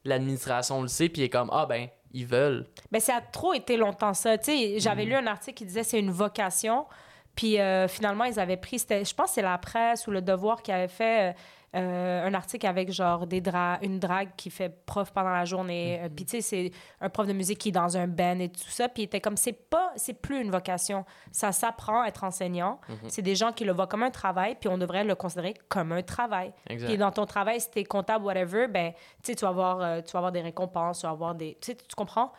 l'administration 0.05 0.81
le 0.81 0.87
sait, 0.89 1.09
puis 1.09 1.23
il 1.23 1.25
est 1.25 1.29
comme, 1.29 1.51
ah 1.53 1.67
ben, 1.67 1.89
ils 2.13 2.27
veulent. 2.27 2.67
Ben, 2.93 3.01
ça 3.01 3.17
a 3.17 3.21
trop 3.21 3.53
été 3.53 3.77
longtemps 3.77 4.15
ça. 4.15 4.39
Tu 4.39 4.45
sais, 4.53 4.79
j'avais 4.79 5.05
lu 5.05 5.15
un 5.15 5.27
article 5.27 5.57
qui 5.59 5.65
disait 5.65 5.83
c'est 5.83 5.99
une 5.99 6.11
vocation. 6.13 6.87
Puis 7.35 7.59
euh, 7.59 7.89
finalement, 7.89 8.25
ils 8.25 8.39
avaient 8.39 8.57
pris, 8.59 8.79
c'était- 8.79 9.05
je 9.05 9.15
pense 9.15 9.31
que 9.31 9.35
c'est 9.37 9.43
la 9.43 9.59
presse 9.59 10.07
ou 10.07 10.11
le 10.13 10.21
devoir 10.23 10.63
qui 10.63 10.71
avait 10.71 10.87
fait 10.89 11.31
euh, 11.31 11.33
euh, 11.75 12.27
un 12.27 12.35
article 12.35 12.67
avec 12.67 12.93
genre 12.93 13.27
des 13.27 13.41
dra 13.41 13.79
une 13.83 13.99
drague 13.99 14.31
qui 14.37 14.51
fait 14.51 14.69
prof 14.85 15.11
pendant 15.13 15.31
la 15.31 15.45
journée. 15.45 16.01
Euh, 16.03 16.09
Puis 16.15 16.25
tu 16.27 16.31
sais, 16.33 16.41
c'est 16.43 16.71
un 17.01 17.09
prof 17.09 17.27
de 17.27 17.33
musique 17.33 17.59
qui 17.59 17.71
est 17.71 17.73
dans 17.73 17.97
un 17.97 18.07
band 18.07 18.39
et 18.41 18.51
tout 18.51 18.61
ça. 18.69 18.89
Puis 18.89 19.03
il 19.03 19.07
était 19.07 19.21
comme, 19.21 19.37
c'est 19.37 19.53
pas, 19.55 19.93
c'est 19.97 20.15
plus 20.15 20.41
une 20.43 20.51
vocation. 20.51 21.05
Ça 21.31 21.51
s'apprend 21.53 22.03
à 22.03 22.09
être 22.09 22.25
enseignant. 22.25 22.79
C'est 23.09 23.23
des 23.23 23.35
gens 23.35 23.53
qui 23.53 23.65
le 23.65 23.73
voient 23.73 23.87
comme 23.87 24.03
un 24.03 24.11
travail, 24.11 24.57
puis 24.61 24.69
on 24.69 24.77
devrait 24.77 25.05
le 25.05 25.15
considérer 25.15 25.55
comme 25.69 25.93
un 25.93 26.03
travail. 26.03 26.53
Puis 26.87 26.99
dans 26.99 27.11
ton 27.11 27.25
travail, 27.27 27.61
si 27.61 27.71
t'es 27.71 27.85
comptable, 27.85 28.25
whatever, 28.25 28.69
ben, 28.69 28.93
tu 28.93 28.99
sais, 29.23 29.35
tu 29.35 29.45
vas 29.45 29.49
avoir, 29.51 29.81
euh, 29.81 30.01
tu 30.03 30.13
vas 30.13 30.19
avoir 30.19 30.33
des 30.33 30.43
récompenses, 30.43 31.01
tu 31.01 31.07
vas 31.07 31.13
avoir 31.13 31.35
des... 31.35 31.57
Tu 31.61 31.73
sais, 31.73 31.75
tu 31.77 31.95
comprends? 31.97 32.33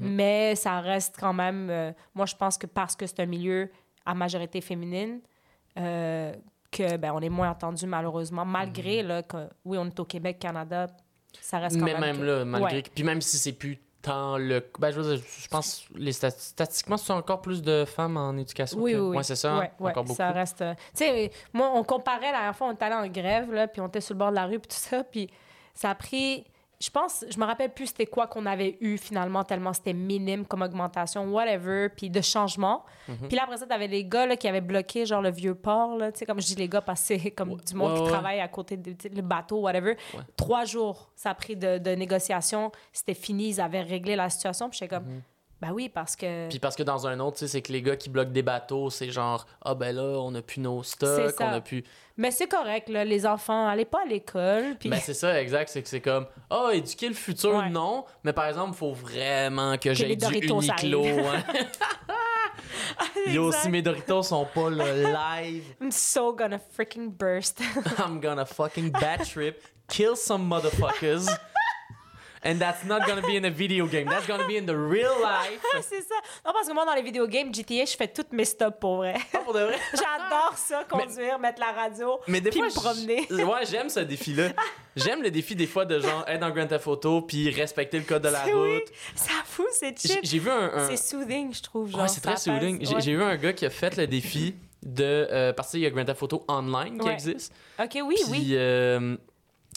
Mais 0.00 0.54
ça 0.54 0.80
reste 0.80 1.16
quand 1.18 1.32
même... 1.32 1.68
euh, 1.70 1.92
moi, 2.14 2.26
je 2.26 2.34
pense 2.36 2.56
que 2.58 2.66
parce 2.66 2.94
que 2.96 3.06
c'est 3.06 3.20
un 3.20 3.26
milieu 3.26 3.70
à 4.06 4.14
majorité 4.14 4.60
féminine, 4.60 5.20
euh, 5.78 6.32
que, 6.70 6.96
ben, 6.96 7.12
on 7.14 7.20
est 7.20 7.28
moins 7.28 7.50
entendu, 7.50 7.86
malheureusement, 7.86 8.44
malgré, 8.44 9.02
là, 9.02 9.22
que, 9.22 9.48
oui, 9.64 9.76
on 9.78 9.86
est 9.86 10.00
au 10.00 10.04
Québec, 10.04 10.38
Canada, 10.38 10.86
ça 11.40 11.58
reste 11.58 11.78
quand 11.78 11.84
Mais 11.84 11.92
même... 11.94 12.00
même 12.00 12.18
que- 12.18 12.22
là, 12.22 12.44
malgré 12.44 12.76
Ouais. 12.76 12.82
que- 12.82 12.90
Puis 12.90 13.04
même 13.04 13.20
si 13.20 13.36
c'est 13.38 13.52
plus 13.52 13.78
tant 14.02 14.38
le. 14.38 14.64
Ben, 14.78 14.90
je 14.90 15.00
veux 15.00 15.16
dire, 15.16 15.24
je 15.38 15.48
pense, 15.48 15.84
les 15.94 16.12
stat- 16.12 16.30
statistiquement, 16.30 16.96
c'est 16.96 17.12
encore 17.12 17.42
plus 17.42 17.60
de 17.60 17.84
femmes 17.84 18.16
en 18.16 18.34
éducation. 18.36 18.78
Oui, 18.80 18.92
que- 18.92 18.98
oui. 18.98 19.16
Ouais, 19.18 19.22
c'est 19.22 19.36
ça. 19.36 19.58
Ouais, 19.58 19.70
encore 19.90 20.04
beaucoup. 20.04 20.16
Ça 20.16 20.30
reste. 20.32 20.62
euh, 20.62 20.74
Tu 20.94 21.04
sais, 21.04 21.30
moi, 21.52 21.70
on 21.74 21.84
comparait 21.84 22.26
la 22.32 22.38
dernière 22.38 22.56
fois, 22.56 22.68
on 22.68 22.72
était 22.72 22.84
allé 22.86 22.94
en 22.94 23.06
grève, 23.12 23.52
là, 23.52 23.68
puis 23.68 23.80
on 23.82 23.88
était 23.88 24.00
sur 24.00 24.14
le 24.14 24.18
bord 24.20 24.30
de 24.30 24.36
la 24.36 24.46
rue, 24.46 24.58
puis 24.58 24.68
tout 24.68 24.76
ça, 24.80 25.04
puis 25.04 25.28
ça 25.74 25.90
a 25.90 25.94
pris. 25.94 26.44
Je 26.80 26.88
pense, 26.88 27.26
je 27.28 27.38
me 27.38 27.44
rappelle 27.44 27.72
plus 27.74 27.88
c'était 27.88 28.06
quoi 28.06 28.26
qu'on 28.26 28.46
avait 28.46 28.78
eu 28.80 28.96
finalement, 28.96 29.44
tellement 29.44 29.74
c'était 29.74 29.92
minime 29.92 30.46
comme 30.46 30.62
augmentation, 30.62 31.30
whatever, 31.30 31.90
puis 31.90 32.08
de 32.08 32.22
changement. 32.22 32.84
Mhm. 33.06 33.28
Puis 33.28 33.36
là, 33.36 33.42
après 33.44 33.58
ça, 33.58 33.66
t'avais 33.66 33.86
les 33.86 34.06
gars 34.06 34.24
là, 34.24 34.36
qui 34.36 34.48
avaient 34.48 34.62
bloqué, 34.62 35.04
genre 35.04 35.20
le 35.20 35.30
vieux 35.30 35.54
port, 35.54 35.98
là, 35.98 36.10
tu 36.10 36.20
sais, 36.20 36.26
comme 36.26 36.40
je 36.40 36.46
dis 36.46 36.54
les 36.54 36.68
gars, 36.68 36.82
c'est 36.94 37.30
comme 37.36 37.56
du 37.56 37.74
monde 37.74 37.92
ouais, 37.92 37.98
qui 37.98 38.04
ouais. 38.04 38.10
travaille 38.10 38.40
à 38.40 38.48
côté 38.48 38.78
du 38.78 39.22
bateau, 39.22 39.60
whatever. 39.60 39.96
Trois 40.36 40.64
jours, 40.64 41.10
ça 41.14 41.30
a 41.30 41.34
pris 41.34 41.54
de, 41.54 41.76
de 41.76 41.90
négociations, 41.90 42.72
c'était 42.92 43.14
fini, 43.14 43.50
ils 43.50 43.60
avaient 43.60 43.82
réglé 43.82 44.16
la 44.16 44.30
situation, 44.30 44.70
puis 44.70 44.78
j'étais 44.78 44.96
comme, 44.96 45.20
ben 45.60 45.72
oui, 45.72 45.90
parce 45.90 46.16
que. 46.16 46.48
Puis 46.48 46.58
parce 46.58 46.74
que 46.74 46.82
dans 46.82 47.06
un 47.06 47.20
autre, 47.20 47.36
tu 47.36 47.40
sais, 47.40 47.48
c'est 47.48 47.62
que 47.62 47.72
les 47.72 47.82
gars 47.82 47.96
qui 47.96 48.08
bloquent 48.08 48.30
des 48.30 48.42
bateaux, 48.42 48.88
c'est 48.88 49.10
genre, 49.10 49.46
ah 49.62 49.74
ben 49.74 49.94
là, 49.94 50.18
on 50.18 50.34
a 50.34 50.40
plus 50.40 50.60
nos 50.60 50.82
stocks, 50.82 51.34
on 51.38 51.44
a 51.44 51.60
plus. 51.60 51.84
Mais 52.20 52.30
c'est 52.30 52.48
correct, 52.48 52.90
là, 52.90 53.02
les 53.02 53.24
enfants, 53.24 53.66
allez 53.66 53.86
pas 53.86 54.02
à 54.02 54.04
l'école. 54.04 54.76
Puis... 54.78 54.90
Ben 54.90 55.00
c'est 55.02 55.14
ça, 55.14 55.40
exact. 55.40 55.70
C'est 55.70 55.80
que 55.82 55.88
c'est 55.88 56.02
comme, 56.02 56.26
ah, 56.50 56.68
éduquer 56.74 57.08
le 57.08 57.14
futur, 57.14 57.54
Ouais. 57.54 57.70
non. 57.70 58.04
Mais 58.24 58.34
par 58.34 58.44
exemple, 58.44 58.76
faut 58.76 58.92
vraiment 58.92 59.78
que, 59.78 59.94
j'aie 59.94 60.06
les 60.08 60.16
du 60.16 60.26
Uniqlo. 60.26 61.02
hein. 61.02 61.42
Yo, 63.32 63.46
Exact. 63.46 63.62
si 63.62 63.70
mes 63.70 63.80
Doritos 63.80 64.22
sont 64.24 64.44
pas 64.54 64.68
le 64.68 65.02
live, 65.04 65.64
I'm 65.80 65.90
so 65.90 66.34
gonna 66.34 66.58
freaking 66.58 67.08
burst. 67.10 67.62
I'm 67.98 68.20
gonna 68.20 68.44
fucking 68.44 68.90
bad 68.90 69.24
trip, 69.26 69.62
kill 69.88 70.14
some 70.14 70.46
motherfuckers. 70.46 71.26
And 72.42 72.56
that's 72.58 72.84
not 72.86 73.00
gonna 73.06 73.20
be 73.20 73.34
in 73.36 73.44
a 73.44 73.50
video 73.50 73.86
game. 73.86 74.06
That's 74.08 74.26
gonna 74.26 74.46
be 74.46 74.52
in 74.56 74.64
the 74.64 74.70
real 74.74 75.12
life. 75.20 75.60
c'est 75.82 76.00
ça. 76.00 76.14
Non, 76.46 76.52
parce 76.54 76.66
que 76.68 76.72
moi, 76.72 76.86
dans 76.86 76.94
les 76.94 77.02
vidéogames 77.02 77.52
GTA, 77.54 77.84
je 77.84 77.94
fais 77.96 78.08
toutes 78.08 78.32
mes 78.32 78.46
stops 78.46 78.78
pour 78.80 78.96
vrai. 78.96 79.14
Pas 79.30 79.40
pour 79.40 79.52
de 79.52 79.60
vrai? 79.60 79.76
J'adore 79.92 80.54
ça, 80.56 80.84
conduire, 80.88 81.38
mettre 81.38 81.60
la 81.60 81.72
radio, 81.72 82.18
Mais 82.28 82.40
des 82.40 82.48
puis 82.48 82.60
fois, 82.60 82.68
me 82.68 82.72
promener. 82.74 83.26
j- 83.30 83.44
Ouais, 83.44 83.66
j'aime 83.70 83.90
ce 83.90 84.00
défi-là. 84.00 84.48
J'aime 84.96 85.22
le 85.22 85.30
défi 85.30 85.54
des 85.54 85.66
fois 85.66 85.84
de 85.84 86.00
genre 86.00 86.24
être 86.26 86.40
dans 86.40 86.50
Grand 86.50 86.66
Theft 86.66 86.86
Auto 86.86 87.20
puis 87.22 87.50
respecter 87.50 87.98
le 87.98 88.04
code 88.04 88.22
de 88.22 88.28
la 88.30 88.44
Oui, 88.46 88.52
route. 88.76 88.88
ça 89.14 89.32
fout, 89.44 89.66
c'est 89.72 89.98
chill. 90.00 90.20
j'ai 90.22 90.38
vu 90.38 90.50
un. 90.50 90.72
un- 90.74 90.88
C'est 90.88 90.96
soothing, 90.96 91.52
je 91.54 91.62
trouve. 91.62 91.90
Genre, 91.90 92.00
Ouais, 92.00 92.08
c'est 92.08 92.22
très 92.22 92.36
soothing. 92.38 92.78
J'ai 92.84 92.94
Ouais. 92.94 93.00
j'ai 93.02 93.14
vu 93.16 93.22
un 93.22 93.36
gars 93.36 93.52
qui 93.52 93.66
a 93.66 93.70
fait 93.70 93.96
le 93.98 94.06
défi 94.06 94.54
de. 94.82 95.04
euh, 95.30 95.52
parce 95.52 95.72
qu'il 95.72 95.80
y 95.80 95.86
a 95.86 95.90
Grand 95.90 96.06
Theft 96.06 96.22
Auto 96.22 96.42
Online 96.48 96.98
qui 96.98 97.06
Ouais. 97.06 97.12
existe. 97.12 97.52
Ok, 97.78 97.98
oui, 98.02 98.14
Puis, 98.16 98.24
oui. 98.30 98.48
euh, 98.52 99.16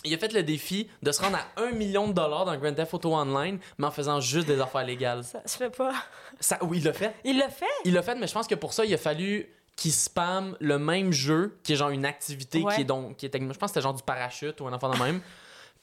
il 0.04 0.14
a 0.14 0.18
fait 0.18 0.34
le 0.34 0.43
défi 0.43 0.89
de 1.01 1.12
se 1.12 1.22
rendre 1.22 1.38
à 1.38 1.62
1 1.62 1.72
million 1.72 2.08
de 2.08 2.14
dollars 2.14 2.45
dans 2.45 2.56
Grand 2.58 2.74
Theft 2.74 2.93
Auto 2.93 3.14
Online, 3.14 3.60
mais 3.78 3.88
en 3.88 3.91
faisant 3.91 4.20
juste 4.20 4.47
des 4.47 4.60
affaires 4.60 4.86
légales. 4.86 5.24
Ça 5.24 5.41
se 5.45 5.58
fait 5.58 5.70
pas. 5.70 5.93
Ça, 6.39 6.58
oui, 6.62 6.78
il 6.80 6.84
l'a 6.84 6.93
fait. 6.93 7.16
Il 7.24 7.38
l'a 7.38 7.49
fait? 7.49 7.66
Il 7.86 7.93
l'a 7.93 8.01
fait, 8.01 8.16
mais 8.16 8.28
je 8.28 8.34
pense 8.34 8.47
que 8.47 8.56
pour 8.56 8.74
ça, 8.74 8.86
il 8.86 8.93
a 8.93 8.97
fallu 8.97 9.47
qu'il 9.76 9.91
spamme 9.91 10.56
le 10.60 10.78
même 10.78 11.12
jeu, 11.12 11.58
qui 11.64 11.74
est 11.74 11.76
genre 11.76 11.89
une 11.89 12.06
activité 12.06 12.62
Ouais. 12.62 12.76
qui 12.76 12.82
est 12.82 12.86
donc. 12.86 13.18
Qui 13.18 13.26
est, 13.26 13.32
je 13.34 13.39
pense 13.45 13.58
que 13.58 13.68
c'était 13.68 13.82
genre 13.82 13.93
du 13.93 14.04
parachute 14.04 14.60
ou 14.62 14.68
un 14.68 14.74
enfant 14.74 14.89
de 14.91 14.99
même. 14.99 15.22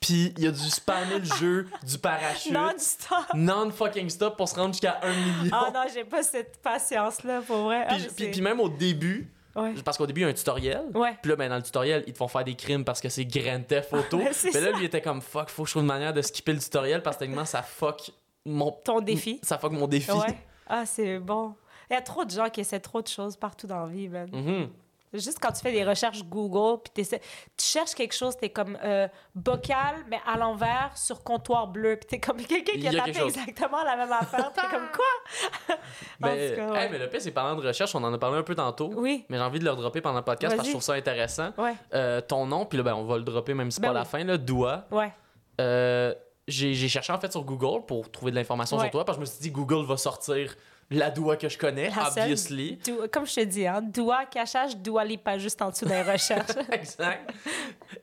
Puis 0.00 0.32
il 0.38 0.46
a 0.46 0.50
dû 0.50 0.70
spammer 0.70 1.18
le 1.18 1.24
jeu 1.24 1.66
du 1.86 1.98
parachute. 1.98 2.52
Non-stop. 2.52 3.18
Non-fucking 3.34 4.08
stop 4.08 4.36
pour 4.36 4.48
se 4.48 4.54
rendre 4.54 4.72
jusqu'à 4.72 4.98
1 5.02 5.12
million. 5.12 5.50
Ah 5.52 5.70
non, 5.74 5.82
j'ai 5.92 6.04
pas 6.04 6.22
cette 6.22 6.62
patience-là, 6.62 7.42
pour 7.46 7.64
vrai. 7.64 7.84
Ah, 7.88 7.96
Puis, 8.16 8.30
puis 8.30 8.40
même 8.40 8.60
au 8.60 8.68
début, 8.70 9.30
Ouais. 9.56 9.74
parce 9.84 9.98
qu'au 9.98 10.06
début, 10.06 10.20
il 10.20 10.24
y 10.24 10.26
a 10.26 10.30
un 10.30 10.32
tutoriel. 10.34 10.82
Ouais. 10.94 11.16
Puis 11.20 11.30
là, 11.30 11.36
ben, 11.36 11.48
dans 11.48 11.56
le 11.56 11.62
tutoriel, 11.62 12.04
ils 12.06 12.12
te 12.12 12.18
font 12.18 12.28
faire 12.28 12.44
des 12.44 12.54
crimes 12.54 12.84
parce 12.84 13.00
que 13.00 13.08
c'est 13.08 13.24
Grand 13.24 13.60
Theft 13.66 13.92
Auto. 13.92 14.18
Mais 14.18 14.60
là, 14.60 14.70
lui, 14.72 14.80
il 14.80 14.84
était 14.84 15.00
comme 15.02 15.20
fuck, 15.20 15.48
faut 15.48 15.62
que 15.64 15.68
je 15.68 15.72
trouve 15.72 15.82
une 15.82 15.88
manière 15.88 16.12
de 16.12 16.22
skipper 16.22 16.52
le 16.52 16.60
tutoriel 16.60 17.02
parce 17.02 17.16
que 17.16 17.24
tellement 17.24 17.44
ça 17.44 17.62
fuck 17.62 18.10
mon. 18.46 18.70
Ton 18.84 19.00
défi. 19.00 19.40
Ça 19.42 19.58
fuck 19.58 19.72
mon 19.72 19.86
défi. 19.86 20.10
Ouais. 20.12 20.38
Ah, 20.68 20.86
c'est 20.86 21.18
bon. 21.18 21.54
Il 21.90 21.94
y 21.94 21.96
a 21.96 22.00
trop 22.02 22.24
de 22.24 22.30
gens 22.30 22.48
qui 22.48 22.60
essaient 22.60 22.78
trop 22.80 23.02
de 23.02 23.08
choses 23.08 23.36
partout 23.36 23.66
dans 23.66 23.80
la 23.80 23.92
vie, 23.92 24.08
man. 24.08 24.28
Mhm. 24.32 24.68
Juste 25.12 25.38
quand 25.40 25.50
tu 25.52 25.60
fais 25.60 25.72
des 25.72 25.84
recherches 25.84 26.22
Google, 26.24 26.80
puis 26.84 26.92
t'essaies- 26.94 27.20
tu 27.56 27.64
cherches 27.64 27.94
quelque 27.94 28.14
chose, 28.14 28.36
t'es 28.36 28.50
comme 28.50 28.78
euh, 28.84 29.08
bocal, 29.34 29.96
mais 30.08 30.20
à 30.26 30.36
l'envers, 30.36 30.92
sur 30.96 31.24
comptoir 31.24 31.66
bleu. 31.66 31.96
Puis 31.96 32.06
t'es 32.06 32.20
comme 32.20 32.36
quelqu'un 32.36 32.78
qui 32.78 32.86
a 32.86 32.90
a 32.90 32.92
tapé 32.94 33.12
quelque 33.12 33.18
chose. 33.22 33.36
exactement 33.38 33.82
la 33.82 33.96
même 33.96 34.12
affaire. 34.12 34.52
T'es 34.52 34.60
comme 34.70 34.88
quoi? 34.94 35.74
En 35.76 35.76
Ben, 36.20 36.50
tout 36.50 36.56
cas, 36.72 36.80
hey, 36.82 36.88
mais 36.92 36.98
le 36.98 37.08
pire, 37.08 37.20
c'est 37.20 37.32
parlant 37.32 37.60
de 37.60 37.66
recherche, 37.66 37.94
on 37.94 38.04
en 38.04 38.12
a 38.14 38.18
parlé 38.18 38.38
un 38.38 38.42
peu 38.44 38.54
tantôt. 38.54 38.92
Oui. 38.94 39.24
Mais 39.28 39.36
j'ai 39.36 39.42
envie 39.42 39.58
de 39.58 39.64
le 39.64 39.74
dropper 39.74 40.00
pendant 40.00 40.18
le 40.18 40.24
podcast 40.24 40.54
parce 40.54 40.62
que 40.62 40.66
je 40.66 40.72
trouve 40.74 40.82
ça 40.82 40.92
intéressant. 40.94 41.50
Ouais. 41.58 41.74
Euh, 41.94 42.20
ton 42.20 42.46
nom, 42.46 42.64
puis 42.66 42.78
là, 42.78 42.84
ben, 42.84 42.94
on 42.94 43.04
va 43.04 43.16
le 43.16 43.24
dropper 43.24 43.54
même 43.54 43.70
si 43.70 43.76
c'est 43.76 43.82
Ben 43.82 43.88
pas 43.88 43.94
la 43.94 44.02
oui. 44.02 44.06
fin, 44.06 44.22
là, 44.24 44.36
Doua. 44.38 44.86
Ouais. 44.90 45.12
Euh, 45.60 46.14
j'ai 46.48 46.74
j'ai 46.74 46.88
cherché 46.88 47.12
en 47.12 47.20
fait 47.20 47.30
sur 47.30 47.44
Google 47.44 47.84
pour 47.86 48.10
trouver 48.10 48.30
de 48.32 48.36
l'information 48.36 48.76
Ouais. 48.76 48.84
sur 48.84 48.90
toi 48.92 49.04
parce 49.04 49.18
que 49.18 49.24
je 49.24 49.30
me 49.30 49.34
suis 49.34 49.42
dit 49.42 49.50
Google 49.50 49.84
va 49.84 49.96
sortir 49.96 50.54
la 50.90 51.10
Doua 51.10 51.36
que 51.36 51.48
je 51.48 51.56
connais, 51.58 51.90
La 51.90 52.08
obviously. 52.08 52.78
Comme 53.12 53.26
je 53.26 53.34
te 53.36 53.44
dis, 53.44 53.66
hein, 53.66 53.80
doigt, 53.82 54.24
cachage, 54.26 54.76
doigt, 54.76 55.04
pas 55.22 55.38
juste 55.38 55.60
en 55.62 55.70
dessous 55.70 55.86
des 55.86 56.02
recherches. 56.02 56.50
exact. 56.72 57.32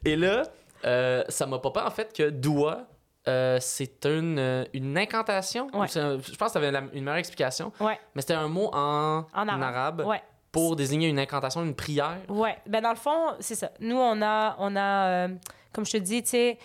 Et 0.05 0.15
là, 0.15 0.43
euh, 0.85 1.23
ça 1.29 1.45
m'a 1.45 1.59
pas 1.59 1.85
en 1.85 1.91
fait 1.91 2.13
que 2.15 2.29
Doua, 2.29 2.87
euh, 3.27 3.57
c'est 3.59 4.05
une, 4.05 4.39
euh, 4.39 4.63
une 4.73 4.97
incantation. 4.97 5.67
Ouais. 5.73 5.87
C'est 5.89 5.99
un- 5.99 6.17
Je 6.19 6.35
pense 6.35 6.53
que 6.53 6.59
tu 6.59 6.65
avais 6.65 6.77
une 6.93 7.03
meilleure 7.03 7.17
explication. 7.17 7.71
ouais. 7.81 7.99
Mais 8.15 8.21
c'était 8.21 8.35
un 8.35 8.47
mot 8.47 8.69
en, 8.73 9.25
En 9.33 9.47
arabe. 9.49 10.03
Ouais. 10.05 10.21
pour 10.51 10.75
désigner 10.77 11.07
une 11.09 11.19
incantation, 11.19 11.63
une 11.63 11.75
prière. 11.75 12.17
Ouais, 12.29 12.57
ben 12.65 12.81
dans 12.81 12.89
le 12.91 12.95
fond, 12.95 13.33
c'est 13.39 13.55
ça. 13.55 13.69
Nous, 13.81 13.97
on 13.97 14.21
a, 14.21 14.55
on 14.59 14.75
a 14.77 15.07
euh, 15.07 15.27
comme 15.73 15.85
je 15.85 15.91
te 15.91 15.97
dis, 15.97 16.23
tu 16.23 16.29
sais, 16.29 16.57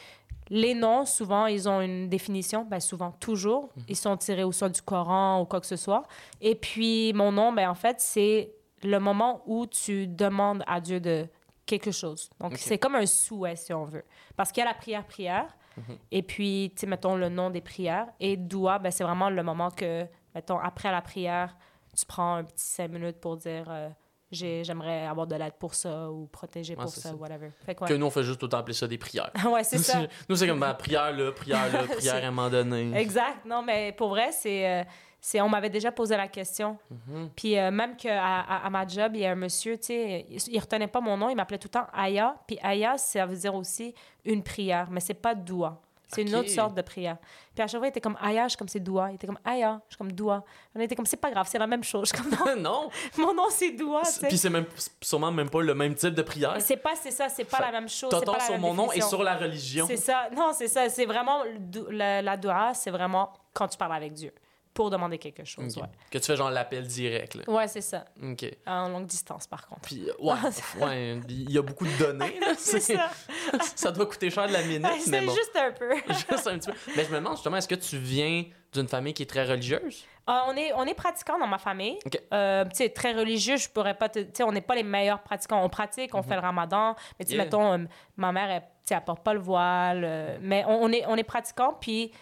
les 0.55 0.75
noms, 0.75 1.07
souvent, 1.07 1.47
ils 1.47 1.67
ont 1.67 1.81
une 1.81 2.11
définition, 2.11 2.65
ben 2.65 2.79
souvent, 2.79 3.11
toujours. 3.13 3.71
Ils 3.89 3.97
sont 3.97 4.17
tirés 4.19 4.45
ou 4.45 4.53
soit 4.53 4.69
du 4.69 4.83
Coran 4.83 5.41
ou 5.41 5.47
quoi 5.47 5.61
que 5.61 5.67
ce 5.67 5.77
soit. 5.77 6.03
Et 6.43 6.55
puis, 6.55 7.13
mon 7.15 7.33
nom, 7.33 7.53
ben 7.53 7.71
en 7.71 7.75
fait, 7.75 8.01
c'est 8.01 8.53
le 8.83 8.99
moment 8.99 9.43
où 9.47 9.67
tu 9.67 10.07
demandes 10.07 10.63
à 10.67 10.79
Dieu 10.79 11.01
de 11.01 11.27
quelque 11.65 11.91
chose. 11.91 12.29
Donc, 12.39 12.59
c'est 12.59 12.77
comme 12.77 12.97
un 12.97 13.07
souhait, 13.07 13.57
si 13.57 13.73
on 13.73 13.87
veut. 13.87 14.05
Parce 14.37 14.53
qu'il 14.53 14.63
y 14.63 14.67
a 14.67 14.69
la 14.69 14.75
prière-prière, 14.75 15.57
Mhm. 15.77 15.97
Et 16.11 16.23
puis, 16.23 16.71
tu 16.75 16.81
sais, 16.81 16.87
mettons 16.87 17.17
le 17.17 17.29
nom 17.29 17.51
des 17.51 17.61
prières. 17.61 18.09
Et 18.21 18.37
doua, 18.37 18.79
ben, 18.79 18.91
c'est 18.91 19.05
vraiment 19.05 19.31
le 19.31 19.43
moment 19.43 19.71
que, 19.71 20.07
mettons, 20.35 20.59
après 20.59 20.91
la 20.91 21.01
prière, 21.01 21.57
tu 21.97 22.05
prends 22.07 22.37
un 22.37 22.45
petit 22.45 22.65
cinq 22.65 22.91
minutes 22.91 23.21
pour 23.21 23.37
dire 23.37 23.65
euh, 23.69 23.89
j'ai- 24.33 24.65
j'aimerais 24.65 25.07
avoir 25.07 25.27
de 25.27 25.37
l'aide 25.37 25.53
pour 25.59 25.75
ça 25.75 26.11
ou 26.11 26.27
protéger 26.27 26.75
Ouais, 26.75 26.83
pour 26.83 26.91
ça, 26.93 27.11
ça. 27.11 27.15
whatever. 27.15 27.51
Fait 27.65 27.75
que, 27.75 27.95
nous, 27.95 28.07
on 28.07 28.11
fait 28.11 28.25
juste 28.25 28.41
tout 28.41 28.47
le 28.47 28.51
temps 28.51 28.59
appeler 28.59 28.75
ça 28.75 28.89
des 28.89 28.99
prières. 28.99 29.31
ouais, 29.51 29.63
c'est 29.63 29.79
ça. 29.79 30.01
Nous, 30.29 30.35
c'est 30.37 30.47
comme 30.49 30.59
ben, 30.61 30.75
prière 30.75 31.13
là, 31.13 31.31
prière 31.33 31.73
là, 31.73 31.83
prière 31.97 32.17
à 32.17 32.27
un 32.27 32.31
moment 32.31 32.51
donné. 32.51 32.93
Exact. 32.99 33.45
Non, 33.45 33.63
mais 33.63 33.93
pour 33.93 34.09
vrai, 34.09 34.31
c'est. 34.33 34.67
euh, 34.69 34.85
c'est 35.25 35.41
on 35.41 35.49
m'avait 35.49 35.71
déjà 35.71 35.93
posé 35.93 36.17
la 36.17 36.27
question. 36.27 36.77
Mhm. 36.91 37.31
Puis 37.37 37.57
euh, 37.57 37.71
même 37.71 37.95
qu'à 37.97 38.21
à, 38.25 38.67
à 38.67 38.71
ma 38.71 38.85
job, 38.85 39.13
il 39.15 39.21
y 39.21 39.27
a 39.27 39.31
un 39.31 39.35
monsieur, 39.37 39.79
tu 39.79 39.85
sais, 39.87 40.27
il, 40.29 40.39
il 40.49 40.59
retenait 40.59 40.89
pas 40.89 41.01
mon 41.01 41.17
nom, 41.17 41.29
il 41.29 41.37
m'appelait 41.37 41.59
tout 41.59 41.69
le 41.69 41.79
temps 41.79 41.87
Aya. 41.93 42.35
Puis 42.45 42.59
Aya, 42.61 42.99
ça 42.99 43.25
veut 43.25 43.37
dire 43.37 43.55
aussi 43.55 43.95
une 44.25 44.43
prière, 44.43 44.89
mais 44.91 44.99
c'est 44.99 45.15
pas 45.15 45.37
doua. 45.37 45.81
C'est 46.15 46.23
une 46.23 46.35
autre 46.35 46.49
sorte 46.51 46.75
de 46.75 46.83
prière. 46.83 47.17
Puis 47.55 47.63
à 47.63 47.67
chaque 47.67 47.79
fois, 47.81 47.87
il 47.87 47.91
était 47.91 48.01
comme 48.01 48.17
Aya, 48.21 48.45
je 48.45 48.51
suis 48.51 48.57
comme 48.59 48.69
c'est 48.69 48.81
doua. 48.81 49.11
Il 49.11 49.15
était 49.17 49.27
comme 49.27 49.39
Aya, 49.45 49.81
je 49.89 49.95
suis 49.95 49.99
comme 49.99 50.13
doua. 50.13 50.45
On 50.75 50.81
était 50.81 50.95
comme 50.97 51.07
c'est 51.07 51.17
pas 51.17 51.31
grave, 51.31 51.47
c'est 51.51 51.59
la 51.59 51.67
même 51.67 51.85
chose. 51.85 52.11
Je 52.13 52.17
suis 52.17 52.31
comme 52.31 52.57
non, 52.63 52.89
mon 53.19 53.35
nom 53.35 53.47
c'est 53.51 53.73
doua. 53.73 54.03
Puis 54.29 54.39
c'est 54.39 54.51
même 54.51 54.67
sûrement 55.01 55.33
même 55.33 55.51
pas 55.51 55.63
le 55.63 55.75
même 55.75 55.95
type 55.95 56.15
de 56.15 56.23
prière. 56.23 56.57
C'est 56.61 56.77
pas, 56.77 56.95
c'est 56.97 57.11
ça, 57.11 57.29
c'est 57.29 57.45
pas 57.45 57.59
Fait- 57.59 57.63
la 57.65 57.73
même 57.73 57.89
chose. 57.89 58.13
la 58.13 58.41
sur 58.41 58.59
mon 58.59 58.75
nom 58.75 58.93
et 58.93 59.01
sur 59.01 59.23
la 59.23 59.37
religion. 59.37 59.87
C'est 59.87 59.97
ça. 59.97 60.29
Non, 60.35 60.53
c'est 60.55 60.69
ça. 60.69 60.89
C'est 60.89 61.07
vraiment 61.07 61.43
la, 61.91 62.23
la 62.23 62.37
doua, 62.37 62.75
c'est 62.75 62.91
vraiment 62.91 63.33
quand 63.53 63.69
tu 63.69 63.77
parles 63.77 63.95
avec 63.95 64.13
Dieu 64.13 64.33
pour 64.75 64.89
demander 64.89 65.19
quelque 65.19 65.45
chose. 65.45 65.77
Ouais, 65.77 65.83
Que 66.11 66.17
tu 66.17 66.25
fais 66.25 66.37
genre 66.37 66.51
l'appel 66.51 66.87
direct. 66.87 67.35
Là. 67.35 67.43
ouais 67.47 67.69
c'est 67.69 67.83
ça. 67.83 68.07
OK. 68.23 68.47
En 68.67 68.89
longue 68.89 69.05
distance, 69.07 69.47
par 69.47 69.67
contre. 69.67 69.83
Puis, 69.83 70.07
ouais, 70.19 70.33
ouais, 70.81 71.21
il 71.29 71.51
y 71.51 71.59
a 71.59 71.63
beaucoup 71.63 71.85
de 71.87 71.95
données. 71.99 72.41
C'est- 72.57 72.81
ça. 72.81 73.11
ça 73.77 73.91
doit 73.93 74.07
coûter 74.07 74.31
cher 74.31 74.47
de 74.49 74.53
la 74.53 74.63
minute, 74.63 75.07
mais 75.09 75.21
bon. 75.25 75.33
juste 75.35 75.57
un 75.57 75.73
peu. 75.73 75.95
Juste 76.09 76.47
un 76.47 76.59
petit 76.59 76.71
peu. 76.71 76.77
Mais 76.97 77.05
je 77.05 77.11
me 77.11 77.17
demande 77.17 77.35
justement, 77.35 77.57
est-ce 77.57 77.69
que 77.69 77.75
tu 77.75 77.97
viens 77.99 78.45
d'une 78.73 78.89
famille 78.89 79.13
qui 79.15 79.23
est 79.23 79.27
très 79.31 79.45
religieuse? 79.45 80.05
Ah, 80.27 80.45
on, 80.49 80.57
est, 80.57 80.73
on 80.75 80.85
est 80.85 80.95
pratiquants 80.95 81.39
dans 81.39 81.47
ma 81.47 81.59
famille. 81.59 81.99
Ok. 82.07 82.21
Euh, 82.33 82.65
tu 82.65 82.71
sais, 82.77 82.89
très 82.91 83.13
religieux, 83.13 83.57
je 83.57 83.69
pourrais 83.69 83.95
pas 83.95 84.09
te. 84.09 84.21
Tu 84.21 84.31
sais, 84.35 84.43
on 84.45 84.53
n'est 84.53 84.61
pas 84.61 84.75
les 84.77 84.83
meilleurs 84.85 85.21
pratiquants. 85.23 85.63
On 85.65 85.69
pratique, 85.69 86.15
on 86.15 86.23
fait 86.23 86.35
le 86.35 86.41
ramadan. 86.41 86.95
Mais 87.19 87.25
tu 87.25 87.33
Mhm. 87.33 87.37
Yeah. 87.37 87.45
mettons, 87.45 87.73
euh, 87.73 87.79
ma 88.17 88.31
mère, 88.33 88.51
elle, 88.51 88.63
elle 88.91 89.05
porte 89.05 89.23
pas 89.25 89.35
le 89.35 89.41
voile. 89.41 90.03
euh, 90.05 90.39
mais 90.41 90.65
on, 90.69 90.85
on 90.85 90.93
est, 90.93 91.05
on 91.07 91.17
est 91.17 91.25
pratiquants. 91.25 91.77
Puis 91.81 92.13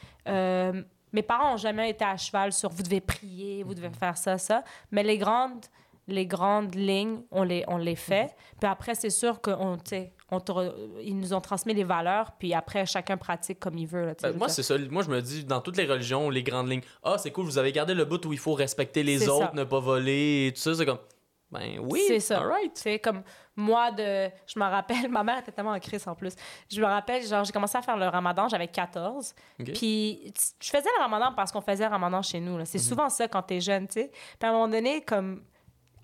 mes 1.13 1.23
parents 1.23 1.55
ont 1.55 1.57
jamais 1.59 1.91
été 1.91 2.05
à 2.05 2.17
cheval 2.17 2.53
sur 2.53 2.71
vous 2.71 2.83
devez 2.83 3.01
prier, 3.01 3.63
vous 3.65 3.71
Mhm. 3.71 3.77
devez 3.77 3.91
faire 3.91 4.17
ça, 4.17 4.39
ça. 4.39 4.63
Mais 4.91 5.03
les 5.03 5.19
grandes, 5.19 5.67
les 6.11 6.27
grandes 6.27 6.75
lignes, 6.75 7.23
on 7.31 7.43
les, 7.43 7.65
on 7.69 7.77
les 7.79 7.97
fait. 7.97 8.25
Mhm. 8.25 8.29
Puis 8.61 8.71
après, 8.71 8.95
c'est 8.95 9.11
sûr 9.11 9.41
qu'on, 9.41 9.79
on 10.33 10.41
ils 11.03 11.17
nous 11.17 11.33
ont 11.35 11.41
transmis 11.41 11.75
les 11.75 11.85
valeurs. 11.85 12.33
Puis 12.39 12.55
après, 12.55 12.87
chacun 12.87 13.17
pratique 13.17 13.59
comme 13.59 13.77
il 13.79 13.87
veut. 13.87 14.07
Là, 14.07 14.15
Ben, 14.23 14.37
moi, 14.37 14.49
c'est 14.49 14.63
ça. 14.63 14.77
Moi, 14.91 15.03
je 15.03 15.11
me 15.11 15.21
dis, 15.21 15.45
dans 15.45 15.61
toutes 15.61 15.77
les 15.77 15.87
religions, 15.87 16.31
les 16.31 16.43
grandes 16.43 16.69
lignes, 16.71 16.83
ah, 17.03 17.17
c'est 17.19 17.31
cool, 17.31 17.45
vous 17.47 17.59
avez 17.59 17.73
gardé 17.73 17.95
le 17.95 18.05
bout 18.05 18.25
où 18.27 18.33
il 18.33 18.39
faut 18.39 18.55
respecter 18.55 19.03
les 19.03 19.19
C'est 19.21 19.29
autres, 19.29 19.47
ça. 19.47 19.53
ne 19.55 19.65
pas 19.65 19.81
voler 19.81 20.47
et 20.49 20.53
tout 20.53 20.61
ça. 20.61 20.75
C'est 20.75 20.87
comme, 20.87 20.99
ben 21.51 21.81
oui, 21.83 22.01
C'est 22.07 22.21
ça. 22.21 22.39
all 22.41 22.47
right. 22.47 22.77
Sais, 22.79 23.01
comme 23.01 23.23
moi, 23.57 23.91
de, 23.91 24.31
je 24.47 24.57
me 24.59 24.65
rappelle, 24.65 25.09
ma 25.11 25.25
mère 25.25 25.39
était 25.39 25.51
tellement 25.51 25.73
en 25.73 25.81
crise 25.81 26.07
en 26.07 26.15
plus. 26.15 26.35
Je 26.71 26.81
me 26.81 26.87
rappelle, 26.87 27.27
genre, 27.27 27.45
j'ai 27.45 27.51
commencé 27.53 27.77
à 27.77 27.83
faire 27.83 27.97
le 27.97 28.07
ramadan, 28.07 28.47
j'avais 28.49 28.69
14. 28.69 29.35
Ok. 29.59 29.73
Puis, 29.73 30.33
tu- 30.33 30.67
je 30.67 30.71
faisais 30.71 30.89
le 30.97 31.03
ramadan 31.03 31.33
parce 31.35 31.51
qu'on 31.51 31.61
faisait 31.61 31.85
le 31.87 31.91
ramadan 31.91 32.23
chez 32.23 32.39
nous. 32.39 32.53
là. 32.53 32.61
Mhm. 32.61 32.67
C'est 32.67 32.79
souvent 32.79 33.09
ça 33.09 33.27
quand 33.27 33.43
t'es 33.43 33.61
jeune, 33.61 33.89
tu 33.89 33.95
sais. 33.95 34.11
Puis, 34.39 34.47
à 34.47 34.51
un 34.51 34.53
moment 34.53 34.69
donné, 34.69 35.01
comme, 35.03 35.43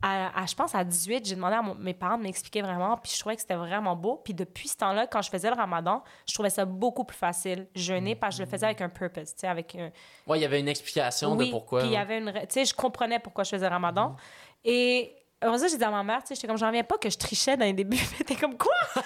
à, 0.03 0.43
à- 0.43 0.47
je 0.47 0.55
pense 0.55 0.75
à 0.75 0.85
18, 0.85 1.27
j'ai 1.27 1.35
demandé 1.35 1.57
à 1.57 1.63
mon- 1.63 1.75
mes 1.75 1.95
parents 1.95 2.19
de 2.19 2.23
m'expliquer 2.23 2.63
vraiment. 2.63 2.97
Puis, 2.99 3.13
je 3.15 3.21
trouvais 3.21 3.35
que 3.35 3.41
c'était 3.41 3.55
vraiment 3.55 3.97
beau. 3.97 4.21
Puis, 4.25 4.35
depuis 4.35 4.69
ce 4.69 4.77
temps-là, 4.77 5.07
quand 5.07 5.23
je 5.23 5.31
faisais 5.31 5.49
le 5.51 5.57
ramadan, 5.57 6.03
je 6.29 6.35
trouvais 6.35 6.51
ça 6.51 6.65
beaucoup 6.65 7.05
plus 7.05 7.17
facile, 7.17 7.67
jeûner, 7.75 8.15
parce 8.15 8.35
que 8.35 8.39
je 8.39 8.45
le 8.45 8.51
faisais 8.51 8.67
avec 8.67 8.81
un 8.83 8.89
purpose, 8.89 9.35
tu 9.35 9.41
sais, 9.41 9.49
avec 9.49 9.75
un, 9.75 9.91
Ouais, 10.27 10.39
il 10.39 10.43
y 10.43 10.45
avait 10.45 10.61
une 10.61 10.69
explication 10.69 11.33
oui, 11.35 11.47
de 11.47 11.51
pourquoi. 11.51 11.81
Puis 11.81 11.89
il 11.89 11.95
y 11.95 11.97
avait 11.97 12.19
une. 12.19 12.33
Tu 12.33 12.39
sais, 12.51 12.65
je 12.65 12.75
comprenais 12.75 13.19
pourquoi 13.19 13.45
je 13.45 13.51
faisais 13.51 13.67
le 13.69 13.73
ramadan. 13.73 14.11
Mhm. 14.11 14.17
Et 14.65 15.17
heureusement, 15.43 15.69
j'ai 15.69 15.79
dit 15.79 15.85
à 15.85 15.91
ma 15.91 16.03
mère, 16.03 16.21
tu 16.23 16.29
sais, 16.29 16.35
j'étais 16.35 16.47
comme, 16.49 16.59
j'en 16.59 16.67
reviens 16.69 16.85
pas 16.85 16.99
que 16.99 17.09
je 17.11 17.17
trichais 17.19 17.57
dans 17.57 17.65
les 17.65 17.73
débuts. 17.73 17.97
Était 18.21 18.37
comme, 18.37 18.57
quoi? 18.57 18.73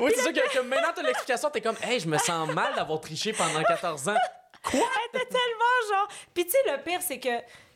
Oui, 0.00 0.12
c'est 0.14 0.22
ça 0.22 0.32
que, 0.32 0.52
que 0.54 0.60
maintenant, 0.60 0.90
t'as 0.94 1.02
l'explication, 1.02 1.50
t'es 1.50 1.60
comme, 1.60 1.74
hey, 1.82 1.98
je 1.98 2.06
me 2.08 2.16
sens 2.18 2.48
mal 2.50 2.74
d'avoir 2.76 3.00
triché 3.00 3.32
pendant 3.32 3.60
14 3.64 4.08
ans. 4.08 4.14
Elle 4.72 4.78
était 5.12 5.26
tellement 5.26 5.88
genre. 5.90 6.08
Puis 6.32 6.44
tu 6.44 6.52
sais, 6.52 6.58
le 6.70 6.80
pire, 6.82 7.00
c'est 7.02 7.18
que. 7.18 7.28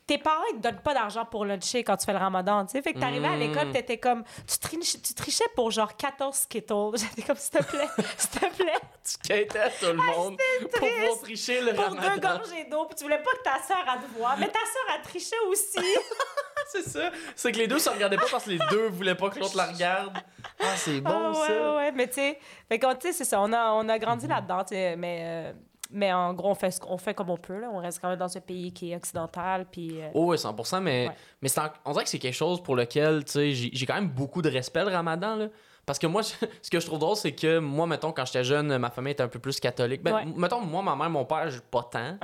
Tes 0.07 0.18
parents, 0.18 0.42
ils 0.53 0.57
te 0.57 0.62
donnent 0.62 0.80
pas 0.82 0.94
d'argent 0.94 1.24
pour 1.24 1.44
luncher 1.44 1.84
quand 1.84 1.96
tu 1.96 2.05
fais 2.07 2.12
le 2.12 2.18
ramadan, 2.18 2.66
tu 2.66 2.72
sais. 2.72 2.82
Fait 2.82 2.92
que 2.92 2.98
t'arrivais 2.98 3.28
à 3.28 3.36
Mm. 3.36 3.38
l'école, 3.40 3.70
t'étais 3.70 3.98
comme... 3.98 4.24
Tu, 4.48 4.59
trichais, 4.59 4.98
tu 4.98 5.14
trichais 5.14 5.44
pour 5.55 5.70
genre 5.70 5.96
14 5.96 6.34
Skittles. 6.34 6.74
J'étais 6.96 7.22
comme, 7.22 7.36
s'il 7.36 7.50
te 7.61 7.62
plaît, 7.64 7.88
s'il 8.16 8.30
te 8.30 8.46
plaît, 8.57 8.80
Tu 9.05 9.18
quittais 9.18 9.70
tout 9.80 9.86
le 9.86 9.94
monde 9.94 10.36
pour 10.61 10.70
pouvoir 10.80 11.18
tricher 11.22 11.61
le 11.61 11.72
pour 11.72 11.88
deux 11.90 11.98
ramadan. 11.98 12.36
gorgées 12.38 12.64
d'eau. 12.64 12.84
Puis 12.86 12.96
tu 12.96 13.05
voulais 13.05 13.22
pas 13.22 13.30
que 13.30 13.42
ta 13.42 13.62
soeur 13.62 13.84
elle 13.94 14.00
te 14.03 14.18
voie. 14.18 14.34
Mais 14.38 14.48
ta 14.48 14.59
soeur, 14.59 14.96
elle 14.96 15.03
trichait 15.03 15.36
aussi. 15.48 15.78
C'est 16.72 16.82
ça. 16.88 17.11
C'est 17.36 17.53
que 17.53 17.59
les 17.59 17.66
deux 17.68 17.78
se 17.78 17.90
regardaient 17.90 18.16
pas 18.16 18.26
parce 18.30 18.44
que 18.44 18.50
les 18.50 18.59
deux 18.70 18.88
voulaient 18.88 19.14
pas 19.14 19.30
que 19.30 19.38
l'autre 19.38 19.57
la 19.57 19.66
regarde. 19.66 20.16
Ah, 20.61 20.76
c'est 20.76 21.00
bon, 21.00 21.11
Ah, 21.11 21.30
ouais, 21.30 21.46
ça. 21.46 21.53
ouais, 21.70 21.76
ouais, 21.76 21.92
mais 21.92 22.07
tu 22.09 22.14
sais, 22.14 22.38
fait 22.68 22.78
tu 22.78 22.86
sais, 23.00 23.12
c'est 23.12 23.24
ça, 23.24 23.40
on 23.40 23.53
a, 23.53 23.72
on 23.72 23.88
a 23.88 23.98
grandi 23.98 24.26
là-dedans, 24.26 24.62
tu 24.64 24.74
sais, 24.74 24.96
mais, 24.96 25.18
euh, 25.22 25.53
mais 25.93 26.12
en 26.12 26.32
gros, 26.34 26.51
on 26.51 26.55
fait, 26.55 26.70
ce 26.70 26.80
qu'on- 26.80 26.93
on 26.95 26.99
fait 26.99 27.14
comme 27.14 27.30
on 27.30 27.36
peut, 27.36 27.61
là. 27.61 27.68
On 27.72 27.78
reste 27.78 28.01
quand 28.01 28.09
même 28.09 28.18
dans 28.18 28.28
ce 28.28 28.38
pays 28.38 28.72
qui 28.72 28.93
est 28.93 28.97
occidental, 28.97 29.66
puis... 29.70 30.01
euh, 30.01 30.09
Oh, 30.14 30.26
oui, 30.30 30.36
100%, 30.38 30.80
mais, 30.80 31.09
Ouais. 31.09 31.14
mais 31.43 31.49
c'est 31.49 31.61
en- 31.61 31.70
on 31.84 31.93
dirait 31.93 32.05
que 32.05 32.11
c'est 32.11 32.18
quelque 32.18 32.34
chose 32.34 32.62
pour 32.62 32.76
lequel, 32.76 33.22
j'ai 33.26 33.86
quand 33.86 33.95
même 33.95 34.09
beaucoup 34.09 34.43
de 34.43 34.51
respect 34.51 34.84
le 34.84 34.90
ramadan, 34.90 35.36
là. 35.36 35.47
Parce 35.84 35.99
que 35.99 36.07
moi, 36.07 36.22
ce 36.62 36.70
que 36.70 36.78
je 36.78 36.86
trouve 36.86 37.01
drôle, 37.01 37.16
c'est 37.16 37.32
que 37.32 37.59
moi, 37.59 37.88
mettons, 37.88 38.12
quand 38.12 38.24
j'étais 38.24 38.45
jeune, 38.45 38.78
ma 38.78 38.88
famille 38.90 39.12
était 39.14 39.24
un 39.24 39.28
peu 39.28 39.40
plus 39.40 39.59
catholique. 39.59 40.01
Ben, 40.03 40.14
Ouais. 40.14 40.24
mettons, 40.36 40.61
moi, 40.61 40.80
ma 40.80 40.95
mère, 40.95 41.11
mon 41.11 41.24
père, 41.24 41.49
pas 41.72 41.82
tant. 41.90 42.18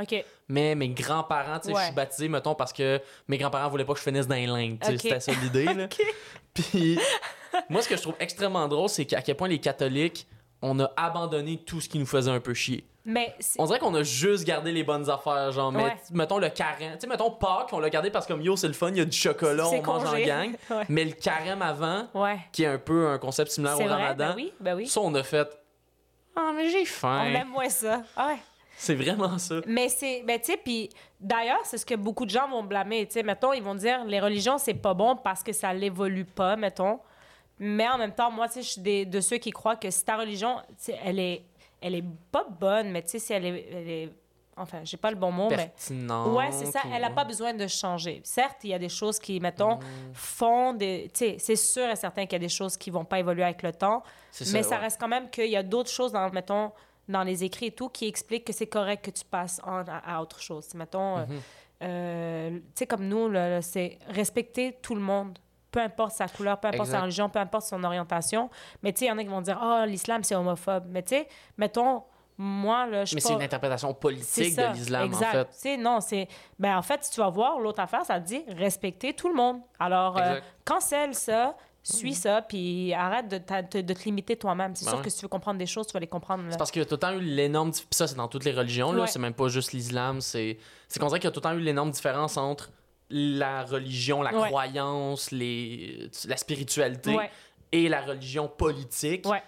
Mais 0.48 0.76
mes 0.76 0.88
grands-parents, 0.90 1.58
tu 1.58 1.68
sais, 1.72 1.74
je 1.78 1.84
suis 1.86 1.94
baptisé, 1.94 2.28
mettons, 2.28 2.54
parce 2.54 2.72
que 2.72 3.00
mes 3.26 3.36
grands-parents 3.36 3.68
voulaient 3.68 3.84
pas 3.84 3.94
que 3.94 3.98
je 3.98 4.04
finisse 4.04 4.28
dans 4.28 4.36
les 4.36 4.46
lingues. 4.46 4.78
C'était 4.84 5.18
ça 5.20 5.32
l'idée, 5.42 5.64
là. 5.64 5.84
OK. 5.86 6.00
Puis, 6.54 6.98
moi, 7.68 7.82
ce 7.82 7.88
que 7.88 7.96
je 7.96 8.02
trouve 8.02 8.14
extrêmement 8.20 8.68
drôle, 8.68 8.88
c'est 8.88 9.04
qu'à 9.06 9.22
quel 9.22 9.36
point 9.36 9.48
les 9.48 9.58
catholiques, 9.58 10.26
on 10.62 10.78
a 10.80 10.90
abandonné 10.96 11.58
tout 11.58 11.80
ce 11.80 11.88
qui 11.88 11.98
nous 11.98 12.06
faisait 12.06 12.30
un 12.30 12.40
peu 12.40 12.54
chier. 12.54 12.84
Mais 13.10 13.34
On 13.58 13.64
dirait 13.64 13.78
qu'on 13.78 13.94
a 13.94 14.02
juste 14.02 14.44
gardé 14.44 14.70
les 14.70 14.84
bonnes 14.84 15.08
affaires, 15.08 15.50
genre, 15.50 15.72
mais 15.72 15.82
Ouais. 15.84 15.90
t- 15.96 16.12
mettons 16.12 16.36
le 16.38 16.50
carême. 16.50 16.92
Tu 16.92 17.00
sais, 17.00 17.06
mettons 17.06 17.30
Pâques, 17.30 17.70
on 17.72 17.78
l'a 17.80 17.88
gardé 17.88 18.10
parce 18.10 18.26
que 18.26 18.34
comme 18.34 18.42
yo, 18.42 18.54
c'est 18.54 18.66
le 18.68 18.74
fun, 18.74 18.90
il 18.90 18.98
y 18.98 19.00
a 19.00 19.06
du 19.06 19.16
chocolat, 19.16 19.66
on 19.66 19.82
mange 19.82 20.04
en 20.04 20.18
gang. 20.18 20.50
ouais. 20.70 20.84
Mais 20.90 21.04
le 21.06 21.12
carême 21.12 21.62
avant, 21.62 22.06
Ouais. 22.12 22.38
qui 22.52 22.64
est 22.64 22.66
un 22.66 22.76
peu 22.78 23.08
un 23.08 23.16
concept 23.18 23.50
similaire 23.50 23.76
au 23.76 23.82
vrai, 23.82 23.88
ramadan, 23.88 24.26
ben 24.28 24.34
oui, 24.36 24.52
ben 24.60 24.76
oui. 24.76 24.86
ça, 24.86 25.00
on 25.00 25.14
a 25.14 25.22
fait. 25.22 25.48
Ah, 26.36 26.52
mais 26.54 26.68
j'ai 26.68 26.82
On 26.82 26.84
faim. 26.84 27.24
aime 27.24 27.48
moins 27.48 27.70
ça. 27.70 28.02
Ah 28.14 28.28
ouais. 28.28 28.38
C'est 28.76 28.94
vraiment 28.94 29.38
ça. 29.38 29.56
Mais 29.66 29.88
c'est, 29.88 30.22
ben 30.26 30.38
tu 30.38 30.52
sais, 30.52 30.56
puis 30.56 30.90
d'ailleurs, 31.18 31.60
c'est 31.64 31.78
ce 31.78 31.86
que 31.86 31.94
beaucoup 31.96 32.26
de 32.26 32.30
gens 32.30 32.46
vont 32.48 32.62
blâmer. 32.62 33.06
Tu 33.06 33.14
sais, 33.14 33.22
mettons, 33.22 33.52
ils 33.54 33.62
vont 33.62 33.74
dire 33.74 34.04
les 34.04 34.20
religions, 34.20 34.58
c'est 34.58 34.74
pas 34.74 34.92
bon 34.94 35.16
parce 35.16 35.42
que 35.42 35.52
ça 35.52 35.72
l'évolue 35.72 36.24
pas, 36.26 36.56
mettons. 36.56 37.00
Mais 37.58 37.88
en 37.88 37.98
même 37.98 38.12
temps, 38.14 38.30
moi, 38.30 38.46
tu 38.48 38.54
sais, 38.54 38.62
je 38.62 38.68
suis 38.68 39.06
de 39.06 39.20
ceux 39.20 39.38
qui 39.38 39.50
croient 39.50 39.74
que 39.76 39.90
si 39.90 40.04
ta 40.04 40.16
religion, 40.16 40.58
elle 41.04 41.18
est, 41.18 41.42
elle 41.80 41.94
est 41.94 42.04
pas 42.32 42.46
bonne, 42.48 42.90
mais 42.90 43.02
tu 43.02 43.10
sais, 43.10 43.18
si 43.18 43.32
elle 43.32 43.44
est, 43.46 43.68
elle 43.72 43.88
est- 43.88 44.12
enfin, 44.56 44.80
j'ai 44.84 44.96
pas 44.96 45.10
le 45.10 45.16
bon 45.16 45.30
mot, 45.30 45.48
mais. 45.56 45.72
Ouais, 46.34 46.50
c'est 46.50 46.66
ça. 46.66 46.80
Elle 46.92 47.02
n'a 47.02 47.10
pas 47.10 47.24
besoin 47.24 47.54
de 47.54 47.66
changer. 47.66 48.20
Certes, 48.24 48.58
il 48.64 48.70
y 48.70 48.74
a 48.74 48.78
des 48.78 48.88
choses 48.88 49.18
qui, 49.18 49.38
mettons, 49.40 49.78
font 50.12 50.72
des. 50.74 51.10
Tu 51.14 51.18
sais, 51.18 51.36
c'est 51.38 51.56
sûr 51.56 51.88
et 51.88 51.96
certain 51.96 52.22
qu'il 52.26 52.32
y 52.32 52.36
a 52.36 52.38
des 52.40 52.48
choses 52.48 52.76
qui 52.76 52.90
vont 52.90 53.04
pas 53.04 53.18
évoluer 53.20 53.44
avec 53.44 53.62
le 53.62 53.72
temps. 53.72 54.02
Mais 54.52 54.62
ça, 54.62 54.68
ça 54.70 54.74
ouais. 54.76 54.82
reste 54.82 55.00
quand 55.00 55.08
même 55.08 55.30
qu'il 55.30 55.48
y 55.50 55.56
a 55.56 55.62
d'autres 55.62 55.90
choses, 55.90 56.12
dans, 56.12 56.28
mettons, 56.30 56.72
dans 57.08 57.22
les 57.22 57.42
écrits 57.44 57.66
et 57.66 57.70
tout, 57.72 57.88
qui 57.88 58.06
expliquent 58.06 58.44
que 58.44 58.52
c'est 58.52 58.66
correct 58.66 59.04
que 59.04 59.10
tu 59.10 59.24
passes 59.24 59.60
en- 59.64 59.84
à, 59.86 60.16
à 60.16 60.20
autre 60.20 60.40
chose. 60.40 60.74
Mettons, 60.74 61.18
euh, 61.18 61.26
Mhm. 61.26 61.40
euh, 61.84 62.50
tu 62.58 62.62
sais, 62.74 62.86
comme 62.86 63.06
nous, 63.08 63.32
c'est 63.62 63.98
respecter 64.08 64.76
tout 64.82 64.94
le 64.94 65.00
monde. 65.00 65.38
Peu 65.70 65.80
importe 65.80 66.12
sa 66.12 66.26
couleur, 66.28 66.58
peu 66.58 66.68
importe 66.68 66.82
Exact. 66.86 66.96
sa 66.96 67.02
religion, 67.02 67.28
peu 67.28 67.38
importe 67.38 67.66
son 67.66 67.82
orientation. 67.84 68.48
Mais 68.82 68.92
tu 68.92 69.00
sais, 69.00 69.04
il 69.04 69.08
y 69.08 69.12
en 69.12 69.18
a 69.18 69.22
qui 69.22 69.28
vont 69.28 69.40
dire, 69.42 69.58
oh, 69.62 69.84
l'islam, 69.86 70.22
c'est 70.24 70.34
homophobe. 70.34 70.84
Mais 70.88 71.02
tu 71.02 71.10
sais, 71.16 71.28
mettons, 71.58 72.02
moi, 72.38 72.86
là, 72.86 73.04
je 73.04 73.14
Mais 73.16 73.20
c'est 73.20 73.28
pas- 73.30 73.34
une 73.34 73.42
interprétation 73.42 73.92
politique 73.94 74.56
de 74.56 74.72
l'islam, 74.72 75.02
en 75.02 75.06
exact. 75.06 75.32
fait. 75.32 75.44
Tu 75.46 75.50
sais, 75.54 75.76
non, 75.76 76.00
c'est. 76.00 76.28
Ben, 76.58 76.76
en 76.78 76.82
fait, 76.82 77.02
si 77.04 77.10
tu 77.10 77.20
vas 77.20 77.28
voir 77.30 77.58
l'autre 77.58 77.80
affaire, 77.80 78.04
ça 78.04 78.20
te 78.20 78.26
dit 78.26 78.44
respecter 78.56 79.12
tout 79.12 79.28
le 79.28 79.34
monde. 79.34 79.60
Alors, 79.78 80.16
euh, 80.18 80.38
cancelle 80.64 81.14
ça, 81.14 81.56
suis 81.82 82.14
ça, 82.14 82.42
puis 82.42 82.92
arrête 82.94 83.28
de, 83.28 83.38
ta- 83.38 83.62
de, 83.62 83.80
de 83.80 83.92
te 83.94 84.04
limiter 84.04 84.36
toi-même. 84.36 84.74
C'est 84.76 84.84
Ben 84.84 84.90
sûr 84.90 84.98
ouais. 84.98 85.04
que 85.04 85.10
si 85.10 85.16
tu 85.18 85.22
veux 85.24 85.28
comprendre 85.28 85.58
des 85.58 85.66
choses, 85.66 85.86
tu 85.86 85.92
vas 85.94 86.00
les 86.00 86.06
comprendre. 86.06 86.44
là. 86.44 86.50
C'est 86.52 86.58
parce 86.58 86.70
qu'il 86.70 86.80
y 86.80 86.84
a 86.84 86.86
tout 86.86 86.94
le 86.94 86.98
temps 87.00 87.12
eu 87.12 87.20
l'énorme. 87.20 87.72
ça, 87.90 88.06
c'est 88.06 88.14
dans 88.14 88.28
toutes 88.28 88.44
les 88.44 88.52
religions, 88.52 88.92
là. 88.92 89.02
Ouais. 89.02 89.06
C'est 89.08 89.18
même 89.18 89.34
pas 89.34 89.48
juste 89.48 89.72
l'islam. 89.72 90.20
C'est 90.20 90.58
c'est 90.86 91.00
qu'on 91.00 91.06
dirait 91.08 91.18
qu'il 91.18 91.28
y 91.28 91.32
a 91.32 91.32
tout 91.32 91.40
le 91.40 91.42
temps 91.42 91.54
eu 91.54 91.60
l'énorme 91.60 91.90
différence 91.90 92.36
entre 92.36 92.70
la 93.10 93.64
religion, 93.64 94.22
la 94.22 94.34
Ouais. 94.34 94.48
croyance, 94.48 95.30
les... 95.30 96.10
la 96.26 96.36
spiritualité 96.36 97.14
Ouais. 97.14 97.30
et 97.72 97.88
la 97.88 98.00
religion 98.02 98.48
politique. 98.48 99.26
Ouais. 99.26 99.42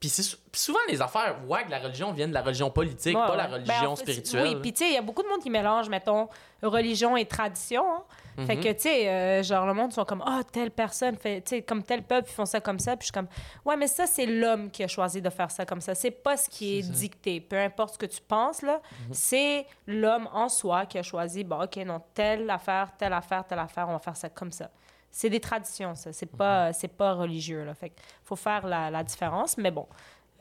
Puis 0.00 0.12
souvent, 0.52 0.78
les 0.88 1.02
affaires, 1.02 1.36
ouais, 1.48 1.64
que 1.64 1.70
la 1.72 1.80
religion 1.80 2.12
viennent 2.12 2.28
de 2.30 2.34
la 2.34 2.42
religion 2.42 2.70
politique, 2.70 3.16
Ouais, 3.16 3.26
pas 3.26 3.34
la 3.36 3.46
religion 3.46 3.74
Ben, 3.80 3.86
en 3.88 3.96
fait, 3.96 4.02
spirituelle. 4.02 4.44
Oui, 4.44 4.56
puis 4.62 4.72
tu 4.72 4.84
sais, 4.84 4.90
il 4.90 4.94
y 4.94 4.96
a 4.96 5.02
beaucoup 5.02 5.24
de 5.24 5.28
monde 5.28 5.40
qui 5.42 5.50
mélange, 5.50 5.88
mettons, 5.88 6.28
religion 6.62 7.16
et 7.16 7.24
tradition. 7.26 7.84
hein. 7.84 8.02
Fait 8.46 8.54
Mhm. 8.54 8.62
que, 8.62 8.68
tu 8.74 8.80
sais, 8.82 9.08
euh, 9.08 9.42
genre, 9.42 9.66
le 9.66 9.74
monde 9.74 9.92
sont 9.92 10.04
comme, 10.04 10.22
ah, 10.24 10.42
telle 10.52 10.70
personne 10.70 11.16
fait, 11.16 11.40
tu 11.40 11.56
sais, 11.56 11.62
comme 11.62 11.82
tel 11.82 12.04
peuple, 12.04 12.28
ils 12.30 12.32
font 12.32 12.46
ça 12.46 12.60
comme 12.60 12.78
ça. 12.78 12.92
Puis 12.96 13.00
je 13.00 13.04
suis 13.06 13.12
comme, 13.12 13.26
ouais, 13.64 13.76
mais 13.76 13.88
ça, 13.88 14.06
c'est 14.06 14.26
l'homme 14.26 14.70
qui 14.70 14.84
a 14.84 14.86
choisi 14.86 15.20
de 15.20 15.28
faire 15.30 15.50
ça 15.50 15.66
comme 15.66 15.80
ça. 15.80 15.96
C'est 15.96 16.12
pas 16.12 16.36
ce 16.36 16.48
qui 16.48 16.78
est, 16.78 16.82
dicté. 16.88 17.40
Peu 17.40 17.58
importe 17.58 17.94
ce 17.94 17.98
que 17.98 18.06
tu 18.06 18.20
penses, 18.20 18.62
là, 18.62 18.80
c'est 19.10 19.66
l'homme 19.88 20.28
en 20.32 20.48
soi 20.48 20.86
qui 20.86 20.98
a 20.98 21.02
choisi, 21.02 21.42
bon, 21.42 21.64
OK, 21.64 21.74
non, 21.78 22.00
telle 22.14 22.48
affaire, 22.48 22.92
telle 22.96 23.12
affaire, 23.14 23.44
telle 23.44 23.58
affaire, 23.58 23.88
on 23.88 23.92
va 23.94 23.98
faire 23.98 24.16
ça 24.16 24.28
comme 24.28 24.52
ça. 24.52 24.70
C'est 25.10 25.30
des 25.30 25.40
traditions, 25.40 25.94
ça. 25.94 26.12
C'est 26.12 26.30
Mhm. 26.32 26.38
pas, 26.38 26.72
c'est 26.72 26.88
pas 26.88 27.14
religieux, 27.14 27.64
là. 27.64 27.74
Fait 27.74 27.92
faut 28.24 28.36
faire 28.36 28.66
la, 28.66 28.90
la 28.90 29.02
différence, 29.02 29.56
mais 29.58 29.70
bon. 29.70 29.86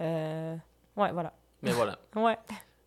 Euh, 0.01 0.55
ouais, 0.95 1.11
voilà. 1.11 1.33
Mais 1.61 1.71
voilà, 1.71 1.97
Ouais. 2.15 2.37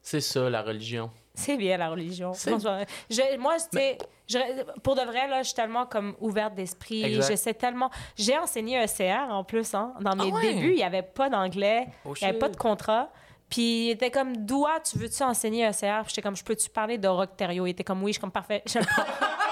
c'est 0.02 0.20
ça, 0.20 0.48
la 0.50 0.62
religion. 0.62 1.10
C'est 1.34 1.56
bien 1.56 1.76
la 1.78 1.88
religion. 1.88 2.32
Je- 2.34 3.36
moi, 3.38 3.56
tu 3.56 3.78
sais, 3.78 3.98
je- 4.28 4.78
pour 4.80 4.94
de 4.94 5.00
vrai, 5.02 5.26
là, 5.28 5.38
je 5.42 5.48
suis 5.48 5.54
tellement 5.54 5.86
comme 5.86 6.14
ouverte 6.20 6.54
d'esprit. 6.54 7.14
J'essaie 7.22 7.54
tellement. 7.54 7.90
J'ai 8.16 8.36
enseigné 8.36 8.76
ECR 8.84 9.28
en 9.30 9.42
plus. 9.44 9.72
Hein. 9.74 9.94
Dans 10.00 10.14
mes 10.16 10.30
Ah 10.30 10.34
ouais? 10.34 10.54
débuts, 10.54 10.72
il 10.72 10.76
n'y 10.76 10.82
avait 10.84 11.02
pas 11.02 11.30
d'anglais, 11.30 11.88
Oh, 12.04 12.14
il 12.20 12.24
n'y 12.24 12.30
avait 12.30 12.38
pas 12.38 12.48
de 12.48 12.56
contrat. 12.56 13.10
Puis 13.48 13.86
il 13.86 13.90
était 13.90 14.10
comme, 14.10 14.36
Doua, 14.36 14.78
tu 14.80 14.98
veux-tu 14.98 15.22
enseigner 15.22 15.64
ECR? 15.66 16.02
Puis 16.02 16.10
j'étais 16.10 16.22
comme, 16.22 16.36
je 16.36 16.44
peux-tu 16.44 16.68
parler 16.68 16.98
de 16.98 17.08
Rocterio? 17.08 17.66
Il 17.66 17.70
était 17.70 17.84
comme, 17.84 18.02
oui, 18.02 18.10
je 18.10 18.14
suis 18.14 18.20
comme, 18.20 18.30
parfait. 18.30 18.62
Je 18.66 18.78
le 18.78 18.84
prends. 18.84 19.02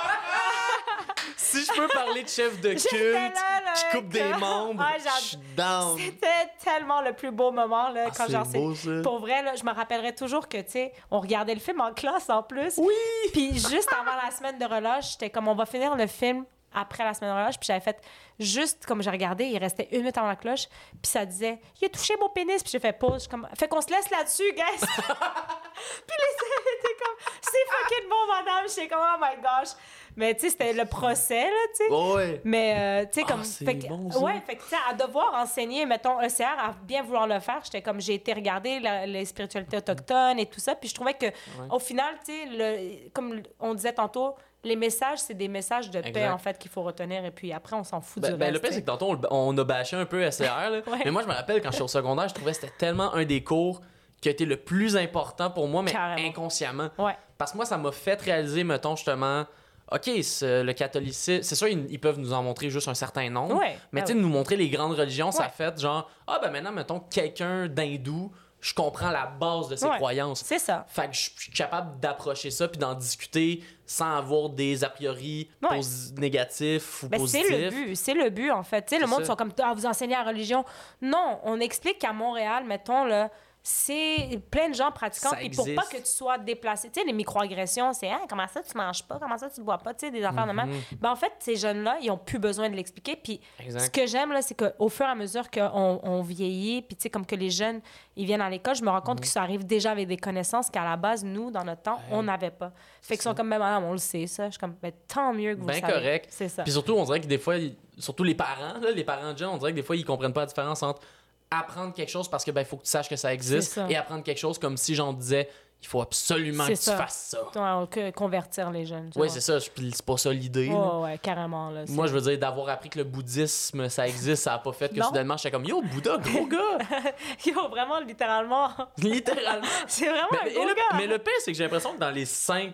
Si 1.50 1.64
je 1.64 1.72
peux 1.72 1.88
parler 1.88 2.22
de 2.22 2.28
chef 2.28 2.60
de 2.60 2.70
culte 2.88 3.14
là, 3.14 3.72
qui 3.74 3.96
coupe 3.96 4.08
des 4.08 4.32
membres, 4.34 4.84
Ah, 4.86 4.96
je 4.98 5.24
suis 5.28 5.36
down. 5.56 5.98
C'était 5.98 6.50
tellement 6.62 7.00
le 7.00 7.12
plus 7.12 7.30
beau 7.30 7.50
moment 7.50 7.88
là, 7.90 8.06
Ah, 8.08 8.10
quand 8.16 8.26
beau, 8.52 8.74
ça. 8.74 8.90
Pour 9.02 9.18
vrai, 9.20 9.42
là, 9.42 9.54
je 9.56 9.64
me 9.64 9.72
rappellerai 9.72 10.14
toujours 10.14 10.48
que, 10.48 10.58
tu 10.58 10.70
sais, 10.72 10.92
on 11.10 11.20
regardait 11.20 11.54
le 11.54 11.60
film 11.60 11.80
en 11.80 11.92
classe 11.92 12.28
en 12.28 12.42
plus. 12.42 12.74
Oui! 12.76 12.94
Puis 13.32 13.54
juste 13.54 13.90
avant 13.92 14.16
la 14.22 14.30
semaine 14.30 14.58
de 14.58 14.64
relâche, 14.64 15.12
j'étais 15.12 15.30
comme, 15.30 15.48
on 15.48 15.54
va 15.54 15.64
finir 15.66 15.94
le 15.96 16.06
film 16.06 16.44
après 16.74 17.02
la 17.04 17.14
semaine 17.14 17.30
de 17.30 17.36
relâche. 17.36 17.58
Puis 17.58 17.66
j'avais 17.66 17.80
fait, 17.80 17.98
juste 18.38 18.84
comme 18.86 19.02
j'ai 19.02 19.10
regardé, 19.10 19.44
il 19.46 19.58
restait 19.58 19.88
une 19.90 20.00
minute 20.00 20.18
avant 20.18 20.28
la 20.28 20.36
cloche. 20.36 20.66
Puis 21.02 21.10
ça 21.10 21.24
disait, 21.24 21.58
il 21.80 21.86
a 21.86 21.88
touché 21.88 22.14
mon 22.20 22.28
pénis. 22.28 22.62
Puis 22.62 22.70
j'ai 22.72 22.80
fait 22.80 22.92
pause. 22.92 23.26
Comme, 23.26 23.48
fait 23.58 23.68
qu'on 23.68 23.80
se 23.80 23.88
laisse 23.88 24.10
là-dessus, 24.10 24.52
guys. 24.52 24.62
puis 24.80 26.16
les 26.18 26.34
étaient 26.78 26.96
comme, 27.02 27.16
c'est 27.40 27.66
fucking 27.70 28.08
bon, 28.08 28.26
madame. 28.28 28.68
J'étais 28.68 28.88
comme, 28.88 29.00
oh 29.02 29.18
my 29.20 29.36
gosh. 29.42 29.70
Mais 30.18 30.34
tu 30.34 30.40
sais, 30.40 30.50
c'était 30.50 30.72
le 30.72 30.84
procès, 30.84 31.44
là, 31.44 31.66
tu 31.76 31.86
sais. 31.86 31.92
Ouais. 31.94 32.40
Mais, 32.42 32.74
euh, 32.76 33.06
tu 33.10 33.20
sais, 33.20 33.26
Ah, 33.28 33.32
comme. 33.32 33.44
c'est 33.44 33.64
fait 33.64 33.78
que- 33.78 33.86
bon, 33.86 34.10
ouais, 34.20 34.42
fait 34.44 34.56
que, 34.56 34.62
tu 34.64 34.68
sais, 34.68 34.76
à 34.90 34.92
devoir 34.92 35.32
enseigner, 35.34 35.86
mettons, 35.86 36.20
ECR, 36.20 36.58
à 36.58 36.74
bien 36.82 37.04
vouloir 37.04 37.28
le 37.28 37.38
faire, 37.38 37.60
j'étais 37.64 37.82
comme, 37.82 38.00
j'ai 38.00 38.14
été 38.14 38.32
regarder 38.32 38.80
la- 38.80 39.06
les 39.06 39.24
spiritualités 39.24 39.76
autochtones 39.76 40.40
et 40.40 40.46
tout 40.46 40.58
ça, 40.58 40.74
puis 40.74 40.88
je 40.88 40.94
trouvais 40.96 41.14
que, 41.14 41.26
au 41.70 41.78
final, 41.78 42.16
tu 42.26 42.32
sais, 42.32 43.10
comme 43.14 43.40
on 43.60 43.74
disait 43.74 43.92
tantôt, 43.92 44.34
les 44.64 44.74
messages, 44.74 45.20
c'est 45.20 45.34
des 45.34 45.46
messages 45.46 45.88
de 45.88 46.00
paix, 46.00 46.28
en 46.28 46.36
fait, 46.38 46.58
qu'il 46.58 46.70
faut 46.72 46.82
retenir, 46.82 47.24
et 47.24 47.30
puis 47.30 47.52
après, 47.52 47.76
on 47.76 47.84
s'en 47.84 48.00
fout 48.00 48.20
Ben, 48.20 48.32
du 48.32 48.36
ben, 48.36 48.46
reste. 48.46 48.54
le 48.54 48.60
pire, 48.60 48.72
c'est 48.72 48.80
que 48.82 48.86
tantôt, 48.86 49.14
on, 49.30 49.56
a 49.56 49.64
bâché 49.64 49.96
un 49.96 50.04
peu 50.04 50.20
SCR, 50.28 50.42
là. 50.70 50.80
Ouais. 50.88 50.98
mais 51.04 51.12
moi, 51.12 51.22
je 51.22 51.28
me 51.28 51.32
rappelle 51.32 51.62
quand 51.62 51.70
j'étais 51.70 51.84
au 51.84 51.88
secondaire, 51.88 52.28
je 52.28 52.34
trouvais 52.34 52.50
que 52.50 52.56
c'était 52.60 52.72
tellement 52.76 53.14
un 53.14 53.24
des 53.24 53.44
cours 53.44 53.80
qui 54.20 54.28
a 54.28 54.32
été 54.32 54.44
le 54.46 54.56
plus 54.56 54.96
important 54.96 55.48
pour 55.48 55.68
moi, 55.68 55.82
mais 55.84 55.92
Carrément. 55.92 56.28
inconsciemment. 56.28 56.88
Ouais. 56.98 57.16
Parce 57.38 57.52
que 57.52 57.56
moi, 57.56 57.66
ça 57.66 57.78
m'a 57.78 57.92
fait 57.92 58.20
réaliser, 58.20 58.64
mettons, 58.64 58.96
justement, 58.96 59.44
OK, 59.90 60.06
le 60.06 60.72
catholicisme, 60.72 61.42
c'est 61.42 61.54
sûr, 61.54 61.68
ils, 61.68 61.86
ils 61.90 61.98
peuvent 62.00 62.18
nous 62.18 62.32
en 62.32 62.42
montrer 62.42 62.68
juste 62.70 62.88
un 62.88 62.94
certain 62.94 63.28
nombre. 63.30 63.56
Ouais, 63.56 63.78
Mais 63.92 64.00
ben 64.02 64.06
tu 64.06 64.12
sais, 64.12 64.18
nous 64.18 64.28
montrer 64.28 64.56
les 64.56 64.68
grandes 64.68 64.92
religions, 64.98 65.30
ça 65.32 65.48
fait 65.48 65.78
genre, 65.80 66.10
ah 66.26 66.38
ben 66.42 66.50
maintenant, 66.50 66.72
mettons, 66.72 67.00
quelqu'un 67.00 67.68
d'hindou, 67.68 68.30
je 68.60 68.74
comprends 68.74 69.10
la 69.10 69.26
base 69.26 69.68
de 69.68 69.76
ses 69.76 69.86
Ouais. 69.86 69.96
croyances. 69.96 70.42
C'est 70.44 70.58
ça. 70.58 70.84
Fait 70.88 71.06
que 71.08 71.14
je 71.14 71.30
suis 71.38 71.52
capable 71.52 72.00
d'approcher 72.00 72.50
ça 72.50 72.66
puis 72.66 72.78
d'en 72.78 72.94
discuter 72.94 73.62
sans 73.86 74.16
avoir 74.16 74.48
des 74.50 74.82
a 74.82 74.90
priori 74.90 75.48
Ouais. 75.62 75.80
négatifs 76.16 77.02
ou 77.04 77.08
Ben, 77.08 77.18
c'est 77.26 77.38
positifs. 77.42 77.50
le 77.50 77.70
but, 77.70 77.94
c'est 77.96 78.14
le 78.14 78.30
but 78.30 78.50
en 78.50 78.62
fait. 78.64 78.82
Tu 78.82 78.96
sais, 78.96 79.00
le 79.00 79.06
monde 79.06 79.20
ça. 79.20 79.26
sont 79.26 79.36
comme 79.36 79.52
ah, 79.62 79.72
vous 79.74 79.86
enseignez 79.86 80.14
la 80.14 80.24
religion. 80.24 80.64
Non, 81.00 81.38
on 81.44 81.60
explique 81.60 81.98
qu'à 82.00 82.12
Montréal, 82.12 82.64
mettons 82.66 83.04
là, 83.04 83.30
c'est 83.70 84.40
plein 84.50 84.70
de 84.70 84.74
gens 84.74 84.90
pratiquants 84.90 85.32
puis 85.36 85.50
pour 85.50 85.66
pas 85.74 85.84
que 85.84 85.98
tu 85.98 86.06
sois 86.06 86.38
déplacé. 86.38 86.88
Tu 86.88 87.00
sais 87.00 87.06
les 87.06 87.12
microagressions, 87.12 87.92
c'est 87.92 88.08
ah, 88.08 88.22
comment 88.26 88.46
ça 88.48 88.62
tu 88.62 88.74
manges 88.74 89.02
pas, 89.02 89.18
comment 89.20 89.36
ça 89.36 89.50
tu 89.50 89.60
bois 89.60 89.76
pas, 89.76 89.92
tu 89.92 90.06
sais 90.06 90.10
des 90.10 90.24
affaires 90.24 90.46
de 90.46 90.52
même. 90.52 90.70
Ben 90.98 91.10
en 91.10 91.16
fait, 91.16 91.32
ces 91.38 91.54
jeunes 91.56 91.82
là, 91.82 91.98
ils 92.00 92.10
ont 92.10 92.16
plus 92.16 92.38
besoin 92.38 92.70
de 92.70 92.74
l'expliquer 92.74 93.14
puis 93.16 93.42
ce 93.68 93.90
que 93.90 94.06
j'aime 94.06 94.32
là, 94.32 94.40
c'est 94.40 94.54
qu'au 94.54 94.88
fur 94.88 95.04
et 95.04 95.10
à 95.10 95.14
mesure 95.14 95.50
qu'on 95.50 96.00
on 96.02 96.22
vieillit, 96.22 96.80
puis 96.80 96.96
tu 96.96 97.02
sais 97.02 97.10
comme 97.10 97.26
que 97.26 97.34
les 97.36 97.50
jeunes, 97.50 97.82
ils 98.16 98.24
viennent 98.24 98.40
à 98.40 98.48
l'école, 98.48 98.74
je 98.74 98.82
me 98.82 98.88
rends 98.88 99.02
compte 99.02 99.20
que 99.20 99.26
ça 99.26 99.42
arrive 99.42 99.66
déjà 99.66 99.90
avec 99.90 100.08
des 100.08 100.16
connaissances 100.16 100.70
qu'à 100.70 100.84
la 100.84 100.96
base 100.96 101.22
nous 101.22 101.50
dans 101.50 101.64
notre 101.64 101.82
temps, 101.82 102.00
on 102.10 102.22
n'avait 102.22 102.50
pas. 102.50 102.72
Fait 103.02 103.16
qu'ils 103.16 103.22
sont 103.24 103.34
comme 103.34 103.50
ben 103.50 103.58
madame, 103.58 103.84
on 103.84 103.92
le 103.92 103.98
sait 103.98 104.26
ça, 104.26 104.46
je 104.46 104.52
suis 104.52 104.58
comme 104.58 104.76
ben 104.80 104.92
tant 105.06 105.34
mieux 105.34 105.54
que 105.54 105.60
vous 105.60 105.66
Ben 105.66 105.74
le 105.74 105.80
savez. 105.80 105.92
correct. 105.92 106.26
C'est 106.30 106.48
ça. 106.48 106.62
Puis 106.62 106.72
surtout, 106.72 106.94
on 106.94 107.04
dirait 107.04 107.20
que 107.20 107.26
des 107.26 107.38
fois, 107.38 107.56
surtout 107.98 108.24
les 108.24 108.34
parents, 108.34 108.78
là, 108.80 108.90
les 108.94 109.04
parents 109.04 109.34
de 109.34 109.38
jeunes, 109.38 109.50
on 109.50 109.58
dirait 109.58 109.72
que 109.72 109.76
des 109.76 109.82
fois, 109.82 109.94
ils 109.94 110.04
comprennent 110.06 110.32
pas 110.32 110.40
la 110.40 110.46
différence 110.46 110.82
entre 110.82 111.02
apprendre 111.50 111.94
quelque 111.94 112.10
chose 112.10 112.28
parce 112.28 112.44
que 112.44 112.50
ben 112.50 112.64
faut 112.64 112.76
que 112.76 112.84
tu 112.84 112.90
saches 112.90 113.08
que 113.08 113.16
ça 113.16 113.32
existe 113.32 113.72
ça. 113.72 113.86
et 113.88 113.96
apprendre 113.96 114.22
quelque 114.22 114.38
chose 114.38 114.58
comme 114.58 114.76
si 114.76 114.94
j'en 114.94 115.12
disais 115.12 115.48
il 115.80 115.86
faut 115.86 116.00
absolument 116.00 116.66
que 116.66 116.72
tu 116.72 116.90
fasses 116.90 117.36
ça. 117.54 117.86
Ouais, 117.94 118.12
convertir 118.12 118.68
les 118.72 118.84
jeunes. 118.84 119.10
Oui, 119.14 119.30
c'est 119.30 119.40
ça. 119.40 119.60
C'est 119.60 120.02
pas 120.02 120.16
ça 120.16 120.32
l'idée. 120.32 120.66
là. 120.70 120.98
Ouais, 120.98 121.18
carrément. 121.18 121.70
Là, 121.70 121.84
Moi, 121.90 122.08
je 122.08 122.12
veux 122.14 122.20
dire, 122.20 122.36
d'avoir 122.36 122.68
appris 122.68 122.88
que 122.90 122.98
le 122.98 123.04
bouddhisme, 123.04 123.88
ça 123.88 124.08
existe, 124.08 124.42
ça 124.42 124.54
a 124.54 124.58
pas 124.58 124.72
fait 124.72 124.92
que 124.92 125.00
soudainement, 125.00 125.36
j'étais 125.36 125.52
comme 125.52 125.64
Yo, 125.64 125.80
Bouddha, 125.82 126.16
gros 126.18 126.46
gars! 126.48 126.78
Yo, 127.46 127.68
vraiment, 127.68 128.00
littéralement. 128.00 128.70
Littéralement. 128.98 129.66
c'est 129.86 130.06
vraiment 130.08 130.26
Mais, 130.32 130.38
un 130.40 130.44
et 130.46 130.54
gros 130.54 130.64
le, 130.66 130.74
gars. 130.74 130.96
mais 130.96 131.06
le 131.06 131.18
pire, 131.20 131.32
c'est 131.44 131.52
que 131.52 131.56
j'ai 131.56 131.62
l'impression 131.62 131.94
que 131.94 132.00
dans 132.00 132.10
les 132.10 132.24
cinq, 132.24 132.72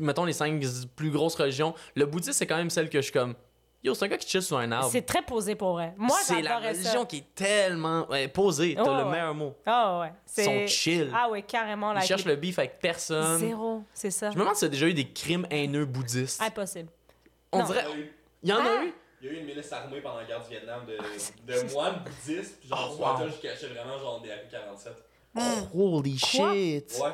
mettons 0.00 0.24
les 0.24 0.32
cinq 0.32 0.58
plus 0.96 1.10
grosses 1.10 1.34
religions, 1.34 1.74
le 1.96 2.06
bouddhisme, 2.06 2.32
c'est 2.32 2.46
quand 2.46 2.56
même 2.56 2.70
celle 2.70 2.88
que 2.88 2.96
je 2.98 3.02
suis 3.02 3.12
comme 3.12 3.34
Yo, 3.82 3.94
c'est 3.94 4.04
un 4.06 4.08
gars 4.08 4.16
qui 4.18 4.28
chill 4.28 4.42
sur 4.42 4.58
un 4.58 4.72
arbre. 4.72 4.90
C'est 4.90 5.02
très 5.02 5.22
posé 5.22 5.54
pour 5.54 5.72
vrai. 5.74 5.94
Moi, 5.96 6.16
c'est 6.24 6.42
la 6.42 6.58
religion 6.58 7.00
ça. 7.02 7.06
qui 7.06 7.18
est 7.18 7.34
tellement 7.34 8.08
ouais, 8.10 8.26
posée. 8.26 8.74
T'as 8.74 8.82
le 8.98 9.04
ouais. 9.04 9.10
meilleur 9.12 9.34
mot. 9.34 9.54
Ah 9.64 10.00
ouais. 10.00 10.12
Ils 10.36 10.44
sont 10.44 10.66
chill. 10.66 11.12
Ah 11.14 11.28
ouais, 11.30 11.42
carrément. 11.42 11.92
Là, 11.92 12.00
Ils 12.02 12.06
cherchent 12.06 12.24
le 12.24 12.34
beef 12.34 12.58
avec 12.58 12.80
personne. 12.80 13.38
Zéro, 13.38 13.84
c'est 13.94 14.10
ça. 14.10 14.30
Je 14.30 14.34
me 14.36 14.40
demande 14.40 14.56
s'il 14.56 14.66
y 14.66 14.70
a 14.70 14.72
déjà 14.72 14.86
eu 14.88 14.94
des 14.94 15.08
crimes 15.12 15.46
haineux 15.50 15.84
bouddhistes. 15.84 16.42
Impossible. 16.42 16.88
On 17.52 17.60
non. 17.60 17.64
dirait. 17.66 17.84
Il 17.84 17.88
y 17.88 17.92
a 17.92 17.98
eu- 18.04 18.12
Il 18.42 18.48
y 18.48 18.52
en 18.52 18.56
Ah! 18.60 18.80
a 18.80 18.84
eu? 18.84 18.92
Il 19.20 19.26
y 19.26 19.30
a 19.30 19.32
eu 19.32 19.36
une 19.40 19.46
milice 19.46 19.72
armée 19.72 20.00
pendant 20.00 20.16
la 20.18 20.24
guerre 20.24 20.42
du 20.42 20.48
Vietnam 20.50 20.82
de, 20.86 20.96
de 21.52 21.62
moines 21.72 22.02
bouddhistes, 22.04 22.58
puis 22.60 22.68
genre, 22.68 22.96
Oh, 22.98 23.02
wow. 23.02 23.18
tas, 23.18 23.28
je 23.28 23.48
cachais 23.48 23.66
vraiment 23.68 23.98
genre 23.98 24.20
des 24.20 24.30
AK-47. 24.30 24.90
Holy 25.74 26.18
Quoi? 26.18 26.52
shit. 26.52 26.98
Ouais. 27.02 27.10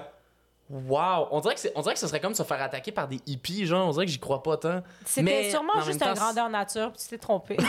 Wow. 0.71 1.29
On 1.31 1.41
dirait, 1.41 1.55
que 1.55 1.61
c'est- 1.61 1.73
on 1.77 1.83
dirait 1.83 1.93
que 1.95 2.01
ce 2.01 2.07
serait 2.07 2.21
comme 2.21 2.35
se 2.35 2.43
faire 2.43 2.61
attaquer 2.63 2.91
par 2.91 3.07
des 3.07 3.21
hippies, 3.27 3.67
genre. 3.67 3.87
On 3.89 3.91
dirait 3.93 4.07
que 4.07 4.13
j'y 4.13 4.19
crois 4.19 4.43
pas 4.43 4.57
tant. 4.57 4.83
C'était 5.05 5.51
sûrement 5.51 5.75
en 5.77 5.81
juste 5.83 6.03
un 6.03 6.15
grandeur 6.15 6.49
nature, 6.49 6.91
puis 6.93 7.03
tu 7.03 7.09
t'es 7.09 7.19
trompé. 7.19 7.57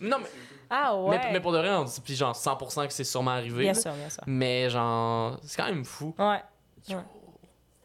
Non, 0.00 0.18
mais, 0.20 0.26
ah 0.70 0.96
ouais. 0.96 1.18
mais, 1.18 1.32
mais 1.34 1.40
pour 1.40 1.52
de 1.52 1.58
vrai, 1.58 1.70
on 1.74 1.84
dit, 1.84 2.00
puis 2.02 2.14
genre 2.14 2.34
100% 2.34 2.86
que 2.86 2.92
c'est 2.92 3.04
sûrement 3.04 3.32
arrivé. 3.32 3.64
Bien 3.64 3.74
sûr, 3.74 3.92
bien 3.92 4.08
sûr. 4.08 4.22
Mais 4.26 4.70
genre, 4.70 5.36
c'est 5.42 5.56
quand 5.60 5.68
même 5.68 5.84
fou. 5.84 6.14
Ouais. 6.18 6.40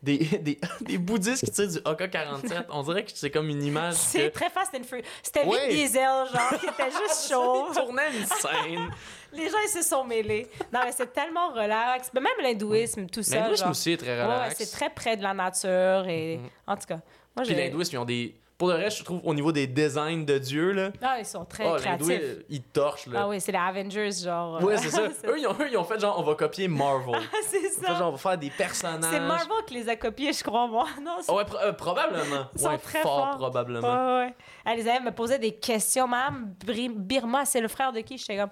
Des, 0.03 0.17
des, 0.41 0.59
des 0.81 0.97
bouddhistes 0.99 1.43
qui 1.43 1.51
tirent 1.51 1.67
du 1.69 1.77
AK-47, 1.79 2.65
on 2.69 2.83
dirait 2.83 3.03
que 3.03 3.11
c'est 3.15 3.31
comme 3.31 3.49
une 3.49 3.63
image 3.63 3.95
C'est 3.95 4.29
que... 4.29 4.33
très 4.33 4.49
fast 4.49 4.73
and 4.75 4.83
free. 4.83 5.01
C'était 5.23 5.43
Ouais. 5.43 5.67
Vin 5.69 5.73
Diesel, 5.73 6.01
genre, 6.01 6.59
qui 6.59 6.65
était 6.67 6.91
juste 7.07 7.29
chaud. 7.31 7.67
Ils 7.71 7.75
tournaient 7.75 8.17
une 8.17 8.25
scène. 8.25 8.91
Les 9.33 9.49
gens, 9.49 9.57
ils 9.65 9.69
se 9.69 9.81
sont 9.81 10.03
mêlés. 10.05 10.47
Non, 10.71 10.81
mais 10.85 10.91
c'est 10.91 11.11
tellement 11.11 11.49
relax. 11.49 12.11
Mais 12.13 12.21
même 12.21 12.31
l'hindouisme, 12.41 13.07
tout 13.07 13.23
ça. 13.23 13.39
L'hindouisme 13.39 13.69
aussi 13.71 13.91
est 13.93 13.97
très 13.97 14.17
ouais, 14.17 14.23
relax. 14.23 14.55
c'est 14.57 14.71
très 14.71 14.89
près 14.89 15.17
de 15.17 15.23
la 15.23 15.33
nature. 15.33 16.05
Et... 16.07 16.39
En 16.65 16.75
tout 16.77 16.85
cas, 16.87 16.99
moi, 17.35 17.43
Puis 17.43 17.47
j'ai... 17.47 17.55
l'hindouisme, 17.55 17.95
ils 17.95 17.99
ont 17.99 18.05
des... 18.05 18.35
Pour 18.57 18.69
le 18.69 18.73
reste, 18.73 18.97
je 18.97 19.03
trouve, 19.03 19.21
au 19.23 19.35
niveau 19.35 19.51
des 19.51 19.67
designs 19.67 20.25
de 20.25 20.39
Dieu, 20.39 20.71
là... 20.71 20.89
Ah, 21.03 21.17
ils 21.19 21.25
sont 21.25 21.45
très 21.45 21.63
Oh, 21.71 21.75
créatifs. 21.75 22.21
ils 22.49 22.63
torchent, 22.63 23.05
là. 23.05 23.19
Ah 23.21 23.27
oui, 23.27 23.39
c'est 23.39 23.51
les 23.51 23.57
Avengers, 23.59 24.09
genre. 24.23 24.63
Ouais, 24.63 24.77
c'est 24.77 24.89
ça. 24.89 25.03
c'est 25.21 25.27
eux, 25.27 25.37
ils 25.37 25.45
ont, 25.45 25.53
eux, 25.59 25.67
ils 25.69 25.77
ont 25.77 25.83
fait 25.83 25.99
genre, 25.99 26.17
on 26.19 26.23
va 26.23 26.33
copier 26.33 26.67
Marvel. 26.67 27.21
c'est 27.43 27.59
Fait 27.59 27.85
ça. 27.85 27.93
genre, 27.93 28.07
on 28.07 28.11
va 28.13 28.17
faire 28.17 28.37
des 28.39 28.49
personnages. 28.49 29.11
C'est 29.13 29.19
Marvel 29.19 29.57
qui 29.67 29.75
les 29.75 29.87
a 29.87 29.95
copiés, 29.95 30.33
je 30.33 30.43
crois, 30.43 30.65
moi. 30.67 30.87
Non, 31.03 31.17
c'est... 31.21 31.31
Ah 31.31 31.35
ouais, 31.35 31.45
pro- 31.45 31.57
euh, 31.59 31.71
probablement. 31.73 32.47
Ils 32.55 32.59
sont 32.61 32.69
ouais, 32.69 32.77
très 32.79 33.01
fort 33.03 33.27
forts. 33.27 33.37
probablement. 33.37 34.17
Ouais, 34.21 34.33
ouais. 34.65 34.73
Élèves 34.79 35.03
me 35.03 35.11
posaient 35.11 35.37
des 35.37 35.51
questions, 35.53 36.07
même. 36.07 36.55
Birma, 36.95 37.45
c'est 37.45 37.61
le 37.61 37.67
frère 37.67 37.93
de 37.93 37.99
qui? 37.99 38.17
J'étais 38.17 38.37
comme, 38.37 38.49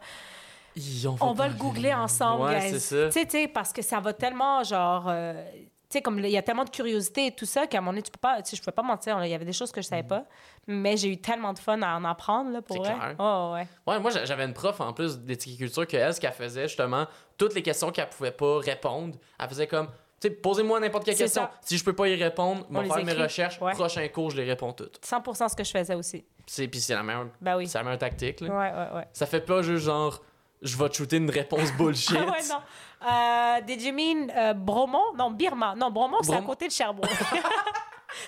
Ils 0.75 1.07
ont 1.07 1.17
on 1.19 1.33
va 1.33 1.47
le 1.47 1.55
googler 1.55 1.95
ensemble, 1.95 2.43
Ouais, 2.43 2.59
guys. 2.59 2.69
c'est 2.73 2.79
ça. 2.79 3.05
Tu 3.07 3.11
sais, 3.13 3.25
tu 3.25 3.31
sais, 3.31 3.47
parce 3.47 3.73
que 3.73 3.81
ça 3.81 3.99
va 3.99 4.13
tellement, 4.13 4.61
genre... 4.63 5.05
euh, 5.07 5.43
tu 5.89 5.97
sais, 5.97 6.01
comme 6.01 6.17
il 6.19 6.27
y 6.29 6.37
a 6.37 6.41
tellement 6.41 6.63
de 6.63 6.69
curiosité 6.69 7.27
et 7.27 7.31
tout 7.31 7.45
ça 7.45 7.67
qu'à 7.67 7.77
un 7.77 7.81
moment 7.81 7.91
donné, 7.91 8.01
tu 8.01 8.11
peux 8.11 8.19
pas... 8.19 8.41
Tu 8.41 8.49
sais, 8.51 8.55
je 8.57 8.61
pouvais 8.61 8.71
pas 8.73 8.81
mentir. 8.81 9.23
Il 9.23 9.29
y 9.29 9.33
avait 9.33 9.45
des 9.45 9.53
choses 9.53 9.71
que 9.71 9.81
je 9.81 9.87
savais 9.87 10.03
pas. 10.03 10.25
Mais 10.67 10.97
j'ai 10.97 11.09
eu 11.09 11.17
tellement 11.17 11.53
de 11.53 11.59
fun 11.59 11.81
à 11.83 11.95
en 11.95 12.03
apprendre, 12.05 12.51
là, 12.51 12.61
pour 12.61 12.77
Mm. 12.77 12.79
Vrai. 12.79 12.93
clair. 12.95 13.15
Oh, 13.19 13.51
ouais. 13.53 13.67
Ouais, 13.85 13.99
moi, 13.99 14.09
j'a- 14.11 14.25
j'avais 14.25 14.45
une 14.45 14.53
prof 14.53 14.79
en 14.81 14.93
plus 14.93 15.19
d'éthique 15.19 15.55
et 15.55 15.63
culture 15.65 15.85
que 15.87 15.95
elle, 15.97 16.13
ce 16.13 16.19
qu'elle 16.19 16.31
faisait, 16.33 16.67
justement, 16.67 17.05
toutes 17.37 17.53
les 17.53 17.61
questions 17.61 17.91
qu'elle 17.91 18.09
pouvait 18.09 18.31
pas 18.31 18.57
répondre, 18.59 19.15
elle 19.39 19.47
faisait 19.49 19.67
comme, 19.67 19.87
tu 20.19 20.27
sais, 20.27 20.29
posez-moi 20.31 20.79
n'importe 20.79 21.05
quelle 21.05 21.15
question. 21.17 21.43
ça. 21.43 21.51
Si 21.61 21.77
je 21.77 21.83
peux 21.83 21.93
pas 21.93 22.07
y 22.07 22.15
répondre, 22.21 22.65
On 22.71 22.81
vais 22.81 22.89
faire 22.89 23.05
mes 23.05 23.13
recherches. 23.13 23.61
Ouais. 23.61 23.73
Prochain 23.73 24.07
cours, 24.07 24.31
je 24.31 24.37
les 24.37 24.45
réponds 24.45 24.73
toutes. 24.73 24.99
100% 25.05 25.49
ce 25.49 25.55
que 25.55 25.63
je 25.63 25.71
faisais 25.71 25.93
aussi. 25.95 26.25
C'est- 26.47 26.67
Puis 26.67 26.79
c'est 26.79 26.95
la 26.95 27.03
meilleure, 27.03 27.27
Ben 27.41 27.57
oui. 27.57 27.67
c'est 27.67 27.77
la 27.77 27.83
meilleure 27.83 27.99
tactique. 27.99 28.41
là. 28.41 28.47
Ouais, 28.49 28.71
ouais, 28.71 28.95
ouais. 28.97 29.07
Ça 29.13 29.25
fait 29.27 29.41
pas 29.41 29.61
juste 29.61 29.85
genre, 29.85 30.21
je 30.61 30.77
vais 30.77 30.89
te 30.89 30.95
shooter 30.95 31.17
une 31.17 31.29
réponse 31.29 31.71
bullshit. 31.73 32.15
Ah 32.19 32.31
ouais, 32.31 32.47
non. 32.49 32.59
Euh, 33.03 33.61
did 33.61 33.81
you 33.81 33.93
mean 33.93 34.29
euh, 34.35 34.53
Bromont? 34.53 35.13
Non, 35.17 35.31
Birma. 35.31 35.75
Non, 35.75 35.91
Bromont, 35.91 36.21
c'est 36.23 36.35
à 36.35 36.41
côté 36.41 36.67
de 36.67 36.71
Sherbrooke. 36.73 37.09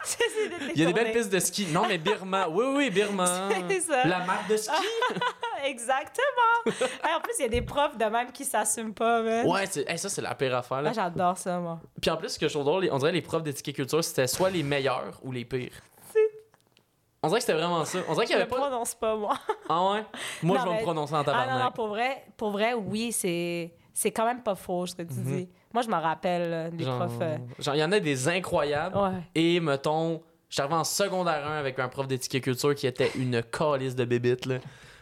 C'est- 0.03 0.19
Il 0.75 0.81
y 0.81 0.83
a 0.83 0.87
des 0.87 0.93
belles 0.93 1.13
pistes 1.13 1.31
de 1.31 1.39
ski. 1.39 1.67
Non, 1.71 1.83
mais 1.87 1.97
Birma. 1.97 2.47
Oui, 2.49 2.65
oui, 2.75 2.89
Birma. 2.89 3.47
C'est 3.69 3.79
ça. 3.81 4.05
La 4.05 4.19
marque 4.19 4.49
de 4.49 4.57
ski. 4.57 4.71
Exactement. 5.65 6.65
Hey, 6.65 7.15
en 7.15 7.21
plus, 7.21 7.33
il 7.39 7.43
y 7.43 7.45
a 7.45 7.49
des 7.49 7.61
profs 7.61 7.97
de 7.97 8.05
même 8.05 8.31
qui 8.33 8.43
s'assument 8.43 8.93
pas, 8.93 9.21
man. 9.21 9.47
Ouais, 9.47 9.65
c'est- 9.65 9.89
hey, 9.89 9.97
ça, 9.97 10.09
c'est 10.09 10.21
la 10.21 10.35
pire 10.35 10.55
affaire. 10.55 10.81
Là. 10.81 10.89
Ah, 10.89 10.93
j'adore 10.93 11.37
ça, 11.37 11.57
moi. 11.59 11.79
Puis 12.01 12.11
en 12.11 12.17
plus, 12.17 12.29
ce 12.29 12.39
que 12.39 12.47
je 12.47 12.53
trouve 12.53 12.65
drôle, 12.65 12.89
on 12.91 12.97
dirait 12.97 13.13
les 13.13 13.21
profs 13.21 13.43
d'éthique 13.43 13.69
et 13.69 13.73
culture, 13.73 14.03
c'était 14.03 14.27
soit 14.27 14.49
les 14.49 14.63
meilleurs 14.63 15.19
ou 15.23 15.31
les 15.31 15.45
pires. 15.45 15.71
On 17.23 17.29
dirait 17.29 17.39
que 17.39 17.45
c'était 17.45 17.57
vraiment 17.57 17.83
ça. 17.83 17.99
On 18.07 18.13
dirait 18.13 18.25
qu'il 18.25 18.35
y 18.35 18.37
Je 18.39 18.43
avait 18.43 18.49
pas. 18.49 18.57
prononce 18.57 18.93
pas, 18.93 19.15
moi. 19.15 19.37
Ah 19.67 19.91
ouais? 19.91 20.05
Moi, 20.43 20.57
Non, 20.57 20.63
je 20.63 20.67
vais 20.67 20.73
mais- 20.73 20.79
me 20.79 20.83
prononcer 20.83 21.13
en 21.15 21.23
Ah 21.25 21.45
non, 21.49 21.63
non, 21.63 21.71
pour 21.71 21.87
vrai, 21.87 22.25
pour 22.37 22.51
vrai 22.51 22.73
oui, 22.73 23.11
c'est 23.11 23.73
c'est 23.99 24.11
quand 24.11 24.25
même 24.27 24.43
pas 24.43 24.53
faux, 24.53 24.85
ce 24.85 24.93
que 24.95 25.01
tu 25.01 25.15
dis. 25.15 25.49
Moi, 25.73 25.81
je 25.81 25.87
me 25.89 25.95
rappelle, 25.95 26.53
euh, 26.53 26.69
les 26.69 26.77
Mhm. 26.77 26.83
Genre, 26.83 26.97
profs... 26.99 27.17
euh, 27.21 27.37
genre, 27.57 27.73
il 27.73 27.79
y 27.79 27.83
en 27.83 27.91
a 27.91 27.99
des 27.99 28.27
incroyables. 28.27 28.95
Ouais. 28.95 29.09
Et 29.33 29.59
mettons, 29.59 30.21
arrivé 30.59 30.75
en 30.75 30.83
secondaire 30.83 31.47
1 31.47 31.57
avec 31.57 31.79
un 31.79 31.87
prof 31.89 32.07
d'éthique 32.07 32.35
et 32.35 32.41
culture 32.41 32.75
qui 32.75 32.85
était 32.85 33.11
une 33.15 33.41
calice 33.41 33.95
de 33.95 34.05
bébites, 34.05 34.45
là. 34.45 34.59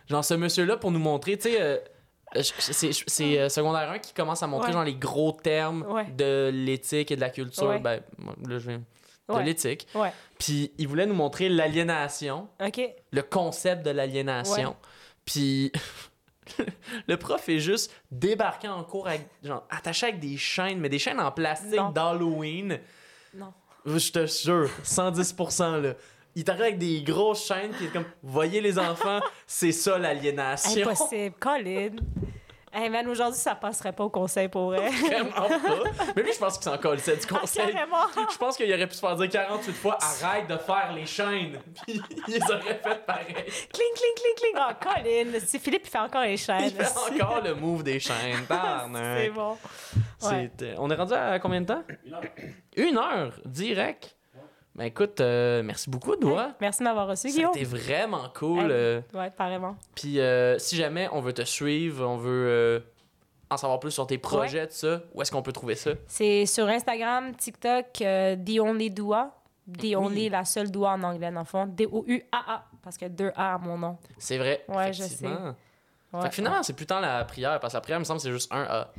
Genre, 0.09 0.23
ce 0.23 0.33
monsieur-là, 0.35 0.77
pour 0.77 0.91
nous 0.91 0.99
montrer, 0.99 1.35
tu 1.37 1.49
sais, 1.49 1.61
euh, 1.61 1.77
c'est 2.41 3.39
euh, 3.39 3.49
secondaire 3.49 3.91
1 3.91 3.99
qui 3.99 4.13
commence 4.13 4.41
à 4.43 4.47
montrer 4.47 4.67
Ouais. 4.67 4.73
genre 4.73 4.83
les 4.85 4.95
gros 4.95 5.33
termes 5.33 5.83
Ouais. 5.89 6.05
de 6.17 6.49
l'éthique 6.53 7.11
et 7.11 7.15
de 7.17 7.21
la 7.21 7.29
culture. 7.29 7.79
Ben, 7.81 7.99
là, 8.47 8.59
je 8.59 8.69
viens 8.69 8.77
de 9.29 9.33
Ouais. 9.33 9.43
l'éthique. 9.43 9.87
Ouais. 9.95 10.11
Puis 10.39 10.71
il 10.77 10.87
voulait 10.87 11.05
nous 11.05 11.15
montrer 11.15 11.49
l'aliénation, 11.49 12.47
OK. 12.65 12.81
le 13.11 13.21
concept 13.23 13.85
de 13.85 13.89
l'aliénation. 13.91 14.75
Puis 15.25 15.71
le 17.07 17.17
prof 17.17 17.47
est 17.49 17.59
juste 17.59 17.91
débarqué 18.11 18.67
en 18.67 18.83
cours 18.83 19.07
avec, 19.07 19.27
genre, 19.43 19.63
attaché 19.69 20.07
avec 20.07 20.19
des 20.19 20.37
chaînes, 20.37 20.79
mais 20.79 20.89
des 20.89 20.99
chaînes 20.99 21.19
en 21.19 21.31
plastique 21.31 21.75
Non. 21.79 21.89
d'Halloween. 21.89 22.79
Non. 23.33 23.53
Je 23.85 24.11
te 24.11 24.25
jure, 24.25 24.69
110%, 24.83 25.81
là. 25.81 25.93
Il 26.37 26.43
t'arrive 26.43 26.61
avec 26.63 26.77
des 26.77 27.01
grosses 27.01 27.45
chaînes 27.47 27.71
qui 27.77 27.85
est 27.85 27.89
comme, 27.89 28.05
voyez 28.21 28.59
les 28.59 28.77
enfants, 28.77 29.19
c'est 29.47 29.71
ça 29.71 29.97
l'aliénation. 29.97 30.81
Impossible. 30.81 31.35
Colin. 31.39 31.91
Hey, 32.77 32.89
man, 32.89 33.07
aujourd'hui, 33.07 33.39
ça 33.39 33.55
passerait 33.55 33.93
pas 33.93 34.03
au 34.03 34.09
conseil, 34.09 34.49
pour 34.49 34.65
vrai. 34.65 34.89
Vraiment 35.05 35.31
pas. 35.31 35.47
Mais 36.13 36.23
lui, 36.23 36.33
je 36.33 36.37
pense 36.39 36.57
qu'il 36.57 36.63
s'en 36.69 36.77
colle, 36.77 36.99
c'est 36.99 37.15
du 37.15 37.25
Ah, 37.33 37.39
conseil. 37.39 37.73
Je 38.33 38.37
pense 38.37 38.57
qu'il 38.57 38.71
aurait 38.73 38.85
pu 38.87 38.95
se 38.95 38.99
faire 38.99 39.15
dire 39.15 39.29
48 39.29 39.73
fois 39.73 39.97
arrête 40.01 40.47
de 40.47 40.57
faire 40.57 40.91
les 40.93 41.05
chaînes. 41.05 41.57
Puis 41.87 42.01
il 42.27 42.33
les 42.33 42.41
aurait 42.43 42.79
fait 42.83 43.05
pareil. 43.05 43.33
Cling, 43.33 43.93
cling, 43.95 44.15
cling, 44.15 44.35
cling. 44.37 44.55
Oh, 44.57 44.73
Colin. 44.81 45.39
Si 45.45 45.57
Philippe, 45.57 45.83
il 45.85 45.89
fait 45.89 45.99
encore 45.99 46.23
les 46.23 46.35
chaînes. 46.35 46.65
Il 46.65 46.71
fait 46.71 47.21
encore 47.21 47.41
le 47.41 47.55
move 47.55 47.83
des 47.83 47.99
chaînes. 47.99 48.45
C'est 48.93 49.29
bon. 49.29 49.57
Ouais. 50.23 50.51
Euh, 50.61 50.75
On 50.77 50.89
est 50.91 50.95
rendu 50.95 51.13
à 51.13 51.39
combien 51.39 51.61
de 51.61 51.67
temps? 51.67 51.83
Une 52.05 52.13
heure. 52.13 52.21
Une 52.75 52.97
heure, 52.97 53.33
direct. 53.45 54.14
Ben 54.75 54.85
écoute, 54.85 55.21
euh, 55.21 55.63
merci 55.63 55.89
beaucoup, 55.89 56.15
Doua. 56.17 56.47
Hey, 56.47 56.53
merci 56.59 56.79
de 56.79 56.83
m'avoir 56.83 57.07
reçu, 57.07 57.29
Guillaume. 57.29 57.51
C'était 57.53 57.65
vraiment 57.65 58.27
cool. 58.37 58.59
Hey. 58.59 58.67
euh, 58.71 59.01
Ouais, 59.13 59.25
apparemment. 59.27 59.77
Puis 59.95 60.19
euh, 60.19 60.59
si 60.59 60.75
jamais 60.75 61.07
on 61.13 61.21
veut 61.21 61.31
te 61.33 61.43
suivre, 61.43 62.05
on 62.05 62.17
veut 62.17 62.45
euh, 62.49 62.79
en 63.49 63.55
savoir 63.55 63.79
plus 63.79 63.91
sur 63.91 64.05
tes 64.05 64.17
projets, 64.17 64.67
tout 64.67 64.73
ça, 64.75 65.01
où 65.13 65.21
est-ce 65.21 65.31
qu'on 65.31 65.41
peut 65.41 65.53
trouver 65.53 65.75
ça? 65.75 65.91
C'est 66.07 66.45
sur 66.45 66.67
Instagram, 66.67 67.33
TikTok, 67.35 67.85
euh, 68.01 68.35
The 68.35 68.59
Only 68.59 68.91
Dua. 68.91 69.31
The 69.81 69.95
Only, 69.95 70.29
la 70.29 70.43
seule 70.45 70.69
Dua 70.69 70.91
en 70.91 71.01
anglais, 71.03 71.31
dans 71.31 71.39
le 71.39 71.45
fond. 71.45 71.65
D-O-U-A-A. 71.65 72.65
Parce 72.83 72.97
que 72.97 73.05
deux 73.05 73.31
A 73.35 73.55
à 73.55 73.57
mon 73.57 73.77
nom. 73.79 73.97
C'est 74.17 74.37
vrai. 74.37 74.63
Ouais, 74.67 74.93
je. 74.93 75.01
Ouais. 75.03 76.21
Fait 76.21 76.29
que 76.29 76.35
finalement, 76.35 76.61
c'est 76.63 76.73
plus 76.73 76.85
tant 76.85 76.99
la 76.99 77.25
prière, 77.25 77.59
parce 77.59 77.73
que 77.73 77.77
la 77.77 77.81
prière, 77.81 77.97
il 77.97 78.01
me 78.01 78.05
semble, 78.05 78.19
c'est 78.19 78.31
juste 78.31 78.51
un 78.53 78.61
A. 78.63 78.91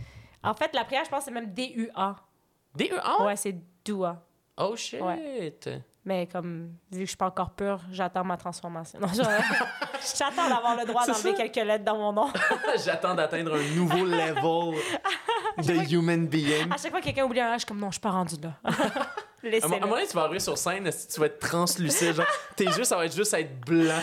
En 0.43 0.55
fait, 0.55 0.74
la 0.74 0.85
prière, 0.85 1.05
je 1.05 1.11
pense, 1.11 1.24
c'est 1.24 1.31
même 1.31 1.53
D-U-A. 1.53 2.16
D-E-A? 2.74 3.24
Ouais, 3.24 3.37
c'est 3.37 3.55
Dua. 3.85 4.26
Oh 4.59 4.74
shit! 4.76 5.68
Mais 6.04 6.28
comme, 6.28 6.70
vu 6.92 6.98
que 7.00 7.04
je 7.04 7.09
suis 7.11 7.16
pas 7.16 7.26
encore 7.26 7.50
pure, 7.50 7.80
j'attends 7.90 8.22
ma 8.22 8.36
transformation. 8.36 8.98
Non, 9.00 9.09
j'attends 10.16 10.48
d'avoir 10.48 10.76
le 10.76 10.84
droit 10.86 11.04
d'enlever 11.04 11.34
quelques 11.34 11.57
lettres 11.57 11.84
dans 11.84 11.96
mon 11.98 12.12
nom. 12.12 12.28
J'attends 12.84 13.14
d'atteindre 13.14 13.57
un 13.57 13.74
nouveau 13.74 14.04
level 14.04 14.80
de 15.59 15.92
human 15.92 16.28
being. 16.28 16.70
À 16.72 16.76
chaque 16.76 16.92
fois 16.92 17.00
que 17.00 17.07
quelqu'un 17.07 17.24
oublie 17.24 17.40
un 17.40 17.59
suis 17.59 17.66
comme 17.66 17.80
non, 17.80 17.88
je 17.88 17.94
suis 17.94 18.00
pas 18.00 18.11
rendu 18.12 18.36
là. 18.40 18.52
À 18.62 18.68
un 18.68 18.72
moment- 18.72 18.94
à 18.94 19.46
un 19.46 19.50
Laissez-le. 19.50 19.80
moment 19.80 19.94
donné, 19.94 20.07
tu 20.07 20.14
vas 20.16 20.22
arriver 20.22 20.40
sur 20.40 20.57
scène, 20.57 20.90
si 20.92 21.09
tu 21.09 21.20
vas 21.20 21.26
être 21.26 21.38
translucide, 21.40 22.14
genre, 22.14 22.26
tes 22.54 22.64
yeux, 22.64 22.84
ça 22.84 22.96
va 22.96 23.07
être 23.07 23.14
juste 23.16 23.34
être 23.34 23.61
blanc. 23.66 24.00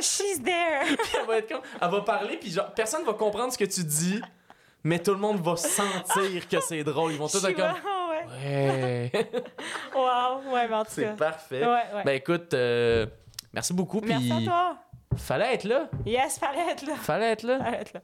She's 0.00 0.42
there. 0.42 0.96
Puis 0.96 1.12
elle 1.20 1.26
va 1.26 1.38
être 1.38 1.48
comme, 1.48 1.62
elle 1.80 1.90
va 1.90 2.00
parler, 2.02 2.36
puis 2.36 2.50
genre, 2.50 2.72
personne 2.74 3.04
va 3.04 3.12
comprendre 3.14 3.52
ce 3.52 3.58
que 3.58 3.64
tu 3.64 3.82
dis, 3.84 4.20
mais 4.84 4.98
tout 4.98 5.12
le 5.12 5.18
monde 5.18 5.40
va 5.40 5.56
sentir 5.56 6.48
que 6.48 6.60
c'est 6.60 6.82
drôle. 6.84 7.12
Ils 7.12 7.18
vont 7.18 7.28
tous 7.28 7.44
être 7.44 7.56
comme, 7.56 7.74
ouais. 8.28 9.10
ouais, 9.14 9.26
Wow, 9.94 10.52
ouais, 10.52 10.68
mais 10.68 10.74
en 10.74 10.84
tout 10.84 10.90
c'est 10.92 11.02
cas. 11.04 11.12
parfait. 11.12 11.60
Ouais, 11.64 11.82
ouais. 11.94 12.02
Ben 12.04 12.12
écoute, 12.16 12.52
euh, 12.54 13.06
merci 13.52 13.72
beaucoup, 13.74 14.00
puis 14.00 14.10
Merci 14.10 14.32
à 14.32 14.44
toi. 14.44 14.76
fallait 15.16 15.54
être 15.54 15.64
là, 15.64 15.88
Yes, 16.06 16.38
fallait 16.38 16.70
être 16.72 16.86
là. 16.86 16.94
fallait 16.96 17.32
être 17.32 17.42
là. 17.42 17.58
Fallait 17.58 17.78
être 17.80 17.92
là. 17.94 18.00